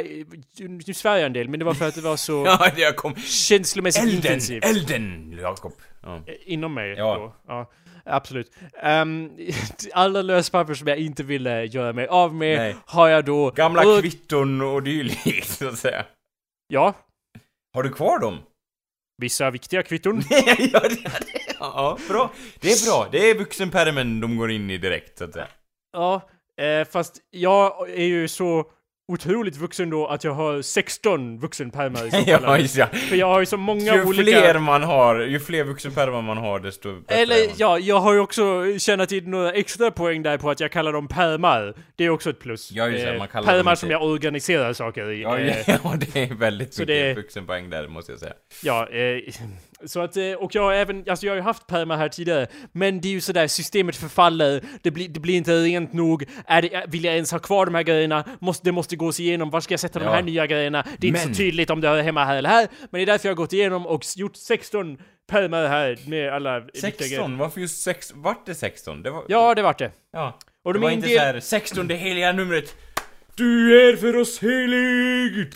Nu 0.58 0.94
svär 0.94 1.18
jag 1.18 1.26
en 1.26 1.34
del, 1.34 1.50
men 1.50 1.60
det 1.60 1.66
var 1.66 1.74
för 1.74 1.88
att 1.88 1.96
det 1.96 2.02
var 2.02 2.18
så 2.18 2.46
Ja, 2.46 2.72
det 2.76 2.96
kom. 2.96 3.16
känslomässigt 3.16 4.04
Elden! 4.04 4.16
intensivt. 4.18 4.66
Elden, 4.66 5.38
Jakob. 5.42 5.74
Ja. 6.02 6.16
Eh, 6.28 6.36
Inom 6.46 6.74
mig 6.74 6.90
Ja. 6.98 7.16
då. 7.16 7.36
Ja, 7.48 7.72
absolut. 8.06 8.52
Ehm, 8.82 9.38
alla 9.94 10.22
löspapper 10.22 10.74
som 10.74 10.88
jag 10.88 10.98
inte 10.98 11.24
ville 11.24 11.66
göra 11.66 11.94
mig 11.94 12.08
av 12.08 12.34
med 12.36 12.58
Nej. 12.58 12.76
har 12.86 13.08
jag 13.08 13.26
då... 13.26 13.52
Gamla 13.52 13.88
och, 13.88 14.00
kvitton 14.02 14.62
och 14.62 14.84
dylikt, 14.84 15.48
så 15.50 15.68
att 15.68 15.78
säga. 15.80 16.06
Ja, 16.68 16.94
Har 17.74 17.84
du 17.84 17.90
kvar 17.92 18.20
dem? 18.20 18.38
vissa 19.22 19.52
viktiga 19.52 19.84
kvitton. 19.84 20.22
ja, 20.30 20.80
det, 20.80 20.90
det, 20.90 21.12
ja, 21.60 21.98
bra. 22.10 22.32
Det 22.60 22.72
är 22.72 22.86
bra. 22.92 23.08
Det 23.12 23.30
är 23.30 23.36
vuxenpärmen 23.36 24.20
de 24.20 24.38
går 24.38 24.52
in 24.52 24.70
i 24.70 24.78
direkt, 24.78 25.18
så 25.18 25.24
att 25.24 25.34
säga. 25.34 25.48
Ja, 25.92 26.30
eh, 26.62 26.88
fast 26.88 27.18
jag 27.30 27.90
är 27.90 28.06
ju 28.06 28.28
så 28.28 28.72
otroligt 29.10 29.58
vuxen 29.58 29.90
då 29.90 30.08
att 30.08 30.24
jag 30.24 30.32
har 30.32 30.62
16 30.62 31.40
vuxenpärmar 31.40 32.08
i 32.08 32.12
så 32.12 32.18
fall. 32.40 32.66
ja. 32.76 32.88
För 32.88 33.16
jag 33.16 33.28
har 33.28 33.40
ju 33.40 33.46
så 33.46 33.58
många 33.58 33.96
Ju 33.96 34.04
olika... 34.06 34.24
fler 34.42 34.60
man 34.60 34.84
har, 34.84 35.20
ju 35.20 35.40
fler 35.40 35.64
vuxenpärmar 35.64 36.22
man 36.22 36.38
har, 36.38 36.60
desto 36.60 36.96
bättre 37.02 37.16
är 37.16 37.22
Eller 37.24 37.48
man. 37.48 37.56
ja, 37.58 37.80
jag 37.80 38.00
har 38.00 38.14
ju 38.14 38.20
också 38.20 38.66
tjänat 38.78 39.12
in 39.12 39.32
några 39.32 39.52
extra 39.54 39.92
poäng 39.92 40.24
där 40.24 40.38
på 40.38 40.50
att 40.50 40.60
jag 40.60 40.72
kallar 40.72 40.94
dem 40.94 41.08
pärmar. 41.08 41.74
Det 41.96 42.04
är 42.06 42.10
också 42.10 42.30
ett 42.30 42.40
plus. 42.40 42.72
Ja, 42.72 42.88
just 42.90 43.06
det, 43.06 43.12
Eh, 43.12 43.18
man 43.20 43.28
kallar 43.28 43.46
pärmar 43.48 43.72
dem 43.72 43.76
som 43.78 43.92
jag 43.92 44.04
organiserar 44.04 44.74
saker 44.74 45.12
i. 45.12 45.22
Ja, 45.22 45.38
Eh, 45.40 45.56
ja, 45.84 45.94
det 46.14 46.16
är 46.24 46.34
väldigt 46.34 46.74
Så 46.74 46.82
mycket 46.82 46.96
det- 46.96 47.14
vuxenpoäng 47.22 47.70
där, 47.70 47.88
måste 47.88 48.12
jag 48.12 48.20
säga. 48.20 48.34
Ja, 48.64 48.88
eh, 48.90 49.34
så 49.86 50.00
att, 50.00 50.18
eh, 50.18 50.32
och 50.34 50.56
jag 50.56 50.62
har 50.62 50.74
även, 50.74 51.04
alltså 51.10 51.26
jag 51.26 51.32
har 51.34 51.38
ju 51.38 51.42
haft 51.44 51.68
pärmar 51.68 51.98
här 51.98 52.10
tidigare, 52.10 52.48
men 52.72 53.02
det 53.02 53.08
är 53.08 53.12
ju 53.12 53.22
sådär, 53.22 53.48
systemet 53.48 53.96
förfaller, 53.96 54.62
det 54.82 54.92
blir, 54.92 55.10
det 55.10 55.20
blir 55.20 55.36
inte 55.38 55.52
rent 55.64 55.94
nog, 55.94 56.26
är 56.48 56.62
det, 56.62 56.86
vill 56.88 57.04
jag 57.04 57.14
ens 57.16 57.32
ha 57.32 57.40
kvar 57.40 57.66
de 57.66 57.76
här 57.76 57.84
grejerna? 57.84 58.24
Måste, 58.40 58.66
det 58.68 58.72
måste 58.72 58.96
gås 58.96 59.20
igenom, 59.20 59.50
var 59.50 59.62
ska 59.62 59.74
jag 59.74 59.80
sätta 59.80 60.00
Ja. 60.00 60.06
de 60.06 60.12
här 60.12 60.22
nya 60.22 60.48
grejerna? 60.48 60.84
Det 60.98 61.08
är 61.08 61.10
inte 61.10 61.26
Men- 61.26 61.36
så 61.36 61.38
tydligt 61.38 61.70
om 61.70 61.82
det 61.82 61.88
hör 61.88 62.02
hemma 62.02 62.26
här 62.26 62.38
eller 62.38 62.50
här, 62.50 62.68
men 62.90 63.00
det 63.00 63.02
är 63.02 63.06
därför 63.06 63.28
jag 63.30 63.32
har 63.32 63.38
gått 63.38 63.54
igenom 63.54 63.86
och 63.86 64.04
gjort 64.16 64.36
16 64.36 64.98
pärmar 65.30 65.68
här 65.68 66.00
med 66.08 66.34
alla 66.34 66.60
viktiga 66.60 66.82
grejer. 66.92 67.10
16? 67.10 67.38
Varför 67.38 67.62
just 67.62 67.82
6? 67.84 68.12
Vart 68.16 68.46
det 68.46 68.56
16? 68.56 69.04
Det 69.04 69.12
var... 69.12 69.24
Ja, 69.28 69.56
det 69.56 69.62
vart 69.62 69.80
det. 69.80 69.92
ja. 70.14 70.40
Och 70.64 70.74
det 70.74 70.80
de 70.80 70.84
var 70.84 70.92
inte 70.92 71.08
del- 71.08 71.18
såhär 71.18 71.40
16 71.40 71.88
det 71.88 71.96
heliga 71.96 72.32
numret. 72.32 72.76
Du 73.36 73.82
är 73.90 73.96
för 73.98 74.16
oss 74.16 74.40
helig! 74.42 75.48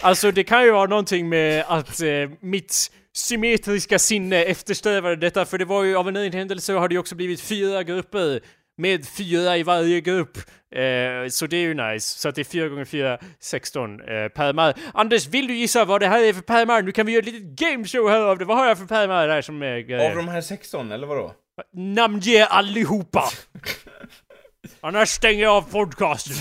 Alltså 0.00 0.30
det 0.32 0.44
kan 0.44 0.64
ju 0.64 0.70
vara 0.70 0.86
någonting 0.86 1.28
med 1.28 1.64
att 1.68 2.00
eh, 2.02 2.08
mitt 2.40 2.90
symmetriska 3.14 3.98
sinne 3.98 4.44
eftersträvade 4.44 5.16
detta, 5.16 5.44
för 5.44 5.58
det 5.58 5.64
var 5.64 5.84
ju 5.84 5.96
av 5.96 6.08
en 6.08 6.14
nöjd 6.14 6.34
händelse 6.34 6.72
har 6.72 6.88
det 6.88 6.92
ju 6.94 6.98
också 6.98 7.14
blivit 7.14 7.40
fyra 7.40 7.82
grupper 7.82 8.40
med 8.76 9.08
fyra 9.08 9.56
i 9.56 9.62
varje 9.62 10.00
grupp. 10.00 10.36
Eh, 10.74 11.28
så 11.30 11.46
det 11.46 11.56
är 11.56 11.60
ju 11.60 11.74
nice. 11.74 12.18
Så 12.18 12.28
att 12.28 12.34
det 12.34 12.42
är 12.42 12.44
4 12.44 12.68
gånger 12.68 12.84
4 12.84 13.18
16 13.40 14.00
eh, 14.00 14.28
pärmar. 14.28 14.74
Anders, 14.94 15.26
vill 15.26 15.46
du 15.46 15.54
gissa 15.54 15.84
vad 15.84 16.00
det 16.00 16.08
här 16.08 16.22
är 16.22 16.32
för 16.32 16.40
pärmar? 16.40 16.82
Nu 16.82 16.92
kan 16.92 17.06
vi 17.06 17.12
göra 17.12 17.20
ett 17.20 17.32
litet 17.32 17.42
gameshow 17.42 18.10
här 18.10 18.20
av 18.20 18.38
det. 18.38 18.44
Vad 18.44 18.56
har 18.56 18.66
jag 18.66 18.78
för 18.78 18.86
pärmar 18.86 19.28
där 19.28 19.42
som 19.42 19.62
är 19.62 19.78
grejer? 19.78 20.10
Av 20.10 20.16
de 20.16 20.28
här 20.28 20.40
16, 20.40 20.92
eller 20.92 21.06
vadå? 21.06 21.34
Namnge 21.72 22.46
allihopa! 22.46 23.24
Annars 24.80 25.08
stänger 25.08 25.42
jag 25.42 25.52
av 25.52 25.62
podcasten. 25.62 26.34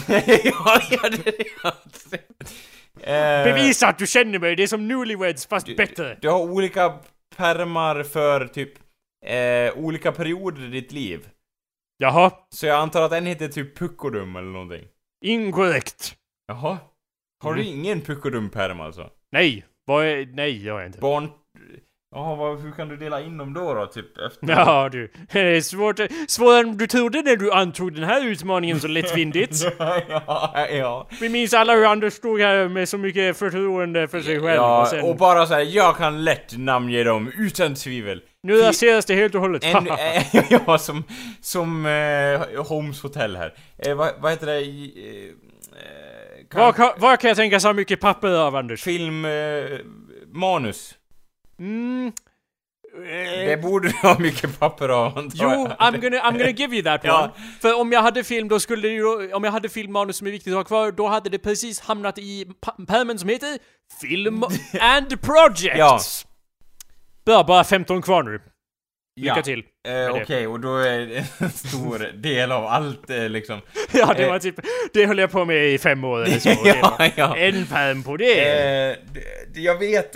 ja, 0.44 0.82
ja, 0.92 1.10
det 1.10 1.28
är 1.28 1.32
det. 2.10 2.18
Eh, 2.18 2.48
Bevisa 3.46 3.88
att 3.88 3.98
du 4.00 4.08
känner 4.08 4.40
mig, 4.40 4.56
det 4.56 4.64
är 4.64 4.68
som 4.68 4.88
newlyweds 4.88 5.46
fast 5.48 5.76
bättre. 5.78 6.18
Du 6.22 6.30
har 6.30 6.40
olika 6.40 7.00
pärmar 7.38 8.04
för 8.04 8.48
typ 8.48 8.74
eh, 9.26 9.78
olika 9.78 10.12
perioder 10.12 10.64
i 10.64 10.68
ditt 10.68 10.92
liv. 10.92 11.30
Jaha, 11.98 12.32
Så 12.50 12.66
jag 12.66 12.78
antar 12.80 13.02
att 13.02 13.12
en 13.12 13.26
heter 13.26 13.48
typ 13.48 13.78
Puckodum 13.78 14.36
eller 14.36 14.48
någonting. 14.48 14.88
inkorrekt. 15.26 16.16
Jaha. 16.48 16.78
Har 17.44 17.54
du 17.54 17.62
Mm. 17.62 17.74
ingen 17.74 18.02
Puckodum-pärm 18.02 18.80
alltså? 18.82 19.10
Nej, 19.32 19.66
vad 19.86 20.06
är... 20.06 20.26
Nej, 20.26 20.66
jag 20.66 20.74
har 20.74 20.86
inte. 20.86 21.00
Barn... 21.00 21.30
Jaha, 22.16 22.36
vad, 22.36 22.62
hur 22.62 22.72
kan 22.72 22.88
du 22.88 22.98
dela 22.98 23.22
in 23.22 23.38
dem 23.38 23.54
då 23.54 23.74
då? 23.74 23.86
Typ 23.86 24.18
efter... 24.18 24.48
Ja 24.48 24.90
du, 24.92 25.12
det 25.32 25.40
är 25.40 25.62
svårt, 25.62 26.00
svårare 26.28 26.60
än 26.60 26.78
du 26.78 26.88
trodde 26.88 27.22
när 27.22 27.36
du 27.36 27.52
antog 27.52 27.94
den 27.94 28.04
här 28.04 28.26
utmaningen 28.26 28.80
så 28.80 28.88
lättvindigt. 28.88 29.56
ja, 29.80 30.68
ja. 30.72 31.08
Vi 31.22 31.30
minns 31.30 31.54
alla 31.54 31.74
hur 31.74 31.86
Anders 31.86 32.14
stod 32.14 32.42
här 32.42 32.68
med 32.68 32.90
så 32.90 32.98
mycket 32.98 33.38
förtroende 33.38 34.08
för 34.08 34.22
sig 34.22 34.40
själv 34.40 34.62
och 34.62 34.68
Ja, 34.68 34.88
sen... 34.90 35.02
och 35.02 35.16
bara 35.18 35.46
så 35.46 35.54
här, 35.54 35.62
jag 35.62 35.98
kan 35.98 36.24
lätt 36.24 36.58
namnge 36.58 37.04
dem 37.04 37.32
utan 37.38 37.76
tvivel. 37.76 38.22
nu 38.44 38.58
raseras 38.58 39.06
det 39.06 39.16
helt 39.16 39.36
och 39.36 39.42
hållet. 39.42 39.64
En, 39.64 39.88
eh, 39.88 40.44
ja, 40.68 40.78
som, 40.78 41.04
som 41.42 41.86
eh, 41.86 42.64
Holmes 42.64 43.02
Hotel 43.04 43.36
här. 43.36 43.54
Eh, 43.78 43.96
vad, 43.96 44.10
vad 44.20 44.32
heter 44.32 44.46
det 44.46 44.60
i... 44.60 45.34
Eh, 45.74 46.74
kan, 46.74 46.92
var 46.98 47.18
kan 47.18 47.28
jag 47.28 47.38
tänka 47.38 47.60
så 47.60 47.74
mycket 47.74 48.00
papper 48.00 48.30
av 48.30 48.56
Anders? 48.56 48.84
Film... 48.84 49.26
Eh, 49.26 49.32
manus. 50.34 50.94
Mm. 51.62 52.12
Det 53.46 53.62
borde 53.62 53.88
du 53.88 53.94
ha 53.98 54.20
mycket 54.20 54.60
papper 54.60 54.90
av 54.90 55.18
antar 55.18 55.38
Jo, 55.44 55.50
jag. 55.50 55.72
I'm 55.94 56.02
gonna, 56.02 56.18
I'm 56.18 56.32
gonna 56.38 56.50
give 56.50 56.76
you 56.76 56.84
that 56.84 57.02
Ja. 57.04 57.24
one. 57.24 57.32
För 57.62 57.80
om 57.80 57.92
jag 57.92 58.02
hade 58.02 58.24
film, 58.24 58.48
då 58.48 58.60
skulle 58.60 58.88
det 58.88 58.94
ju, 58.94 59.34
om 59.34 59.44
jag 59.44 59.52
hade 59.52 59.70
filmmanus 59.70 60.18
som 60.18 60.28
är 60.28 60.32
viktigt 60.32 60.54
att 60.54 60.58
ha 60.58 60.64
kvar, 60.64 60.92
då 60.92 61.08
hade 61.08 61.30
det 61.30 61.40
precis 61.40 61.80
hamnat 61.80 62.18
i 62.18 62.46
pärmen 62.88 63.20
som 63.20 63.30
heter 63.30 63.58
Film 64.02 64.44
and 64.82 65.22
Projects. 65.22 65.78
Ja. 65.78 66.00
Bra, 67.26 67.44
bara 67.44 67.64
15 67.64 68.02
kvar 68.02 68.24
nu. 68.24 68.42
Lycka 69.16 69.34
Ja. 69.38 69.42
till. 69.44 69.64
Eh, 69.88 70.10
Okej, 70.16 70.42
det. 70.42 70.48
och 70.48 70.60
då 70.60 70.78
är 70.78 71.00
det 71.00 71.24
en 71.40 71.50
stor 71.50 72.12
del 72.14 72.52
av 72.52 72.66
allt 72.66 73.10
eh, 73.10 73.30
liksom. 73.30 73.62
Ja, 73.92 74.14
det 74.18 74.24
Eh. 74.24 74.30
var 74.30 74.40
typ, 74.40 74.56
det 74.94 75.06
höll 75.06 75.18
jag 75.20 75.32
på 75.32 75.46
med 75.46 75.68
i 75.70 75.78
fem 75.78 76.04
år 76.04 76.24
eller 76.24 76.40
så. 76.40 76.50
Ja, 76.66 77.10
ja. 77.16 77.38
En 77.38 77.66
pärm 77.66 78.04
på 78.04 78.18
det. 78.18 78.40
Eh, 78.92 78.96
det- 79.54 79.60
jag 79.60 79.80
vet, 79.80 80.16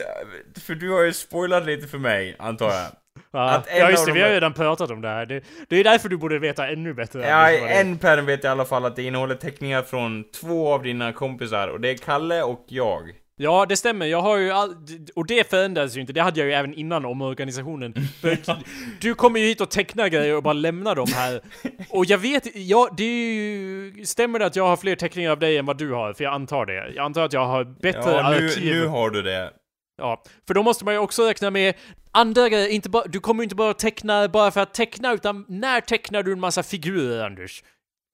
för 0.66 0.76
du 0.76 0.92
har 0.92 1.04
ju 1.04 1.14
spoilat 1.14 1.66
lite 1.66 1.88
för 1.88 1.98
mig, 1.98 2.36
antar 2.40 2.72
jag. 2.72 2.86
ja, 3.32 3.90
just 3.92 4.06
det, 4.06 4.12
de 4.12 4.14
vi 4.14 4.20
har 4.22 4.28
här- 4.28 4.34
redan 4.34 4.54
pratat 4.54 4.92
om 4.92 5.02
det 5.02 5.08
här. 5.08 5.26
Det, 5.26 5.44
det 5.70 5.76
är 5.80 5.84
därför 5.84 6.10
du 6.10 6.18
borde 6.18 6.40
veta 6.40 6.68
ännu 6.68 6.94
bättre. 6.94 7.28
Ja, 7.28 7.52
är. 7.52 7.82
en 7.82 7.98
pärm 7.98 8.26
vet 8.26 8.44
jag 8.44 8.50
i 8.50 8.52
alla 8.52 8.66
fall 8.66 8.86
att 8.86 8.96
det 8.96 9.04
innehåller 9.04 9.36
teckningar 9.36 9.82
från 9.82 10.24
två 10.42 10.74
av 10.74 10.84
dina 10.84 11.14
kompisar, 11.14 11.68
och 11.68 11.82
det 11.82 11.90
är 11.90 11.98
Kalle 11.98 12.42
och 12.44 12.66
jag. 12.68 13.12
Ja, 13.38 13.66
det 13.70 13.78
stämmer. 13.78 14.06
Jag 14.06 14.22
har 14.22 14.38
ju 14.38 14.52
all... 14.52 14.76
Och 15.16 15.28
det 15.28 15.50
förändras 15.50 15.98
ju 15.98 16.02
inte. 16.02 16.14
Det 16.14 16.22
hade 16.22 16.40
jag 16.40 16.48
ju 16.48 16.54
även 16.54 16.74
innan 16.74 17.06
omorganisationen. 17.06 17.94
För 18.22 18.38
du 19.02 19.14
kommer 19.16 19.40
ju 19.40 19.46
hit 19.46 19.62
och 19.62 19.70
tecknar 19.70 20.08
grejer 20.08 20.36
och 20.36 20.44
bara 20.44 20.54
lämnar 20.54 20.96
dem 20.96 21.08
här. 21.16 21.42
Och 21.90 22.06
jag 22.06 22.18
vet, 22.18 22.56
ja, 22.56 22.90
det 22.98 23.04
är 23.04 23.34
ju... 23.34 24.06
Stämmer 24.06 24.40
det 24.40 24.46
att 24.46 24.56
jag 24.56 24.68
har 24.68 24.78
fler 24.78 24.96
teckningar 24.96 25.32
av 25.32 25.40
dig 25.40 25.58
än 25.58 25.66
vad 25.66 25.78
du 25.78 25.92
har? 25.92 26.14
För 26.14 26.24
jag 26.24 26.34
antar 26.34 26.66
det. 26.66 26.94
Jag 26.96 27.06
antar 27.06 27.24
att 27.24 27.34
jag 27.34 27.46
har 27.46 27.64
bättre 27.64 28.12
Ja, 28.12 28.30
nu, 28.30 28.46
arkiv. 28.46 28.76
nu 28.76 28.88
har 28.88 29.10
du 29.10 29.22
det. 29.22 29.52
Ja, 29.98 30.24
för 30.48 30.54
då 30.54 30.64
måste 30.64 30.86
man 30.86 30.94
ju 30.94 31.00
också 31.00 31.24
räkna 31.24 31.52
med 31.52 31.74
andra 32.12 32.50
grejer. 32.50 32.70
Inte 32.70 32.90
bara, 32.90 33.04
du 33.08 33.20
kommer 33.20 33.42
ju 33.42 33.44
inte 33.44 33.56
bara 33.56 33.74
teckna 33.74 34.28
bara 34.28 34.52
för 34.52 34.62
att 34.62 34.74
teckna, 34.74 35.14
utan 35.14 35.46
när 35.48 35.82
tecknar 35.82 36.24
du 36.24 36.32
en 36.32 36.40
massa 36.40 36.64
figurer, 36.64 37.26
Anders? 37.26 37.64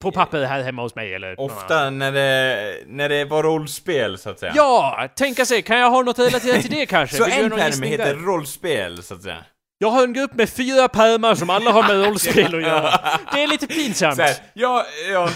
På 0.02 0.12
papper 0.12 0.44
här 0.44 0.62
hemma 0.62 0.82
hos 0.82 0.94
mig 0.94 1.14
eller? 1.14 1.40
Ofta 1.40 1.90
när 1.90 2.12
det, 2.12 2.76
när 2.86 3.08
det 3.08 3.24
var 3.24 3.42
rollspel, 3.42 4.18
så 4.18 4.30
att 4.30 4.38
säga. 4.38 4.52
Ja, 4.56 5.08
tänka 5.16 5.44
sig, 5.46 5.62
kan 5.62 5.78
jag 5.78 5.90
ha 5.90 6.02
något 6.02 6.18
relaterat 6.18 6.60
till 6.62 6.70
det 6.70 6.86
kanske? 6.96 7.16
Så 7.16 7.24
Vill 7.24 7.32
en 7.44 7.50
pärm 7.50 7.82
heter 7.82 8.04
där? 8.06 8.14
rollspel, 8.14 9.02
så 9.02 9.14
att 9.14 9.22
säga. 9.22 9.44
Jag 9.78 9.88
har 9.90 10.02
en 10.04 10.12
grupp 10.12 10.34
med 10.34 10.48
fyra 10.50 10.88
pärmar 10.88 11.34
som 11.34 11.50
alla 11.50 11.72
har 11.72 11.82
med 11.82 12.06
rollspel 12.06 12.54
att 12.54 12.62
göra. 12.72 12.90
Det 13.32 13.42
är 13.42 13.46
lite 13.46 13.66
pinsamt. 13.66 14.16
Så 14.16 14.22
här, 14.22 14.34
ja, 14.54 14.84
ja. 15.12 15.28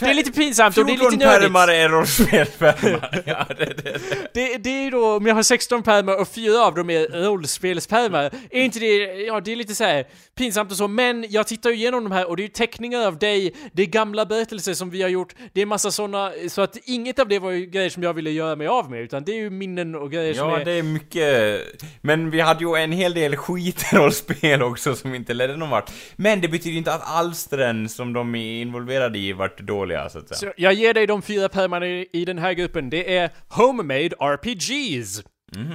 Det 0.00 0.06
är 0.06 0.14
lite 0.14 0.32
pinsamt 0.32 0.78
och 0.78 0.86
det 0.86 0.92
är 0.92 0.96
14 0.96 1.12
lite 1.12 1.26
nördigt. 1.26 1.42
pärmar 1.42 1.68
är 1.68 1.88
rollspelspärmar. 1.88 3.22
ja, 3.26 3.46
det, 3.48 3.64
det, 3.64 3.82
det. 3.82 3.98
Det, 4.34 4.56
det 4.56 4.70
är 4.86 4.90
då, 4.90 5.16
om 5.16 5.26
jag 5.26 5.34
har 5.34 5.42
16 5.42 5.82
pärmar 5.82 6.20
och 6.20 6.28
fyra 6.28 6.60
av 6.60 6.74
dem 6.74 6.90
är 6.90 7.24
rollspelspärmar, 7.24 8.30
är 8.50 8.60
inte 8.62 8.78
det, 8.78 8.96
ja 9.22 9.40
det 9.40 9.52
är 9.52 9.56
lite 9.56 9.74
så 9.74 9.84
här 9.84 10.04
pinsamt 10.34 10.70
och 10.70 10.76
så, 10.76 10.88
men 10.88 11.26
jag 11.28 11.46
tittar 11.46 11.70
ju 11.70 11.76
igenom 11.76 12.04
de 12.04 12.12
här 12.12 12.28
och 12.28 12.36
det 12.36 12.40
är 12.42 12.44
ju 12.44 12.48
teckningar 12.48 13.06
av 13.06 13.18
dig, 13.18 13.54
det 13.72 13.82
är 13.82 13.86
gamla 13.86 14.26
berättelser 14.26 14.74
som 14.74 14.90
vi 14.90 15.02
har 15.02 15.08
gjort, 15.08 15.34
det 15.52 15.62
är 15.62 15.66
massa 15.66 15.90
såna, 15.90 16.32
så 16.48 16.62
att 16.62 16.76
inget 16.84 17.18
av 17.18 17.28
det 17.28 17.38
var 17.38 17.50
ju 17.50 17.66
grejer 17.66 17.90
som 17.90 18.02
jag 18.02 18.14
ville 18.14 18.30
göra 18.30 18.56
mig 18.56 18.66
av 18.66 18.90
med, 18.90 19.00
utan 19.00 19.24
det 19.24 19.32
är 19.32 19.36
ju 19.36 19.50
minnen 19.50 19.94
och 19.94 20.10
grejer 20.10 20.34
som 20.34 20.48
Ja, 20.48 20.60
är... 20.60 20.64
det 20.64 20.72
är 20.72 20.82
mycket... 20.82 21.60
Men 22.00 22.30
vi 22.30 22.40
hade 22.40 22.64
ju 22.64 22.76
en 22.76 22.92
hel 22.92 23.14
del 23.14 23.36
skitrollspel 23.36 24.62
också 24.62 24.94
som 24.94 25.14
inte 25.14 25.34
ledde 25.34 25.56
någon 25.56 25.70
vart. 25.70 25.90
Men 26.16 26.40
det 26.40 26.48
betyder 26.48 26.78
inte 26.78 26.94
att 26.94 27.10
alstren 27.10 27.88
som 27.88 28.12
de 28.12 28.34
är 28.34 28.62
involverade 28.62 29.18
i 29.18 29.32
vart 29.32 29.60
dåliga, 29.74 30.08
så 30.08 30.18
att 30.18 30.28
säga. 30.28 30.38
Så 30.38 30.52
jag 30.56 30.72
ger 30.72 30.94
dig 30.94 31.06
de 31.06 31.22
fyra 31.22 31.48
pärmarna 31.48 31.86
i, 31.86 32.08
i 32.12 32.24
den 32.24 32.38
här 32.38 32.52
gruppen. 32.52 32.90
Det 32.90 33.16
är 33.16 33.30
Homemade 33.48 34.10
RPGs. 34.20 35.22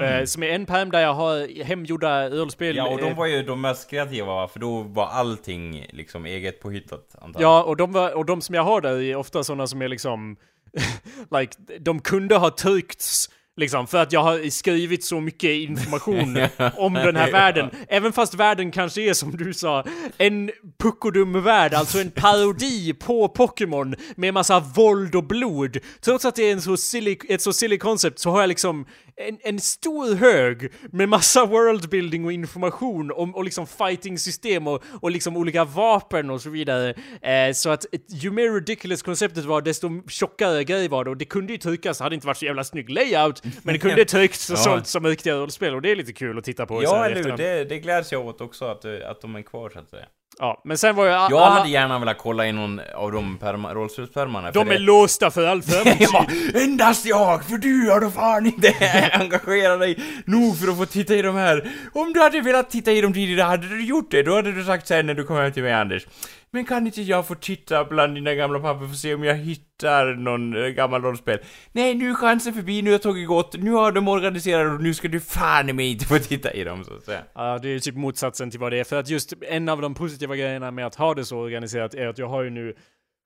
Eh, 0.01 0.25
som 0.25 0.43
är 0.43 0.47
en 0.47 0.65
pärm 0.65 0.91
där 0.91 1.01
jag 1.01 1.13
har 1.13 1.63
hemgjorda 1.63 2.29
rollspel. 2.29 2.75
Ja, 2.75 2.89
och 2.89 2.97
de 2.97 3.11
eh, 3.11 3.17
var 3.17 3.25
ju 3.25 3.43
de 3.43 3.61
mest 3.61 3.89
kreativa, 3.89 4.25
va? 4.25 4.47
för 4.47 4.59
då 4.59 4.81
var 4.81 5.07
allting 5.07 5.85
liksom 5.89 6.25
eget 6.25 6.59
påhittat, 6.59 7.15
antar 7.21 7.41
jag. 7.41 7.49
Ja, 7.49 7.63
och 7.63 7.77
de, 7.77 7.91
var, 7.91 8.13
och 8.13 8.25
de 8.25 8.41
som 8.41 8.55
jag 8.55 8.63
har 8.63 8.81
där 8.81 9.01
är 9.01 9.15
ofta 9.15 9.43
sådana 9.43 9.67
som 9.67 9.81
är 9.81 9.87
liksom... 9.87 10.37
like, 11.39 11.53
de 11.79 11.99
kunde 11.99 12.35
ha 12.35 12.49
tryckts 12.49 13.29
Liksom, 13.59 13.87
för 13.87 13.97
att 13.97 14.11
jag 14.11 14.23
har 14.23 14.49
skrivit 14.49 15.03
så 15.03 15.19
mycket 15.19 15.49
information 15.49 16.37
om 16.77 16.93
den 16.93 17.15
här 17.15 17.31
världen. 17.31 17.69
Även 17.87 18.13
fast 18.13 18.33
världen 18.33 18.71
kanske 18.71 19.01
är 19.01 19.13
som 19.13 19.37
du 19.37 19.53
sa, 19.53 19.85
en 20.17 20.51
puckodum-värld, 20.79 21.73
alltså 21.73 21.99
en 21.99 22.11
parodi 22.11 22.93
på 22.93 23.27
Pokémon 23.27 23.95
med 24.15 24.33
massa 24.33 24.59
våld 24.59 25.15
och 25.15 25.23
blod. 25.23 25.77
Trots 26.01 26.25
att 26.25 26.35
det 26.35 26.43
är 26.43 26.51
en 26.51 26.61
så 26.61 26.77
silly, 26.77 27.17
ett 27.29 27.41
så 27.41 27.53
silly 27.53 27.77
concept 27.77 28.19
så 28.19 28.31
har 28.31 28.39
jag 28.41 28.47
liksom 28.47 28.85
en, 29.27 29.37
en 29.43 29.59
stor 29.59 30.15
hög 30.15 30.71
med 30.91 31.09
massa 31.09 31.45
worldbuilding 31.45 32.25
och 32.25 32.31
information 32.31 33.11
om 33.11 33.35
och 33.35 33.43
liksom 33.43 33.67
fighting-system 33.67 34.67
och, 34.67 34.83
och 35.01 35.11
liksom 35.11 35.37
olika 35.37 35.65
vapen 35.65 36.29
och 36.29 36.41
så 36.41 36.49
vidare. 36.49 36.89
Eh, 37.21 37.53
så 37.53 37.69
att 37.69 37.85
ju 38.07 38.31
mer 38.31 38.53
ridiculous 38.53 39.01
konceptet 39.01 39.45
var, 39.45 39.61
desto 39.61 39.89
tjockare 40.07 40.63
grej 40.63 40.87
var 40.87 41.03
det 41.03 41.09
och 41.09 41.17
det 41.17 41.25
kunde 41.25 41.53
ju 41.53 41.57
tryckas, 41.59 41.97
det 41.97 42.03
hade 42.03 42.15
inte 42.15 42.27
varit 42.27 42.37
så 42.37 42.45
jävla 42.45 42.63
snygg 42.63 42.89
layout, 42.89 43.43
men 43.63 43.73
det 43.73 43.79
kunde 43.79 44.05
tryckts 44.05 44.49
och 44.49 44.57
Ja. 44.57 44.63
sålt 44.63 44.87
som 44.87 45.05
riktiga 45.05 45.35
rollspel 45.35 45.75
och 45.75 45.81
det 45.81 45.91
är 45.91 45.95
lite 45.95 46.13
kul 46.13 46.37
att 46.37 46.43
titta 46.43 46.65
på. 46.65 46.83
Ja, 46.83 47.05
eller 47.05 47.23
hur? 47.23 47.37
Det, 47.37 47.63
det 47.63 47.79
gläds 47.79 48.11
jag 48.11 48.25
åt 48.25 48.41
också, 48.41 48.65
att, 48.65 48.85
att 48.85 49.21
de 49.21 49.35
är 49.35 49.41
kvar, 49.41 49.69
så 49.69 49.79
att 49.79 49.89
säga. 49.89 50.05
Ja, 50.41 50.61
men 50.63 50.77
sen 50.77 50.95
var 50.95 51.05
jag... 51.05 51.31
Jag 51.31 51.33
alla, 51.33 51.49
hade 51.49 51.69
gärna 51.69 51.99
velat 51.99 52.17
kolla 52.17 52.47
i 52.47 52.51
någon 52.51 52.81
av 52.95 53.11
de 53.11 53.37
perma- 53.41 53.73
rollspelspärmarna. 53.73 54.51
de 54.51 54.67
är 54.69 54.73
det- 54.73 54.79
låsta 54.79 55.31
för 55.31 55.47
all 55.47 55.61
framtid. 55.63 56.07
Ja, 56.13 56.25
endast 56.53 57.05
jag, 57.05 57.43
för 57.45 57.57
du 57.57 57.89
har 57.89 58.01
då 58.01 58.09
fan 58.11 58.45
inte 58.45 58.73
engagerat 59.13 59.79
dig 59.79 59.99
nog 60.25 60.57
för 60.59 60.67
att 60.71 60.77
få 60.77 60.85
titta 60.85 61.15
i 61.15 61.21
de 61.21 61.35
här. 61.35 61.69
Om 61.93 62.13
du 62.13 62.19
hade 62.21 62.41
velat 62.41 62.69
titta 62.69 62.91
i 62.91 63.01
dem 63.01 63.13
tidigare 63.13 63.47
hade 63.47 63.67
du 63.67 63.85
gjort 63.85 64.11
det, 64.11 64.23
då 64.23 64.35
hade 64.35 64.51
du 64.51 64.63
sagt 64.63 64.87
sen 64.87 65.05
när 65.05 65.13
du 65.13 65.23
kom 65.23 65.35
hem 65.37 65.51
till 65.51 65.63
mig 65.63 65.73
Anders. 65.73 66.07
Men 66.51 66.65
kan 66.65 66.85
inte 66.85 67.01
jag 67.01 67.27
få 67.27 67.35
titta 67.35 67.85
bland 67.85 68.15
dina 68.15 68.33
gamla 68.33 68.59
papper 68.59 68.85
för 68.85 68.91
att 68.91 68.97
se 68.97 69.13
om 69.13 69.23
jag 69.23 69.35
hittar 69.35 70.15
någon 70.15 70.63
eh, 70.63 70.69
gammal 70.69 71.01
rollspel? 71.01 71.39
Nej, 71.71 71.95
nu 71.95 72.09
är 72.09 72.13
chansen 72.13 72.53
förbi, 72.53 72.81
nu 72.81 72.91
har 72.91 72.97
tåget 72.97 73.27
gått, 73.27 73.55
nu 73.59 73.71
har 73.71 73.91
de 73.91 74.07
organiserat 74.07 74.73
och 74.73 74.83
nu 74.83 74.93
ska 74.93 75.07
du 75.07 75.19
fan 75.19 75.69
i 75.69 75.73
mig 75.73 75.91
inte 75.91 76.05
få 76.05 76.19
titta 76.19 76.53
i 76.53 76.63
dem 76.63 76.83
så 76.83 76.93
att 76.93 77.03
säga. 77.03 77.23
Ja, 77.35 77.59
det 77.61 77.67
är 77.67 77.71
ju 77.71 77.79
typ 77.79 77.95
motsatsen 77.95 78.51
till 78.51 78.59
vad 78.59 78.71
det 78.71 78.79
är. 78.79 78.83
För 78.83 78.95
att 78.99 79.09
just 79.09 79.33
en 79.41 79.69
av 79.69 79.81
de 79.81 79.93
positiva 79.93 80.35
grejerna 80.35 80.71
med 80.71 80.85
att 80.85 80.95
ha 80.95 81.13
det 81.13 81.25
så 81.25 81.37
organiserat 81.37 81.93
är 81.93 82.07
att 82.07 82.17
jag 82.17 82.27
har 82.27 82.43
ju 82.43 82.49
nu 82.49 82.75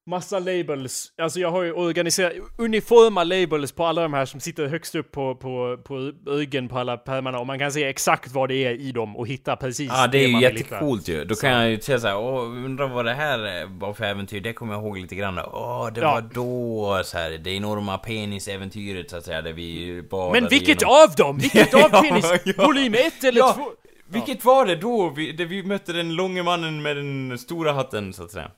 massa 0.09 0.39
labels. 0.39 1.07
Alltså 1.21 1.39
jag 1.39 1.51
har 1.51 1.63
ju 1.63 1.71
organiserat 1.73 2.33
uniforma 2.57 3.23
labels 3.23 3.71
på 3.71 3.85
alla 3.85 4.01
de 4.01 4.13
här 4.13 4.25
som 4.25 4.39
sitter 4.39 4.67
högst 4.67 4.95
upp 4.95 5.11
på, 5.11 5.35
på, 5.35 5.77
på 5.83 6.11
ryggen 6.27 6.67
på 6.69 6.79
alla 6.79 6.97
pärmarna 6.97 7.39
och 7.39 7.47
man 7.47 7.59
kan 7.59 7.71
se 7.71 7.83
exakt 7.83 8.31
vad 8.31 8.49
det 8.49 8.55
är 8.55 8.71
i 8.71 8.91
dem 8.91 9.17
och 9.17 9.27
hitta 9.27 9.55
precis 9.55 9.89
Ja, 9.93 10.07
det 10.07 10.17
är 10.17 10.21
ju 10.21 10.25
vill 10.27 10.35
hitta. 10.35 10.49
jättecoolt 10.59 11.07
ju. 11.07 11.25
Då 11.25 11.35
kan 11.35 11.49
jag 11.51 11.69
ju 11.69 11.79
säga 11.81 11.99
såhär, 11.99 12.17
åh, 12.17 12.43
undrar 12.43 12.87
vad 12.87 13.05
det 13.05 13.13
här 13.13 13.65
var 13.79 13.93
för 13.93 14.03
äventyr, 14.05 14.41
det 14.41 14.53
kommer 14.53 14.73
jag 14.73 14.83
ihåg 14.83 14.97
lite 14.97 15.15
grann. 15.15 15.39
Åh, 15.39 15.89
det 15.93 16.01
Ja. 16.01 16.11
var 16.13 16.21
då 16.21 17.01
så 17.05 17.17
här, 17.17 17.31
det 17.31 17.51
enorma 17.51 17.97
penisäventyret 17.97 19.09
så 19.09 19.17
att 19.17 19.25
säga, 19.25 19.41
där 19.41 19.53
vi 19.53 20.01
badade 20.11 20.41
Men 20.41 20.49
vilket 20.49 20.81
genom... 20.81 20.95
av 20.95 21.15
dem? 21.17 21.37
Vilket 21.37 21.73
av 21.73 21.89
Ja, 21.93 22.01
penis? 22.01 22.31
ja. 22.45 22.65
Volym 22.65 22.93
1 22.93 23.23
eller 23.23 23.39
Ja, 23.39 23.53
2? 23.53 23.63
Vilket 24.07 24.45
var 24.45 24.65
det 24.65 24.75
då, 24.75 25.09
vi, 25.09 25.31
där 25.31 25.45
vi 25.45 25.63
mötte 25.63 25.93
den 25.93 26.15
långe 26.15 26.43
mannen 26.43 26.81
med 26.81 26.97
den 26.97 27.37
stora 27.37 27.71
hatten 27.73 28.13
så 28.13 28.23
att 28.23 28.31
säga? 28.31 28.51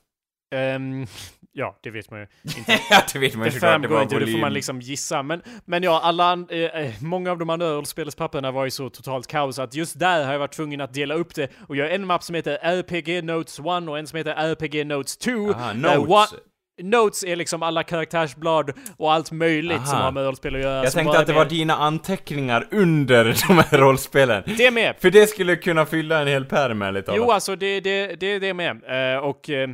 Ehm, 0.54 1.06
ja, 1.58 1.78
det 1.82 1.90
vet 1.90 2.10
man 2.10 2.20
ju 2.20 2.26
inte. 2.58 2.78
ja, 2.90 3.02
det 3.12 3.18
vet 3.18 3.34
man 3.34 3.44
Det 3.44 3.50
framgår 3.50 4.02
inte, 4.02 4.14
det 4.14 4.20
får 4.20 4.26
volym. 4.26 4.40
man 4.40 4.52
liksom 4.52 4.80
gissa. 4.80 5.22
Men, 5.22 5.42
men 5.64 5.82
ja, 5.82 6.00
alla, 6.02 6.32
eh, 6.50 6.58
eh, 6.58 6.90
många 7.00 7.30
av 7.30 7.38
de 7.38 7.50
andra 7.50 7.70
rollspelspapperna 7.74 8.50
var 8.50 8.64
ju 8.64 8.70
så 8.70 8.90
totalt 8.90 9.26
kaos 9.26 9.58
att 9.58 9.74
just 9.74 9.98
där 9.98 10.24
har 10.24 10.32
jag 10.32 10.38
varit 10.38 10.52
tvungen 10.52 10.80
att 10.80 10.94
dela 10.94 11.14
upp 11.14 11.34
det 11.34 11.50
och 11.68 11.76
göra 11.76 11.90
en 11.90 12.06
mapp 12.06 12.22
som 12.22 12.34
heter 12.34 12.58
RPG 12.62 13.22
Notes 13.24 13.58
1 13.58 13.64
och 13.88 13.98
en 13.98 14.06
som 14.06 14.16
heter 14.16 14.34
RPG 14.34 14.86
Notes 14.86 15.16
2. 15.16 15.30
Aha, 15.50 15.72
notes. 15.72 16.34
Notes 16.82 17.24
är 17.24 17.36
liksom 17.36 17.62
alla 17.62 17.82
karaktärsblad 17.82 18.72
och 18.96 19.12
allt 19.12 19.32
möjligt 19.32 19.76
Aha. 19.76 19.86
som 19.86 19.98
har 20.00 20.12
med 20.12 20.24
rollspel 20.24 20.54
att 20.54 20.60
göra. 20.60 20.84
Jag 20.84 20.92
tänkte 20.92 21.18
att 21.18 21.26
det 21.26 21.32
är 21.32 21.34
var 21.34 21.44
med- 21.44 21.52
dina 21.52 21.76
anteckningar 21.76 22.68
under 22.70 23.24
de 23.48 23.58
här 23.70 23.78
rollspelen. 23.78 24.42
Det 24.56 24.70
med! 24.70 24.94
För 24.98 25.10
det 25.10 25.26
skulle 25.26 25.56
kunna 25.56 25.86
fylla 25.86 26.20
en 26.20 26.26
hel 26.28 26.44
pärm 26.44 26.82
ärligt 26.82 27.04
Jo, 27.08 27.14
talat. 27.14 27.30
alltså 27.34 27.56
det, 27.56 27.80
det, 27.80 28.06
det, 28.20 28.38
det 28.38 28.48
är 28.48 28.54
med. 28.54 29.14
Eh, 29.14 29.18
och... 29.20 29.50
eh, 29.50 29.68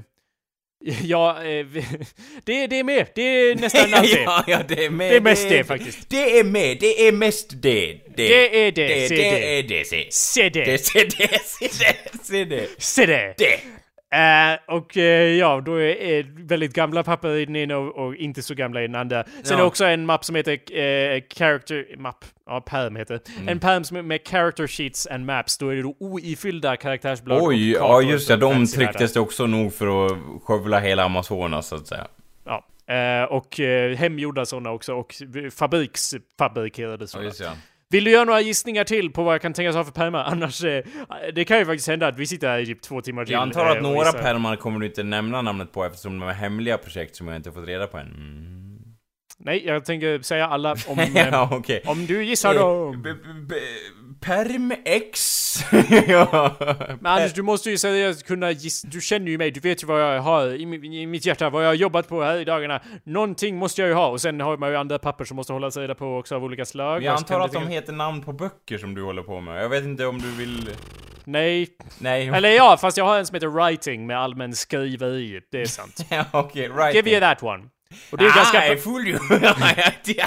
Ja, 1.03 1.45
eh, 1.45 1.67
det, 2.45 2.67
det 2.67 2.79
är 2.79 2.85
med. 2.85 3.07
Det 3.15 3.23
är 3.23 3.55
nästan 3.55 3.95
allt 3.95 4.13
det. 4.13 4.23
ja, 4.23 4.45
ja, 4.47 4.59
det 4.69 4.85
är 4.85 4.91
med. 4.91 5.11
Det 5.13 5.17
är 5.17 5.21
mest 5.21 5.49
det, 5.49 5.65
faktiskt. 5.65 6.11
Det 6.11 6.39
är 6.39 6.45
med, 6.45 6.77
det 6.81 7.09
är 7.09 7.13
mest 7.13 7.51
det. 7.63 7.99
Det 8.17 8.57
är 8.67 8.73
det, 8.73 8.89
Det, 8.89 9.09
det 9.09 9.17
det. 9.17 9.59
är 9.59 9.63
det, 9.63 9.85
se. 9.85 10.07
Se 10.11 10.49
det. 10.49 10.65
Det, 10.65 10.79
se 10.79 11.05
det, 11.05 11.41
se 11.45 11.69
det, 11.79 12.25
se 12.25 12.45
det. 12.45 12.69
Se 12.79 13.07
det. 13.07 13.35
Det. 13.39 13.61
Eh, 14.13 14.59
och 14.77 14.97
eh, 14.97 15.35
ja, 15.39 15.61
då 15.61 15.75
är, 15.75 15.97
är 16.03 16.47
väldigt 16.47 16.73
gamla 16.73 17.03
papper 17.03 17.29
i 17.29 17.45
den 17.45 17.57
ena 17.57 17.79
och, 17.79 18.07
och 18.07 18.17
inte 18.17 18.43
så 18.43 18.55
gamla 18.55 18.83
i 18.83 18.87
den 18.87 18.97
andra. 18.97 19.25
Sen 19.43 19.59
Ja. 19.59 19.65
också 19.65 19.85
en 19.85 20.07
mapp 20.07 20.25
som 20.25 20.37
heter 20.37 20.53
eh, 20.53 21.23
Character... 21.35 21.87
Mapp? 21.99 22.25
Ja, 22.47 22.61
pärm 22.61 22.97
heter. 22.97 23.21
Mm. 23.37 23.49
En 23.49 23.59
pärm 23.61 23.85
som 23.85 24.07
med 24.07 24.29
Character 24.29 24.67
Sheets 24.67 25.07
and 25.07 25.27
Maps. 25.27 25.59
Då 25.59 25.69
är 25.69 25.77
det 25.77 25.83
då 25.83 25.95
oifyllda 26.01 26.77
karaktärsblad 26.77 27.39
Oj, 27.43 27.77
och 27.77 27.89
ja 27.89 28.03
just 28.03 28.29
det, 28.29 28.37
de 28.37 28.67
trycktes 28.67 29.13
det 29.13 29.21
också 29.21 29.47
nog 29.47 29.75
för 29.75 30.07
att 30.07 30.13
skövla 30.45 30.81
hela 30.81 31.05
Amazonas 31.05 31.67
så 31.67 31.77
att 31.77 31.87
säga. 31.87 32.07
Ja. 32.45 32.65
Och 33.31 33.61
hemgjorda 33.97 34.45
sådana 34.47 34.71
också 34.71 34.95
och 34.95 35.15
fabriksfabrikerade 35.57 37.07
sådana. 37.07 37.31
ja. 37.41 37.53
Vill 37.93 38.05
du 38.05 38.11
göra 38.11 38.25
några 38.25 38.41
gissningar 38.41 38.85
till 38.85 39.13
på 39.13 39.23
vad 39.23 39.35
jag 39.35 39.43
kan 39.43 39.53
tänkas 39.53 39.77
ha 39.77 39.85
för 39.85 39.93
pärmar? 39.93 40.25
Annars, 40.33 40.65
eh, 40.65 40.85
det 41.35 41.45
kan 41.45 41.59
ju 41.59 41.65
faktiskt 41.65 41.89
hända 41.89 42.07
att 42.07 42.19
vi 42.19 42.27
sitter 42.27 42.49
här 42.49 42.59
i 42.59 42.67
typ 42.67 42.83
två 42.83 43.01
timmar 43.01 43.25
till. 43.25 43.33
Jag 43.33 43.43
antar 43.43 43.67
eh, 43.67 43.71
att 43.71 43.77
och 43.77 43.83
några 43.83 44.13
pärmar 44.13 44.57
kommer 44.57 44.81
du 44.81 44.87
inte 44.87 45.03
nämna 45.03 45.43
namnet 45.43 45.73
på 45.73 45.85
eftersom 45.85 46.19
de 46.19 46.29
är 46.29 46.33
hemliga 46.33 46.79
projekt 46.79 47.17
som 47.17 47.29
jag 47.29 47.37
inte 47.37 47.53
fått 47.53 47.67
reda 47.67 47.87
på 47.87 47.99
än. 47.99 48.07
Mm. 48.07 48.72
Nej, 49.45 49.67
jag 49.67 49.85
tänker 49.85 50.23
säga 50.23 50.47
alla 50.47 50.77
om, 50.87 50.99
eh, 50.99 51.09
ja, 51.31 51.49
okej. 51.53 51.83
om 51.87 52.07
du 52.07 52.25
gissar 52.25 52.55
då. 52.55 52.93
B- 53.05 53.13
b- 53.49 53.55
Perm 54.21 54.73
X. 54.85 55.43
ja. 56.09 56.57
Men 57.01 57.07
Anders, 57.13 57.33
du 57.33 57.43
måste 57.43 57.71
ju 57.71 57.79
seriöst 57.79 58.27
kunna 58.27 58.51
gissa. 58.51 58.89
Du 58.89 59.01
känner 59.01 59.31
ju 59.31 59.39
mig, 59.39 59.51
du 59.51 59.61
vet 59.61 59.83
ju 59.83 59.87
vad 59.87 60.03
jag 60.03 60.21
har 60.21 60.47
i, 60.47 60.63
i 61.03 61.07
mitt 61.07 61.27
hjärta, 61.27 61.51
vad 61.51 61.63
jag 61.65 61.69
har 61.69 61.75
jobbat 61.75 62.09
på 62.09 62.23
här 62.23 62.37
i 62.37 62.45
dagarna. 62.45 62.81
Någonting 63.05 63.57
måste 63.57 63.81
jag 63.81 63.89
ju 63.89 63.95
ha 63.95 64.07
och 64.07 64.21
sen 64.21 64.41
har 64.41 64.57
man 64.57 64.71
ju 64.71 64.77
andra 64.77 64.99
papper 64.99 65.25
som 65.25 65.37
måste 65.37 65.53
hållas 65.53 65.77
reda 65.77 65.95
på 65.95 66.17
också 66.19 66.35
av 66.37 66.45
olika 66.45 66.65
slag. 66.65 67.03
Jag 67.03 67.19
så 67.19 67.25
kan 67.25 67.37
antar 67.43 67.59
att 67.61 67.67
de 67.67 67.73
heter 67.73 67.93
namn 67.93 68.23
på 68.23 68.33
böcker 68.33 68.79
som 68.79 68.95
du 68.95 69.03
håller 69.03 69.23
på 69.23 69.41
med. 69.41 69.63
Jag 69.65 69.69
vet 69.69 69.85
inte 69.85 70.07
om 70.07 70.19
du 70.19 70.31
vill... 70.31 70.71
Nej. 71.25 71.69
Nej. 71.99 72.29
Eller 72.29 72.49
ja, 72.49 72.77
fast 72.81 72.97
jag 72.97 73.05
har 73.05 73.19
en 73.19 73.27
som 73.27 73.35
heter 73.35 73.47
Writing 73.47 74.07
med 74.07 74.19
allmän 74.19 74.55
skriveri. 74.55 75.41
Det 75.51 75.61
är 75.61 75.67
sant. 75.67 76.07
Ja, 76.11 76.25
okej, 76.33 76.69
right. 76.69 76.95
Give 76.95 77.11
you 77.11 77.21
that 77.21 77.43
one. 77.43 77.65
Och 78.11 78.19
det 78.19 78.25
är 78.25 78.35
ganska... 78.35 78.59
Ah, 78.59 78.73
I 78.73 78.77
fool 78.77 79.09
you. 79.09 79.19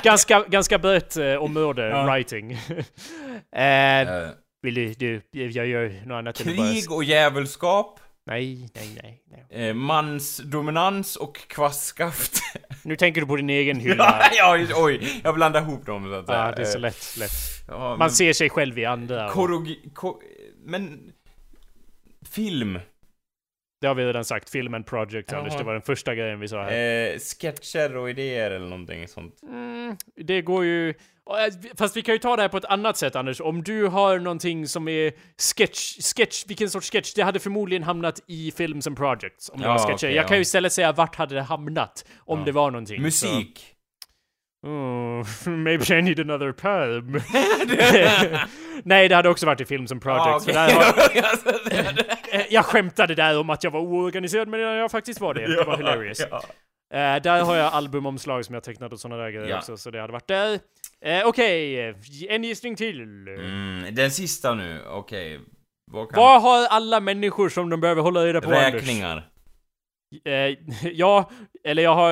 Ganska, 0.03 0.43
ganska 0.47 0.77
brett 0.79 1.17
eh, 1.17 1.33
område, 1.35 1.87
Ja. 1.89 2.03
writing. 2.13 2.51
eh, 3.55 3.65
Eh, 4.01 4.29
vill 4.61 4.73
du, 4.73 4.93
du, 4.93 5.21
jag 5.49 5.67
gör 5.67 6.05
något 6.07 6.15
annat 6.15 6.37
Krig 6.37 6.91
och 6.91 7.03
djävulskap. 7.03 7.99
Nej, 8.27 8.69
nej, 8.75 8.99
nej, 9.03 9.21
nej. 9.51 9.67
Eh, 9.69 9.73
mans 9.73 10.37
dominans 10.37 11.15
och 11.15 11.37
kvastskaft. 11.47 12.41
Nu 12.83 12.95
tänker 12.95 13.21
du 13.21 13.27
på 13.27 13.35
din 13.35 13.49
egen 13.49 13.79
hylla. 13.79 14.21
ja, 14.37 14.57
oj. 14.75 15.21
Jag 15.23 15.35
blandar 15.35 15.61
ihop 15.61 15.85
dem 15.85 16.03
så 16.03 16.13
att 16.13 16.25
säga. 16.25 16.37
Ja, 16.45 16.51
det 16.55 16.61
är 16.61 16.65
så 16.65 16.77
Eh, 16.77 16.81
lätt, 16.81 17.17
lätt. 17.19 17.31
Ja, 17.67 17.77
Man 17.89 17.97
men, 17.99 18.11
ser 18.11 18.33
sig 18.33 18.49
själv 18.49 18.79
i 18.79 18.85
andra. 18.85 19.25
och- 19.25 19.31
korogi, 19.31 19.91
ko, 19.93 20.21
men... 20.65 20.99
Film. 22.31 22.79
Det 23.81 23.87
har 23.87 23.95
vi 23.95 24.05
redan 24.05 24.25
sagt. 24.25 24.49
Film 24.49 24.73
and 24.73 24.85
Project, 24.85 25.31
Jaha. 25.31 25.39
Anders. 25.39 25.57
Det 25.57 25.63
var 25.63 25.73
den 25.73 25.81
första 25.81 26.15
grejen 26.15 26.39
vi 26.39 26.47
sa 26.47 26.63
här. 26.63 27.11
Eh, 27.13 27.19
sketcher 27.19 27.97
och 27.97 28.09
idéer 28.09 28.51
eller 28.51 28.67
någonting 28.67 29.07
sånt. 29.07 29.43
Mm, 29.43 29.97
det 30.15 30.41
går 30.41 30.65
ju... 30.65 30.93
Fast 31.77 31.97
vi 31.97 32.01
kan 32.01 32.15
ju 32.15 32.19
ta 32.19 32.35
det 32.35 32.41
här 32.41 32.49
på 32.49 32.57
ett 32.57 32.65
annat 32.65 32.97
sätt, 32.97 33.15
Anders. 33.15 33.41
Om 33.41 33.63
du 33.63 33.87
har 33.87 34.19
någonting 34.19 34.67
som 34.67 34.87
är 34.87 35.13
sketch... 35.55 35.97
Sketch, 36.15 36.43
vilken 36.47 36.69
sorts 36.69 36.91
sketch? 36.91 37.13
Det 37.13 37.21
hade 37.21 37.39
förmodligen 37.39 37.83
hamnat 37.83 38.19
i 38.27 38.51
Films 38.51 38.87
and 38.87 38.97
Projects. 38.97 39.49
Om 39.49 39.59
det 39.61 39.65
Ja, 39.67 39.71
var 39.73 39.77
sketcher. 39.79 39.93
okej, 39.95 40.15
Jag 40.15 40.27
kan 40.27 40.35
ja. 40.35 40.37
ju 40.37 40.41
istället 40.41 40.73
säga 40.73 40.91
vart 40.91 41.15
hade 41.15 41.35
det 41.35 41.41
hamnat. 41.41 42.05
Om 42.17 42.39
Ja. 42.39 42.45
det 42.45 42.51
var 42.51 42.71
någonting. 42.71 43.01
Musik. 43.01 43.59
Så, 43.59 43.74
oh, 44.65 45.47
maybe 45.49 45.97
I 45.97 46.01
need 46.01 46.19
another 46.19 46.51
perm. 46.51 47.21
Nej, 48.83 49.07
det 49.09 49.15
hade 49.15 49.29
också 49.29 49.45
varit 49.45 49.61
i 49.61 49.65
Films 49.65 49.91
and 49.91 50.01
Projects. 50.01 50.27
Ah, 50.27 50.39
för 50.39 50.53
där 50.53 50.73
har, 50.73 50.91
okej. 50.91 51.95
Eh, 52.31 52.41
jag 52.49 52.65
skämtade 52.65 53.15
där 53.15 53.39
om 53.39 53.49
att 53.49 53.63
jag 53.63 53.71
var 53.71 53.79
oorganiserad, 53.79 54.47
men 54.47 54.59
jag 54.59 54.91
faktiskt 54.91 55.21
var 55.21 55.33
det. 55.33 55.47
Det 55.47 55.63
var 55.63 55.77
hilarious. 55.77 56.21
Ja. 56.31 56.43
Eh, 56.93 57.21
där 57.21 57.43
har 57.43 57.55
jag 57.55 57.73
albumomslag 57.73 58.45
som 58.45 58.53
jag 58.55 58.63
tecknat 58.63 58.93
och 58.93 58.99
sådana 58.99 59.23
där 59.23 59.29
grejer 59.31 59.49
Ja. 59.49 59.57
också, 59.57 59.77
så 59.77 59.91
det 59.91 60.01
hade 60.01 60.13
varit 60.13 60.27
där. 60.27 60.59
Uh, 61.05 61.27
Okej, 61.27 61.79
eh, 61.89 61.95
en 62.29 62.43
gissning 62.43 62.75
till. 62.75 63.01
Mm, 63.27 63.95
den 63.95 64.11
sista 64.11 64.53
nu, 64.53 64.81
okej. 64.87 65.39
Vad 65.91 66.09
kan... 66.09 66.19
Vad 66.19 66.41
har 66.41 66.67
alla 66.67 66.99
människor 66.99 67.49
som 67.49 67.69
de 67.69 67.81
behöver 67.81 68.01
hålla 68.01 68.25
reda 68.25 68.41
på, 68.41 68.51
Räkningar. 68.51 69.11
Anders? 69.11 69.23
Eh, 70.25 70.57
ja, 70.91 71.29
eller 71.63 71.83
jag 71.83 71.95
har... 71.95 72.11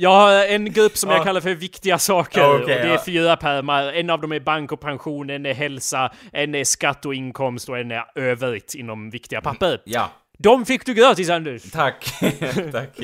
Jag 0.00 0.10
har 0.10 0.44
en 0.44 0.72
grupp 0.72 0.96
som 0.96 1.10
jag 1.10 1.18
Ja. 1.18 1.24
kallar 1.24 1.40
för 1.40 1.54
viktiga 1.54 1.98
saker. 1.98 2.54
Och 2.54 2.66
det 2.66 2.74
är 2.78 2.98
fyra 2.98 3.36
pärmar. 3.36 3.92
En 3.92 4.10
av 4.10 4.20
dem 4.20 4.32
är 4.32 4.40
bank 4.40 4.72
och 4.72 4.80
pension, 4.80 5.30
en 5.30 5.46
är 5.46 5.54
hälsa, 5.54 6.12
en 6.32 6.54
är 6.54 6.64
skatt 6.64 7.06
och 7.06 7.14
inkomst 7.14 7.68
och 7.68 7.78
en 7.78 7.90
är 7.90 8.04
övrigt 8.14 8.74
inom 8.74 9.10
viktiga 9.10 9.40
papper. 9.40 9.80
Ja, 9.84 10.10
De 10.38 10.66
fick 10.66 10.86
du 10.86 10.94
gratis, 10.94 11.30
Anders! 11.30 11.70
tack. 11.70 12.04
tack. 12.72 12.98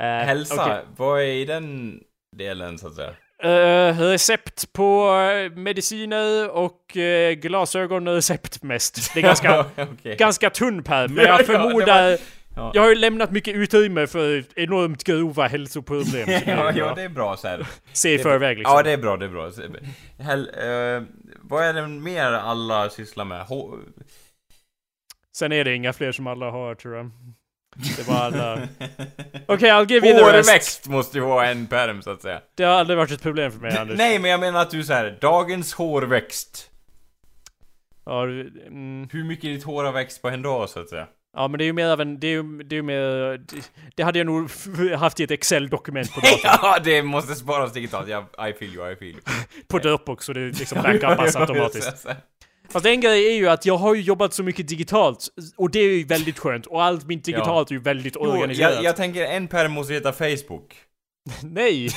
Eh, 0.00 0.04
Hälsa, 0.06 0.64
okej. 0.64 0.82
vad 0.96 1.20
är 1.20 1.24
i 1.26 1.44
den 1.44 1.98
delen 2.36 2.78
så 2.78 2.86
att 2.86 2.94
säga? 2.94 3.12
Eh, 3.42 3.98
recept 4.00 4.72
på 4.72 5.08
eh, 5.20 5.50
mediciner 5.58 6.50
och 6.50 6.96
uh, 6.96 7.30
glasögon 7.32 8.08
och 8.08 8.14
recept 8.14 8.62
mest. 8.62 9.14
Det 9.14 9.20
är 9.20 9.22
ganska, 9.22 9.60
Okej. 9.76 10.16
ganska 10.16 10.50
tunn 10.50 10.82
pärm, 10.82 11.14
men 11.14 11.24
Ja, 11.24 11.30
jag 11.30 11.40
ja, 11.40 11.44
förmodar... 11.44 12.18
ja. 12.56 12.70
Jag 12.74 12.82
har 12.82 12.88
ju 12.88 12.94
lämnat 12.94 13.30
mycket 13.30 13.54
utrymme 13.54 14.06
för 14.06 14.44
enormt 14.56 15.04
grova 15.04 15.46
hälsoproblem. 15.46 16.28
ja, 16.46 16.72
ja, 16.72 16.94
det 16.94 17.02
är 17.02 17.08
bra 17.08 17.36
så 17.36 17.48
här. 17.48 17.66
Se 17.92 18.14
i 18.14 18.18
förväg 18.18 18.58
liksom. 18.58 18.76
Ja, 18.76 18.82
det 18.82 18.90
är 18.90 18.96
bra, 18.98 19.16
det 19.16 19.24
är 19.24 19.28
bra. 19.28 19.50
Hel, 20.18 20.40
eh, 20.48 21.02
vad 21.40 21.64
är 21.64 21.72
det 21.74 21.88
mer 21.88 22.24
alla 22.32 22.90
sysslar 22.90 23.24
med? 23.24 23.46
Hå- 23.46 23.78
Sen 25.36 25.52
är 25.52 25.64
det 25.64 25.74
inga 25.74 25.92
fler 25.92 26.12
som 26.12 26.26
alla 26.26 26.50
har 26.50 26.74
tror 26.74 26.96
jag. 26.96 27.10
Det 27.96 28.08
var 28.08 28.14
alla... 28.16 28.54
Okej, 29.46 29.70
I'll 29.70 29.90
give 29.92 30.08
you 30.08 30.18
the 30.18 30.32
rest. 30.38 30.48
Hårväxt 30.48 30.88
måste 30.88 31.18
ju 31.18 31.24
vara 31.24 31.46
en 31.50 31.66
perm 31.66 32.02
så 32.02 32.10
att 32.10 32.22
säga. 32.22 32.40
Det 32.54 32.64
har 32.64 32.72
aldrig 32.74 32.96
varit 32.98 33.10
ett 33.10 33.22
problem 33.22 33.52
för 33.52 33.58
mig, 33.60 33.76
Anders. 33.78 33.98
Nej, 33.98 34.18
men 34.18 34.30
jag 34.30 34.40
menar 34.40 34.60
att 34.62 34.70
du 34.70 34.84
säger 34.84 35.18
dagens 35.20 35.74
hårväxt. 35.74 36.70
Ja, 38.06 38.26
du- 38.26 38.64
mm, 38.66 39.08
Hur 39.12 39.24
mycket 39.24 39.42
ditt 39.44 39.64
hår 39.64 39.84
har 39.84 39.92
växt 39.92 40.22
på 40.22 40.28
en 40.28 40.42
dag 40.42 40.68
så 40.68 40.80
att 40.80 40.88
säga? 40.88 41.06
Ja, 41.34 41.48
men 41.48 41.58
det 41.58 41.64
är 41.64 41.66
ju 41.66 41.72
mer 41.72 41.86
av 41.86 42.00
en... 42.00 42.20
Det 42.20 42.26
är 42.26 42.30
ju, 42.30 42.42
det 42.62 42.74
är 42.74 42.76
ju 42.76 42.82
mer... 42.82 43.38
Det, 43.38 43.70
det 43.94 44.02
hade 44.02 44.18
jag 44.18 44.26
nog 44.26 44.50
haft 44.98 45.20
i 45.20 45.22
ett 45.24 45.30
Excel-dokument 45.30 46.14
på 46.14 46.20
datorn. 46.20 46.40
ja, 46.44 46.78
det 46.84 47.02
måste 47.02 47.34
sparas 47.34 47.72
digitalt. 47.72 48.08
Ja, 48.08 48.48
I 48.48 48.52
feel 48.52 48.74
you, 48.74 48.92
I 48.92 48.96
feel 48.96 49.10
you. 49.10 49.20
på 49.68 49.78
Dropbox, 49.78 50.24
så 50.24 50.32
det 50.32 50.40
liksom 50.40 50.82
backupas 50.82 51.36
automatiskt. 51.36 52.06
Fast 52.70 52.86
en 52.86 53.00
grej 53.00 53.26
är 53.26 53.36
ju 53.36 53.48
att 53.48 53.66
jag 53.66 53.76
har 53.76 53.94
ju 53.94 54.00
jobbat 54.00 54.34
så 54.34 54.42
mycket 54.42 54.68
digitalt, 54.68 55.28
och 55.56 55.70
det 55.70 55.78
är 55.78 55.96
ju 55.96 56.04
väldigt 56.04 56.38
skönt. 56.38 56.66
Och 56.66 56.82
allt 56.82 57.06
mitt 57.06 57.24
digitalt 57.24 57.70
är 57.70 57.74
ju 57.74 57.80
väldigt 57.80 58.16
Jo, 58.20 58.26
organiserat. 58.26 58.74
jag, 58.74 58.84
jag 58.84 58.96
tänker 58.96 59.24
en 59.24 59.48
perm 59.48 59.72
måste 59.72 59.92
heta 59.94 60.12
Facebook. 60.12 60.74
Nej! 61.42 61.88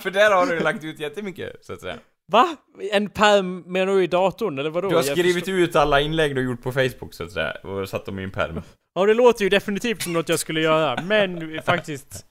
För 0.00 0.10
där 0.10 0.30
har 0.30 0.46
du 0.46 0.60
lagt 0.60 0.84
ut 0.84 1.00
jättemycket, 1.00 1.64
så 1.64 1.72
att 1.72 1.80
säga. 1.80 1.96
Va? 2.30 2.56
En 2.92 3.08
pärm 3.10 3.60
menar 3.66 3.92
du 3.92 4.04
i 4.04 4.06
datorn, 4.06 4.58
eller 4.58 4.70
vadå? 4.70 4.88
Du 4.88 4.94
har 4.96 5.02
skrivit 5.02 5.48
ut 5.48 5.76
alla 5.76 6.00
inlägg 6.00 6.34
du 6.34 6.42
gjort 6.44 6.62
på 6.62 6.72
Facebook, 6.72 7.14
så 7.14 7.24
att 7.24 7.32
säga, 7.32 7.50
och 7.52 7.88
satt 7.88 8.06
dem 8.06 8.18
i 8.18 8.22
en 8.22 8.30
perm. 8.30 8.62
Ja, 8.94 9.06
det 9.06 9.14
låter 9.14 9.42
ju 9.44 9.48
definitivt 9.48 10.02
som 10.02 10.12
något 10.12 10.28
jag 10.28 10.38
skulle 10.38 10.60
göra, 10.60 11.02
men 11.02 11.60
faktiskt... 11.62 12.26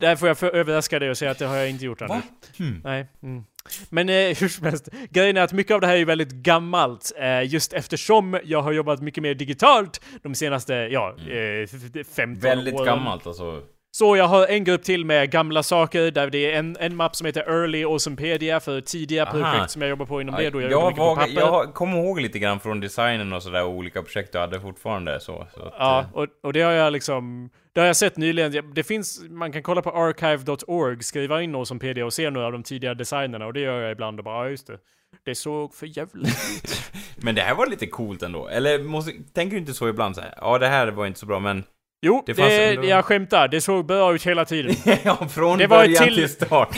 Där 0.00 0.16
får 0.16 0.28
jag 0.28 0.42
överraska 0.54 0.98
dig 0.98 1.10
och 1.10 1.18
säga 1.18 1.30
att 1.30 1.38
det 1.38 1.46
har 1.46 1.56
jag 1.56 1.70
inte 1.70 1.84
gjort 1.84 2.02
Anders. 2.02 2.22
Hmm. 2.58 2.80
Nej. 2.84 3.06
Mm. 3.22 3.44
Men 3.90 4.08
eh, 4.08 4.14
hur 4.40 4.48
som 4.48 4.64
helst, 4.66 4.88
grejen 5.10 5.36
är 5.36 5.40
att 5.42 5.52
mycket 5.52 5.74
av 5.74 5.80
det 5.80 5.86
här 5.86 5.94
är 5.94 5.98
ju 5.98 6.04
väldigt 6.04 6.30
gammalt, 6.32 7.12
eh, 7.18 7.42
just 7.52 7.72
eftersom 7.72 8.40
jag 8.44 8.62
har 8.62 8.72
jobbat 8.72 9.00
mycket 9.02 9.22
mer 9.22 9.34
digitalt 9.34 10.00
de 10.22 10.34
senaste, 10.34 10.74
ja, 10.74 11.16
eh, 11.30 11.36
f- 11.62 12.06
15 12.16 12.40
Väldigt 12.40 12.74
åren. 12.74 12.86
gammalt 12.86 13.26
alltså. 13.26 13.62
Så 13.90 14.16
jag 14.16 14.24
har 14.24 14.46
en 14.46 14.64
grupp 14.64 14.82
till 14.82 15.04
med 15.04 15.30
gamla 15.30 15.62
saker, 15.62 16.10
där 16.10 16.30
det 16.30 16.52
är 16.52 16.58
en, 16.58 16.76
en 16.80 16.96
mapp 16.96 17.16
som 17.16 17.26
heter 17.26 17.40
Early 17.40 17.84
Awesomepedia 17.84 18.60
för 18.60 18.80
tidiga 18.80 19.22
Aha. 19.26 19.32
projekt 19.32 19.70
som 19.70 19.82
jag 19.82 19.88
jobbar 19.88 20.06
på 20.06 20.20
inom 20.20 20.34
det, 20.34 20.50
då 20.50 20.60
jag 20.60 20.70
jag, 20.72 20.96
vågar- 20.96 21.28
jag 21.28 21.74
kommer 21.74 21.98
ihåg 21.98 22.20
lite 22.20 22.38
grann 22.38 22.60
från 22.60 22.80
designen 22.80 23.32
och 23.32 23.42
sådär, 23.42 23.64
och 23.64 23.70
olika 23.70 24.02
projekt 24.02 24.32
du 24.32 24.38
hade 24.38 24.60
fortfarande 24.60 25.20
så. 25.20 25.46
så 25.54 25.62
att, 25.62 25.74
Ja, 25.78 26.00
eh, 26.00 26.06
och, 26.12 26.26
och 26.42 26.52
det 26.52 26.60
har 26.60 26.72
jag 26.72 26.92
liksom... 26.92 27.50
Det 27.72 27.80
har 27.80 27.86
jag 27.86 27.96
sett 27.96 28.16
nyligen. 28.16 28.74
Det 28.74 28.82
finns... 28.82 29.20
Man 29.30 29.52
kan 29.52 29.62
kolla 29.62 29.82
på 29.82 29.90
archive.org, 29.90 31.02
skriva 31.02 31.42
in 31.42 31.54
Awesomepedia 31.54 32.06
och 32.06 32.12
se 32.12 32.30
några 32.30 32.46
av 32.46 32.52
de 32.52 32.62
tidiga 32.62 32.94
designerna 32.94 33.46
och 33.46 33.52
det 33.52 33.60
gör 33.60 33.80
jag 33.80 33.92
ibland 33.92 34.18
och 34.20 34.24
bara, 34.24 34.44
ja 34.44 34.50
just 34.50 34.66
det. 34.66 34.78
Det 35.24 35.34
såg 35.34 35.74
för 35.74 35.86
jävligt 35.98 36.28
ut. 36.64 36.92
Men 37.16 37.34
det 37.34 37.42
här 37.42 37.54
var 37.54 37.66
lite 37.66 37.86
coolt 37.86 38.22
ändå. 38.22 38.48
Eller 38.48 38.78
måste, 38.78 39.12
tänker 39.34 39.54
du 39.54 39.60
inte 39.60 39.74
så 39.74 39.88
ibland 39.88 40.14
så 40.14 40.20
här? 40.20 40.34
Ja, 40.40 40.58
det 40.58 40.66
här 40.68 40.86
var 40.88 41.06
inte 41.06 41.18
så 41.20 41.26
bra, 41.26 41.38
men... 41.40 41.64
Jo, 42.02 42.22
Det 42.26 42.32
det 42.32 42.68
ändå- 42.74 42.84
jag 42.88 43.04
skämtar. 43.04 43.48
Det 43.48 43.60
såg 43.60 43.86
bra 43.86 44.14
ut 44.14 44.26
hela 44.26 44.44
tiden. 44.44 44.74
ja, 45.04 45.28
från 45.28 45.58
Det 45.58 45.66
var 45.66 45.78
början 45.78 46.04
till- 46.04 46.14
till 46.14 46.28
start. 46.28 46.76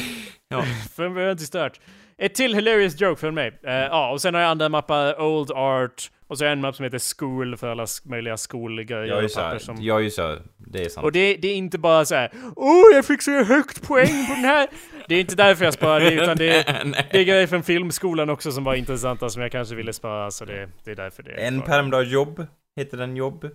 Ja. 0.48 0.62
Från 0.96 1.14
början 1.14 1.36
till 1.36 1.46
start. 1.46 1.80
ett 2.18 2.34
till 2.34 2.54
hilarious 2.54 3.00
joke 3.00 3.20
för 3.20 3.30
mig. 3.30 3.58
Eh, 3.66 3.72
ja, 3.74 4.10
och 4.12 4.20
sen 4.20 4.34
har 4.34 4.40
jag 4.40 4.50
andra 4.50 4.68
mappar, 4.68 5.20
Old 5.20 5.50
Art, 5.50 6.10
och 6.28 6.38
så 6.38 6.44
en 6.44 6.60
mapp 6.60 6.76
som 6.76 6.84
heter 6.84 7.16
School 7.18 7.56
för 7.56 7.68
alla 7.68 7.86
möjliga 8.04 8.36
skolgrejer 8.36 9.04
Jag 9.06 9.24
och 9.24 9.30
papper 9.34 9.58
som... 9.58 9.76
jag 9.82 9.98
är 9.98 10.02
ju 10.04 10.10
så, 10.10 10.36
det 10.56 10.84
är 10.84 10.88
sant. 10.88 11.04
Och 11.04 11.12
det, 11.12 11.34
det 11.36 11.48
är 11.48 11.54
inte 11.54 11.78
bara 11.78 12.04
så 12.04 12.14
här. 12.14 12.30
Åh, 12.56 12.84
jag 12.94 13.04
fick 13.06 13.22
så 13.22 13.44
högt 13.44 13.82
poäng 13.88 14.26
på 14.26 14.32
den 14.34 14.44
här! 14.44 14.68
Det 15.08 15.14
är 15.14 15.20
inte 15.20 15.34
därför 15.36 15.64
jag 15.64 15.74
sparar 15.74 16.00
det, 16.00 16.12
utan 16.12 16.36
det 16.36 16.48
är, 16.68 17.06
det 17.12 17.18
är 17.18 17.24
grejer 17.24 17.46
från 17.46 17.62
filmskolan 17.62 18.30
också 18.30 18.52
som 18.52 18.64
var 18.64 18.74
intressanta 18.74 19.28
som 19.30 19.42
jag 19.42 19.52
kanske 19.52 19.74
ville 19.74 19.92
spara, 19.92 20.30
så 20.30 20.44
det, 20.44 20.68
det 20.84 20.90
är 20.90 20.96
därför 20.96 21.22
det 21.22 21.30
är 21.32 21.46
En 21.48 21.62
perm 21.62 21.90
då, 21.90 22.02
jobb? 22.02 22.46
Heter 22.76 22.96
den 22.96 23.16
jobb? 23.16 23.48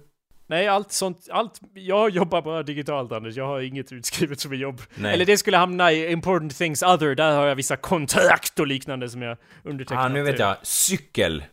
Nej, 0.47 0.67
allt 0.67 0.91
sånt, 0.91 1.27
allt, 1.31 1.61
jag 1.73 2.09
jobbar 2.09 2.41
bara 2.41 2.63
digitalt 2.63 3.11
Anders, 3.11 3.35
jag 3.35 3.45
har 3.47 3.61
inget 3.61 3.91
utskrivet 3.91 4.39
som 4.39 4.51
är 4.51 4.55
jobb. 4.55 4.81
Nej. 4.95 5.13
Eller 5.13 5.25
det 5.25 5.37
skulle 5.37 5.57
hamna 5.57 5.91
i 5.91 6.11
important 6.11 6.57
things 6.57 6.83
other, 6.83 7.15
där 7.15 7.35
har 7.35 7.45
jag 7.45 7.55
vissa 7.55 7.77
kontrakt 7.77 8.59
och 8.59 8.67
liknande 8.67 9.09
som 9.09 9.21
jag 9.21 9.37
undertecknat. 9.63 10.05
Ah, 10.05 10.09
nu 10.09 10.23
vet 10.23 10.39
jag. 10.39 10.55
Cykel. 10.61 11.43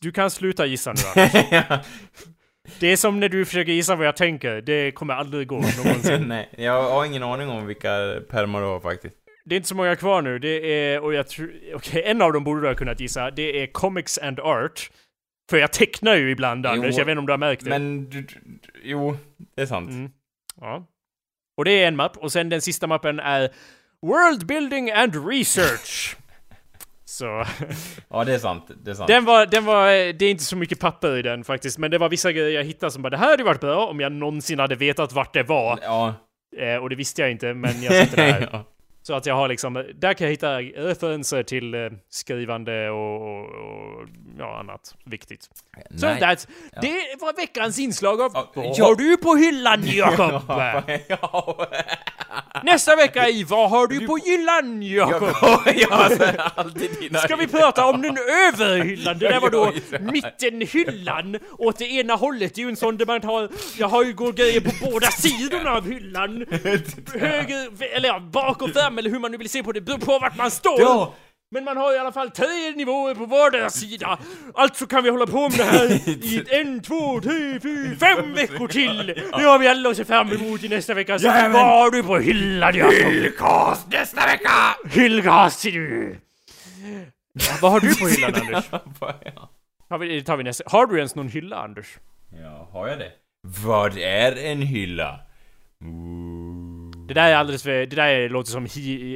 Du 0.00 0.12
kan 0.12 0.30
sluta 0.30 0.66
gissa 0.66 0.92
nu 0.92 1.22
Anders. 1.22 1.86
Det 2.78 2.86
är 2.86 2.96
som 2.96 3.20
när 3.20 3.28
du 3.28 3.44
försöker 3.44 3.72
gissa 3.72 3.96
vad 3.96 4.06
jag 4.06 4.16
tänker, 4.16 4.60
det 4.60 4.90
kommer 4.90 5.14
aldrig 5.14 5.46
gå 5.46 5.54
någonsin. 5.84 6.28
Nej, 6.28 6.48
jag 6.58 6.82
har 6.82 7.04
ingen 7.04 7.22
aning 7.22 7.48
om 7.48 7.66
vilka 7.66 8.20
permar 8.30 8.60
du 8.60 8.66
har 8.66 8.80
faktiskt. 8.80 9.14
Det 9.44 9.54
är 9.54 9.56
inte 9.56 9.68
så 9.68 9.74
många 9.74 9.96
kvar 9.96 10.22
nu, 10.22 10.38
det 10.38 10.72
är, 10.84 11.00
och 11.00 11.14
jag 11.14 11.28
tror, 11.28 11.52
okej, 11.74 12.02
en 12.06 12.22
av 12.22 12.32
dem 12.32 12.44
borde 12.44 12.60
du 12.60 12.66
ha 12.66 12.74
kunnat 12.74 13.00
gissa, 13.00 13.30
det 13.30 13.62
är 13.62 13.66
Comics 13.66 14.18
and 14.18 14.40
Art. 14.40 14.90
För 15.50 15.56
jag 15.56 15.72
tecknar 15.72 16.14
ju 16.14 16.30
ibland 16.30 16.66
Anders, 16.66 16.94
Jo, 16.94 16.98
jag 16.98 17.04
vet 17.04 17.12
inte 17.12 17.18
om 17.18 17.26
du 17.26 17.32
har 17.32 17.38
märkt 17.38 17.64
det. 17.64 17.70
Men, 17.70 18.10
du, 18.10 18.22
du, 18.22 18.38
jo, 18.82 19.16
det 19.56 19.62
är 19.62 19.66
sant. 19.66 19.90
Mm. 19.90 20.10
Ja. 20.60 20.86
Och 21.56 21.64
det 21.64 21.70
är 21.82 21.88
en 21.88 21.96
mapp, 21.96 22.16
och 22.16 22.32
sen 22.32 22.48
den 22.48 22.60
sista 22.60 22.86
mappen 22.86 23.20
är 23.20 23.50
World 24.02 24.46
Building 24.46 24.90
and 24.90 25.28
Research. 25.28 26.16
Så, 27.04 27.44
Ja, 28.08 28.24
det 28.24 28.34
är 28.34 28.38
sant. 28.38 28.70
Det 28.84 28.90
är 28.90 28.94
sant. 28.94 29.08
den 29.08 29.24
var, 29.24 29.46
den 29.46 29.64
var, 29.64 30.12
det 30.12 30.24
är 30.24 30.30
inte 30.30 30.44
så 30.44 30.56
mycket 30.56 30.80
papper 30.80 31.16
i 31.16 31.22
den 31.22 31.44
faktiskt, 31.44 31.78
men 31.78 31.90
det 31.90 31.98
var 31.98 32.08
vissa 32.08 32.32
grejer 32.32 32.50
jag 32.50 32.64
hittade 32.64 32.92
som 32.92 33.02
bara 33.02 33.10
det 33.10 33.16
här 33.16 33.30
hade 33.30 33.44
varit 33.44 33.60
bra 33.60 33.86
om 33.86 34.00
jag 34.00 34.12
någonsin 34.12 34.58
hade 34.58 34.74
vetat 34.74 35.12
vart 35.12 35.34
det 35.34 35.42
var. 35.42 35.78
Ja. 35.82 36.14
Eh, 36.56 36.76
och 36.76 36.90
det 36.90 36.96
visste 36.96 37.22
jag 37.22 37.30
inte, 37.30 37.54
men 37.54 37.82
jag 37.82 37.94
satte 37.94 38.16
det 38.16 38.32
här. 38.32 38.48
ja. 38.52 38.64
Så 39.02 39.14
att 39.14 39.26
jag 39.26 39.34
har 39.34 39.48
liksom, 39.48 39.74
där 39.94 40.14
kan 40.14 40.24
jag 40.24 40.30
hitta 40.32 40.60
referenser 40.60 41.42
till 41.42 41.74
eh, 41.74 41.80
skrivande 42.10 42.90
och, 42.90 43.22
och, 43.22 43.44
och 43.44 44.06
ja, 44.38 44.58
annat 44.60 44.94
viktigt. 45.04 45.48
Så 45.96 46.06
Nej. 46.06 46.20
that's, 46.20 46.48
det 46.80 47.20
var 47.20 47.36
veckans 47.36 47.78
inslag 47.78 48.20
av 48.20 48.30
Ja, 48.34 48.50
Vad 48.54 48.78
ja. 48.78 48.84
har 48.84 48.94
du 48.94 49.16
på 49.16 49.34
hyllan 49.36 49.82
Jakob? 49.84 50.42
Nästa 52.62 52.96
vecka 52.96 53.28
i 53.28 53.44
Vad 53.44 53.70
har 53.70 53.86
du 53.86 54.06
på 54.06 54.16
hyllan 54.16 54.82
Jakob? 54.82 55.28
ja, 55.76 56.08
så 56.16 56.22
är 56.22 56.58
alltid 56.60 56.90
dina... 57.00 57.18
Ska 57.18 57.36
vi 57.36 57.46
prata 57.46 57.86
om 57.86 58.02
den 58.02 58.18
övre 58.18 58.82
hyllan? 58.82 59.18
Det 59.18 59.28
där 59.28 59.40
var 59.40 59.50
då 59.50 59.72
mittenhyllan. 60.12 61.38
Åt 61.58 61.78
det 61.78 61.84
ena 61.84 62.14
hållet 62.14 62.58
är 62.58 62.62
ju 62.62 62.68
en 62.68 62.76
sån 62.76 62.96
där 62.96 63.06
man 63.06 63.22
har, 63.22 63.48
jag 63.78 63.88
har 63.88 64.04
ju 64.04 64.12
går 64.12 64.32
grejer 64.32 64.60
på 64.60 64.90
båda 64.90 65.06
sidorna 65.10 65.70
av 65.70 65.88
hyllan. 65.88 66.46
Höger, 67.20 67.94
eller 67.96 68.08
ja, 68.08 68.20
bak 68.20 68.62
och 68.62 68.70
fram 68.70 68.98
eller 68.98 69.10
hur 69.10 69.18
man 69.18 69.30
nu 69.30 69.36
vill 69.36 69.50
se 69.50 69.62
på 69.62 69.72
det, 69.72 69.80
beror 69.80 69.98
på 69.98 70.18
vart 70.18 70.36
man 70.36 70.50
står. 70.50 70.80
Ja! 70.80 71.14
Men 71.52 71.64
man 71.64 71.76
har 71.76 71.94
i 71.94 71.98
alla 71.98 72.12
fall 72.12 72.30
tre 72.30 72.70
nivåer 72.76 73.14
på 73.14 73.26
vardera 73.26 73.70
sida. 73.70 74.18
Alltså 74.54 74.86
kan 74.86 75.04
vi 75.04 75.10
hålla 75.10 75.26
på 75.26 75.40
med 75.48 75.58
det 75.58 75.64
här 75.64 76.08
i 76.08 76.44
en, 76.50 76.82
två, 76.82 77.20
tre, 77.20 77.60
fyra, 77.60 77.96
fem 78.00 78.34
veckor 78.34 78.68
till. 78.68 79.06
Det 79.36 79.42
har 79.42 79.58
vi 79.58 79.68
alla 79.68 79.90
att 79.90 79.96
se 79.96 80.04
fram 80.04 80.32
emot 80.32 80.64
i 80.64 80.68
nästa 80.68 80.94
vecka. 80.94 81.18
Så 81.18 81.26
Jajamän. 81.26 81.52
vad 81.52 81.66
har 81.66 81.90
du 81.90 82.02
på 82.02 82.18
hyllan 82.18 82.76
Jakob? 82.76 82.92
Hyllkast 82.94 83.86
nästa 83.92 84.26
vecka! 84.26 84.50
Hyllgas 84.90 85.60
till 85.62 85.74
du! 85.74 86.16
Ja, 87.32 87.52
vad 87.62 87.72
har 87.72 87.80
du 87.80 87.96
på 87.96 88.06
hyllan 88.06 88.34
Anders? 88.40 88.64
Har 89.88 89.98
vi, 89.98 90.22
tar 90.22 90.36
vi 90.36 90.44
nästa. 90.44 90.64
Har 90.66 90.86
du 90.86 90.96
ens 90.96 91.14
någon 91.14 91.28
hylla 91.28 91.56
Anders? 91.56 91.98
ja, 92.42 92.68
har 92.72 92.88
jag 92.88 92.98
det? 92.98 93.12
Vad 93.64 93.98
är 93.98 94.36
en 94.36 94.62
hylla? 94.62 95.20
Ooh. 95.84 96.79
Det 97.10 97.14
där 97.14 97.28
är 97.30 97.36
alldeles 97.36 97.62
för, 97.62 97.70
det 97.86 97.96
där 97.96 98.28
låter 98.28 98.50
som 98.50 98.66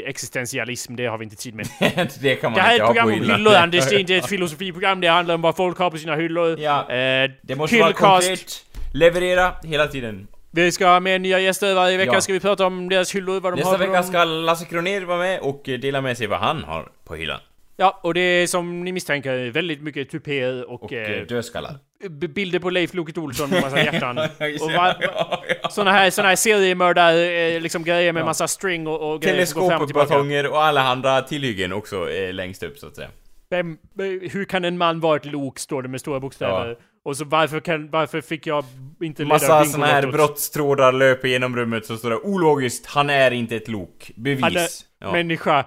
existentialism, 0.06 0.96
det 0.96 1.06
har 1.06 1.18
vi 1.18 1.24
inte 1.24 1.36
tid 1.36 1.54
med. 1.54 1.66
det 2.20 2.34
kan 2.34 2.50
man 2.50 2.56
Det 2.58 2.62
här 2.62 2.74
är 2.74 2.80
ett 2.80 2.86
program 2.86 3.08
om 3.08 3.12
hyllor 3.12 3.54
Anders, 3.54 3.84
det 3.90 3.96
är 3.96 4.00
inte 4.00 4.14
ett 4.14 4.28
filosofiprogram, 4.28 5.00
det 5.00 5.08
handlar 5.08 5.34
om 5.34 5.42
vad 5.42 5.56
folk 5.56 5.78
har 5.78 5.90
på 5.90 5.98
sina 5.98 6.16
hyllor. 6.16 6.60
Ja. 6.60 6.80
Eh, 6.92 7.30
Det 7.42 7.54
måste 7.56 7.78
vara 7.80 7.92
konkret. 7.92 8.64
Leverera 8.92 9.52
hela 9.64 9.86
tiden. 9.86 10.26
Vi 10.50 10.72
ska 10.72 10.86
ha 10.86 11.00
med 11.00 11.20
nya 11.20 11.38
gäster 11.40 11.74
varje 11.74 11.96
vecka, 11.96 12.12
Ja. 12.14 12.20
ska 12.20 12.32
vi 12.32 12.40
prata 12.40 12.66
om 12.66 12.88
deras 12.88 13.14
hyllor, 13.14 13.40
vad 13.40 13.52
de 13.52 13.56
Nästa 13.56 13.70
har 13.70 13.78
på 13.78 13.84
vecka 13.84 13.92
dem. 13.92 14.02
ska 14.04 14.24
Lasse 14.24 14.64
Kronér 14.64 15.00
vara 15.00 15.18
med 15.18 15.40
och 15.40 15.62
dela 15.64 16.00
med 16.00 16.18
sig 16.18 16.26
vad 16.26 16.38
han 16.38 16.64
har 16.64 16.88
på 17.04 17.14
hyllan. 17.14 17.40
Ja, 17.76 18.00
och 18.02 18.14
det 18.14 18.20
är 18.20 18.46
som 18.46 18.84
ni 18.84 18.92
misstänker 18.92 19.50
väldigt 19.50 19.82
mycket 19.82 20.10
tupéer 20.10 20.70
och, 20.70 20.82
Och 20.82 20.92
eh, 20.92 21.10
eh, 21.20 21.26
dödskallar. 21.26 21.74
Bilder 22.10 22.58
på 22.58 22.70
Leif 22.70 22.94
Loket 22.94 23.18
Olsson 23.18 23.50
med 23.50 23.62
massa 23.62 23.78
hjärtan. 23.84 24.18
och 24.18 24.26
ja, 24.38 24.66
va, 24.66 24.96
ja, 25.00 25.44
ja. 25.62 25.68
såna 25.68 25.92
här, 25.92 26.10
såna 26.10 26.28
här 26.28 26.36
seriemördar, 26.36 27.14
eh, 27.14 27.60
liksom 27.60 27.84
grejer 27.84 28.12
med 28.12 28.24
massa 28.24 28.48
string 28.48 28.86
och, 28.86 29.12
och 29.12 29.22
grejer. 29.22 29.34
Teleskopbatonger 29.34 30.46
och 30.46 30.62
alla 30.64 30.82
andra 30.82 31.22
tillhyggen 31.22 31.72
också 31.72 32.10
eh, 32.10 32.32
längst 32.32 32.62
upp 32.62 32.78
så 32.78 32.86
att 32.86 32.96
säga. 32.96 33.08
Vem, 33.50 33.70
eh, 33.72 34.30
hur 34.30 34.44
kan 34.44 34.64
en 34.64 34.78
man 34.78 35.00
vara 35.00 35.16
ett 35.16 35.26
lok, 35.26 35.58
står 35.58 35.82
det 35.82 35.88
med 35.88 36.00
stora 36.00 36.20
bokstäver. 36.20 36.76
Och 37.04 37.16
så 37.16 37.24
varför, 37.24 37.60
kan, 37.60 37.90
varför 37.90 38.20
fick 38.20 38.46
jag 38.46 38.64
inte 39.02 39.22
leda 39.22 39.34
Massa 39.34 39.64
såna 39.64 39.86
här 39.86 40.06
brottstrådar 40.06 40.92
löper 40.92 41.28
genom 41.28 41.56
rummet 41.56 41.86
så 41.86 41.96
står 41.96 42.10
det 42.10 42.16
ologiskt, 42.16 42.86
han 42.86 43.10
är 43.10 43.30
inte 43.30 43.56
ett 43.56 43.68
lok. 43.68 44.12
Bevis. 44.16 44.84
Ja. 45.04 45.12
människa, 45.12 45.64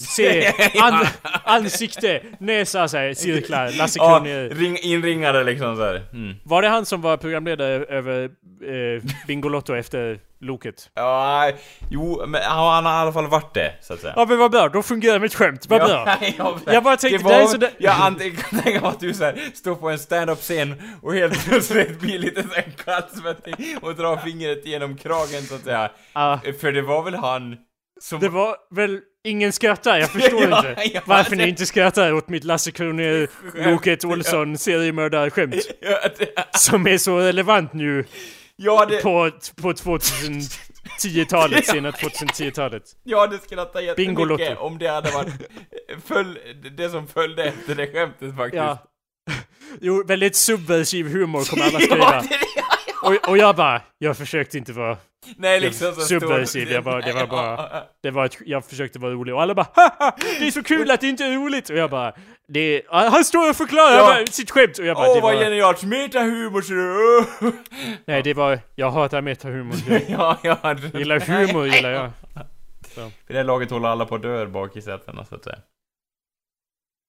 se, 0.00 0.52
an, 0.82 1.06
ansikte, 1.44 2.20
näsa, 2.38 2.88
så 2.88 2.96
här, 2.96 3.14
cirklar, 3.14 3.70
Lasse 3.78 3.98
Ja, 3.98 4.16
Kronér. 4.18 4.48
ring, 4.50 4.78
inringare 4.82 5.44
liksom 5.44 5.76
så 5.76 5.84
här. 5.84 6.02
Mm. 6.12 6.36
Var 6.44 6.62
det 6.62 6.68
han 6.68 6.86
som 6.86 7.00
var 7.02 7.16
programledare 7.16 7.84
över 7.84 8.22
eh, 8.24 9.02
Bingolotto 9.26 9.74
efter 9.74 10.18
Loket? 10.40 10.90
Ja, 10.94 11.50
jo, 11.90 12.22
men 12.26 12.40
han 12.44 12.84
har 12.84 12.92
i 12.92 12.96
alla 12.96 13.12
fall 13.12 13.26
varit 13.26 13.54
det, 13.54 13.72
så 13.80 13.92
att 13.94 14.00
säga. 14.00 14.12
Ja 14.16 14.26
men 14.28 14.38
vad 14.38 14.50
bra, 14.50 14.68
då 14.68 14.82
fungerar 14.82 15.18
mitt 15.18 15.34
skämt, 15.34 15.66
vad 15.68 15.80
bra. 15.80 16.16
ja, 16.38 16.58
Jag 16.66 16.82
bara 16.82 16.96
tänkte, 16.96 17.22
det 17.24 17.28
det 17.28 17.34
är 17.34 17.40
var, 17.42 17.48
sådär- 17.48 17.70
Jag 17.78 17.96
kan 17.96 18.14
tänka 18.14 18.56
mig 18.56 18.80
att 18.82 19.00
du 19.00 19.14
så 19.14 19.24
här, 19.24 19.38
står 19.54 19.74
på 19.74 19.90
en 19.90 19.98
stand-up-scen 19.98 20.74
och 21.02 21.14
helt 21.14 21.44
plötsligt 21.48 22.00
blir 22.00 22.18
lite 22.18 22.42
så 22.42 22.48
här 22.54 22.64
kallsvettig 22.84 23.54
och 23.82 23.94
drar 23.94 24.16
fingret 24.16 24.66
genom 24.66 24.96
kragen 24.96 25.42
så 25.42 25.54
att 25.54 25.64
säga. 25.64 25.90
Ja. 26.12 26.40
För 26.60 26.72
det 26.72 26.82
var 26.82 27.02
väl 27.02 27.14
han 27.14 27.56
som... 28.00 28.20
Det 28.20 28.28
var 28.28 28.56
väl 28.70 29.00
ingen 29.24 29.52
skrattar, 29.52 29.98
jag 29.98 30.10
förstår 30.10 30.42
Ja, 30.50 30.58
inte. 30.70 30.90
ja, 30.94 31.00
Varför 31.04 31.36
ni 31.36 31.42
det- 31.42 31.48
inte 31.48 31.66
skrattar 31.66 32.12
åt 32.12 32.28
mitt 32.28 32.44
Lasse 32.44 32.70
Kronér, 32.70 33.28
Loket 33.70 34.04
Olsson 34.04 34.58
seriemördar-skämt. 34.58 35.54
Ja, 35.80 35.98
det, 36.18 36.58
Som 36.58 36.86
är 36.86 36.98
så 36.98 37.18
relevant 37.18 37.72
nu 37.72 38.04
ja, 38.56 38.86
det, 38.86 39.02
på, 39.02 39.30
på 39.62 39.72
2010-talet, 39.72 41.66
sena 41.70 41.90
2010-talet. 41.90 42.82
ja, 43.04 43.26
det 43.26 43.38
skrattar 43.38 43.80
jättemycket 43.80 44.58
om 44.58 44.78
det 44.78 44.88
hade 44.88 45.10
varit 45.10 45.32
föll, 46.06 46.38
det 46.76 46.88
som 46.90 47.06
följde 47.06 47.44
efter 47.44 47.74
det 47.74 47.86
skämtet 47.92 48.36
faktiskt. 48.36 48.56
Ja. 48.62 48.78
Jo, 49.80 50.04
väldigt 50.06 50.36
subversiv 50.36 51.08
humor 51.08 51.44
kommer 51.50 51.64
alla 51.64 51.80
skriva. 51.80 52.24
Ja, 52.30 52.38
Och, 53.02 53.28
och 53.28 53.38
jag 53.38 53.56
bara, 53.56 53.82
jag 53.98 54.16
försökte 54.16 54.58
inte 54.58 54.72
vara... 54.72 54.96
nej, 55.36 55.60
liksom 55.60 55.94
så 55.94 56.00
Subversiv, 56.00 56.70
jag 56.72 56.84
bara- 56.84 57.00
det 57.00 57.12
var 57.12 57.26
bara- 57.26 57.82
Det 58.02 58.10
var 58.10 58.24
ett, 58.24 58.36
jag 58.46 58.64
försökte 58.64 58.98
vara 58.98 59.12
rolig 59.12 59.34
och 59.34 59.42
alla 59.42 59.54
bara 59.54 59.66
Haha! 59.74 60.16
Det 60.40 60.46
är 60.46 60.50
så 60.50 60.62
kul 60.62 60.90
att 60.90 61.00
det 61.00 61.08
inte 61.08 61.24
är 61.24 61.34
roligt! 61.34 61.70
Och 61.70 61.76
jag 61.76 61.90
bara, 61.90 62.12
det 62.48 62.60
är, 62.60 62.82
han 63.10 63.24
står 63.24 63.50
och 63.50 63.56
förklarar 63.56 63.96
Ja. 63.96 64.06
bara 64.06 64.26
sitt 64.26 64.50
skämt 64.50 64.78
och 64.78 64.84
jag 64.86 64.96
bara, 64.96 65.08
Åh, 65.08 65.14
det 65.14 65.20
vad 65.20 65.34
var, 65.34 65.42
genialt! 65.42 65.82
Metahumor 65.82 66.62
ser 66.62 66.74
du! 66.74 67.52
Nej, 68.04 68.22
det 68.22 68.34
var, 68.34 68.60
jag 68.74 68.90
hatar 68.90 69.20
metahumor. 69.20 69.74
Ja, 70.08 70.38
ja. 70.42 70.76
gillar 70.94 71.20
humor, 71.20 71.66
gillar 71.66 71.90
jag. 71.90 72.10
Vid 73.26 73.36
det 73.36 73.42
laget 73.42 73.70
håller 73.70 73.88
alla 73.88 74.06
på 74.06 74.14
att 74.14 74.22
dö 74.22 74.46
bak 74.46 74.76
i 74.76 74.82
sätena 74.82 75.24
så 75.24 75.34
att 75.34 75.44
säga. 75.44 75.58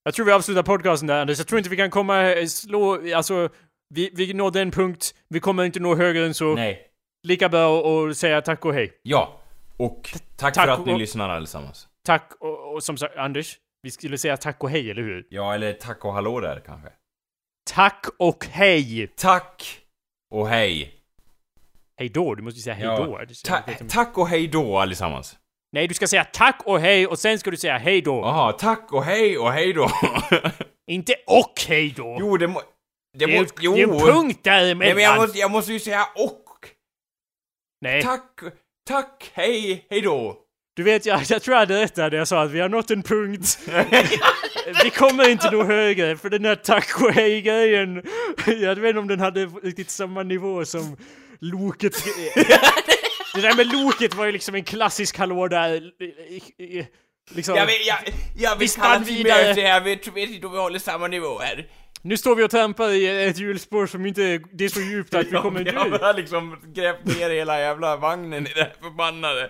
Jag 0.04 0.14
tror 0.14 0.26
vi 0.26 0.32
avslutar 0.32 0.64
podcasten 0.64 1.08
där 1.08 1.22
Anders. 1.22 1.38
Jag 1.38 1.48
tror 1.48 1.58
inte 1.58 1.70
vi 1.70 1.78
kan 1.78 1.90
komma, 1.90 2.22
eh, 2.34 2.46
slå, 2.46 3.16
alltså, 3.16 3.50
vi, 3.96 4.12
vi 4.16 4.34
nådde 4.34 4.62
en 4.62 4.72
punkt, 4.72 5.14
vi 5.30 5.40
kommer 5.40 5.64
inte 5.64 5.80
nå 5.80 5.96
högre 5.96 6.26
än 6.26 6.34
så. 6.34 6.56
Nej. 6.56 6.86
Lika 7.24 7.50
bra 7.50 7.82
att 8.10 8.18
säga 8.18 8.42
tack 8.42 8.66
och 8.66 8.74
hej. 8.74 9.00
Ja. 9.04 9.40
Och 9.78 10.10
tack, 10.38 10.54
Tack 10.54 10.66
för 10.66 10.74
att 10.74 10.86
ni 10.86 10.94
och- 10.94 11.00
lyssnar 11.00 11.30
allesammans. 11.30 11.88
Tack 12.06 12.32
och, 12.40 12.74
och 12.74 12.84
som 12.84 12.98
sagt, 12.98 13.18
Anders, 13.18 13.58
vi 13.82 13.92
skulle 13.92 14.18
säga 14.18 14.38
tack 14.38 14.64
och 14.64 14.70
hej, 14.70 14.92
eller 14.92 15.02
hur? 15.02 15.28
Ja, 15.30 15.54
eller 15.54 15.74
tack 15.74 16.06
och 16.06 16.14
hallå 16.14 16.40
där 16.40 16.64
kanske. 16.66 16.90
Tack 17.72 18.06
och 18.20 18.46
hej! 18.52 19.08
Tack 19.18 19.80
och 20.32 20.48
hej. 20.48 20.94
Hej 22.00 22.10
då, 22.10 22.36
du 22.36 22.44
måste 22.44 22.58
ju 22.58 22.62
säga 22.64 22.76
hej 22.76 22.86
Ja. 22.86 22.98
då. 23.06 23.34
Ser 23.34 23.48
Ta 23.62 23.62
tack 23.90 24.18
och 24.18 24.28
hej 24.28 24.48
då 24.48 24.78
allesammans. 24.78 25.38
Nej, 25.72 25.88
du 25.88 25.94
ska 25.94 26.08
säga 26.08 26.24
tack 26.24 26.62
och 26.66 26.80
hej 26.80 27.08
och 27.08 27.20
sen 27.20 27.40
ska 27.40 27.52
du 27.52 27.58
säga 27.58 27.78
hej 27.78 28.02
då. 28.02 28.16
Jaha, 28.20 28.52
tack 28.52 28.94
och 28.94 29.04
hej 29.04 29.38
och 29.38 29.52
hej 29.52 29.74
då. 29.74 29.90
Inte 30.92 31.16
och 31.28 31.54
hej 31.68 31.94
då. 31.98 32.18
jo, 32.20 32.38
det 32.38 32.48
må... 32.48 32.62
Det 33.18 33.26
det, 33.26 33.38
är, 33.38 33.42
må... 33.42 33.48
Jo. 33.60 33.74
det 33.76 33.82
är 33.82 33.84
en 33.84 34.00
punkt 34.00 34.40
däremellan. 34.44 34.78
Nej, 34.80 34.96
men 34.96 35.04
jag 35.04 35.18
måste, 35.22 35.40
jag 35.40 35.52
måste 35.52 35.74
ju 35.74 35.80
säga 35.80 36.04
och. 36.16 36.44
Nej, 37.82 38.02
Tack, 38.02 38.40
tack, 38.88 39.32
hej, 39.34 39.86
hej 39.90 40.02
då. 40.02 40.38
Du 40.76 40.84
vet, 40.84 41.06
jag, 41.06 41.22
jag 41.30 41.42
tror 41.42 41.54
jag 41.54 41.60
hade 41.60 41.82
rätt 41.82 41.98
när 41.98 42.12
jag 42.12 42.28
sa 42.28 42.42
att 42.42 42.52
vi 42.52 42.60
har 42.60 42.70
nått 42.70 42.92
en 42.92 43.04
punkt. 43.04 43.60
vi 44.84 44.90
kommer 44.90 45.30
inte 45.30 45.52
nå 45.52 45.64
högre, 45.64 46.18
för 46.18 46.30
den 46.30 46.46
här 46.46 46.56
taco 46.56 47.12
grejen 47.42 48.04
jag 48.46 48.76
vet 48.76 48.90
inte 48.90 49.00
om 49.00 49.08
den 49.08 49.20
hade 49.20 49.46
riktigt 49.46 49.90
samma 49.90 50.24
nivå 50.24 50.66
som 50.66 50.98
Loket. 51.40 51.94
det 53.36 53.42
där 53.42 53.56
med 53.56 53.68
Loket 53.68 54.14
var 54.14 54.26
ju 54.26 54.32
liksom 54.32 54.56
en 54.56 54.64
klassisk 54.64 55.18
hallå 55.18 55.48
där... 55.48 55.92
Liksom, 57.32 57.56
Jag 57.56 57.66
vet, 57.66 57.86
jag, 57.86 57.98
jag 58.38 58.56
Vi 58.56 58.60
vill 58.60 58.70
spann 58.70 59.04
vidare. 59.04 59.48
möte, 59.48 59.62
jag 59.62 59.82
vet, 59.82 60.08
vet 60.08 60.30
inte 60.30 60.48
om 60.48 60.54
vi 60.54 60.60
håller 60.60 60.80
samma 60.80 61.08
nivå 61.08 61.40
här. 61.40 61.68
Nu 62.02 62.18
står 62.18 62.36
vi 62.36 62.44
och 62.44 62.52
trampar 62.52 62.90
i 62.90 63.26
ett 63.28 63.38
hjulspår 63.38 63.86
som 63.86 64.06
inte 64.06 64.24
är, 64.24 64.42
det 64.54 64.66
är 64.66 64.70
så 64.70 64.80
djupt 64.80 65.14
att 65.16 65.26
vi 65.28 65.32
kommer 65.38 65.66
Jag 65.66 65.92
dö. 65.92 65.98
har 66.06 66.14
liksom 66.14 66.58
grävt 66.76 67.06
ner 67.06 67.30
hela 67.30 67.60
jävla 67.60 67.96
vagnen 67.98 68.48
i 68.48 68.52
det 68.56 68.62
här 68.62 68.74
förbannade. 68.82 69.50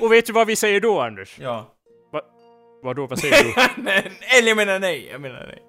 Och 0.00 0.12
vet 0.12 0.26
du 0.26 0.32
vad 0.32 0.46
vi 0.46 0.56
säger 0.56 0.80
då, 0.80 1.00
Anders? 1.00 1.36
Ja. 1.40 1.74
Va, 2.12 2.20
vadå, 2.82 3.06
vad 3.06 3.18
säger 3.18 3.44
du? 3.44 3.54
Nej, 3.82 4.10
Eller 4.38 4.48
jag 4.48 4.56
menar 4.56 4.78
nej, 4.78 5.08
jag 5.12 5.20
menar 5.20 5.46
nej. 5.46 5.62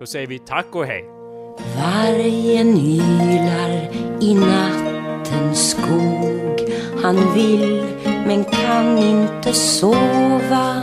Då 0.00 0.06
säger 0.06 0.26
vi 0.26 0.38
tack 0.38 0.74
och 0.74 0.86
hej. 0.86 1.04
Vargen 1.76 2.76
ylar 2.78 3.88
i 4.22 4.34
nattens 4.34 5.70
skog 5.70 6.60
Han 7.02 7.34
vill 7.34 7.86
men 8.26 8.44
kan 8.44 8.98
inte 8.98 9.52
sova 9.52 10.82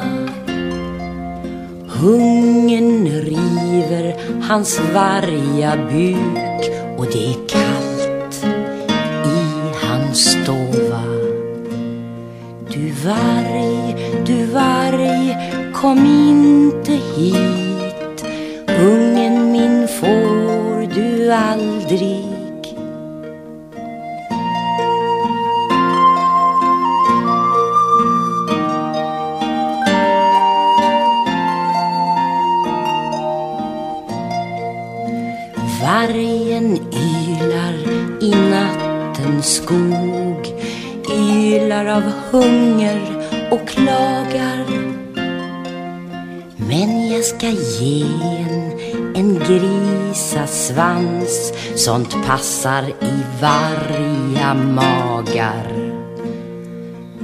Hungern 1.99 3.07
river 3.07 4.15
hans 4.41 4.79
varga 4.93 5.75
buk 5.89 6.71
och 6.97 7.05
det 7.05 7.29
är 7.29 7.47
kallt 7.47 8.45
i 9.25 9.85
hans 9.87 10.31
stova. 10.31 11.01
Du 12.69 12.91
varg, 13.05 13.95
du 14.25 14.45
varg, 14.45 15.37
kom 15.73 15.97
inte 15.97 16.91
hit. 16.91 18.25
Ungen 18.79 19.51
min 19.51 19.87
får 19.87 20.93
du 20.95 21.31
aldrig 21.31 22.26
Vargen 36.07 36.79
ylar 36.91 37.75
i 38.21 38.31
nattens 38.31 39.55
skog. 39.55 40.53
Ylar 41.13 41.85
av 41.85 42.03
hunger 42.31 43.01
och 43.51 43.67
klagar 43.67 44.65
Men 46.57 47.11
jag 47.11 47.23
ska 47.23 47.47
ge 47.47 48.05
en, 48.49 48.71
en 49.15 49.39
grisasvans. 49.39 51.53
Sånt 51.75 52.25
passar 52.27 52.83
i 52.83 53.23
varga 53.41 54.53
magar. 54.53 55.93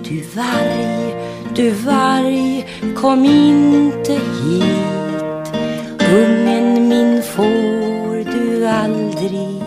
Du 0.10 0.24
varg, 0.36 1.16
du 1.56 1.72
varg, 1.72 2.68
kom 2.96 3.26
inte 3.26 4.14
hit. 4.14 5.04
Ungen 6.14 6.90
min 6.90 7.24
får 7.24 7.83
aldrig 9.24 9.63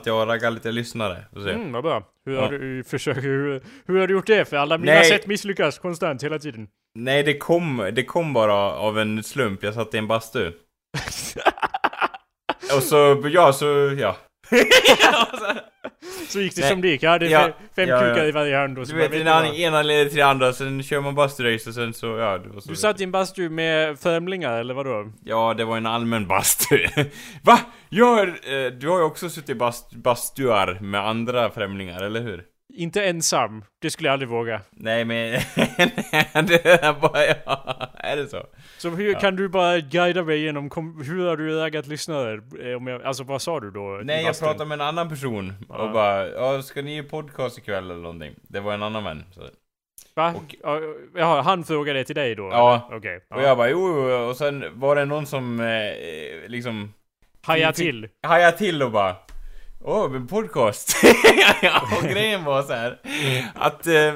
att 0.00 0.06
jag 0.06 0.14
har 0.14 0.26
raggat 0.26 0.52
lite 0.54 0.70
lyssnare. 0.72 1.24
Får 1.32 1.40
se. 1.40 1.50
Mm, 1.50 1.72
vad 1.72 1.82
bra. 1.82 2.02
Hur 2.26 2.34
Ja. 2.34 2.40
har 2.40 2.50
du 2.50 2.84
försökt, 2.84 3.24
hur, 3.24 3.62
hur 3.86 4.00
har 4.00 4.06
du 4.06 4.14
gjort 4.14 4.26
det? 4.26 4.44
För 4.44 4.56
alla 4.56 4.78
mina 4.78 4.92
Nej. 4.92 5.04
sätt 5.04 5.26
misslyckas 5.26 5.78
konstant 5.78 6.22
hela 6.24 6.38
tiden. 6.38 6.68
Nej, 6.94 7.22
det 7.22 7.38
kom, 7.38 7.90
det 7.92 8.04
kom 8.04 8.32
bara 8.32 8.54
av 8.72 8.98
en 8.98 9.22
slump. 9.22 9.62
Jag 9.62 9.74
satt 9.74 9.94
i 9.94 9.98
en 9.98 10.06
bastu. 10.06 10.52
Och 12.76 12.82
så, 12.82 13.22
ja, 13.32 13.52
så, 13.52 13.66
ja. 13.98 14.16
Så 16.32 16.40
gick 16.40 16.54
det 16.54 16.60
Nej. 16.60 16.70
som 16.70 16.80
det 16.80 16.88
gick. 16.88 17.02
Jag 17.02 17.10
hade 17.10 17.26
Ja, 17.26 17.40
fe- 17.48 17.52
fem 17.76 17.88
ja, 17.88 17.98
kukar 18.00 18.16
ja. 18.16 18.24
i 18.24 18.30
varje 18.30 18.56
hand 18.56 18.74
Du 18.76 18.80
vet, 18.96 19.10
vet 19.12 19.20
ena, 19.20 19.46
ena 19.54 19.82
leder 19.82 20.04
till 20.08 20.16
det 20.18 20.26
andra, 20.26 20.52
sen 20.52 20.82
kör 20.82 21.00
man 21.00 21.14
basturace 21.14 21.68
och 21.68 21.74
sen 21.74 21.94
så, 21.94 22.06
ja, 22.06 22.38
det 22.38 22.48
var 22.48 22.60
så. 22.60 22.68
Du 22.70 22.76
satt 22.76 23.00
i 23.00 23.04
en 23.04 23.10
bastu 23.10 23.48
med 23.48 23.98
främlingar 23.98 24.58
eller 24.60 24.74
vadå? 24.74 25.12
Ja, 25.24 25.54
det 25.54 25.64
var 25.64 25.76
en 25.76 25.86
allmän 25.86 26.26
bastu. 26.26 26.78
Va? 27.42 27.58
Gör, 27.88 28.26
eh, 28.26 28.72
du 28.72 28.88
har 28.88 28.98
ju 28.98 29.04
också 29.04 29.28
suttit 29.30 29.50
i 29.50 29.54
bast, 29.54 29.94
bastuar 29.94 30.78
med 30.80 31.06
andra 31.06 31.50
främlingar, 31.50 32.02
eller 32.02 32.20
hur? 32.20 32.44
Inte 32.78 33.04
ensam. 33.04 33.64
Det 33.78 33.90
skulle 33.90 34.08
jag 34.08 34.12
aldrig 34.12 34.28
våga. 34.28 34.60
Nej, 34.70 35.04
men... 35.04 35.30
det 36.46 36.66
är 36.66 36.92
bara, 37.00 37.26
ja, 37.26 37.88
är 37.94 38.16
det 38.16 38.26
så? 38.28 38.46
Så 38.78 38.90
hur 38.90 39.12
Ja. 39.12 39.18
kan 39.20 39.36
du 39.36 39.48
bara 39.48 39.78
guida 39.80 40.22
mig 40.22 40.36
igenom, 40.38 40.70
kom, 40.70 41.02
hur 41.06 41.26
har 41.28 41.36
du 41.36 41.56
raggat 41.58 41.86
lyssnare? 41.86 42.40
Eh, 42.70 42.76
Om 42.76 42.86
jag, 42.86 43.02
alltså 43.02 43.22
vad 43.24 43.42
sa 43.42 43.60
du 43.60 43.70
då? 43.70 44.00
Nej, 44.04 44.24
jag 44.24 44.38
pratade 44.38 44.64
med 44.64 44.80
en 44.80 44.86
annan 44.86 45.08
person 45.08 45.52
Ja. 45.68 45.74
och 45.76 45.92
bara 45.92 46.28
ja, 46.28 46.62
ska 46.62 46.82
ni 46.82 46.94
ge 46.94 47.02
podcast 47.02 47.58
ikväll 47.58 47.84
eller 47.90 48.00
någonting? 48.02 48.34
Det 48.42 48.60
var 48.60 48.74
en 48.74 48.82
annan 48.82 49.04
vän. 49.04 49.24
Så. 49.34 49.40
Va? 50.14 50.34
och- 50.36 50.54
Ja, 51.14 51.40
han 51.40 51.64
frågade 51.64 51.98
det 51.98 52.04
till 52.04 52.14
dig 52.14 52.34
då? 52.34 52.42
Ja. 52.52 52.88
Okej. 52.92 53.20
Och 53.30 53.42
jag 53.42 53.56
bara 53.56 53.70
jo, 53.70 54.08
jo, 54.10 54.28
och 54.28 54.36
sen 54.36 54.64
var 54.74 54.96
det 54.96 55.04
någon 55.04 55.26
som 55.26 55.60
eh, 55.60 56.46
liksom 56.48 56.92
Haja 57.42 57.68
fick- 57.68 57.76
till. 57.76 58.08
hajade 58.22 58.58
till 58.58 58.82
och 58.82 58.90
bara 58.90 59.16
Åh, 59.90 60.14
en 60.14 60.26
podcast! 60.26 60.96
ja, 61.62 61.82
och 61.96 62.08
grejen 62.08 62.44
var 62.44 62.62
så 62.62 62.72
här 62.72 63.00
att, 63.54 63.86
eh, 63.86 64.14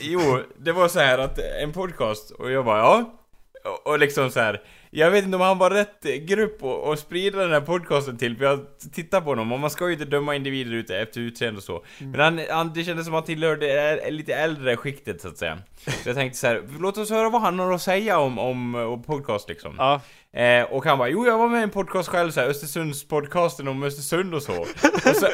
jo, 0.00 0.42
det 0.58 0.72
var 0.72 0.88
så 0.88 1.00
här 1.00 1.18
att 1.18 1.38
en 1.38 1.72
podcast, 1.72 2.30
och 2.30 2.50
jag 2.50 2.64
bara 2.64 2.78
ja, 2.78 3.18
och, 3.64 3.86
och 3.86 3.98
liksom 3.98 4.30
så 4.30 4.40
här 4.40 4.62
jag 4.90 5.10
vet 5.10 5.24
inte 5.24 5.36
om 5.36 5.42
han 5.42 5.58
var 5.58 5.70
rätt 5.70 6.02
grupp 6.02 6.62
att 6.62 6.98
sprida 6.98 7.38
den 7.38 7.52
här 7.52 7.60
podcasten 7.60 8.18
till, 8.18 8.36
för 8.36 8.44
jag 8.44 8.60
tittar 8.92 9.20
på 9.20 9.30
honom 9.30 9.52
och 9.52 9.60
man 9.60 9.70
ska 9.70 9.86
ju 9.86 9.92
inte 9.92 10.04
döma 10.04 10.34
individer 10.34 10.72
ute 10.72 10.98
efter 10.98 11.20
utseende 11.20 11.58
och 11.58 11.64
så. 11.64 11.84
Men 11.98 12.20
han, 12.20 12.40
han, 12.50 12.72
det 12.74 12.84
kändes 12.84 13.06
som 13.06 13.14
att 13.14 13.18
han 13.18 13.26
tillhörde 13.26 13.66
det 13.66 14.10
lite 14.10 14.34
äldre 14.34 14.76
skiktet 14.76 15.20
så 15.20 15.28
att 15.28 15.38
säga. 15.38 15.58
Så 16.02 16.08
jag 16.08 16.16
tänkte 16.16 16.38
så 16.38 16.46
här, 16.46 16.62
låt 16.80 16.98
oss 16.98 17.10
höra 17.10 17.30
vad 17.30 17.42
han 17.42 17.58
har 17.58 17.72
att 17.72 17.82
säga 17.82 18.18
om, 18.18 18.38
om, 18.38 18.74
om 18.74 19.02
podcast 19.02 19.48
liksom. 19.48 19.74
Ja. 19.78 20.00
Eh, 20.40 20.62
och 20.62 20.84
han 20.84 20.98
bara, 20.98 21.08
jo 21.08 21.26
jag 21.26 21.38
var 21.38 21.48
med 21.48 21.60
i 21.60 21.62
en 21.62 21.70
podcast 21.70 22.08
själv 22.08 22.30
såhär, 22.30 22.48
Östersundspodcasten 22.48 23.68
om 23.68 23.82
Östersund 23.82 24.34
och 24.34 24.42
så. 24.42 24.60
och, 24.60 25.16
så 25.16 25.26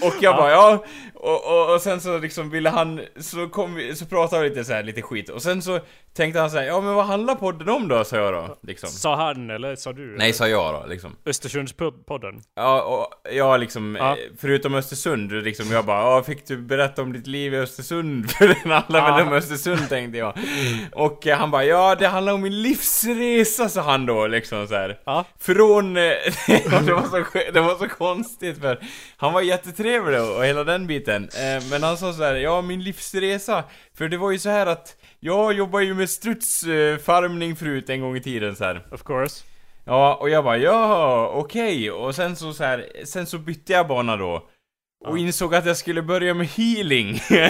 och 0.00 0.14
jag 0.20 0.36
bara, 0.36 0.50
ja, 0.50 0.84
och, 1.14 1.44
och, 1.46 1.74
och 1.74 1.80
sen 1.80 2.00
så 2.00 2.18
liksom 2.18 2.50
ville 2.50 2.70
han, 2.70 3.00
så 3.20 3.48
kom 3.48 3.74
vi, 3.74 3.94
så 3.96 4.06
pratade 4.06 4.42
vi 4.42 4.48
lite 4.48 4.64
så 4.64 4.72
här, 4.72 4.82
lite 4.82 5.02
skit. 5.02 5.28
Och 5.28 5.42
sen 5.42 5.62
så 5.62 5.80
tänkte 6.14 6.40
han 6.40 6.50
såhär, 6.50 6.64
ja 6.64 6.80
men 6.80 6.94
vad 6.94 7.06
handlar 7.06 7.34
podden 7.34 7.68
om 7.68 7.88
då, 7.88 8.04
sa 8.04 8.16
jag 8.16 8.32
då. 8.34 8.56
Liksom. 8.62 8.88
Sa 8.88 9.16
han 9.16 9.50
eller 9.50 9.76
sa 9.76 9.92
du? 9.92 10.16
Nej, 10.18 10.32
sa 10.32 10.48
jag 10.48 10.74
då, 10.74 10.86
liksom. 10.88 11.16
Östersundspodden. 11.26 12.40
Ja, 12.56 12.82
och 12.82 13.32
jag 13.32 13.60
liksom, 13.60 13.96
Ja. 14.00 14.10
eh, 14.12 14.16
förutom 14.40 14.74
Östersund, 14.74 15.32
liksom 15.32 15.70
jag 15.70 15.84
bara 15.84 16.00
ja, 16.16 16.22
fick 16.22 16.46
du 16.46 16.56
berätta 16.56 17.02
om 17.02 17.12
ditt 17.12 17.26
liv 17.26 17.54
i 17.54 17.56
Östersund? 17.58 18.30
För 18.38 18.48
det 18.48 18.70
handlar 18.74 19.08
Ja. 19.10 19.16
väl 19.16 19.26
om 19.26 19.32
Östersund 19.32 19.88
tänkte 19.88 20.18
jag. 20.18 20.34
Och 20.92 21.26
eh, 21.26 21.38
han 21.38 21.50
bara 21.50 21.64
ja, 21.64 21.94
det 21.94 22.06
handlar 22.08 22.32
om 22.32 22.42
min 22.42 22.62
livsresa, 22.62 23.68
sa 23.68 23.82
han 23.82 24.06
då 24.06 24.26
liksom 24.26 24.68
så 24.68 24.74
här. 24.74 24.98
Ja. 25.04 25.24
Från, 25.40 25.96
eh, 25.96 26.02
det, 26.86 26.92
var 26.92 27.02
så, 27.10 27.38
det 27.52 27.60
var 27.60 27.74
så 27.78 27.88
konstigt 27.88 28.60
för 28.60 28.78
han 29.16 29.32
var 29.32 29.40
jättetrevlig 29.40 29.81
och, 29.84 30.36
och 30.36 30.44
hela 30.44 30.64
den 30.64 30.86
biten. 30.86 31.24
Eh, 31.24 31.62
men 31.70 31.82
han 31.82 31.96
sa 31.96 32.12
så 32.12 32.22
här, 32.22 32.34
ja 32.34 32.62
min 32.62 32.82
livsresa, 32.82 33.64
för 33.94 34.08
det 34.08 34.16
var 34.16 34.30
ju 34.30 34.38
så 34.38 34.50
här 34.50 34.66
att 34.66 34.96
jag 35.20 35.52
jobbar 35.52 35.80
ju 35.80 35.94
med 35.94 36.10
strutsfarmning 36.10 37.56
förut 37.56 37.90
en 37.90 38.00
gång 38.00 38.16
i 38.16 38.20
tiden 38.20 38.56
så 38.56 38.64
här. 38.64 38.86
Of 38.90 39.02
course. 39.02 39.44
Ja, 39.84 40.14
och 40.14 40.30
jag 40.30 40.44
bara 40.44 40.58
ja, 40.58 41.28
okej. 41.34 41.90
Och 41.90 42.14
sen 42.14 42.36
så, 42.36 42.52
så 42.52 42.64
här, 42.64 42.86
sen 43.04 43.26
så 43.26 43.38
bytte 43.38 43.72
jag 43.72 43.88
bana 43.88 44.16
då. 44.16 44.48
Och 45.04 45.18
insåg 45.18 45.54
att 45.54 45.66
jag 45.66 45.76
skulle 45.76 46.02
börja 46.02 46.34
med 46.34 46.46
healing. 46.46 47.20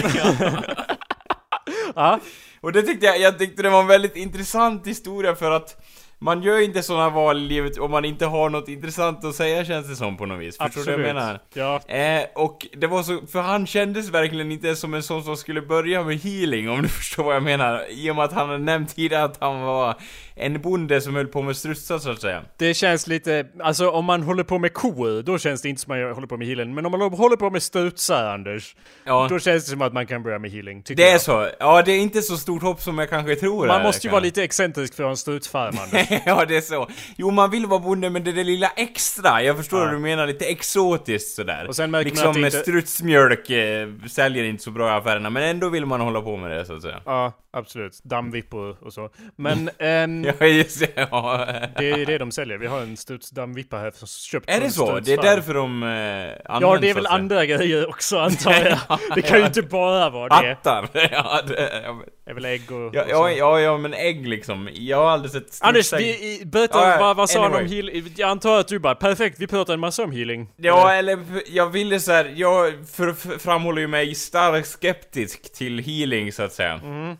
Ja. 1.95 2.19
och 2.61 2.71
det 2.71 2.81
tyckte 2.81 3.05
jag, 3.05 3.19
jag 3.19 3.39
tyckte 3.39 3.63
det 3.63 3.69
var 3.69 3.81
en 3.81 3.87
väldigt 3.87 4.15
intressant 4.15 4.87
historia 4.87 5.35
för 5.35 5.51
att 5.51 5.85
man 6.23 6.43
gör 6.43 6.59
inte 6.63 6.83
sådana 6.83 7.09
val 7.09 7.37
i 7.37 7.47
livet 7.47 7.77
om 7.77 7.91
man 7.91 8.05
inte 8.05 8.25
har 8.25 8.49
något 8.49 8.67
intressant 8.69 9.25
att 9.25 9.35
säga 9.35 9.65
känns 9.65 9.87
det 9.89 9.95
som 9.95 10.17
på 10.17 10.25
något 10.25 10.39
vis. 10.39 10.57
Förstår 10.57 10.81
du 10.85 10.91
vad 10.91 10.99
jag 11.07 11.15
menar? 11.15 11.39
Ja. 11.53 11.79
Eh, 11.87 12.23
och 12.35 12.67
det 12.77 12.87
var 12.87 13.03
så, 13.03 13.19
för 13.31 13.41
han 13.41 13.67
kändes 13.67 14.09
verkligen 14.09 14.51
inte 14.51 14.75
som 14.75 14.93
en 14.93 15.03
sån 15.03 15.23
som 15.23 15.37
skulle 15.37 15.61
börja 15.61 16.03
med 16.03 16.17
healing 16.19 16.69
om 16.69 16.81
du 16.81 16.87
förstår 16.99 17.23
vad 17.23 17.35
jag 17.35 17.43
menar. 17.43 17.83
I 17.89 18.11
och 18.11 18.15
med 18.15 18.25
att 18.25 18.33
han 18.33 18.47
hade 18.49 18.59
nämnt 18.63 18.95
tidigare 18.95 19.23
att 19.23 19.37
han 19.41 19.61
var 19.61 19.95
en 20.35 20.61
bonde 20.61 21.01
som 21.01 21.15
höll 21.15 21.27
på 21.27 21.41
med 21.41 21.57
strutsar 21.57 21.97
så 21.99 22.11
att 22.11 22.21
säga. 22.21 22.41
Det 22.57 22.73
känns 22.73 23.07
lite, 23.07 23.45
alltså 23.63 23.89
om 23.89 24.05
man 24.05 24.23
håller 24.23 24.43
på 24.43 24.59
med 24.59 24.73
kor, 24.73 25.21
då 25.21 25.37
känns 25.37 25.61
det 25.61 25.69
inte 25.69 25.81
som 25.81 25.97
man 25.97 26.13
håller 26.13 26.27
på 26.27 26.37
med 26.37 26.47
healing. 26.47 26.73
Men 26.73 26.85
om 26.85 26.91
man 26.91 27.01
håller 27.13 27.35
på 27.37 27.49
med 27.49 27.63
strutsar, 27.63 28.25
Anders, 28.33 28.75
Ja. 29.05 29.27
då 29.29 29.39
känns 29.39 29.65
det 29.65 29.71
som 29.71 29.81
att 29.81 29.93
man 29.93 30.07
kan 30.07 30.23
börja 30.23 30.39
med 30.39 30.51
healing, 30.51 30.83
Det 30.87 31.03
är 31.07 31.11
jag. 31.11 31.21
så? 31.21 31.49
Ja, 31.59 31.81
det 31.81 31.91
är 31.91 31.99
inte 31.99 32.21
så 32.21 32.37
stort 32.37 32.61
hopp 32.63 32.81
som 32.81 32.97
jag 32.99 33.09
kanske 33.09 33.35
tror 33.35 33.67
Man 33.67 33.81
måste 33.83 34.07
ju 34.07 34.11
vara 34.11 34.21
lite 34.21 34.43
excentrisk 34.43 34.95
för 34.95 35.03
att 35.03 35.07
ha 35.07 35.11
en 35.11 35.17
strutsfarm, 35.17 35.77
Anders. 35.83 36.07
ja, 36.25 36.45
det 36.45 36.57
är 36.57 36.61
så. 36.61 36.87
Jo, 37.17 37.31
man 37.31 37.51
vill 37.51 37.65
vara 37.65 37.79
bonde, 37.79 38.09
men 38.09 38.23
det 38.23 38.31
är 38.31 38.35
det 38.35 38.43
lilla 38.43 38.67
extra. 38.75 39.43
Jag 39.43 39.57
förstår 39.57 39.79
Ja. 39.79 39.85
vad 39.85 39.93
du 39.93 39.99
menar, 39.99 40.27
lite 40.27 40.45
exotiskt 40.45 41.35
sådär. 41.35 41.65
Och 41.67 41.75
sen 41.75 41.91
märker 41.91 42.05
man 42.05 42.09
liksom 42.13 42.29
att 42.29 42.35
det 42.35 42.39
inte- 42.45 42.57
strutsmjölk 42.59 43.49
eh, 43.49 43.87
säljer 44.09 44.43
inte 44.43 44.63
så 44.63 44.71
bra 44.71 44.87
i 44.87 44.91
affärerna, 44.91 45.29
men 45.29 45.43
ändå 45.43 45.69
vill 45.69 45.85
man 45.85 46.01
hålla 46.01 46.21
på 46.21 46.37
med 46.37 46.51
det, 46.51 46.65
så 46.65 46.75
att 46.75 46.81
säga. 46.81 47.01
Ja, 47.05 47.31
absolut. 47.53 47.99
Dammvippor 48.03 48.77
och 48.81 48.93
så. 48.93 49.09
Men 49.35 49.69
ehm, 49.79 50.23
Ja, 50.39 50.45
just 50.45 50.79
det. 50.79 51.07
Ja. 51.11 51.45
det 51.77 51.91
är 51.91 52.05
det 52.05 52.17
de 52.17 52.31
säljer. 52.31 52.57
Vi 52.57 52.67
har 52.67 52.81
en 52.81 52.97
strutsdammvippa 52.97 53.77
här 53.77 53.91
som 53.95 54.07
köpt 54.07 54.49
Är 54.49 54.59
det 54.61 54.69
så? 54.69 54.99
Det 54.99 55.13
är 55.13 55.21
därför 55.21 55.53
de 55.53 55.83
eh, 55.83 55.89
används, 55.89 56.37
Ja, 56.45 56.77
det 56.81 56.89
är 56.89 56.93
väl 56.93 57.05
andra 57.07 57.45
grejer 57.45 57.89
också 57.89 58.17
antar 58.19 58.51
jag. 58.53 58.99
Det 59.15 59.21
kan 59.21 59.39
ju 59.39 59.45
inte 59.45 59.61
bara 59.61 60.09
vara 60.09 60.41
det. 60.41 60.47
Hattar! 60.49 60.89
ja, 60.93 61.41
det, 61.47 61.81
ja, 61.85 61.93
men- 61.93 62.05
Det 62.25 62.31
är 62.31 62.35
väl 62.35 62.45
ägg 62.45 62.71
och... 62.71 62.95
ja, 62.95 63.01
och 63.03 63.09
ja, 63.09 63.31
ja, 63.31 63.59
ja, 63.59 63.77
men 63.77 63.93
ägg 63.93 64.27
liksom. 64.27 64.69
Jag 64.73 64.97
har 64.97 65.09
aldrig 65.09 65.31
sett 65.31 65.57
Anders, 65.61 65.93
vi, 65.93 66.39
i- 66.41 66.45
berätta, 66.45 66.89
Ja, 66.89 66.97
vad, 66.99 67.15
vad 67.17 67.29
sa 67.29 67.41
han 67.41 67.51
om 67.51 67.57
anyway. 67.57 67.75
healing? 67.75 68.13
Jag 68.17 68.29
antar 68.29 68.59
att 68.59 68.67
du 68.67 68.79
bara, 68.79 68.95
perfekt, 68.95 69.39
vi 69.39 69.47
pratar 69.47 69.73
en 69.73 69.79
massa 69.79 70.03
om 70.03 70.11
healing. 70.11 70.49
Ja, 70.57 70.93
eller 70.93 71.19
jag 71.47 71.69
ville 71.69 71.99
så 71.99 72.11
här, 72.11 72.33
jag 72.35 72.73
för, 72.93 73.13
för, 73.13 73.37
framhåller 73.37 73.81
ju 73.81 73.87
mig 73.87 74.15
starkt 74.15 74.67
skeptisk 74.67 75.53
till 75.53 75.79
healing 75.79 76.31
så 76.31 76.43
att 76.43 76.53
säga. 76.53 76.73
Mm. 76.83 77.17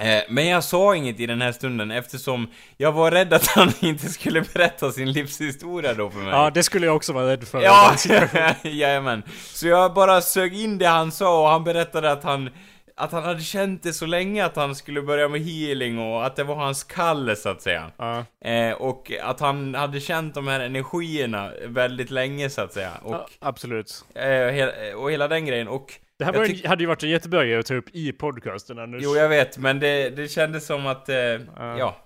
Eh, 0.00 0.22
men 0.28 0.46
jag 0.46 0.64
sa 0.64 0.94
inget 0.96 1.20
i 1.20 1.26
den 1.26 1.42
här 1.42 1.52
stunden 1.52 1.90
eftersom 1.90 2.50
jag 2.76 2.92
var 2.92 3.10
rädd 3.10 3.32
att 3.32 3.46
han 3.46 3.72
inte 3.80 4.08
skulle 4.08 4.40
berätta 4.52 4.92
sin 4.92 5.12
livshistoria 5.12 5.94
då 5.94 6.10
för 6.10 6.18
mig. 6.18 6.30
Ja, 6.30 6.50
det 6.54 6.62
skulle 6.62 6.86
jag 6.86 6.96
också 6.96 7.12
vara 7.12 7.26
rädd 7.30 7.48
för. 7.48 7.60
Ja, 7.62 7.94
jajamän. 8.62 9.22
Så 9.54 9.66
jag 9.68 9.94
bara 9.94 10.20
sög 10.20 10.54
in 10.60 10.78
det 10.78 10.86
han 10.86 11.12
sa 11.12 11.42
och 11.42 11.48
han 11.48 11.64
berättade 11.64 12.12
att 12.12 12.24
han 12.24 12.50
att 12.98 13.12
han 13.12 13.22
hade 13.24 13.40
känt 13.40 13.82
det 13.82 13.92
så 13.92 14.06
länge 14.06 14.44
att 14.44 14.56
han 14.56 14.74
skulle 14.74 15.02
börja 15.02 15.28
med 15.28 15.40
healing 15.40 15.98
och 15.98 16.26
att 16.26 16.36
det 16.36 16.44
var 16.44 16.54
hans 16.54 16.84
kall 16.84 17.36
så 17.36 17.48
att 17.48 17.62
säga. 17.62 17.90
Ja. 17.96 18.24
Eh, 18.50 18.72
och 18.72 19.12
att 19.22 19.40
han 19.40 19.74
hade 19.74 20.00
känt 20.00 20.34
de 20.34 20.48
här 20.48 20.60
energierna 20.60 21.50
väldigt 21.66 22.10
länge 22.10 22.50
så 22.50 22.60
att 22.62 22.72
säga. 22.72 22.92
Och, 23.02 23.14
Ja, 23.14 23.26
absolut. 23.40 24.04
eh, 24.14 24.20
he- 24.22 24.92
och 24.92 25.12
hela 25.12 25.28
den 25.28 25.46
grejen. 25.46 25.68
Och 25.68 25.92
Det 26.18 26.24
här 26.24 26.32
en, 26.34 26.68
hade 26.68 26.82
ju 26.82 26.86
varit 26.86 27.02
en 27.02 27.10
jättebra 27.10 27.44
grej 27.44 27.56
att 27.58 27.66
ta 27.66 27.74
upp 27.74 27.88
i 27.92 28.12
podcasten, 28.12 28.78
Anders. 28.78 29.02
Jo, 29.04 29.16
jag 29.16 29.28
vet, 29.28 29.58
men 29.58 29.80
det, 29.80 30.10
det 30.10 30.28
kändes 30.28 30.66
som 30.66 30.86
att, 30.86 31.08
eh, 31.08 31.16
ja. 31.56 31.96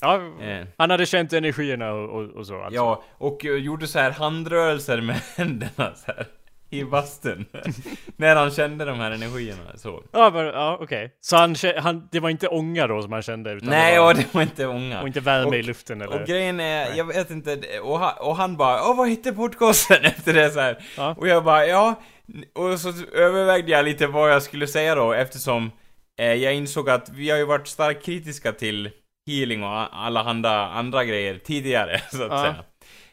Ja, 0.00 0.20
Eh. 0.42 0.66
han 0.78 0.90
hade 0.90 1.06
känt 1.06 1.32
energierna 1.32 1.92
och, 1.92 2.08
och, 2.08 2.30
och 2.30 2.46
så 2.46 2.56
alltså. 2.62 2.74
Ja, 2.74 3.02
och 3.18 3.44
eh, 3.46 3.52
gjorde 3.56 3.86
så 3.86 3.98
här 3.98 4.10
handrörelser 4.10 5.00
med 5.00 5.16
händerna 5.36 5.94
så 5.94 6.06
här 6.06 6.26
i 6.72 6.84
bastun. 6.84 7.44
När 8.16 8.36
han 8.36 8.50
kände 8.50 8.84
de 8.84 8.98
här 9.00 9.10
energierna 9.10 9.62
så. 9.76 10.02
Ja, 10.12 10.30
men, 10.34 10.46
ja 10.46 10.78
okej. 10.80 11.16
Så 11.20 11.36
han, 11.36 11.54
han, 11.78 12.08
det 12.12 12.20
var 12.20 12.30
inte 12.30 12.48
ånga 12.48 12.86
då 12.86 13.02
som 13.02 13.12
han 13.12 13.22
kände? 13.22 13.52
Utan 13.52 13.68
Nej, 13.68 13.94
det 13.94 14.00
var, 14.00 14.06
ja, 14.06 14.14
det 14.14 14.34
var 14.34 14.42
inte 14.42 14.66
ånga. 14.66 15.00
och 15.00 15.06
inte 15.06 15.20
värme 15.20 15.46
och- 15.48 15.54
i 15.54 15.62
luften 15.62 16.00
eller? 16.02 16.20
Och 16.20 16.26
grejen 16.26 16.60
är, 16.60 16.94
jag 16.96 17.04
vet 17.04 17.30
inte, 17.30 17.58
och 17.82 17.98
han, 17.98 18.12
och 18.20 18.36
han 18.36 18.56
bara 18.56 18.82
Åh, 18.90 18.96
vad 18.96 19.08
hette 19.08 19.32
podcasten 19.32 19.98
efter 20.04 20.32
det 20.34 20.50
så 20.50 20.60
här. 20.60 20.78
Ja. 20.96 21.14
Och 21.18 21.28
jag 21.28 21.44
bara, 21.44 21.66
ja 21.66 21.94
Och 22.54 22.80
så 22.80 22.92
övervägde 23.12 23.70
jag 23.72 23.84
lite 23.84 24.06
vad 24.06 24.30
jag 24.32 24.42
skulle 24.42 24.66
säga 24.66 24.94
då 24.94 25.12
eftersom 25.12 25.70
eh, 26.20 26.32
Jag 26.34 26.54
insåg 26.54 26.90
att 26.90 27.08
vi 27.14 27.30
har 27.30 27.38
ju 27.38 27.44
varit 27.44 27.66
starkt 27.68 28.04
kritiska 28.04 28.52
till 28.52 28.90
healing 29.26 29.62
och 29.64 29.96
alla 30.04 30.20
andra, 30.20 30.66
andra 30.68 31.04
grejer 31.04 31.38
tidigare, 31.44 32.00
så 32.12 32.22
att 32.22 32.30
Ja. 32.30 32.40
säga 32.42 32.54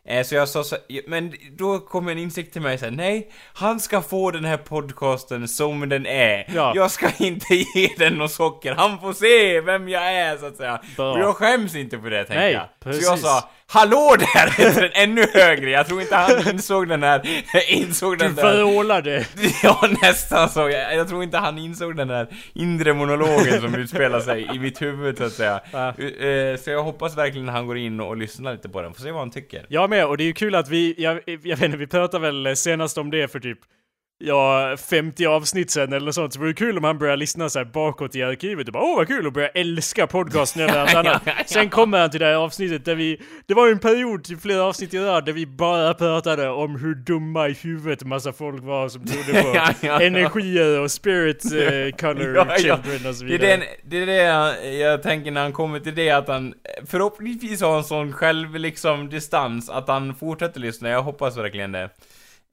Eh, 0.10 0.23
Så 0.23 0.36
jag 0.36 0.49
sa 0.49 0.64
så, 0.64 0.76
men 1.07 1.34
då 1.57 1.80
kom 1.80 2.07
en 2.07 2.18
insikt 2.18 2.53
till 2.53 2.61
mig 2.61 2.77
såhär, 2.77 2.91
nej, 2.91 3.31
han 3.53 3.80
ska 3.80 4.02
få 4.02 4.31
den 4.31 4.45
här 4.45 4.57
podcasten 4.57 5.48
som 5.48 5.90
den 5.90 6.06
är. 6.06 6.45
Ja. 6.56 6.72
Jag 6.76 6.91
ska 6.91 7.07
inte 7.18 7.56
ge 7.76 7.90
den 7.98 8.14
något 8.14 8.31
socker, 8.31 8.73
han 8.76 8.99
får 8.99 9.14
se 9.14 9.61
vem 9.61 9.90
jag 9.90 10.14
är 10.14 10.38
så 10.38 10.45
att 10.45 10.57
säga. 10.57 10.81
Bra. 10.98 11.14
Och 11.14 11.19
jag 11.19 11.36
skäms 11.36 11.76
inte 11.76 11.99
för 11.99 12.10
det 12.10 12.18
tänkte 12.18 12.36
Nej, 12.36 12.53
jag. 12.53 12.65
precis. 12.80 13.06
Så 13.06 13.11
jag 13.11 13.19
sa, 13.19 13.49
hallå 13.70 14.16
där! 14.20 14.74
Den 14.82 14.90
ännu 14.94 15.26
högre. 15.34 15.70
Jag 15.70 15.88
tror 15.88 16.02
inte 16.02 16.16
han 16.16 16.48
insåg 16.54 16.88
den 16.88 17.04
här, 17.04 17.22
insåg 17.72 18.18
Du 18.18 18.26
den 18.26 18.36
där. 18.36 18.58
vrålade! 18.64 19.26
Ja, 19.64 19.90
nästan 20.02 20.50
så. 20.50 20.60
Jag, 20.70 20.96
jag 20.96 21.08
tror 21.08 21.24
inte 21.24 21.38
han 21.38 21.58
insåg 21.58 21.96
den 21.96 22.08
där 22.08 22.28
inre 22.54 22.94
monologen 22.94 23.62
som 23.62 23.76
utspelar 23.76 24.20
sig 24.20 24.50
i 24.56 24.60
mitt 24.60 24.82
huvud 24.82 25.18
så 25.18 25.24
att 25.24 25.34
säga. 25.34 25.60
Ja. 25.72 25.88
Uh, 26.00 26.58
Så 26.58 26.70
jag 26.70 26.84
hoppas 26.84 27.18
verkligen 27.18 27.50
att 27.50 27.56
han 27.56 27.68
går 27.68 27.78
in 27.78 28.00
och 28.00 28.18
lyssnar 28.18 28.52
lite 28.52 28.70
på 28.70 28.82
den, 28.82 28.94
får 28.94 29.02
se 29.04 29.12
vad 29.12 29.22
han 29.22 29.32
tycker. 29.32 29.66
Jag 29.70 29.90
med, 29.90 30.06
och 30.06 30.18
det 30.18 30.24
är 30.24 30.26
ju 30.26 30.34
kul 30.34 30.56
att 30.56 30.70
vi, 30.70 30.96
jag, 30.98 31.22
jag 31.26 31.38
vet 31.58 31.62
inte, 31.62 31.78
vi 31.78 31.88
pratade 31.88 32.32
väl 32.32 32.56
senast 32.56 32.98
om 32.98 33.10
det 33.12 33.32
för 33.32 33.40
typ 33.40 33.60
Ja, 34.22 34.76
50 34.90 35.26
avsnitt 35.26 35.72
sen 35.72 35.94
eller 35.94 36.06
något 36.06 36.16
sånt, 36.16 36.34
så 36.34 36.40
det 36.40 36.46
vore 36.46 36.54
kul 36.54 36.78
om 36.78 36.84
han 36.84 36.98
börjar 36.98 37.18
lyssna 37.18 37.50
så 37.50 37.66
bakåt 37.66 38.16
i 38.16 38.24
arkivet 38.24 38.68
och 38.68 38.74
bara 38.74 38.84
åh 38.84 38.96
vad 38.98 39.08
kul 39.08 39.28
och 39.28 39.34
börjar 39.34 39.52
älska 39.56 40.08
podcasten 40.08 40.62
över 40.62 40.78
allt 40.80 40.96
annat. 40.96 41.22
Sen 41.46 41.70
kommer 41.70 42.00
han 42.00 42.10
till 42.12 42.20
det 42.20 42.26
här 42.26 42.34
avsnittet 42.34 42.86
där 42.86 42.96
vi, 42.96 43.22
det 43.46 43.54
var 43.54 43.66
ju 43.66 43.72
en 43.72 43.80
period, 43.80 44.24
typ 44.24 44.41
flera 44.41 44.64
avsnitt 44.64 44.94
i 44.94 45.00
rad, 45.00 45.26
där 45.26 45.34
vi 45.34 45.46
bara 45.46 45.94
pratade 45.94 46.50
om 46.50 46.76
hur 46.76 46.96
dumma 46.96 47.48
i 47.50 47.54
huvudet 47.54 48.04
massa 48.04 48.34
folk 48.34 48.64
var 48.64 48.90
som 48.90 49.06
trodde 49.06 49.41
på 49.44 49.48
Ja, 49.56 49.68
ja, 49.82 49.88
ja. 49.88 50.02
energier 50.02 50.80
och 50.80 50.91
spirit 50.91 51.46
eh, 51.54 51.98
color 52.00 52.36
Ja, 52.36 52.58
children 52.58 53.10
och 53.10 53.16
så 53.16 53.24
Det 53.24 53.34
är, 53.36 53.40
vidare. 53.40 53.58
den, 53.58 53.64
det 53.84 53.98
är 54.02 54.06
det 54.06 54.16
jag, 54.16 54.74
jag 54.76 55.04
tänker 55.04 55.32
när 55.32 55.41
han 55.41 55.54
kommer 55.54 55.80
till 55.80 55.96
det 55.96 56.10
att 56.12 56.28
han 56.28 56.54
förhoppningsvis 56.88 57.62
har 57.62 57.78
en 57.78 57.84
sån 57.84 58.14
själv 58.14 58.56
liksom 58.56 59.10
distans 59.10 59.70
att 59.70 59.88
han 59.88 60.16
fortsätter 60.16 60.60
lyssna, 60.60 60.90
jag 60.90 61.02
hoppas 61.04 61.38
verkligen 61.38 61.72
det. 61.72 61.90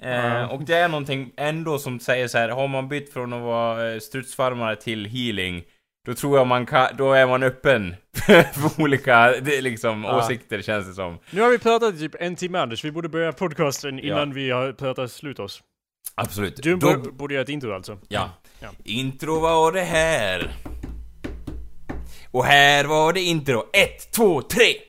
Ja. 0.02 0.46
Och 0.48 0.62
det 0.62 0.76
är 0.76 0.88
någonting 0.88 1.32
ändå 1.36 1.78
som 1.78 2.00
säger 2.00 2.28
så 2.28 2.38
här: 2.38 2.48
har 2.48 2.68
man 2.68 2.88
bytt 2.88 3.12
från 3.12 3.32
att 3.32 3.42
vara 3.42 3.92
eh, 3.92 3.98
strutsfarmare 4.00 4.76
till 4.76 5.04
healing 5.06 5.62
då 6.06 6.14
tror 6.14 6.38
jag 6.38 6.46
man 6.46 6.66
kan, 6.66 6.88
då 6.96 7.12
är 7.12 7.26
man 7.26 7.42
öppen 7.42 7.96
för 8.26 8.82
olika 8.82 9.26
det 9.40 9.60
liksom, 9.60 10.04
Ja. 10.04 10.18
åsikter 10.18 10.62
känns 10.62 10.86
det 10.86 10.94
som. 10.94 11.18
Nu 11.30 11.40
har 11.40 11.50
vi 11.50 11.58
pratat 11.58 11.94
i 11.94 11.98
typ 11.98 12.14
en 12.20 12.36
timme 12.36 12.58
Anders, 12.58 12.84
vi 12.84 12.90
borde 12.92 13.08
börja 13.08 13.32
podcasten 13.32 13.98
innan 14.00 14.28
Ja. 14.28 14.34
vi 14.34 14.50
har 14.50 14.72
pratat 14.72 15.12
slut 15.12 15.38
oss. 15.38 15.62
Absolut. 16.14 16.62
Du 16.62 16.76
Då- 16.76 16.96
borde, 16.96 17.12
borde 17.12 17.34
göra 17.34 17.42
ett 17.42 17.48
intro 17.48 17.72
alltså. 17.74 17.98
Ja. 18.08 18.30
Ja. 18.60 18.68
Intro 18.84 19.40
var 19.40 19.72
det 19.72 19.82
här. 19.82 20.52
Och 22.30 22.44
här 22.44 22.84
var 22.84 23.12
det 23.12 23.20
intro. 23.20 23.58
Ett, 23.72 24.12
två, 24.12 24.42
tre! 24.42 24.64